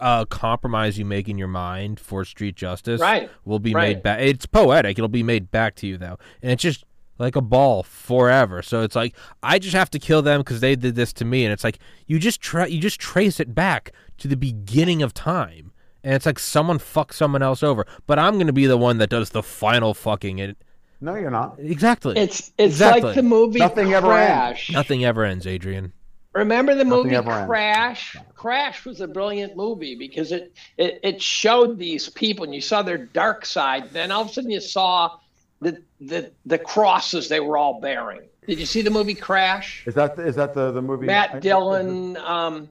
uh, 0.00 0.24
compromise 0.26 0.98
you 0.98 1.04
make 1.04 1.28
in 1.28 1.38
your 1.38 1.48
mind 1.48 1.98
for 1.98 2.24
street 2.24 2.54
justice 2.54 3.00
Right. 3.00 3.28
will 3.44 3.58
be 3.58 3.74
Right. 3.74 3.88
made 3.96 4.02
back. 4.02 4.20
It's 4.20 4.46
poetic. 4.46 4.98
It'll 4.98 5.08
be 5.08 5.22
made 5.22 5.50
back 5.50 5.74
to 5.76 5.86
you 5.86 5.96
though, 5.96 6.18
and 6.42 6.52
it's 6.52 6.62
just 6.62 6.84
like 7.18 7.34
a 7.36 7.40
ball 7.40 7.82
forever. 7.82 8.62
So 8.62 8.82
it's 8.82 8.94
like 8.94 9.16
I 9.42 9.58
just 9.58 9.74
have 9.74 9.90
to 9.90 9.98
kill 9.98 10.22
them 10.22 10.40
because 10.40 10.60
they 10.60 10.76
did 10.76 10.94
this 10.94 11.12
to 11.14 11.24
me, 11.24 11.44
and 11.44 11.52
it's 11.52 11.64
like 11.64 11.78
you 12.06 12.18
just 12.18 12.40
try 12.40 12.66
you 12.66 12.80
just 12.80 13.00
trace 13.00 13.40
it 13.40 13.54
back 13.54 13.92
to 14.18 14.28
the 14.28 14.36
beginning 14.36 15.02
of 15.02 15.14
time, 15.14 15.72
and 16.08 16.14
it's 16.16 16.24
like 16.24 16.38
someone 16.38 16.78
fucked 16.78 17.14
someone 17.14 17.42
else 17.42 17.62
over, 17.62 17.84
but 18.06 18.18
I'm 18.18 18.38
gonna 18.38 18.50
be 18.54 18.64
the 18.66 18.78
one 18.78 18.96
that 18.96 19.10
does 19.10 19.28
the 19.28 19.42
final 19.42 19.92
fucking. 19.92 20.38
It 20.38 20.56
No, 21.02 21.14
you're 21.16 21.30
not. 21.30 21.56
exactly. 21.58 22.16
It's 22.16 22.50
it's 22.56 22.72
Exactly. 22.76 23.02
like 23.02 23.14
the 23.14 23.22
movie 23.22 23.58
Nothing 23.58 23.92
ever 23.92 24.10
ends. 24.12 24.28
Crash. 24.30 24.70
Nothing 24.70 25.04
ever 25.04 25.22
ends, 25.24 25.46
Adrian. 25.46 25.92
Remember 26.32 26.74
the 26.74 26.84
Nothing 26.84 27.02
movie 27.04 27.14
ever 27.16 27.30
ends. 27.30 27.46
Crash? 27.48 28.16
Crash 28.34 28.86
was 28.86 29.02
a 29.02 29.06
brilliant 29.08 29.54
movie 29.54 29.96
because 29.96 30.32
it, 30.32 30.54
it 30.78 30.98
it 31.02 31.20
showed 31.20 31.78
these 31.78 32.08
people 32.08 32.44
and 32.46 32.54
you 32.54 32.62
saw 32.62 32.80
their 32.80 32.96
dark 32.98 33.44
side. 33.44 33.90
Then 33.92 34.10
all 34.10 34.22
of 34.22 34.28
a 34.28 34.32
sudden 34.32 34.50
you 34.50 34.60
saw 34.60 35.18
the 35.60 35.82
the 36.00 36.30
the 36.46 36.58
crosses 36.58 37.28
they 37.28 37.40
were 37.40 37.58
all 37.58 37.80
bearing. 37.82 38.22
Did 38.46 38.58
you 38.58 38.64
see 38.66 38.80
the 38.80 38.90
movie 38.90 39.14
Crash? 39.14 39.82
Is 39.86 39.94
that 39.94 40.18
is 40.18 40.36
that 40.36 40.54
the 40.54 40.70
the 40.72 40.80
movie? 40.80 41.04
Matt 41.04 41.42
Dillon. 41.42 42.16
Um, 42.16 42.70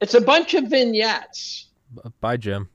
it's 0.00 0.14
a 0.14 0.20
bunch 0.22 0.54
of 0.54 0.64
vignettes. 0.68 1.66
B- 1.94 2.00
Bye, 2.20 2.36
Jim. 2.36 2.68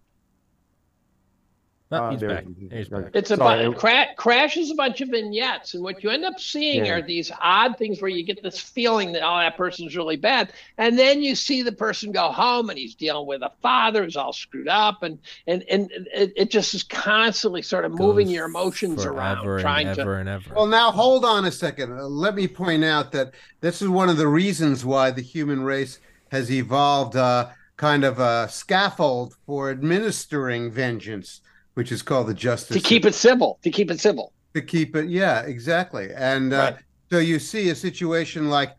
No, 1.91 2.05
Uh, 2.05 2.11
he's 2.11 2.19
there- 2.19 2.29
back. 2.29 2.45
He's 2.71 2.89
back. 2.89 3.11
It's 3.13 3.29
a 3.29 3.37
Sorry, 3.37 3.65
bunch. 3.67 3.77
Cra- 3.77 4.07
Crash 4.17 4.57
is 4.57 4.71
a 4.71 4.75
bunch 4.75 5.01
of 5.01 5.09
vignettes, 5.09 5.75
and 5.75 5.83
what 5.83 6.03
you 6.03 6.09
end 6.09 6.25
up 6.25 6.39
seeing 6.39 6.85
Yeah. 6.87 6.95
are 6.95 7.01
these 7.03 7.31
odd 7.39 7.77
things 7.77 8.01
where 8.01 8.09
you 8.09 8.23
get 8.23 8.41
this 8.41 8.59
feeling 8.59 9.11
that 9.11 9.21
oh, 9.23 9.37
that 9.37 9.55
person's 9.55 9.95
really 9.95 10.15
bad, 10.17 10.51
and 10.79 10.97
then 10.97 11.21
you 11.21 11.35
see 11.35 11.61
the 11.61 11.71
person 11.71 12.11
go 12.11 12.29
home 12.31 12.71
and 12.71 12.79
he's 12.79 12.95
dealing 12.95 13.27
with 13.27 13.43
a 13.43 13.51
father 13.61 14.03
who's 14.03 14.15
all 14.17 14.33
screwed 14.33 14.67
up, 14.67 15.03
and 15.03 15.19
and 15.45 15.63
and 15.69 15.91
it, 16.11 16.33
it 16.35 16.49
just 16.49 16.73
is 16.73 16.81
constantly 16.81 17.61
sort 17.61 17.85
of 17.85 17.93
moving 17.93 18.27
your 18.29 18.45
emotions 18.47 19.05
around, 19.05 19.37
forever 19.43 19.59
trying 19.59 19.87
and 19.87 19.95
to. 19.95 20.01
ever 20.01 20.17
and 20.17 20.27
ever. 20.27 20.55
Well, 20.55 20.65
now 20.67 20.89
hold 20.89 21.23
on 21.23 21.45
a 21.45 21.51
second. 21.51 21.91
Uh, 21.93 22.05
let 22.07 22.33
me 22.33 22.47
point 22.47 22.83
out 22.83 23.11
that 23.11 23.35
this 23.61 23.83
is 23.83 23.89
one 23.89 24.09
of 24.09 24.17
the 24.17 24.27
reasons 24.27 24.83
why 24.83 25.11
the 25.11 25.21
human 25.21 25.61
race 25.63 25.99
has 26.31 26.51
evolved 26.51 27.15
uh, 27.15 27.49
kind 27.77 28.03
of 28.03 28.19
a 28.19 28.47
scaffold 28.49 29.35
for 29.45 29.69
administering 29.69 30.71
vengeance, 30.71 31.41
which 31.73 31.91
is 31.91 32.01
called 32.01 32.27
the 32.27 32.33
justice 32.33 32.75
To 32.81 32.81
keep 32.87 33.05
it 33.05 33.15
civil, 33.15 33.59
to 33.63 33.69
keep 33.71 33.91
it 33.91 33.99
civil. 33.99 34.33
to 34.53 34.61
keep 34.61 34.95
it. 34.95 35.09
Yeah, 35.09 35.41
exactly. 35.41 36.09
And 36.15 36.53
uh, 36.53 36.57
Right. 36.57 36.75
so 37.11 37.19
you 37.19 37.39
see 37.39 37.69
a 37.69 37.75
situation 37.75 38.49
like 38.49 38.71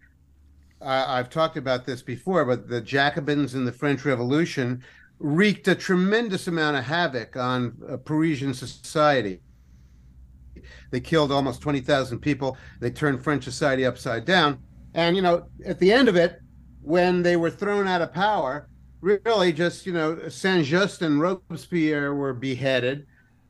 I 0.80 1.18
I've 1.18 1.30
talked 1.30 1.56
about 1.56 1.84
this 1.86 2.02
before, 2.02 2.44
but 2.44 2.68
the 2.68 2.80
Jacobins 2.80 3.54
in 3.54 3.64
the 3.64 3.72
French 3.72 4.04
Revolution 4.04 4.82
wreaked 5.18 5.68
a 5.68 5.74
tremendous 5.74 6.46
amount 6.48 6.76
of 6.76 6.84
havoc 6.84 7.36
on 7.36 7.76
uh, 7.88 7.96
Parisian 7.98 8.52
society. 8.54 9.40
They 10.90 11.00
killed 11.00 11.32
almost 11.32 11.60
20,000 11.62 12.18
people. 12.18 12.56
They 12.80 12.90
turned 12.90 13.22
French 13.22 13.44
society 13.44 13.84
upside 13.84 14.24
down. 14.24 14.58
And, 14.94 15.16
you 15.16 15.22
know, 15.22 15.46
at 15.66 15.78
the 15.78 15.92
end 15.92 16.08
of 16.08 16.16
it, 16.16 16.38
when 16.82 17.22
they 17.22 17.36
were 17.36 17.50
thrown 17.50 17.86
out 17.88 18.02
of 18.02 18.12
power, 18.12 18.68
really 19.00 19.52
just, 19.52 19.86
you 19.86 19.92
know, 19.92 20.28
Saint 20.28 20.66
Just 20.66 21.02
and 21.02 21.20
Robespierre 21.20 22.14
were 22.14 22.32
beheaded, 22.32 23.06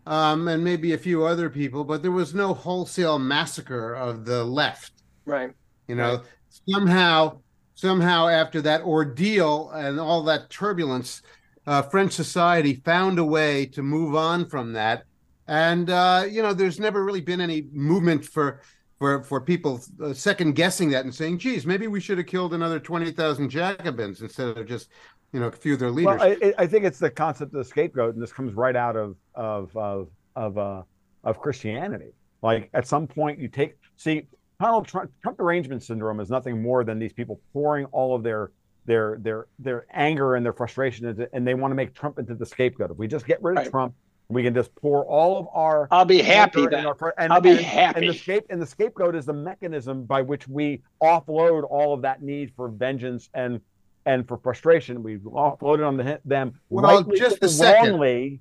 um, 0.07 0.49
and 0.49 0.63
maybe 0.63 0.93
a 0.93 0.99
few 0.99 1.25
other 1.25 1.51
people, 1.51 1.85
but 1.85 2.03
there 2.03 2.13
was 2.13 2.35
no 2.35 2.55
wholesale 2.55 3.19
massacre 3.19 3.95
of 3.95 4.25
the 4.25 4.45
left. 4.45 4.93
Right. 5.25 5.53
You 5.89 5.97
know, 5.97 6.23
somehow 6.69 7.41
somehow 7.75 8.27
after 8.27 8.63
that 8.63 8.83
ordeal 8.83 9.71
and 9.71 10.01
all 10.01 10.23
that 10.25 10.49
turbulence, 10.51 11.23
uh, 11.67 11.83
French 11.83 12.13
society 12.13 12.75
found 12.85 13.19
a 13.19 13.25
way 13.25 13.67
to 13.67 13.83
move 13.83 14.15
on 14.15 14.47
from 14.47 14.73
that. 14.73 15.05
And 15.47 15.91
uh, 15.91 16.25
you 16.29 16.43
know, 16.43 16.53
there's 16.53 16.81
never 16.81 17.05
really 17.05 17.21
been 17.21 17.41
any 17.41 17.69
movement 17.73 18.25
for 18.25 18.61
for 18.99 19.23
for 19.23 19.41
people 19.41 19.81
uh, 20.03 20.13
second 20.13 20.55
guessing 20.55 20.91
that 20.91 21.05
and 21.05 21.15
saying, 21.15 21.39
"Geez, 21.39 21.67
maybe 21.67 21.87
we 21.87 22.01
should 22.01 22.19
have 22.19 22.27
killed 22.27 22.55
another 22.55 22.81
twenty 22.81 23.13
thousand 23.13 23.51
Jacobins 23.51 24.23
instead 24.23 24.57
of 24.57 24.67
just 24.67 24.89
you 25.37 25.41
know 25.43 25.49
a 25.49 25.53
few 25.53 25.75
of 25.75 25.79
their 25.79 25.91
leaders." 25.91 26.19
Well, 26.19 26.37
I, 26.43 26.55
I 26.57 26.67
think 26.67 26.85
it's 26.87 26.99
the 26.99 27.11
concept 27.11 27.53
of 27.53 27.59
the 27.59 27.65
scapegoat, 27.65 28.15
and 28.15 28.23
this 28.23 28.33
comes 28.33 28.55
right 28.55 28.75
out 28.75 28.97
of 28.97 29.17
of 29.35 29.77
of 29.77 30.09
of 30.35 30.57
uh, 30.59 30.83
of 31.25 31.39
Christianity. 31.39 32.13
Like 32.43 32.71
at 32.73 32.87
some 32.87 33.07
point, 33.07 33.39
you 33.39 33.49
take 33.49 33.77
see 33.97 34.27
Donald 34.61 34.87
Trump, 34.89 35.11
Trump 35.23 35.37
derangement 35.37 35.83
syndrome 35.83 36.21
is 36.21 36.31
nothing 36.31 36.63
more 36.63 36.83
than 36.85 36.99
these 36.99 37.13
people 37.13 37.39
pouring 37.53 37.85
all 37.87 38.15
of 38.17 38.23
their 38.23 38.51
their 38.87 39.19
their 39.21 39.47
their 39.59 39.85
anger 39.93 40.37
and 40.37 40.45
their 40.47 40.55
frustration 40.55 41.07
into, 41.07 41.29
and 41.35 41.47
they 41.47 41.55
want 41.55 41.71
to 41.71 41.77
make 41.77 41.93
Trump 41.95 42.19
into 42.19 42.35
the 42.35 42.47
scapegoat. 42.47 42.91
If 42.91 42.97
we 42.97 43.07
just 43.07 43.27
get 43.27 43.43
rid 43.43 43.59
of 43.59 43.65
Right. 43.65 43.71
Trump, 43.71 43.95
we 44.29 44.43
can 44.43 44.55
just 44.55 44.75
pour 44.77 45.05
all 45.05 45.39
of 45.39 45.49
our 45.53 45.87
I'll 45.91 46.05
be 46.07 46.23
happy 46.23 46.67
then. 46.67 46.81
and 46.81 46.87
our- 46.87 47.15
and, 47.19 47.33
I'll 47.33 47.41
be 47.41 47.51
and- 47.51 47.61
happy. 47.61 48.01
And 48.01 48.09
the 48.09 48.15
scape 48.19 48.45
and 48.49 48.63
the 48.63 48.67
scapegoat 48.67 49.15
is 49.15 49.27
the 49.27 49.33
mechanism 49.35 50.05
by 50.05 50.23
which 50.23 50.49
we 50.49 50.83
offload 51.03 51.65
all 51.69 51.93
of 51.93 52.01
that 52.03 52.23
need 52.23 52.53
for 52.57 52.69
vengeance 52.69 53.29
and 53.35 53.61
and 54.07 54.27
for 54.27 54.39
frustration. 54.39 55.03
We 55.03 55.19
offload 55.19 55.79
it 55.79 55.85
on 55.85 55.97
the, 55.99 56.21
them 56.25 56.59
Well, 56.71 56.85
rightly 56.85 57.19
just 57.19 57.43
or 57.43 57.47
a 57.47 57.49
second. 57.49 57.91
wrongly, 57.91 58.41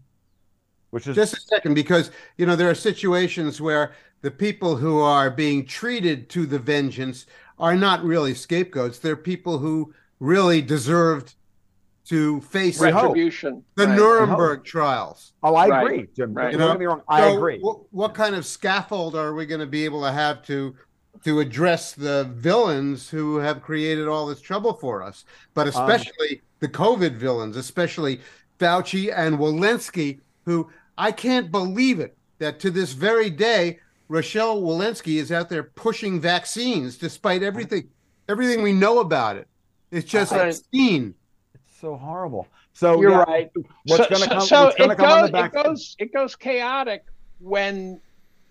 which 0.91 1.07
is 1.07 1.15
Just 1.15 1.33
a 1.33 1.41
second, 1.41 1.73
because 1.73 2.11
you 2.37 2.45
know 2.45 2.55
there 2.55 2.69
are 2.69 2.75
situations 2.75 3.59
where 3.59 3.93
the 4.21 4.31
people 4.31 4.77
who 4.77 4.99
are 5.01 5.29
being 5.29 5.65
treated 5.65 6.29
to 6.29 6.45
the 6.45 6.59
vengeance 6.59 7.25
are 7.59 7.75
not 7.75 8.03
really 8.03 8.33
scapegoats. 8.33 8.99
They're 8.99 9.15
people 9.17 9.57
who 9.57 9.93
really 10.19 10.61
deserved 10.61 11.35
to 12.05 12.39
face 12.41 12.79
Retribution. 12.79 13.63
the 13.75 13.87
Right. 13.87 13.97
Nuremberg 13.97 14.63
trials. 14.63 15.33
oh, 15.41 15.55
I 15.55 15.67
Right. 15.67 15.83
agree, 15.83 16.07
Jim. 16.15 16.33
Right. 16.33 16.55
Don't 16.55 16.73
get 16.73 16.79
me 16.79 16.85
wrong. 16.85 17.01
I 17.09 17.21
So 17.21 17.37
agree. 17.37 17.59
What, 17.59 17.79
what 17.91 18.13
kind 18.13 18.35
of 18.35 18.45
scaffold 18.45 19.15
are 19.15 19.33
we 19.33 19.45
going 19.47 19.59
to 19.61 19.65
be 19.65 19.85
able 19.85 20.03
to 20.03 20.11
have 20.11 20.43
to 20.43 20.75
to 21.25 21.39
address 21.41 21.91
the 21.93 22.23
villains 22.35 23.09
who 23.09 23.37
have 23.37 23.61
created 23.61 24.07
all 24.07 24.25
this 24.27 24.39
trouble 24.41 24.73
for 24.73 25.03
us? 25.03 25.25
But 25.53 25.63
um, 25.63 25.69
especially 25.89 26.41
the 26.59 26.67
COVID 26.69 27.15
villains, 27.15 27.57
especially 27.57 28.21
Fauci 28.59 29.11
and 29.15 29.37
Walensky, 29.37 30.21
who 30.45 30.69
I 30.97 31.11
can't 31.11 31.51
believe 31.51 31.99
it 31.99 32.15
that 32.39 32.59
to 32.61 32.71
this 32.71 32.93
very 32.93 33.29
day, 33.29 33.79
Rochelle 34.07 34.61
Walensky 34.61 35.17
is 35.17 35.31
out 35.31 35.49
there 35.49 35.63
pushing 35.63 36.21
vaccines 36.21 36.97
despite 36.97 37.43
everything 37.43 37.89
everything 38.29 38.61
we 38.63 38.71
know 38.73 38.99
about 38.99 39.35
it. 39.35 39.47
It's 39.91 40.09
just 40.09 40.31
Right. 40.31 40.47
obscene. 40.47 41.13
It's 41.53 41.79
so 41.79 41.95
horrible. 41.95 42.47
So 42.73 42.99
You're 43.01 43.11
yeah, 43.11 43.23
right. 43.23 43.51
What's 43.85 44.03
so, 44.03 44.09
going 44.09 44.21
to 44.21 44.27
so- 44.27 44.27
come? 44.27 44.41
so 44.41 44.63
what's 44.65 44.77
going 44.77 44.89
to 44.89 44.93
it 44.95 44.97
come 44.97 45.09
on 45.11 45.21
goes, 45.21 45.27
the 45.27 45.31
back? 45.31 45.53
it 45.55 45.63
goes 45.63 45.95
it 45.99 46.13
goes 46.13 46.35
chaotic 46.35 47.03
when 47.39 47.99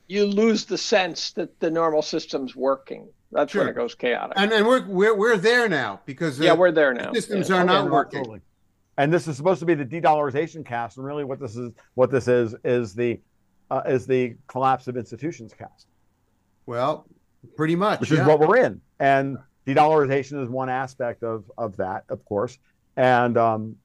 you 0.06 0.26
lose 0.26 0.64
the 0.64 0.78
sense 0.78 1.32
that 1.32 1.58
the 1.60 1.70
normal 1.70 2.02
system's 2.02 2.54
working. 2.54 3.08
That's 3.32 3.54
when 3.54 3.68
it 3.68 3.74
goes 3.74 3.94
chaotic. 3.94 4.34
And 4.36 4.52
and 4.52 4.66
we're 4.66 4.86
we're 4.86 5.14
we're 5.16 5.36
there 5.36 5.68
now 5.68 6.00
because 6.06 6.38
yeah, 6.38 6.52
uh, 6.52 6.56
we're 6.56 6.70
there 6.72 6.94
now. 6.94 7.12
systems 7.12 7.48
Yeah. 7.48 7.56
are 7.56 7.64
not 7.64 7.90
working. 7.90 8.20
absolutely. 8.20 8.42
And 8.96 9.12
this 9.12 9.26
is 9.26 9.36
supposed 9.36 9.58
to 9.58 9.66
be 9.66 9.74
the 9.74 9.84
de-dollarization 9.84 10.64
cast, 10.64 10.98
and 10.98 11.04
really, 11.06 11.24
what 11.24 11.40
this 11.40 11.56
is, 11.56 11.72
what 11.94 12.12
this 12.12 12.28
is, 12.28 12.54
is 12.62 12.94
the 12.94 13.18
uh, 13.70 13.82
is 13.86 14.06
the 14.06 14.36
collapse 14.46 14.86
of 14.86 14.96
institutions 14.96 15.52
cast, 15.52 15.88
Well, 16.66 17.04
pretty 17.56 17.74
much. 17.74 17.98
which 18.00 18.12
yeah. 18.12 18.20
is 18.20 18.26
what 18.28 18.38
we're 18.38 18.58
in. 18.58 18.80
And 19.00 19.36
de-dollarization 19.66 20.40
is 20.40 20.48
one 20.48 20.68
aspect 20.68 21.24
of 21.24 21.50
of 21.58 21.76
that, 21.78 22.04
of 22.08 22.24
course, 22.24 22.56
and 22.96 23.36
um, 23.36 23.76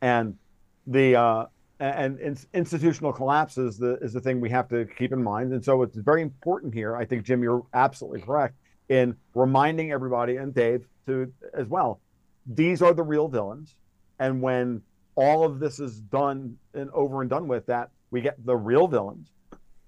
and 0.00 0.38
the 0.86 1.16
uh, 1.16 1.46
and, 1.86 2.46
institutional 2.54 3.12
collapse 3.12 3.58
is 3.58 3.78
the 3.78 3.98
is 4.00 4.12
the 4.12 4.20
thing 4.20 4.40
we 4.40 4.50
have 4.50 4.68
to 4.68 4.86
keep 4.96 5.12
in 5.12 5.22
mind. 5.22 5.52
And 5.52 5.64
so 5.64 5.82
it's 5.82 5.96
very 5.96 6.22
important 6.22 6.72
here. 6.74 6.96
I 6.96 7.04
think 7.04 7.24
Jim, 7.24 7.42
you're 7.42 7.64
absolutely 7.74 8.20
correct 8.20 8.54
in 8.88 9.16
reminding 9.34 9.92
everybody 9.92 10.36
and 10.36 10.54
Dave 10.54 10.86
to 11.06 11.32
as 11.54 11.66
well. 11.68 12.00
These 12.46 12.82
are 12.82 12.92
the 12.92 13.02
real 13.02 13.28
villains, 13.28 13.76
and 14.18 14.40
when 14.40 14.82
all 15.16 15.44
of 15.44 15.60
this 15.60 15.80
is 15.80 16.00
done 16.00 16.56
and 16.74 16.90
over 16.90 17.20
and 17.20 17.30
done 17.30 17.48
with, 17.48 17.66
that 17.66 17.90
we 18.10 18.20
get 18.20 18.44
the 18.44 18.56
real 18.56 18.86
villains. 18.86 19.28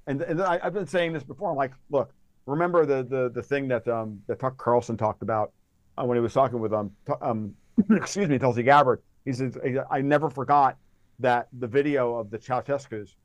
And, 0.06 0.22
and 0.22 0.40
I, 0.40 0.60
I've 0.62 0.72
been 0.72 0.86
saying 0.86 1.12
this 1.12 1.24
before. 1.24 1.50
I'm 1.50 1.56
like, 1.56 1.72
look, 1.90 2.12
remember 2.46 2.86
the 2.86 3.02
the 3.02 3.30
the 3.30 3.42
thing 3.42 3.68
that 3.68 3.86
um 3.88 4.20
that 4.26 4.38
Tucker 4.38 4.56
Carlson 4.56 4.96
talked 4.96 5.22
about 5.22 5.52
uh, 5.98 6.04
when 6.04 6.16
he 6.16 6.22
was 6.22 6.32
talking 6.32 6.60
with 6.60 6.72
um 6.72 6.90
Tu- 7.06 7.16
um 7.20 7.54
excuse 7.90 8.28
me 8.28 8.38
Tulsi 8.38 8.62
Gabbard. 8.62 9.02
He 9.24 9.32
says 9.32 9.58
I 9.90 10.00
never 10.00 10.30
forgot 10.30 10.78
that 11.18 11.48
the 11.58 11.66
video 11.66 12.14
of 12.16 12.30
the 12.30 12.38
Ceausescu's 12.38 13.16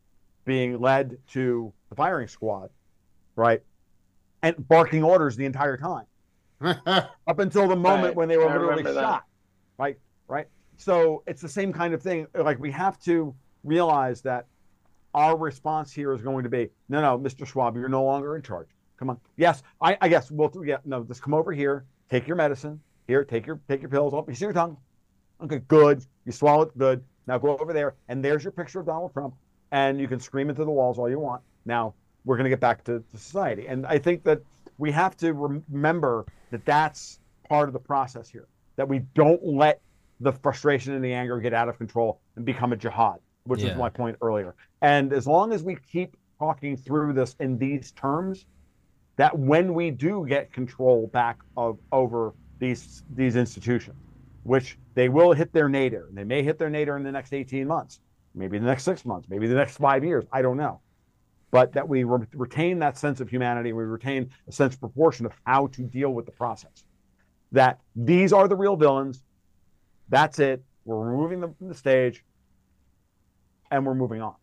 being 0.46 0.80
led 0.80 1.18
to 1.30 1.72
the 1.90 1.96
firing 1.96 2.28
squad, 2.28 2.70
right, 3.36 3.62
and 4.42 4.68
barking 4.68 5.04
orders 5.04 5.36
the 5.36 5.46
entire 5.46 5.78
time 5.78 6.06
up 7.28 7.40
until 7.40 7.68
the 7.68 7.76
moment 7.76 8.08
Right. 8.08 8.16
when 8.16 8.28
they 8.30 8.38
were 8.38 8.44
I 8.50 8.54
literally 8.54 8.70
remember 8.78 8.94
that. 8.94 9.02
shot. 9.02 9.24
Right, 9.78 9.98
right. 10.28 10.48
So 10.78 11.24
it's 11.28 11.42
the 11.42 11.50
same 11.50 11.72
kind 11.74 11.94
of 11.94 12.02
thing. 12.02 12.28
Like 12.36 12.60
we 12.60 12.72
have 12.72 13.00
to 13.02 13.36
realize 13.64 14.22
that 14.22 14.48
our 15.14 15.38
response 15.38 15.92
here 15.92 16.14
is 16.14 16.22
going 16.22 16.44
to 16.44 16.50
be, 16.50 16.70
no, 16.90 17.02
no, 17.02 17.20
Mr. 17.20 17.46
Schwab, 17.46 17.76
you're 17.76 17.90
no 17.90 18.04
longer 18.04 18.36
in 18.36 18.42
charge. 18.42 18.70
Come 18.98 19.10
on. 19.10 19.20
Yes, 19.36 19.62
I, 19.82 19.98
I 20.02 20.08
guess 20.08 20.32
we'll 20.32 20.52
yeah, 20.66 20.78
no, 20.86 21.04
just 21.04 21.22
come 21.22 21.34
over 21.34 21.52
here, 21.52 21.86
take 22.10 22.28
your 22.28 22.36
medicine. 22.38 22.80
Here, 23.08 23.26
take 23.26 23.46
your 23.46 23.60
take 23.68 23.82
your 23.82 23.90
pills. 23.90 24.14
Oh, 24.14 24.24
you 24.28 24.36
see 24.36 24.46
your 24.46 24.54
tongue. 24.54 24.78
Okay, 25.44 25.60
good. 25.68 26.06
You 26.26 26.32
swallow 26.32 26.62
it, 26.64 26.78
good. 26.78 27.04
Now 27.28 27.38
go 27.38 27.58
over 27.58 27.74
there, 27.74 27.96
and 28.08 28.24
there's 28.24 28.44
your 28.44 28.52
picture 28.52 28.80
of 28.80 28.86
Donald 28.86 29.14
Trump, 29.14 29.36
and 29.72 30.00
you 30.00 30.08
can 30.08 30.20
scream 30.20 30.50
into 30.50 30.66
the 30.66 30.72
walls 30.72 30.98
all 31.00 31.10
you 31.10 31.20
want. 31.20 31.42
Now 31.66 31.96
we're 32.26 32.38
going 32.38 32.46
to 32.46 32.50
get 32.50 32.60
back 32.60 32.84
to, 32.86 33.00
to 33.00 33.18
society, 33.18 33.68
and 33.68 33.86
I 33.86 33.98
think 33.98 34.24
that 34.24 34.42
we 34.78 34.92
have 34.92 35.16
to 35.18 35.34
remember 35.34 36.28
that 36.52 36.66
that's 36.66 37.20
part 37.48 37.70
of 37.70 37.74
the 37.74 37.80
process 37.80 38.30
here. 38.30 38.48
That 38.78 38.88
we 38.88 39.00
don't 39.00 39.44
let 39.44 39.82
the 40.20 40.32
frustration 40.32 40.94
and 40.94 41.04
the 41.04 41.14
anger 41.14 41.40
get 41.40 41.54
out 41.54 41.70
of 41.70 41.78
control 41.78 42.22
and 42.36 42.46
become 42.46 42.74
a 42.74 42.78
jihad, 42.78 43.20
which 43.46 43.62
Yeah. 43.62 43.72
is 43.72 43.78
my 43.78 43.90
point 43.90 44.18
earlier. 44.22 44.56
And 44.82 45.14
as 45.14 45.28
long 45.28 45.52
as 45.54 45.64
we 45.64 45.76
keep 45.76 46.16
talking 46.40 46.78
through 46.78 47.14
this 47.14 47.36
in 47.40 47.58
these 47.58 47.92
terms, 47.92 48.46
that 49.18 49.38
when 49.38 49.74
we 49.74 49.92
do 49.92 50.26
get 50.28 50.52
control 50.54 51.08
back 51.08 51.40
of 51.58 51.80
over 51.92 52.34
these 52.60 53.04
these 53.10 53.36
institutions, 53.36 53.98
which 54.44 54.78
they 54.94 55.10
will 55.10 55.34
hit 55.34 55.54
their 55.54 55.70
nadir, 55.70 56.08
they 56.12 56.24
may 56.24 56.44
hit 56.44 56.58
their 56.58 56.70
nadir 56.70 56.98
in 56.98 57.04
the 57.04 57.12
next 57.12 57.34
18 57.34 57.68
months, 57.68 58.00
maybe 58.34 58.58
the 58.58 58.66
next 58.66 58.84
six 58.84 59.06
months, 59.06 59.28
maybe 59.30 59.48
the 59.48 59.56
next 59.56 59.78
five 59.78 60.04
years, 60.04 60.26
I 60.32 60.42
don't 60.42 60.58
know. 60.58 60.82
But 61.52 61.74
that 61.74 61.88
we 61.88 62.04
re- 62.06 62.26
retain 62.34 62.80
that 62.80 62.98
sense 62.98 63.20
of 63.20 63.30
humanity, 63.30 63.74
we 63.74 63.84
retain 63.84 64.30
a 64.48 64.52
sense 64.52 64.74
of 64.74 64.80
proportion 64.80 65.26
of 65.26 65.34
how 65.46 65.68
to 65.68 65.82
deal 65.84 66.12
with 66.14 66.26
the 66.26 66.32
process. 66.32 66.86
That 67.52 67.80
these 67.96 68.32
are 68.32 68.48
the 68.48 68.56
real 68.56 68.78
villains. 68.78 69.24
That's 70.10 70.40
it. 70.40 70.64
We're 70.86 71.00
removing 71.00 71.42
them 71.42 71.54
from 71.54 71.68
the 71.68 71.76
stage, 71.76 72.24
and 73.70 73.86
we're 73.86 73.96
moving 73.96 74.22
on 74.22 74.36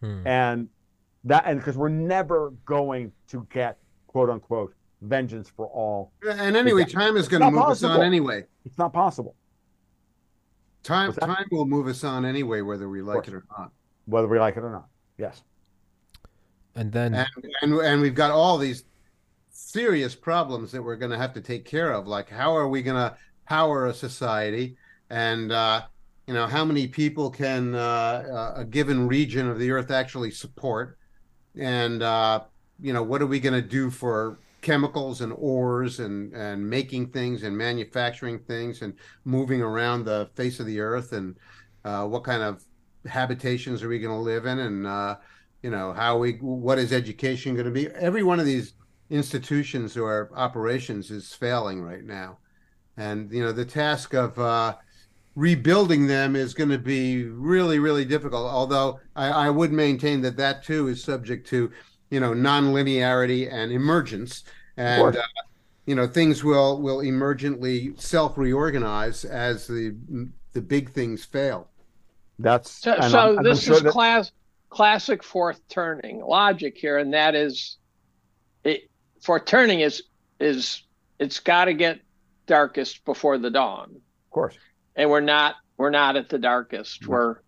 Hmm. 0.00 0.26
and 0.26 0.68
that 1.24 1.44
and 1.46 1.58
because 1.58 1.76
we're 1.76 1.88
never 1.88 2.50
going 2.66 3.12
to 3.28 3.46
get 3.50 3.78
quote 4.06 4.28
unquote 4.30 4.74
vengeance 5.02 5.50
for 5.54 5.66
all 5.66 6.12
And 6.26 6.56
anyway, 6.56 6.84
time 6.84 7.16
is 7.16 7.28
going 7.28 7.40
to 7.40 7.46
Not 7.50 7.54
move 7.54 7.70
us 7.70 7.82
on 7.84 8.02
anyway. 8.02 8.44
it's 8.64 8.78
not 8.78 8.92
possible 8.92 9.34
Time 10.82 11.12
that? 11.12 11.20
time 11.26 11.46
will 11.50 11.66
move 11.66 11.86
us 11.86 12.04
on 12.04 12.24
anyway, 12.24 12.60
whether 12.60 12.88
we 12.88 13.00
like 13.02 13.26
it 13.28 13.34
or 13.34 13.44
not. 13.58 13.70
whether 14.06 14.28
we 14.28 14.38
like 14.38 14.56
it 14.56 14.60
or 14.64 14.70
not 14.70 14.86
yes 15.18 15.42
And 16.76 16.90
then 16.92 17.14
And 17.14 17.28
and 17.62 17.74
and 17.80 18.00
we've 18.00 18.14
got 18.14 18.30
all 18.30 18.58
these 18.58 18.84
serious 19.50 20.14
problems 20.14 20.72
that 20.72 20.82
we're 20.82 20.96
going 20.96 21.12
to 21.12 21.18
have 21.18 21.32
to 21.34 21.40
take 21.40 21.64
care 21.64 21.92
of. 21.92 22.06
Like, 22.08 22.28
how 22.28 22.54
are 22.56 22.68
we 22.68 22.82
going 22.82 22.96
to 22.96 23.16
power 23.46 23.86
a 23.86 23.94
society? 23.94 24.76
And 25.10 25.52
uh, 25.52 25.82
you 26.26 26.34
know, 26.34 26.46
how 26.46 26.64
many 26.64 26.86
people 26.88 27.30
can 27.30 27.74
uh, 27.74 28.54
a 28.56 28.64
given 28.64 29.06
region 29.06 29.48
of 29.48 29.58
the 29.58 29.70
earth 29.70 29.90
actually 29.90 30.30
support? 30.32 30.98
And 31.58 32.02
uh, 32.02 32.42
you 32.80 32.92
know, 32.92 33.02
what 33.02 33.22
are 33.22 33.26
we 33.26 33.38
going 33.40 33.54
to 33.62 33.68
do 33.68 33.90
for 33.90 34.38
chemicals 34.64 35.20
and 35.20 35.32
ores 35.36 36.00
and 36.00 36.32
and 36.32 36.68
making 36.68 37.06
things 37.08 37.42
and 37.42 37.56
manufacturing 37.56 38.38
things 38.40 38.80
and 38.80 38.94
moving 39.24 39.60
around 39.60 40.04
the 40.04 40.28
face 40.34 40.58
of 40.58 40.66
the 40.66 40.80
earth 40.80 41.12
and 41.12 41.36
uh, 41.84 42.04
what 42.04 42.24
kind 42.24 42.42
of 42.42 42.64
habitations 43.06 43.82
are 43.82 43.88
we 43.88 43.98
going 43.98 44.16
to 44.16 44.20
live 44.20 44.46
in 44.46 44.58
and 44.60 44.86
uh, 44.86 45.14
you 45.62 45.70
know 45.70 45.92
how 45.92 46.16
we 46.16 46.32
what 46.40 46.78
is 46.78 46.92
education 46.92 47.54
going 47.54 47.66
to 47.66 47.70
be? 47.70 47.88
Every 47.88 48.22
one 48.22 48.40
of 48.40 48.46
these 48.46 48.72
institutions 49.10 49.96
or 49.96 50.30
operations 50.34 51.10
is 51.10 51.34
failing 51.34 51.82
right 51.82 52.04
now. 52.04 52.38
And 52.96 53.30
you 53.30 53.42
know 53.42 53.52
the 53.52 53.66
task 53.66 54.14
of 54.14 54.38
uh, 54.38 54.76
rebuilding 55.34 56.06
them 56.06 56.36
is 56.36 56.54
going 56.54 56.70
to 56.70 56.78
be 56.78 57.24
really 57.24 57.78
really 57.80 58.04
difficult 58.04 58.46
although 58.50 59.00
I, 59.16 59.28
I 59.28 59.50
would 59.50 59.72
maintain 59.72 60.20
that 60.22 60.36
that 60.36 60.62
too 60.62 60.88
is 60.88 61.02
subject 61.02 61.46
to 61.48 61.70
you 62.14 62.20
know 62.20 62.32
non-linearity 62.32 63.52
and 63.52 63.72
emergence 63.72 64.44
and 64.76 65.16
uh, 65.16 65.22
you 65.84 65.96
know 65.96 66.06
things 66.06 66.44
will 66.44 66.80
will 66.80 66.98
emergently 66.98 67.98
self 68.00 68.38
reorganize 68.38 69.24
as 69.24 69.66
the 69.66 69.96
the 70.52 70.60
big 70.60 70.90
things 70.92 71.24
fail. 71.24 71.68
That's 72.38 72.70
So, 72.70 72.94
so 73.00 73.18
I'm- 73.18 73.28
and 73.30 73.38
I'm 73.40 73.44
this 73.44 73.64
sure 73.64 73.74
is 73.76 73.82
that- 73.82 73.90
class 73.92 74.30
classic 74.70 75.22
fourth 75.24 75.60
turning 75.68 76.20
logic 76.20 76.76
here, 76.76 76.98
and 76.98 77.12
that 77.14 77.34
is, 77.34 77.78
it 78.62 78.88
fourth 79.20 79.44
turning 79.44 79.80
is 79.80 80.04
is 80.38 80.84
it's 81.18 81.40
got 81.40 81.64
to 81.64 81.74
get 81.74 81.98
darkest 82.46 83.04
before 83.04 83.38
the 83.38 83.50
dawn, 83.50 83.90
of 83.90 84.30
course. 84.30 84.56
and 84.94 85.10
we're 85.10 85.20
not 85.20 85.56
we're 85.78 85.90
not 85.90 86.14
at 86.16 86.28
the 86.28 86.38
darkest. 86.38 87.08
We're 87.08 87.38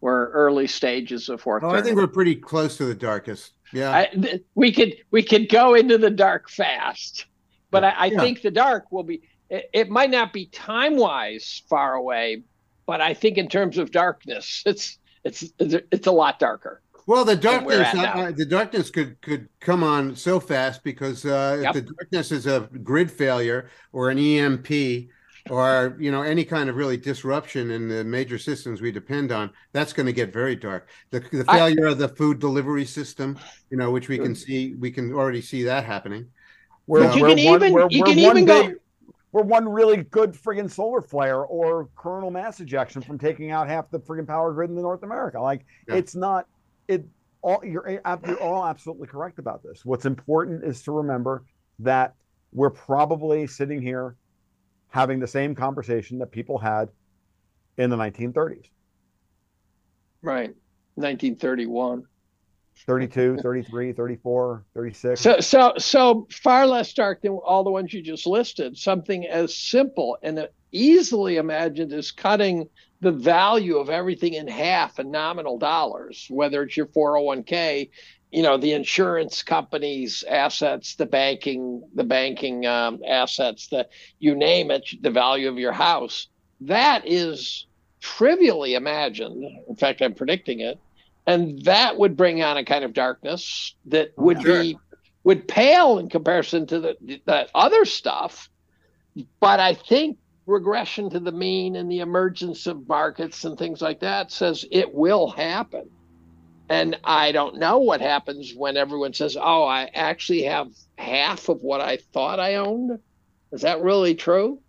we're 0.00 0.30
early 0.30 0.66
stages 0.66 1.28
of 1.28 1.40
fourth 1.40 1.62
Oh, 1.62 1.68
turning. 1.68 1.80
I 1.82 1.84
think 1.84 1.96
we're 1.96 2.06
pretty 2.08 2.34
close 2.34 2.76
to 2.78 2.84
the 2.84 2.94
darkest. 2.94 3.52
Yeah. 3.72 3.90
I, 3.96 4.06
th- 4.06 4.42
we 4.54 4.72
could 4.72 4.96
we 5.10 5.22
could 5.22 5.48
go 5.48 5.74
into 5.74 5.98
the 5.98 6.10
dark 6.10 6.48
fast, 6.48 7.26
but 7.70 7.84
I, 7.84 7.90
I 7.90 8.06
Yeah. 8.06 8.20
think 8.20 8.42
the 8.42 8.50
dark 8.50 8.90
will 8.92 9.02
be. 9.02 9.22
It, 9.50 9.70
it 9.72 9.90
might 9.90 10.10
not 10.10 10.32
be 10.32 10.46
time 10.46 10.96
wise 10.96 11.62
far 11.68 11.94
away, 11.94 12.42
but 12.86 13.00
I 13.00 13.14
think 13.14 13.38
in 13.38 13.48
terms 13.48 13.78
of 13.78 13.90
darkness, 13.90 14.62
it's 14.66 14.98
it's 15.24 15.44
it's 15.58 16.06
a 16.06 16.12
lot 16.12 16.38
darker. 16.38 16.82
Well, 17.08 17.24
the 17.24 17.36
darkness, 17.36 17.86
uh, 17.94 18.32
the 18.36 18.44
darkness 18.46 18.90
could 18.90 19.20
could 19.20 19.48
come 19.60 19.84
on 19.84 20.16
so 20.16 20.40
fast 20.40 20.82
because 20.82 21.24
uh, 21.24 21.60
Yep. 21.62 21.76
if 21.76 21.84
the 21.86 21.92
darkness 21.94 22.32
is 22.32 22.46
a 22.46 22.68
grid 22.82 23.10
failure 23.12 23.70
or 23.92 24.10
an 24.10 24.18
EMP 24.18 25.08
or 25.50 25.96
you 25.98 26.10
know 26.10 26.22
any 26.22 26.44
kind 26.44 26.68
of 26.68 26.76
really 26.76 26.96
disruption 26.96 27.70
in 27.70 27.88
the 27.88 28.04
major 28.04 28.38
systems 28.38 28.80
we 28.80 28.90
depend 28.92 29.32
on, 29.32 29.50
that's 29.72 29.92
going 29.92 30.06
to 30.06 30.12
get 30.12 30.32
very 30.32 30.56
dark. 30.56 30.88
The, 31.10 31.20
the 31.20 31.44
I- 31.48 31.58
failure 31.58 31.86
of 31.86 31.98
the 31.98 32.08
food 32.08 32.38
delivery 32.38 32.84
system, 32.84 33.38
you 33.70 33.76
know, 33.76 33.90
which 33.90 34.08
we 34.08 34.18
can 34.18 34.34
see, 34.34 34.74
we 34.74 34.90
can 34.90 35.12
already 35.12 35.40
see 35.42 35.62
that 35.64 35.84
happening. 35.84 36.26
We're, 36.86 37.04
But 37.04 37.16
you 37.16 37.22
we're 37.22 37.34
can 37.34 37.44
one, 37.44 37.54
even- 37.62 37.72
we're, 37.72 37.86
you 37.90 38.00
we're 38.00 38.06
can 38.06 38.18
even 38.18 38.44
go- 38.44 38.66
big, 38.68 38.76
we're 39.32 39.42
one 39.42 39.68
really 39.68 39.98
good 40.04 40.32
friggin' 40.32 40.70
solar 40.70 41.02
flare 41.02 41.42
or 41.42 41.88
coronal 41.96 42.30
mass 42.30 42.60
ejection 42.60 43.02
from 43.02 43.18
taking 43.18 43.50
out 43.50 43.68
half 43.68 43.90
the 43.90 43.98
friggin' 44.00 44.26
power 44.26 44.52
grid 44.52 44.70
in 44.70 44.76
the 44.76 44.82
North 44.82 45.02
America. 45.02 45.40
Like 45.40 45.66
Yeah. 45.88 45.96
it's 45.96 46.14
not 46.14 46.46
it 46.88 47.04
all 47.42 47.60
you're 47.64 47.88
you're 47.88 48.40
all 48.40 48.64
absolutely 48.64 49.08
correct 49.08 49.38
about 49.38 49.62
this. 49.62 49.84
What's 49.84 50.06
important 50.06 50.64
is 50.64 50.82
to 50.82 50.92
remember 50.92 51.44
that 51.80 52.14
we're 52.52 52.70
probably 52.70 53.46
sitting 53.46 53.82
here 53.82 54.16
having 54.90 55.20
the 55.20 55.26
same 55.26 55.54
conversation 55.54 56.18
that 56.18 56.30
people 56.30 56.58
had 56.58 56.88
in 57.76 57.90
the 57.90 57.96
1930s. 57.96 58.68
Right, 60.22 60.54
1931. 60.94 62.04
32, 62.84 63.38
33, 63.38 63.92
34, 63.92 64.64
36. 64.74 65.20
So 65.20 65.40
so 65.40 65.72
so 65.78 66.26
far 66.30 66.66
less 66.66 66.92
dark 66.92 67.22
than 67.22 67.32
all 67.32 67.64
the 67.64 67.70
ones 67.70 67.92
you 67.92 68.02
just 68.02 68.26
listed. 68.26 68.76
Something 68.76 69.26
as 69.26 69.56
simple 69.56 70.18
and 70.22 70.46
easily 70.72 71.36
imagined 71.36 71.92
as 71.92 72.12
cutting 72.12 72.68
the 73.00 73.12
value 73.12 73.78
of 73.78 73.88
everything 73.88 74.34
in 74.34 74.46
half 74.46 74.98
in 74.98 75.10
nominal 75.10 75.58
dollars, 75.58 76.26
whether 76.30 76.62
it's 76.62 76.76
your 76.76 76.86
401k, 76.86 77.90
you 78.30 78.42
know, 78.42 78.56
the 78.56 78.72
insurance 78.72 79.42
companies 79.42 80.24
assets, 80.28 80.96
the 80.96 81.06
banking, 81.06 81.82
the 81.94 82.04
banking 82.04 82.66
um, 82.66 83.00
assets, 83.06 83.68
the 83.68 83.88
you 84.18 84.34
name 84.34 84.70
it, 84.70 84.88
the 85.00 85.10
value 85.10 85.48
of 85.48 85.58
your 85.58 85.72
house. 85.72 86.28
That 86.62 87.06
is 87.06 87.66
trivially 88.00 88.74
imagined. 88.74 89.44
In 89.68 89.76
fact, 89.76 90.02
I'm 90.02 90.14
predicting 90.14 90.60
it, 90.60 90.78
and 91.26 91.62
that 91.64 91.96
would 91.96 92.16
bring 92.16 92.42
on 92.42 92.56
a 92.56 92.64
kind 92.64 92.84
of 92.84 92.92
darkness 92.92 93.74
that 93.86 94.12
would 94.16 94.42
Sure. 94.42 94.62
be 94.62 94.78
would 95.24 95.48
pale 95.48 95.98
in 95.98 96.08
comparison 96.08 96.66
to 96.68 96.80
the 96.80 97.20
that 97.26 97.50
other 97.54 97.84
stuff. 97.84 98.48
But 99.40 99.60
I 99.60 99.74
think 99.74 100.18
regression 100.46 101.10
to 101.10 101.20
the 101.20 101.32
mean 101.32 101.76
and 101.76 101.90
the 101.90 102.00
emergence 102.00 102.66
of 102.66 102.88
markets 102.88 103.44
and 103.44 103.58
things 103.58 103.82
like 103.82 104.00
that 104.00 104.30
says 104.30 104.64
it 104.70 104.94
will 104.94 105.28
happen. 105.28 105.90
And 106.68 106.98
I 107.04 107.32
don't 107.32 107.58
know 107.58 107.78
what 107.78 108.00
happens 108.00 108.52
when 108.54 108.76
everyone 108.76 109.12
says, 109.12 109.36
"Oh, 109.36 109.64
I 109.64 109.88
actually 109.94 110.42
have 110.44 110.72
half 110.98 111.48
of 111.48 111.62
what 111.62 111.80
I 111.80 111.98
thought 111.98 112.40
I 112.40 112.56
owned." 112.56 112.98
Is 113.52 113.62
that 113.62 113.82
really 113.82 114.14
true? 114.14 114.60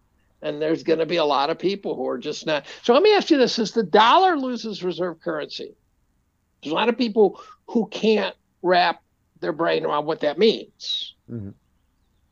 And 0.42 0.62
there's 0.62 0.84
going 0.84 1.00
to 1.00 1.08
be 1.08 1.16
a 1.16 1.26
lot 1.26 1.50
of 1.50 1.58
people 1.58 1.96
who 1.96 2.08
are 2.08 2.20
just 2.20 2.46
not. 2.46 2.66
So 2.84 2.94
let 2.94 3.02
me 3.02 3.16
ask 3.16 3.32
you 3.32 3.38
this: 3.38 3.58
As 3.58 3.72
the 3.72 3.84
dollar 3.84 4.38
loses 4.38 4.84
reserve 4.84 5.20
currency, 5.20 5.76
there's 6.62 6.72
a 6.72 6.76
lot 6.76 6.90
of 6.90 6.98
people 6.98 7.42
who 7.68 7.88
can't 7.88 8.36
wrap 8.62 9.02
their 9.40 9.54
brain 9.54 9.86
around 9.86 10.06
what 10.06 10.20
that 10.20 10.38
means. 10.38 11.16
Mhm. 11.30 11.54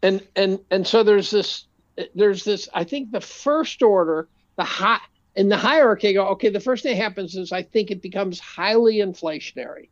And 0.04 0.28
and 0.36 0.60
and 0.70 0.86
so 0.86 1.02
there's 1.02 1.32
this 1.32 1.66
there's 2.14 2.44
this 2.44 2.70
I 2.74 2.84
think 2.84 3.12
the 3.12 3.22
first 3.22 3.82
order 3.82 4.28
the 4.58 4.64
high 4.64 5.00
in 5.36 5.50
the 5.50 5.58
hierarchy 5.58 6.14
go 6.14 6.28
okay 6.28 6.50
the 6.50 6.60
first 6.60 6.84
thing 6.84 6.96
that 6.96 7.02
happens 7.04 7.36
is 7.36 7.52
I 7.52 7.64
think 7.64 7.92
it 7.92 8.02
becomes 8.02 8.40
highly 8.40 8.98
inflationary. 8.98 9.90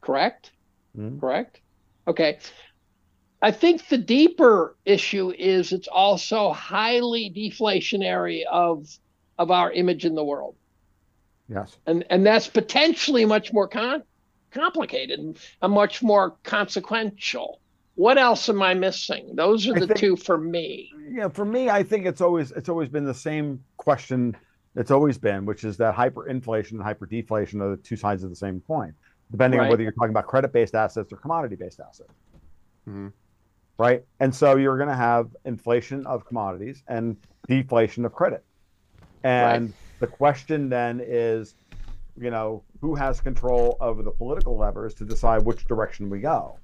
Correct? 0.00 0.52
Mhm. 0.96 1.20
Correct? 1.20 1.60
Okay. 2.06 2.38
I 3.42 3.50
think 3.50 3.88
the 3.88 3.98
deeper 3.98 4.76
issue 4.84 5.30
is 5.36 5.72
it's 5.72 5.88
also 5.88 6.52
highly 6.52 7.30
deflationary 7.34 8.44
of 8.50 8.88
of 9.38 9.50
our 9.50 9.70
image 9.72 10.04
in 10.04 10.14
the 10.14 10.24
world 10.24 10.56
Yes. 11.48 11.76
and 11.86 12.04
and 12.10 12.24
that's 12.26 12.48
potentially 12.48 13.24
much 13.24 13.52
more 13.52 13.68
con- 13.68 14.02
complicated 14.50 15.20
and 15.20 15.72
much 15.72 16.02
more 16.02 16.36
consequential 16.42 17.60
what 17.94 18.16
else 18.18 18.48
am 18.48 18.62
i 18.62 18.72
missing 18.72 19.36
those 19.36 19.68
are 19.68 19.74
the 19.74 19.86
think- 19.86 19.98
two 19.98 20.16
for 20.16 20.38
me 20.38 20.90
yeah, 21.08 21.28
for 21.28 21.44
me, 21.44 21.70
I 21.70 21.82
think 21.82 22.04
it's 22.04 22.20
always 22.20 22.50
it's 22.52 22.68
always 22.68 22.88
been 22.88 23.04
the 23.04 23.14
same 23.14 23.62
question. 23.76 24.36
It's 24.76 24.90
always 24.90 25.16
been, 25.16 25.46
which 25.46 25.64
is 25.64 25.78
that 25.78 25.94
hyperinflation 25.94 26.72
and 26.72 26.80
hyperdeflation 26.80 27.60
are 27.62 27.70
the 27.70 27.82
two 27.82 27.96
sides 27.96 28.22
of 28.22 28.30
the 28.30 28.36
same 28.36 28.60
coin, 28.66 28.92
depending 29.30 29.58
on 29.58 29.68
whether 29.68 29.82
you're 29.82 29.92
talking 29.92 30.10
about 30.10 30.26
credit-based 30.26 30.74
assets 30.74 31.12
or 31.12 31.16
commodity-based 31.16 31.80
assets. 31.80 32.12
Mhm. 32.88 33.12
Right, 33.78 34.04
and 34.20 34.34
so 34.34 34.56
you're 34.56 34.76
going 34.76 34.88
to 34.88 34.94
have 34.94 35.34
inflation 35.44 36.06
of 36.06 36.26
commodities 36.26 36.82
and 36.88 37.16
deflation 37.46 38.04
of 38.04 38.12
credit, 38.12 38.44
and 39.22 39.72
the 39.98 40.06
question 40.06 40.68
then 40.68 41.00
is, 41.04 41.54
you 42.18 42.30
know, 42.30 42.62
who 42.80 42.94
has 42.94 43.20
control 43.20 43.76
over 43.80 44.02
the 44.02 44.10
political 44.10 44.56
levers 44.56 44.94
to 44.94 45.04
decide 45.04 45.42
which 45.44 45.66
direction 45.66 46.08
we 46.08 46.20
go, 46.20 46.58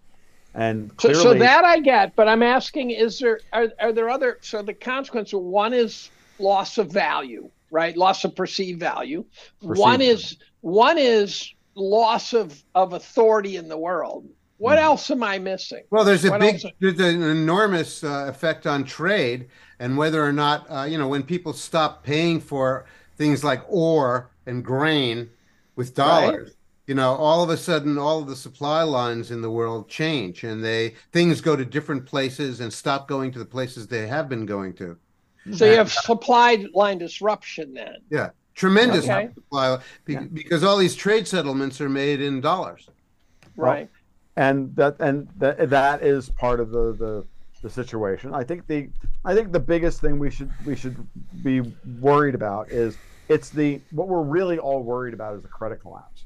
and 0.54 0.90
so, 0.90 0.94
clearly, 0.96 1.22
so 1.22 1.34
that 1.34 1.64
i 1.64 1.78
get 1.80 2.14
but 2.14 2.28
i'm 2.28 2.42
asking 2.42 2.90
is 2.90 3.18
there 3.18 3.40
are, 3.52 3.68
are 3.80 3.92
there 3.92 4.10
other 4.10 4.38
so 4.42 4.60
the 4.62 4.74
consequence 4.74 5.32
of 5.32 5.40
one 5.40 5.72
is 5.72 6.10
loss 6.38 6.76
of 6.78 6.90
value 6.90 7.48
right 7.72 7.96
loss 7.96 8.24
of 8.24 8.36
perceived 8.36 8.78
value 8.78 9.24
one 9.60 10.00
is 10.00 10.36
one 10.60 10.98
is 10.98 11.52
loss 11.74 12.32
of 12.34 12.62
of 12.74 12.92
authority 12.92 13.56
in 13.56 13.66
the 13.68 13.76
world 13.78 14.28
what 14.58 14.78
Mhm. 14.78 14.82
else 14.82 15.10
am 15.10 15.22
i 15.24 15.38
missing 15.38 15.82
Well, 15.90 16.04
there's 16.04 16.24
a 16.24 16.30
What 16.30 16.40
big, 16.40 16.64
else? 16.64 16.72
there's 16.80 17.00
an 17.00 17.22
enormous 17.22 18.04
uh, 18.04 18.26
effect 18.28 18.66
on 18.66 18.84
trade, 18.84 19.48
and 19.80 19.96
whether 19.96 20.22
or 20.24 20.32
not 20.32 20.66
uh, 20.70 20.84
you 20.84 20.98
know 20.98 21.08
when 21.08 21.22
people 21.24 21.52
stop 21.52 22.04
paying 22.04 22.40
for 22.40 22.84
things 23.16 23.42
like 23.42 23.62
ore 23.68 24.30
and 24.46 24.64
grain 24.64 25.30
with 25.76 25.94
dollars, 25.94 26.52
you 26.86 26.94
know, 26.94 27.12
all 27.14 27.42
of 27.42 27.48
a 27.50 27.56
sudden, 27.56 27.96
all 27.98 28.20
of 28.20 28.26
the 28.28 28.36
supply 28.36 28.82
lines 28.82 29.30
in 29.30 29.40
the 29.40 29.50
world 29.50 29.88
change, 29.88 30.44
and 30.44 30.62
they 30.64 30.94
things 31.12 31.40
go 31.40 31.56
to 31.56 31.64
different 31.64 32.04
places 32.06 32.60
and 32.60 32.72
stop 32.72 33.08
going 33.08 33.32
to 33.32 33.38
the 33.38 33.44
places 33.56 33.86
they 33.86 34.06
have 34.06 34.28
been 34.28 34.44
going 34.46 34.74
to. 34.74 34.96
So 35.50 35.64
you 35.66 35.72
have 35.76 35.90
supply 35.92 36.64
line 36.74 36.98
disruption 36.98 37.74
then 37.74 37.96
Yeah, 38.10 38.30
tremendous 38.54 39.04
Okay. 39.04 39.30
supply 39.34 39.78
be- 40.04 40.12
Yeah. 40.14 40.20
because 40.32 40.62
all 40.62 40.76
these 40.76 40.94
trade 40.94 41.26
settlements 41.26 41.80
are 41.80 41.88
made 41.88 42.20
in 42.20 42.40
dollars. 42.40 42.88
Well, 43.56 43.70
right 43.72 43.90
and 44.36 44.74
that 44.76 44.96
and 45.00 45.28
that 45.38 45.68
that 45.70 46.02
is 46.02 46.30
part 46.30 46.60
of 46.60 46.70
the 46.70 46.92
the 46.94 47.26
the 47.62 47.70
situation. 47.70 48.34
I 48.34 48.42
think 48.44 48.66
the 48.66 48.88
I 49.24 49.34
think 49.34 49.52
the 49.52 49.60
biggest 49.60 50.00
thing 50.00 50.18
we 50.18 50.30
should 50.30 50.50
we 50.64 50.74
should 50.74 50.96
be 51.44 51.60
worried 52.00 52.34
about 52.34 52.70
is 52.70 52.96
it's 53.28 53.50
the 53.50 53.80
what 53.90 54.08
we're 54.08 54.22
really 54.22 54.58
all 54.58 54.82
worried 54.82 55.14
about 55.14 55.36
is 55.36 55.42
the 55.42 55.48
credit 55.48 55.80
collapse, 55.80 56.24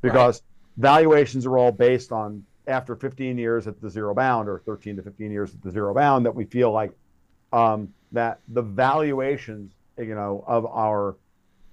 because 0.00 0.42
valuations 0.78 1.44
are 1.46 1.58
all 1.58 1.70
based 1.72 2.12
on 2.12 2.44
after 2.66 2.94
15 2.96 3.38
years 3.38 3.66
at 3.66 3.80
the 3.80 3.88
zero 3.88 4.14
bound 4.14 4.48
or 4.48 4.58
13 4.66 4.96
to 4.96 5.02
15 5.02 5.30
years 5.30 5.54
at 5.54 5.62
the 5.62 5.70
zero 5.70 5.94
bound 5.94 6.26
that 6.26 6.34
we 6.34 6.44
feel 6.44 6.70
like 6.72 6.92
um, 7.52 7.92
that 8.12 8.40
the 8.48 8.62
valuations 8.62 9.72
you 9.98 10.14
know 10.14 10.44
of 10.46 10.66
our 10.66 11.16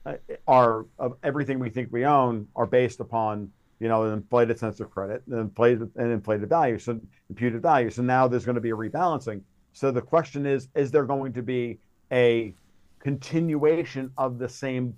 uh, 0.05 0.13
our 0.47 0.85
of 0.99 1.15
everything 1.23 1.59
we 1.59 1.69
think 1.69 1.89
we 1.91 2.05
own 2.05 2.47
are 2.55 2.65
based 2.65 2.99
upon 2.99 3.51
you 3.79 3.87
know 3.87 4.03
an 4.03 4.13
inflated 4.13 4.57
sense 4.59 4.79
of 4.79 4.89
credit 4.91 5.23
an 5.27 5.39
inflated 5.39 5.89
an 5.95 6.11
inflated 6.11 6.49
value 6.49 6.79
so 6.79 6.99
imputed 7.29 7.61
value. 7.61 7.89
So 7.89 8.01
now 8.01 8.27
there's 8.27 8.45
going 8.45 8.55
to 8.55 8.61
be 8.61 8.71
a 8.71 8.75
rebalancing. 8.75 9.41
So 9.73 9.91
the 9.91 10.01
question 10.01 10.45
is 10.45 10.69
is 10.75 10.91
there 10.91 11.05
going 11.05 11.33
to 11.33 11.41
be 11.41 11.79
a 12.11 12.53
continuation 12.99 14.11
of 14.17 14.37
the 14.37 14.49
same 14.49 14.97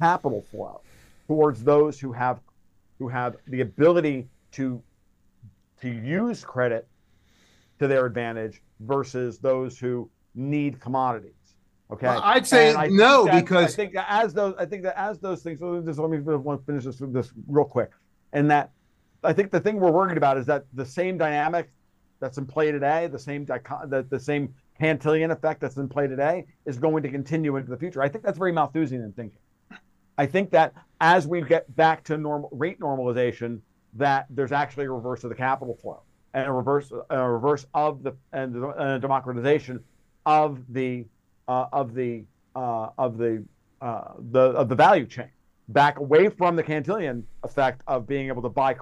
capital 0.00 0.42
flow 0.50 0.80
towards 1.26 1.62
those 1.62 1.98
who 2.00 2.12
have 2.12 2.40
who 2.98 3.08
have 3.08 3.36
the 3.48 3.60
ability 3.60 4.28
to 4.52 4.82
to 5.80 5.88
use 5.88 6.44
credit 6.44 6.88
to 7.78 7.86
their 7.86 8.06
advantage 8.06 8.62
versus 8.80 9.38
those 9.38 9.78
who 9.78 10.08
need 10.36 10.80
commodities. 10.80 11.32
Okay, 11.90 12.06
Well, 12.06 12.20
I'd 12.22 12.46
say 12.46 12.74
I 12.74 12.88
no, 12.88 13.24
that- 13.24 13.44
because- 13.44 13.72
I 13.72 13.76
think 13.76 13.94
that 13.94 14.06
as 14.08 14.34
those 14.34 14.54
I 14.58 14.66
think 14.66 14.82
that 14.82 14.98
as 14.98 15.18
those 15.20 15.42
things. 15.42 15.60
So 15.60 15.80
just 15.80 15.98
let 15.98 16.10
me 16.10 16.18
finish 16.66 16.84
this 16.84 16.98
this 17.00 17.32
real 17.46 17.64
quick, 17.64 17.90
and 18.32 18.50
that 18.50 18.72
I 19.22 19.32
think 19.32 19.50
the 19.50 19.60
thing 19.60 19.78
we're 19.80 19.92
worried 19.92 20.16
about 20.16 20.36
is 20.36 20.46
that 20.46 20.64
the 20.74 20.84
same 20.84 21.16
dynamic 21.16 21.70
that's 22.18 22.38
in 22.38 22.46
play 22.46 22.72
today, 22.72 23.06
the 23.06 23.18
same 23.18 23.44
the, 23.46 24.06
the 24.08 24.20
same 24.20 24.52
Cantillon 24.80 25.30
effect 25.30 25.60
that's 25.60 25.76
in 25.76 25.88
play 25.88 26.06
today, 26.06 26.44
is 26.66 26.76
going 26.76 27.02
to 27.02 27.08
continue 27.08 27.56
into 27.56 27.70
the 27.70 27.76
future. 27.78 28.02
I 28.02 28.08
think 28.08 28.24
that's 28.24 28.36
very 28.38 28.52
Malthusian 28.52 29.12
thinking. 29.14 29.38
I 30.18 30.26
think 30.26 30.50
that 30.50 30.74
as 31.00 31.26
we 31.26 31.40
get 31.42 31.74
back 31.76 32.02
to 32.04 32.16
normal 32.18 32.48
rate 32.52 32.80
normalization, 32.80 33.60
that 33.94 34.26
there's 34.30 34.52
actually 34.52 34.86
a 34.86 34.90
reverse 34.90 35.24
of 35.24 35.30
the 35.30 35.36
capital 35.36 35.76
flow 35.76 36.02
and 36.34 36.46
a 36.46 36.52
reverse 36.52 36.92
a 37.10 37.30
reverse 37.30 37.64
of 37.74 38.02
the 38.02 38.12
and 38.32 38.56
a 38.76 38.98
democratization 38.98 39.82
of 40.26 40.60
the 40.68 41.06
uh, 41.48 41.66
of 41.72 41.94
the 41.94 42.24
uh, 42.54 42.88
of 42.98 43.16
the 43.16 43.44
uh, 43.80 44.14
the 44.30 44.40
of 44.40 44.68
the 44.68 44.74
value 44.74 45.06
chain 45.06 45.30
back 45.68 45.98
away 45.98 46.28
from 46.28 46.56
the 46.56 46.62
Cantillon 46.62 47.24
effect 47.42 47.82
of 47.86 48.06
being 48.06 48.28
able 48.28 48.42
to 48.42 48.48
buy 48.48 48.76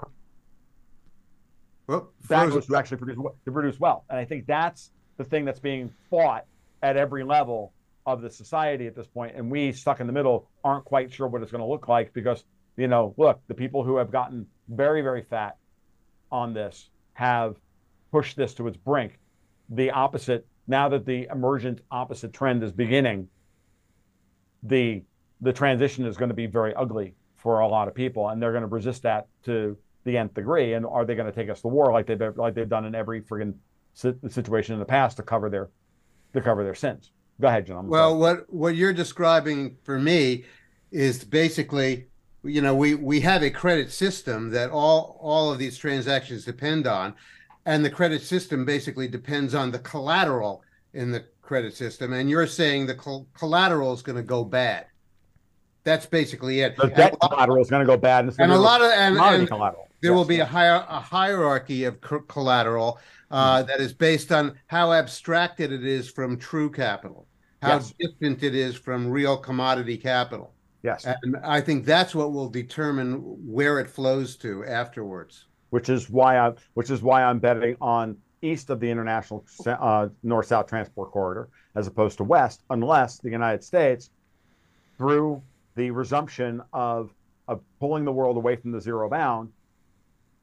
Well, 1.86 2.10
back 2.28 2.50
to 2.50 2.76
actually 2.76 2.96
produce 2.96 3.18
to 3.44 3.52
produce 3.52 3.78
wealth. 3.78 4.04
And 4.10 4.18
I 4.18 4.24
think 4.24 4.46
that's 4.46 4.90
the 5.16 5.24
thing 5.24 5.44
that's 5.44 5.60
being 5.60 5.92
fought 6.10 6.46
at 6.82 6.96
every 6.96 7.24
level 7.24 7.72
of 8.06 8.20
the 8.20 8.30
society 8.30 8.86
at 8.86 8.94
this 8.94 9.06
point. 9.06 9.34
And 9.36 9.50
we 9.50 9.72
stuck 9.72 10.00
in 10.00 10.06
the 10.06 10.12
middle 10.12 10.48
aren't 10.62 10.84
quite 10.84 11.12
sure 11.12 11.26
what 11.26 11.42
it's 11.42 11.50
going 11.50 11.62
to 11.62 11.68
look 11.68 11.88
like 11.88 12.12
because 12.12 12.44
you 12.76 12.88
know, 12.88 13.14
look, 13.16 13.40
the 13.46 13.54
people 13.54 13.84
who 13.84 13.96
have 13.96 14.10
gotten 14.10 14.46
very 14.68 15.02
very 15.02 15.22
fat 15.22 15.56
on 16.32 16.54
this 16.54 16.90
have 17.12 17.56
pushed 18.10 18.36
this 18.36 18.54
to 18.54 18.66
its 18.66 18.76
brink. 18.76 19.18
The 19.70 19.90
opposite 19.90 20.46
now 20.66 20.88
that 20.88 21.04
the 21.06 21.28
emergent 21.30 21.80
opposite 21.90 22.32
trend 22.32 22.62
is 22.62 22.72
beginning, 22.72 23.28
the 24.62 25.02
the 25.40 25.52
transition 25.52 26.06
is 26.06 26.16
going 26.16 26.30
to 26.30 26.34
be 26.34 26.46
very 26.46 26.74
ugly 26.74 27.14
for 27.36 27.60
a 27.60 27.68
lot 27.68 27.88
of 27.88 27.94
people, 27.94 28.28
and 28.30 28.40
they're 28.42 28.52
going 28.52 28.62
to 28.62 28.68
resist 28.68 29.02
that 29.02 29.26
to 29.44 29.76
the 30.04 30.16
nth 30.16 30.34
degree. 30.34 30.72
And 30.74 30.86
are 30.86 31.04
they 31.04 31.14
going 31.14 31.30
to 31.30 31.32
take 31.32 31.50
us 31.50 31.60
to 31.62 31.68
war 31.68 31.92
like 31.92 32.06
they've 32.06 32.36
like 32.36 32.54
they've 32.54 32.68
done 32.68 32.84
in 32.86 32.94
every 32.94 33.20
friggin' 33.20 33.54
situation 34.30 34.72
in 34.74 34.78
the 34.78 34.84
past 34.86 35.16
to 35.18 35.22
cover 35.22 35.50
their 35.50 35.68
to 36.32 36.40
cover 36.40 36.64
their 36.64 36.74
sins? 36.74 37.10
Go 37.40 37.48
ahead, 37.48 37.66
John. 37.66 37.78
I'm 37.84 37.88
Well, 37.88 38.10
sorry. 38.10 38.20
what 38.20 38.52
what 38.52 38.76
you're 38.76 38.92
describing 38.92 39.76
for 39.82 39.98
me 39.98 40.44
is 40.92 41.24
basically, 41.24 42.06
you 42.44 42.62
know, 42.62 42.74
we 42.74 42.94
we 42.94 43.20
have 43.20 43.42
a 43.42 43.50
credit 43.50 43.90
system 43.92 44.50
that 44.50 44.70
all 44.70 45.18
all 45.20 45.52
of 45.52 45.58
these 45.58 45.76
transactions 45.76 46.44
depend 46.44 46.86
on, 46.86 47.14
and 47.66 47.84
the 47.84 47.90
credit 47.90 48.22
system 48.22 48.64
basically 48.64 49.08
depends 49.08 49.54
on 49.54 49.70
the 49.70 49.78
collateral 49.80 50.62
in 50.92 51.10
the 51.10 51.24
credit 51.42 51.74
system. 51.74 52.12
And 52.12 52.28
you're 52.30 52.46
saying 52.46 52.86
the 52.86 52.94
col- 52.94 53.26
collateral 53.34 53.92
is 53.92 54.02
going 54.02 54.16
to 54.16 54.22
go 54.22 54.44
bad. 54.44 54.86
That's 55.84 56.06
basically 56.06 56.60
it. 56.60 56.76
the 56.76 56.86
debt 56.88 57.14
collateral 57.20 57.60
is 57.60 57.68
going 57.68 57.80
to 57.80 57.86
go 57.86 57.96
bad, 57.98 58.20
and, 58.20 58.28
it's 58.30 58.38
and 58.38 58.50
a 58.50 58.56
lot 58.56 58.80
of 58.80 58.90
and, 58.90 59.18
and 59.18 59.46
collateral. 59.46 59.88
there 60.00 60.14
will 60.14 60.20
Yes, 60.20 60.28
be 60.28 60.38
a 60.40 60.46
hier- 60.46 60.86
a 60.88 60.98
hierarchy 61.00 61.84
of 61.84 61.98
c- 62.08 62.16
collateral 62.28 62.98
uh, 63.30 63.58
Mm-hmm. 63.58 63.66
that 63.68 63.80
is 63.80 63.92
based 63.92 64.32
on 64.32 64.54
how 64.68 64.92
abstracted 64.92 65.72
it 65.72 65.84
is 65.84 66.08
from 66.08 66.38
true 66.38 66.70
capital, 66.70 67.26
how 67.60 67.74
Yes. 67.74 67.92
distant 67.98 68.42
it 68.42 68.54
is 68.54 68.76
from 68.76 69.08
real 69.08 69.36
commodity 69.36 69.96
capital. 69.98 70.54
yes, 70.82 71.04
And 71.22 71.36
I 71.44 71.60
think 71.60 71.84
that's 71.84 72.14
what 72.14 72.32
will 72.32 72.48
determine 72.48 73.16
where 73.44 73.78
it 73.78 73.90
flows 73.90 74.36
to 74.36 74.64
afterwards. 74.64 75.46
Which 75.74 75.88
is 75.88 76.08
why 76.08 76.38
I 76.38 76.52
which 76.74 76.88
is 76.88 77.02
why 77.02 77.24
I'm 77.24 77.40
betting 77.40 77.76
on 77.80 78.16
east 78.42 78.70
of 78.70 78.78
the 78.78 78.88
international 78.88 79.44
uh, 79.66 80.06
north-south 80.22 80.68
transport 80.68 81.10
corridor 81.10 81.48
as 81.74 81.88
opposed 81.88 82.16
to 82.18 82.22
west, 82.22 82.62
unless 82.70 83.18
the 83.18 83.28
United 83.28 83.64
States, 83.64 84.10
through 84.96 85.42
the 85.74 85.90
resumption 85.90 86.62
of 86.72 87.12
of 87.48 87.60
pulling 87.80 88.04
the 88.04 88.12
world 88.12 88.36
away 88.36 88.54
from 88.54 88.70
the 88.70 88.80
zero 88.80 89.10
bound, 89.10 89.50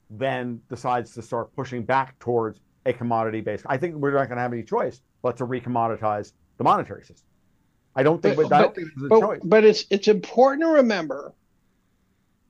then 0.10 0.62
decides 0.68 1.14
to 1.14 1.22
start 1.22 1.56
pushing 1.56 1.82
back 1.84 2.20
towards 2.20 2.60
a 2.86 2.91
commodity 2.91 3.40
base. 3.40 3.64
I 3.66 3.78
think 3.78 3.95
we're 3.95 4.12
not 4.12 4.28
going 4.28 4.36
to 4.36 4.41
have 4.41 4.52
any 4.52 4.64
choice 4.64 5.02
but 5.22 5.38
to 5.38 5.45
recommoditize 5.48 6.34
the 6.58 6.66
monetary 6.66 7.03
system. 7.03 7.30
I 7.95 8.03
don't 8.03 8.22
think. 8.22 8.36
But- 8.36 8.52
I 8.52 8.64
don't 8.64 8.68
but- 8.68 8.76
think 8.76 8.90
but, 9.08 9.20
choice. 9.22 9.40
but 9.45 9.64
it's 9.64 9.86
it's 9.90 10.10
important 10.10 10.64
to 10.64 10.72
remember 10.82 11.34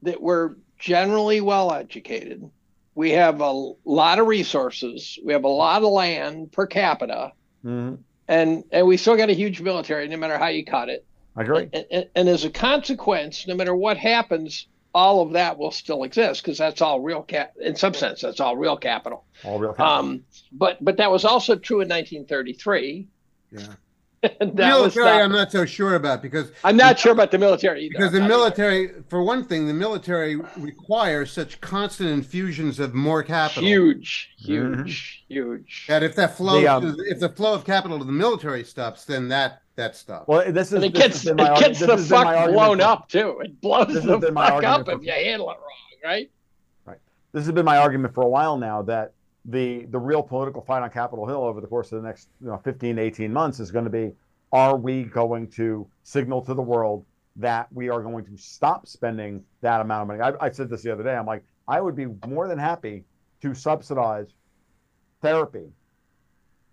that 0.02 0.20
we're 0.20 0.56
generally 0.80 1.42
well 1.42 1.72
educated. 1.72 2.50
We 2.96 3.12
have 3.12 3.40
a 3.42 3.52
lot 3.86 4.20
of 4.20 4.28
resources. 4.28 5.18
We 5.24 5.34
have 5.34 5.44
a 5.46 5.48
lot 5.50 5.82
of 5.84 5.90
land 5.90 6.52
per 6.52 6.66
capita, 6.68 7.32
Mhm. 7.66 8.00
and 8.28 8.64
and 8.72 8.88
we 8.88 8.98
still 8.98 9.16
got 9.16 9.30
a 9.30 9.34
huge 9.34 9.62
military, 9.62 10.08
no 10.08 10.18
matter 10.18 10.38
how 10.38 10.48
you 10.48 10.66
cut 10.66 10.90
it. 10.90 11.06
I 11.36 11.44
agree. 11.44 11.70
And, 11.72 11.86
and, 11.90 12.10
and 12.16 12.30
as 12.30 12.44
a 12.44 12.50
consequence, 12.50 13.48
no 13.48 13.56
matter 13.56 13.74
what 13.74 13.96
happens, 13.98 14.68
all 14.94 15.22
of 15.22 15.32
that 15.34 15.58
will 15.58 15.72
still 15.72 16.04
exist 16.04 16.44
because 16.44 16.58
that's 16.58 16.82
all 16.82 17.00
real 17.00 17.22
cap. 17.24 17.54
In 17.62 17.78
some 17.78 17.94
sense, 17.94 18.20
that's 18.20 18.42
all 18.42 18.58
real 18.58 18.76
capital. 18.76 19.24
All 19.46 19.58
real. 19.58 19.72
capital. 19.72 19.92
Um, 19.94 20.26
but 20.52 20.84
but 20.84 20.98
that 20.98 21.10
was 21.12 21.24
also 21.24 21.56
true 21.56 21.80
in 21.80 21.88
1933. 21.88 23.08
Yeah. 23.54 23.68
And 24.24 24.34
that 24.58 24.68
military, 24.68 25.06
not- 25.06 25.22
I'm 25.22 25.32
not 25.32 25.52
so 25.52 25.66
sure 25.66 25.96
about 25.96 26.22
because 26.22 26.52
I'm 26.64 26.78
not 26.78 27.00
sure 27.00 27.12
about 27.12 27.32
the 27.32 27.38
military 27.40 27.86
either. 27.86 27.94
because 27.98 28.12
the 28.12 28.20
I'm 28.22 28.28
not 28.28 28.36
either. 28.36 28.38
military, 28.38 29.04
for 29.10 29.24
one 29.24 29.46
thing, 29.46 29.68
the 29.68 29.74
military 29.74 30.36
requires 30.58 31.32
such 31.32 31.60
constant 31.62 32.10
infusions 32.10 32.80
of 32.80 32.94
more 32.94 33.24
capital. 33.24 33.64
huge, 33.64 34.30
huge, 34.38 35.26
huge. 35.28 35.86
That 35.88 36.04
if 36.04 36.16
that 36.16 36.38
flow, 36.38 36.62
The, 36.62 36.68
um, 36.68 36.96
if 37.08 37.20
the 37.20 37.30
flow 37.30 37.54
of 37.54 37.66
capital 37.66 37.98
to 38.00 38.06
the 38.06 38.12
military 38.12 38.64
stops, 38.64 39.06
then 39.06 39.28
that 39.30 39.62
that 39.76 39.96
stops. 39.96 40.28
well, 40.28 40.52
this 40.52 40.68
is 40.68 40.74
And 40.74 40.86
it 40.86 40.94
this 40.94 41.02
gets 41.04 41.14
has 41.24 41.28
it 41.28 41.38
been 41.38 41.48
my 41.48 41.60
gets 41.60 41.80
the 41.80 41.88
has 41.88 42.10
been 42.10 42.24
my 42.24 42.36
fuck 42.36 42.52
blown 42.52 42.78
for- 42.80 42.84
up 42.84 43.10
too. 43.10 43.40
It 43.44 43.60
blows 43.62 43.88
This 43.88 44.04
the 44.04 44.20
fuck 44.36 44.64
up 44.64 44.88
argument 44.88 44.90
if 45.02 45.06
you 45.08 45.14
handle 45.14 45.50
it 45.50 45.54
wrong, 45.54 46.02
right? 46.04 46.30
right? 46.86 47.00
this 47.32 47.46
has 47.46 47.54
been 47.54 47.66
my 47.66 47.78
argument 47.78 48.14
for 48.14 48.22
a 48.24 48.30
while 48.30 48.58
now 48.58 48.82
that 48.84 49.14
the 49.46 49.86
the 49.86 50.00
real 50.00 50.22
political 50.22 50.62
fight 50.62 50.84
on 50.84 50.90
Capitol 50.90 51.26
Hill 51.26 51.44
over 51.44 51.62
the 51.62 51.68
course 51.68 51.92
of 51.92 52.02
the 52.02 52.08
next 52.08 52.30
you 52.42 52.48
know 52.48 52.58
15 52.58 53.00
18 53.00 53.34
months 53.34 53.60
is 53.60 53.72
going 53.72 53.86
to 53.86 53.92
be 53.92 54.12
are 54.52 54.76
we 54.78 55.04
going 55.04 55.48
to 55.48 55.88
signal 56.04 56.42
to 56.44 56.54
the 56.54 56.62
world 56.62 57.06
that 57.38 57.72
we 57.72 57.90
are 57.90 58.02
going 58.02 58.26
to 58.26 58.38
stop 58.38 58.86
spending 58.86 59.42
that 59.62 59.80
amount 59.80 60.02
of 60.02 60.08
money? 60.20 60.36
I, 60.40 60.46
I 60.46 60.52
said 60.52 60.70
this 60.70 60.84
the 60.84 60.92
other 60.92 61.04
day. 61.04 61.16
I'm 61.16 61.26
like 61.26 61.44
I 61.68 61.82
would 61.82 61.96
be 61.96 62.08
more 62.28 62.48
than 62.48 62.60
happy 62.60 63.04
to 63.42 63.54
subsidize 63.56 64.36
therapy 65.22 65.72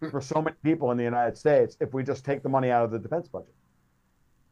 hmm. 0.03 0.11
for 0.11 0.20
so 0.20 0.43
many 0.43 0.57
people 0.62 0.90
in 0.90 0.99
the 0.99 1.05
United 1.05 1.39
States 1.39 1.77
if 1.81 1.95
we 1.95 2.03
just 2.03 2.24
take 2.24 2.43
the 2.43 2.49
money 2.49 2.70
out 2.70 2.85
of 2.85 2.90
the 2.90 2.99
defense 2.99 3.28
budget. 3.28 3.55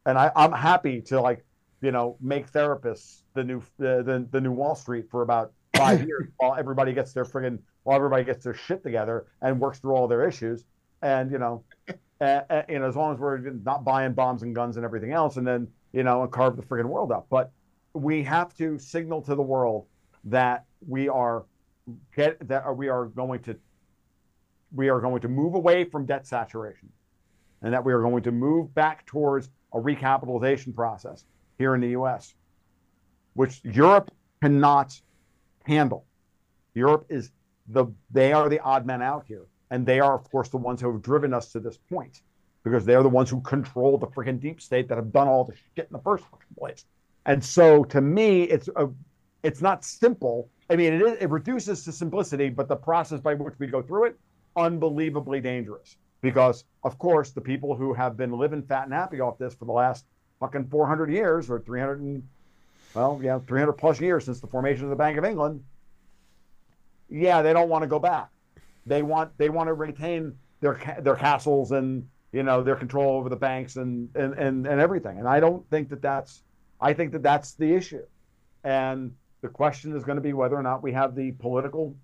And 0.05 0.17
I, 0.17 0.31
I'm 0.35 0.53
happy 0.53 1.01
to 1.01 1.21
like 1.21 1.45
you 1.81 1.91
know 1.91 2.17
make 2.19 2.51
therapists 2.51 3.21
the 3.35 3.43
new 3.43 3.61
the, 3.77 4.01
the, 4.03 4.27
the 4.31 4.41
new 4.41 4.51
Wall 4.51 4.73
Street 4.73 5.05
for 5.11 5.21
about 5.21 5.51
five 5.77 6.07
years 6.07 6.29
while 6.37 6.55
everybody 6.55 6.93
gets 6.93 7.13
their 7.13 7.25
friggin' 7.25 7.59
while 7.83 7.95
everybody 7.95 8.23
gets 8.23 8.43
their 8.43 8.53
shit 8.53 8.83
together 8.83 9.27
and 9.41 9.59
works 9.59 9.79
through 9.79 9.95
all 9.95 10.07
their 10.07 10.27
issues. 10.27 10.65
And 11.01 11.31
you 11.31 11.37
know 11.37 11.63
and, 12.19 12.43
and, 12.49 12.83
as 12.83 12.95
long 12.95 13.13
as 13.13 13.19
we're 13.19 13.37
not 13.37 13.83
buying 13.85 14.13
bombs 14.13 14.41
and 14.41 14.55
guns 14.55 14.77
and 14.77 14.85
everything 14.85 15.11
else 15.11 15.37
and 15.37 15.45
then 15.47 15.67
you 15.93 16.03
know 16.03 16.23
and 16.23 16.31
carve 16.31 16.57
the 16.57 16.63
friggin' 16.63 16.85
world 16.85 17.11
up. 17.11 17.27
But 17.29 17.51
we 17.93 18.23
have 18.23 18.55
to 18.57 18.77
signal 18.79 19.21
to 19.23 19.35
the 19.35 19.41
world 19.41 19.85
that 20.25 20.65
we 20.87 21.07
are 21.07 21.45
get 22.15 22.45
that 22.47 22.75
we 22.75 22.89
are 22.89 23.05
going 23.05 23.41
to 23.43 23.55
we 24.75 24.89
are 24.89 24.99
going 24.99 25.21
to 25.21 25.27
move 25.27 25.55
away 25.55 25.83
from 25.85 26.05
debt 26.05 26.27
saturation 26.27 26.89
and 27.61 27.73
that 27.73 27.83
we 27.83 27.93
are 27.93 28.01
going 28.01 28.23
to 28.23 28.31
move 28.31 28.73
back 28.75 29.05
towards 29.05 29.49
a 29.73 29.77
recapitalization 29.77 30.75
process 30.75 31.25
here 31.57 31.75
in 31.75 31.81
the 31.81 31.89
US, 31.89 32.35
which 33.33 33.61
Europe 33.63 34.11
cannot 34.41 34.99
handle. 35.67 36.05
Europe 36.73 37.05
is 37.09 37.31
the 37.67 37.85
they 38.11 38.31
are 38.33 38.49
the 38.49 38.59
odd 38.59 38.85
men 38.85 39.01
out 39.01 39.25
here. 39.27 39.45
And 39.69 39.85
they 39.85 39.99
are, 39.99 40.15
of 40.15 40.29
course, 40.31 40.49
the 40.49 40.57
ones 40.57 40.79
who 40.79 40.91
have 40.91 41.01
driven 41.01 41.33
us 41.33 41.51
to 41.51 41.59
this 41.59 41.77
point 41.89 42.21
because 42.63 42.85
they're 42.85 43.03
the 43.03 43.09
ones 43.09 43.29
who 43.29 43.41
control 43.41 43.97
the 43.97 44.07
freaking 44.07 44.39
deep 44.39 44.61
state 44.61 44.87
that 44.89 44.95
have 44.95 45.11
done 45.11 45.27
all 45.27 45.43
the 45.43 45.53
shit 45.75 45.87
in 45.89 45.93
the 45.93 46.03
first 46.03 46.23
place. 46.57 46.85
And 47.25 47.43
so 47.43 47.83
to 47.85 48.01
me, 48.01 48.43
it's 48.43 48.69
a 48.75 48.87
it's 49.43 49.61
not 49.61 49.83
simple. 49.83 50.49
I 50.69 50.75
mean, 50.75 50.93
it 50.93 51.01
is, 51.01 51.17
it 51.21 51.29
reduces 51.29 51.83
to 51.85 51.91
simplicity, 51.91 52.49
but 52.49 52.67
the 52.67 52.75
process 52.75 53.19
by 53.19 53.35
which 53.35 53.53
we 53.59 53.67
go 53.67 53.81
through 53.81 54.05
it, 54.05 54.19
unbelievably 54.55 55.41
dangerous. 55.41 55.97
Because 56.21 56.65
of 56.83 56.97
course, 56.97 57.31
the 57.31 57.41
people 57.41 57.75
who 57.75 57.93
have 57.93 58.17
been 58.17 58.31
living 58.31 58.63
fat 58.63 58.85
and 58.85 58.93
happy 58.93 59.19
off 59.19 59.37
this 59.37 59.53
for 59.53 59.65
the 59.65 59.71
last 59.71 60.05
fucking 60.39 60.67
400 60.67 61.11
years 61.11 61.49
or 61.49 61.59
300 61.59 62.01
and 62.01 62.23
well, 62.97 63.19
yeah, 63.21 63.37
300 63.47 63.73
plus 63.73 64.01
years 64.01 64.25
since 64.25 64.39
the 64.39 64.47
formation 64.47 64.85
of 64.85 64.89
the 64.89 64.95
Bank 64.95 65.19
of 65.19 65.23
England. 65.23 65.63
Yeah, 67.09 67.43
they 67.43 67.53
don't 67.53 67.69
want 67.69 67.83
to 67.83 67.87
go 67.87 67.99
back. 67.99 68.29
They 68.87 69.03
want 69.03 69.37
they 69.37 69.49
want 69.49 69.67
to 69.67 69.73
retain 69.73 70.35
their 70.61 70.79
their 71.01 71.15
castles 71.15 71.71
and 71.71 72.07
you 72.31 72.41
know 72.41 72.63
their 72.63 72.75
control 72.75 73.17
over 73.17 73.29
the 73.29 73.35
banks 73.35 73.75
and 73.75 74.09
and 74.15 74.33
and, 74.33 74.65
and 74.65 74.81
everything. 74.81 75.19
And 75.19 75.27
I 75.27 75.39
don't 75.39 75.69
think 75.69 75.89
that 75.89 76.01
that's 76.01 76.41
I 76.81 76.93
think 76.93 77.11
that 77.11 77.21
that's 77.21 77.53
the 77.53 77.71
issue. 77.71 78.03
And 78.63 79.13
the 79.41 79.47
question 79.47 79.95
is 79.95 80.03
going 80.03 80.15
to 80.15 80.21
be 80.21 80.33
whether 80.33 80.55
or 80.55 80.63
not 80.63 80.81
we 80.81 80.91
have 80.93 81.13
the 81.13 81.33
political 81.33 81.95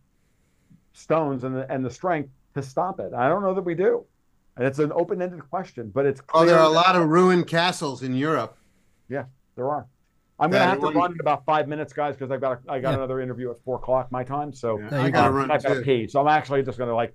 stones 0.94 1.44
and 1.44 1.56
the, 1.56 1.72
and 1.72 1.84
the 1.84 1.90
strength 1.90 2.30
to 2.53 2.61
stop 2.61 2.99
it? 2.99 3.14
I 3.14 3.28
don't 3.28 3.41
know 3.41 3.56
that 3.56 3.64
we 3.64 3.74
do. 3.74 4.06
And 4.56 4.68
it's 4.68 4.78
an 4.78 4.91
open-ended 4.94 5.49
question, 5.49 5.90
but 5.91 6.06
it's 6.06 6.22
Oh, 6.36 6.45
there 6.45 6.60
are 6.60 6.65
a 6.65 6.70
lot 6.70 6.95
of 6.95 7.10
ruined 7.10 7.48
castles 7.48 8.03
in 8.03 8.15
Europe. 8.15 8.56
Yeah, 9.10 9.26
there 9.56 9.68
are. 9.68 9.88
I'm 10.39 10.49
gonna 10.51 10.65
have 10.65 10.80
to 10.81 10.88
run 10.88 11.14
in 11.14 11.19
about 11.19 11.45
five 11.45 11.68
minutes, 11.68 11.93
guys, 11.93 12.15
because 12.15 12.31
I've 12.31 12.41
got 12.41 12.60
a, 12.68 12.72
I 12.72 12.80
got 12.80 12.89
Yeah. 12.91 12.95
another 12.97 13.22
interview 13.22 13.51
at 13.51 13.57
four 13.64 13.77
o'clock 13.77 14.11
my 14.11 14.23
time. 14.23 14.51
So 14.53 14.80
Yeah, 14.80 14.89
I 14.91 15.01
you're 15.03 15.11
gotta 15.11 15.27
fine. 15.30 15.34
run 15.34 15.51
I've 15.51 15.64
got 15.64 15.69
to 15.69 15.76
too. 15.76 15.81
pee. 15.84 16.07
So 16.07 16.19
I'm 16.19 16.27
actually 16.27 16.64
just 16.64 16.77
gonna 16.77 16.95
like 16.95 17.14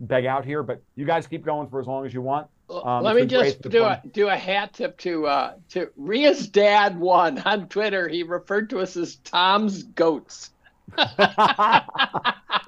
beg 0.00 0.26
out 0.26 0.44
here, 0.44 0.62
but 0.62 0.82
you 0.96 1.04
guys 1.06 1.26
keep 1.26 1.44
going 1.44 1.68
for 1.68 1.80
as 1.80 1.86
long 1.86 2.04
as 2.04 2.12
you 2.12 2.20
want. 2.22 2.48
Um, 2.70 3.02
Let 3.02 3.16
me 3.16 3.24
just 3.26 3.62
do 3.62 3.80
fun. 3.82 3.98
a 4.04 4.08
do 4.08 4.28
a 4.28 4.36
hat 4.36 4.74
tip 4.74 4.98
to 4.98 5.26
uh 5.26 5.54
to 5.70 5.88
Ria's 5.96 6.46
dad 6.48 6.98
One 6.98 7.38
on 7.38 7.68
Twitter. 7.68 8.08
He 8.08 8.22
referred 8.24 8.70
to 8.70 8.80
us 8.80 8.96
as 8.96 9.16
Tom's 9.16 9.84
goats. 9.84 10.50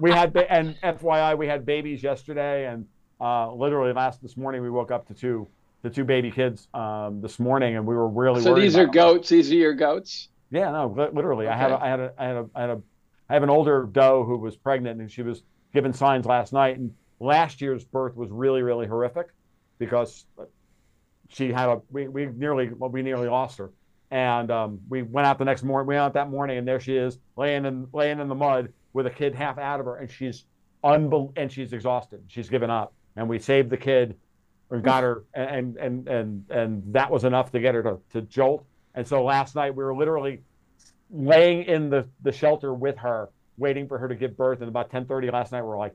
we 0.00 0.10
had 0.10 0.32
ba- 0.32 0.50
and 0.50 0.76
FYI, 0.82 1.36
we 1.36 1.46
had 1.46 1.64
babies 1.66 2.02
yesterday, 2.02 2.66
and 2.66 2.86
uh, 3.20 3.52
literally 3.52 3.92
last 3.92 4.22
this 4.22 4.36
morning 4.36 4.62
we 4.62 4.70
woke 4.70 4.90
up 4.90 5.06
to 5.08 5.14
two 5.14 5.46
the 5.82 5.90
two 5.90 6.04
baby 6.04 6.30
kids 6.30 6.68
um, 6.74 7.20
this 7.20 7.38
morning, 7.38 7.76
and 7.76 7.86
we 7.86 7.94
were 7.94 8.08
really 8.08 8.42
So 8.42 8.54
these 8.54 8.76
are 8.76 8.82
about 8.82 8.92
them. 8.92 9.14
goats. 9.14 9.28
These 9.30 9.50
are 9.52 9.56
your 9.56 9.74
goats. 9.74 10.28
Yeah, 10.50 10.70
no, 10.72 10.94
li- 10.96 11.08
literally. 11.12 11.48
I 11.48 11.56
had 11.56 11.70
a, 11.70 11.74
Okay. 11.76 11.84
I 11.84 11.88
had 11.88 12.00
a, 12.00 12.12
I 12.18 12.24
had 12.26 12.36
a, 12.36 12.46
I 12.54 12.60
had 12.62 12.70
a, 12.70 12.82
I 13.28 13.34
have 13.34 13.42
an 13.44 13.50
older 13.50 13.88
doe 13.90 14.24
who 14.24 14.36
was 14.38 14.56
pregnant 14.56 15.00
and 15.00 15.10
she 15.10 15.22
was 15.22 15.42
given 15.72 15.92
signs 15.92 16.26
last 16.26 16.52
night. 16.52 16.76
And 16.78 16.92
last 17.20 17.60
year's 17.60 17.84
birth 17.84 18.16
was 18.16 18.28
really, 18.30 18.62
really 18.62 18.86
horrific 18.88 19.28
because 19.78 20.26
she 21.28 21.52
had 21.52 21.68
a, 21.68 21.80
we, 21.90 22.08
we 22.08 22.26
nearly, 22.26 22.70
well, 22.76 22.90
we 22.90 23.02
nearly 23.02 23.28
lost 23.28 23.58
her. 23.58 23.70
And 24.10 24.50
um, 24.50 24.80
we 24.88 25.02
went 25.02 25.26
out 25.28 25.38
the 25.38 25.44
next 25.44 25.62
morning, 25.62 25.86
we 25.86 25.94
went 25.94 26.02
out 26.06 26.14
that 26.14 26.28
morning 26.28 26.58
and 26.58 26.66
there 26.66 26.80
she 26.80 26.96
is 26.96 27.18
laying 27.36 27.64
in, 27.64 27.86
laying 27.92 28.18
in 28.18 28.26
the 28.26 28.34
mud 28.34 28.72
with 28.92 29.06
a 29.06 29.10
kid 29.10 29.36
half 29.36 29.56
out 29.56 29.78
of 29.78 29.86
her 29.86 29.98
and 29.98 30.10
she's 30.10 30.44
unbel- 30.82 31.32
and 31.36 31.52
she's 31.52 31.72
exhausted. 31.72 32.24
She's 32.26 32.48
given 32.48 32.68
up. 32.70 32.92
And 33.14 33.28
we 33.28 33.38
saved 33.38 33.70
the 33.70 33.76
kid 33.76 34.16
and 34.70 34.82
got 34.84 35.02
her 35.02 35.24
and, 35.34 35.76
and, 35.76 36.08
and, 36.08 36.50
and 36.50 36.82
that 36.94 37.10
was 37.10 37.24
enough 37.24 37.50
to 37.52 37.60
get 37.60 37.74
her 37.74 37.82
to, 37.82 37.98
to 38.12 38.22
jolt. 38.22 38.64
And 38.94 39.06
so 39.06 39.24
last 39.24 39.54
night 39.54 39.74
we 39.74 39.84
were 39.84 39.94
literally 39.94 40.40
laying 41.10 41.64
in 41.64 41.90
the, 41.90 42.08
the 42.22 42.32
shelter 42.32 42.72
with 42.72 42.96
her, 42.98 43.30
waiting 43.56 43.88
for 43.88 43.98
her 43.98 44.08
to 44.08 44.14
give 44.14 44.36
birth. 44.36 44.60
And 44.60 44.68
about 44.68 44.90
10:30 44.90 45.32
last 45.32 45.52
night, 45.52 45.62
we 45.62 45.68
are 45.68 45.78
like, 45.78 45.94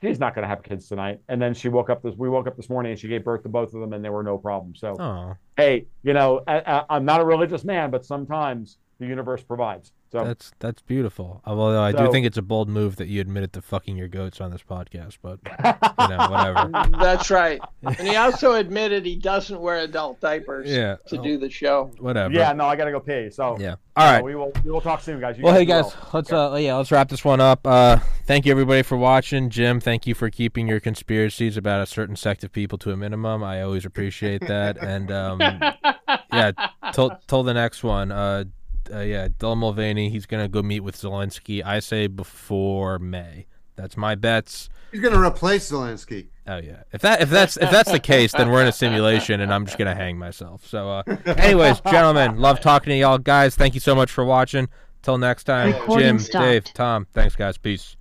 she's 0.00 0.18
not 0.18 0.34
going 0.34 0.42
to 0.42 0.48
have 0.48 0.62
kids 0.62 0.88
tonight. 0.88 1.20
And 1.28 1.40
then 1.40 1.54
she 1.54 1.68
woke 1.68 1.90
up 1.90 2.02
this. 2.02 2.14
We 2.16 2.28
woke 2.28 2.46
up 2.46 2.56
this 2.56 2.68
morning 2.68 2.92
and 2.92 3.00
she 3.00 3.08
gave 3.08 3.24
birth 3.24 3.42
to 3.44 3.48
both 3.48 3.72
of 3.74 3.80
them, 3.80 3.92
and 3.92 4.04
there 4.04 4.12
were 4.12 4.22
no 4.22 4.38
problems. 4.38 4.80
So 4.80 4.94
Oh, 4.98 5.34
hey, 5.56 5.86
you 6.02 6.12
know, 6.12 6.42
I, 6.46 6.60
I, 6.60 6.84
I'm 6.90 7.04
not 7.04 7.20
a 7.20 7.24
religious 7.24 7.64
man, 7.64 7.90
but 7.90 8.04
sometimes 8.04 8.78
the 8.98 9.06
universe 9.06 9.42
provides. 9.42 9.92
So 10.14 10.24
that's 10.24 10.52
that's 10.60 10.80
beautiful. 10.82 11.42
Although 11.44 11.80
I 11.82 11.90
do 11.90 12.08
think 12.12 12.24
it's 12.24 12.36
a 12.38 12.42
bold 12.42 12.68
move 12.68 12.94
that 12.96 13.08
you 13.08 13.20
admitted 13.20 13.52
to 13.54 13.62
fucking 13.62 13.96
your 13.96 14.06
goats 14.06 14.40
on 14.40 14.52
this 14.52 14.62
podcast, 14.62 15.18
but 15.20 15.40
you 15.98 16.08
know, 16.16 16.28
whatever. 16.30 16.70
That's 17.02 17.30
right. 17.32 17.60
And 17.82 17.96
he 18.08 18.16
also 18.16 18.52
admitted 18.54 19.04
he 19.04 19.16
doesn't 19.16 19.60
wear 19.60 19.78
adult 19.78 20.20
diapers 20.20 20.70
Yeah. 20.70 20.96
to 21.08 21.18
do 21.18 21.36
the 21.36 21.50
show. 21.50 21.90
Whatever. 21.98 22.32
yeah, 22.32 22.52
no, 22.52 22.64
I 22.66 22.76
got 22.76 22.84
to 22.84 22.92
go 22.92 23.00
pee. 23.00 23.28
So 23.30 23.58
Yeah. 23.58 23.74
All 23.96 24.10
right. 24.10 24.22
we 24.24 24.34
will 24.36 24.52
we 24.64 24.70
will 24.70 24.80
talk 24.80 25.00
soon, 25.00 25.20
guys. 25.20 25.36
You 25.36 25.44
Well, 25.44 25.52
hey 25.54 25.64
do 25.64 25.72
guys, 25.72 25.92
let's 26.12 26.32
uh 26.32 26.56
yeah, 26.60 26.76
let's 26.76 26.92
wrap 26.92 27.08
this 27.08 27.24
one 27.24 27.40
up. 27.40 27.66
Uh 27.66 27.98
thank 28.26 28.46
you 28.46 28.52
everybody 28.52 28.82
for 28.82 28.96
watching. 28.96 29.50
Jim, 29.50 29.80
thank 29.80 30.06
you 30.06 30.14
for 30.14 30.30
keeping 30.30 30.68
your 30.68 30.80
conspiracies 30.80 31.56
about 31.56 31.82
a 31.82 31.86
certain 31.86 32.14
sect 32.16 32.44
of 32.44 32.52
people 32.52 32.78
to 32.78 32.92
a 32.92 32.96
minimum. 32.96 33.42
I 33.42 33.62
always 33.62 33.84
appreciate 33.84 34.46
that. 34.46 34.76
And 34.78 35.10
um 35.10 35.40
yeah, 36.32 36.52
till 36.92 37.18
till 37.26 37.42
the 37.42 37.54
next 37.54 37.82
one. 37.82 38.12
Uh, 38.12 38.44
uh 38.92 39.00
yeah, 39.00 39.28
Dylan 39.28 39.58
Mulvaney, 39.58 40.10
he's 40.10 40.26
gonna 40.26 40.48
go 40.48 40.62
meet 40.62 40.80
with 40.80 40.96
Zelensky. 40.96 41.64
I 41.64 41.80
say 41.80 42.06
before 42.06 42.98
May. 42.98 43.46
That's 43.76 43.96
my 43.96 44.14
bets. 44.14 44.68
He's 44.92 45.00
going 45.00 45.14
to 45.14 45.20
replace 45.20 45.70
Zelensky. 45.70 46.28
Oh 46.46 46.58
yeah. 46.58 46.84
If 46.92 47.00
that 47.00 47.20
if 47.20 47.30
that's 47.30 47.56
if 47.56 47.70
that's 47.70 47.90
the 47.90 47.98
case, 47.98 48.32
then 48.32 48.50
we're 48.50 48.60
in 48.60 48.68
a 48.68 48.72
simulation 48.72 49.40
and 49.40 49.52
I'm 49.52 49.64
just 49.64 49.78
gonna 49.78 49.94
hang 49.94 50.18
myself. 50.18 50.66
So 50.66 50.90
uh 50.90 51.02
anyways, 51.26 51.80
gentlemen, 51.80 52.38
love 52.38 52.60
talking 52.60 52.90
to 52.90 52.96
y'all 52.96 53.18
guys. 53.18 53.56
Thank 53.56 53.74
you 53.74 53.80
so 53.80 53.94
much 53.94 54.12
for 54.12 54.24
watching. 54.24 54.68
Till 55.02 55.18
next 55.18 55.44
time, 55.44 55.72
Recording 55.72 56.06
Jim, 56.06 56.18
stopped. 56.18 56.44
Dave, 56.44 56.64
Tom, 56.74 57.06
thanks 57.12 57.34
guys. 57.34 57.58
Peace. 57.58 57.96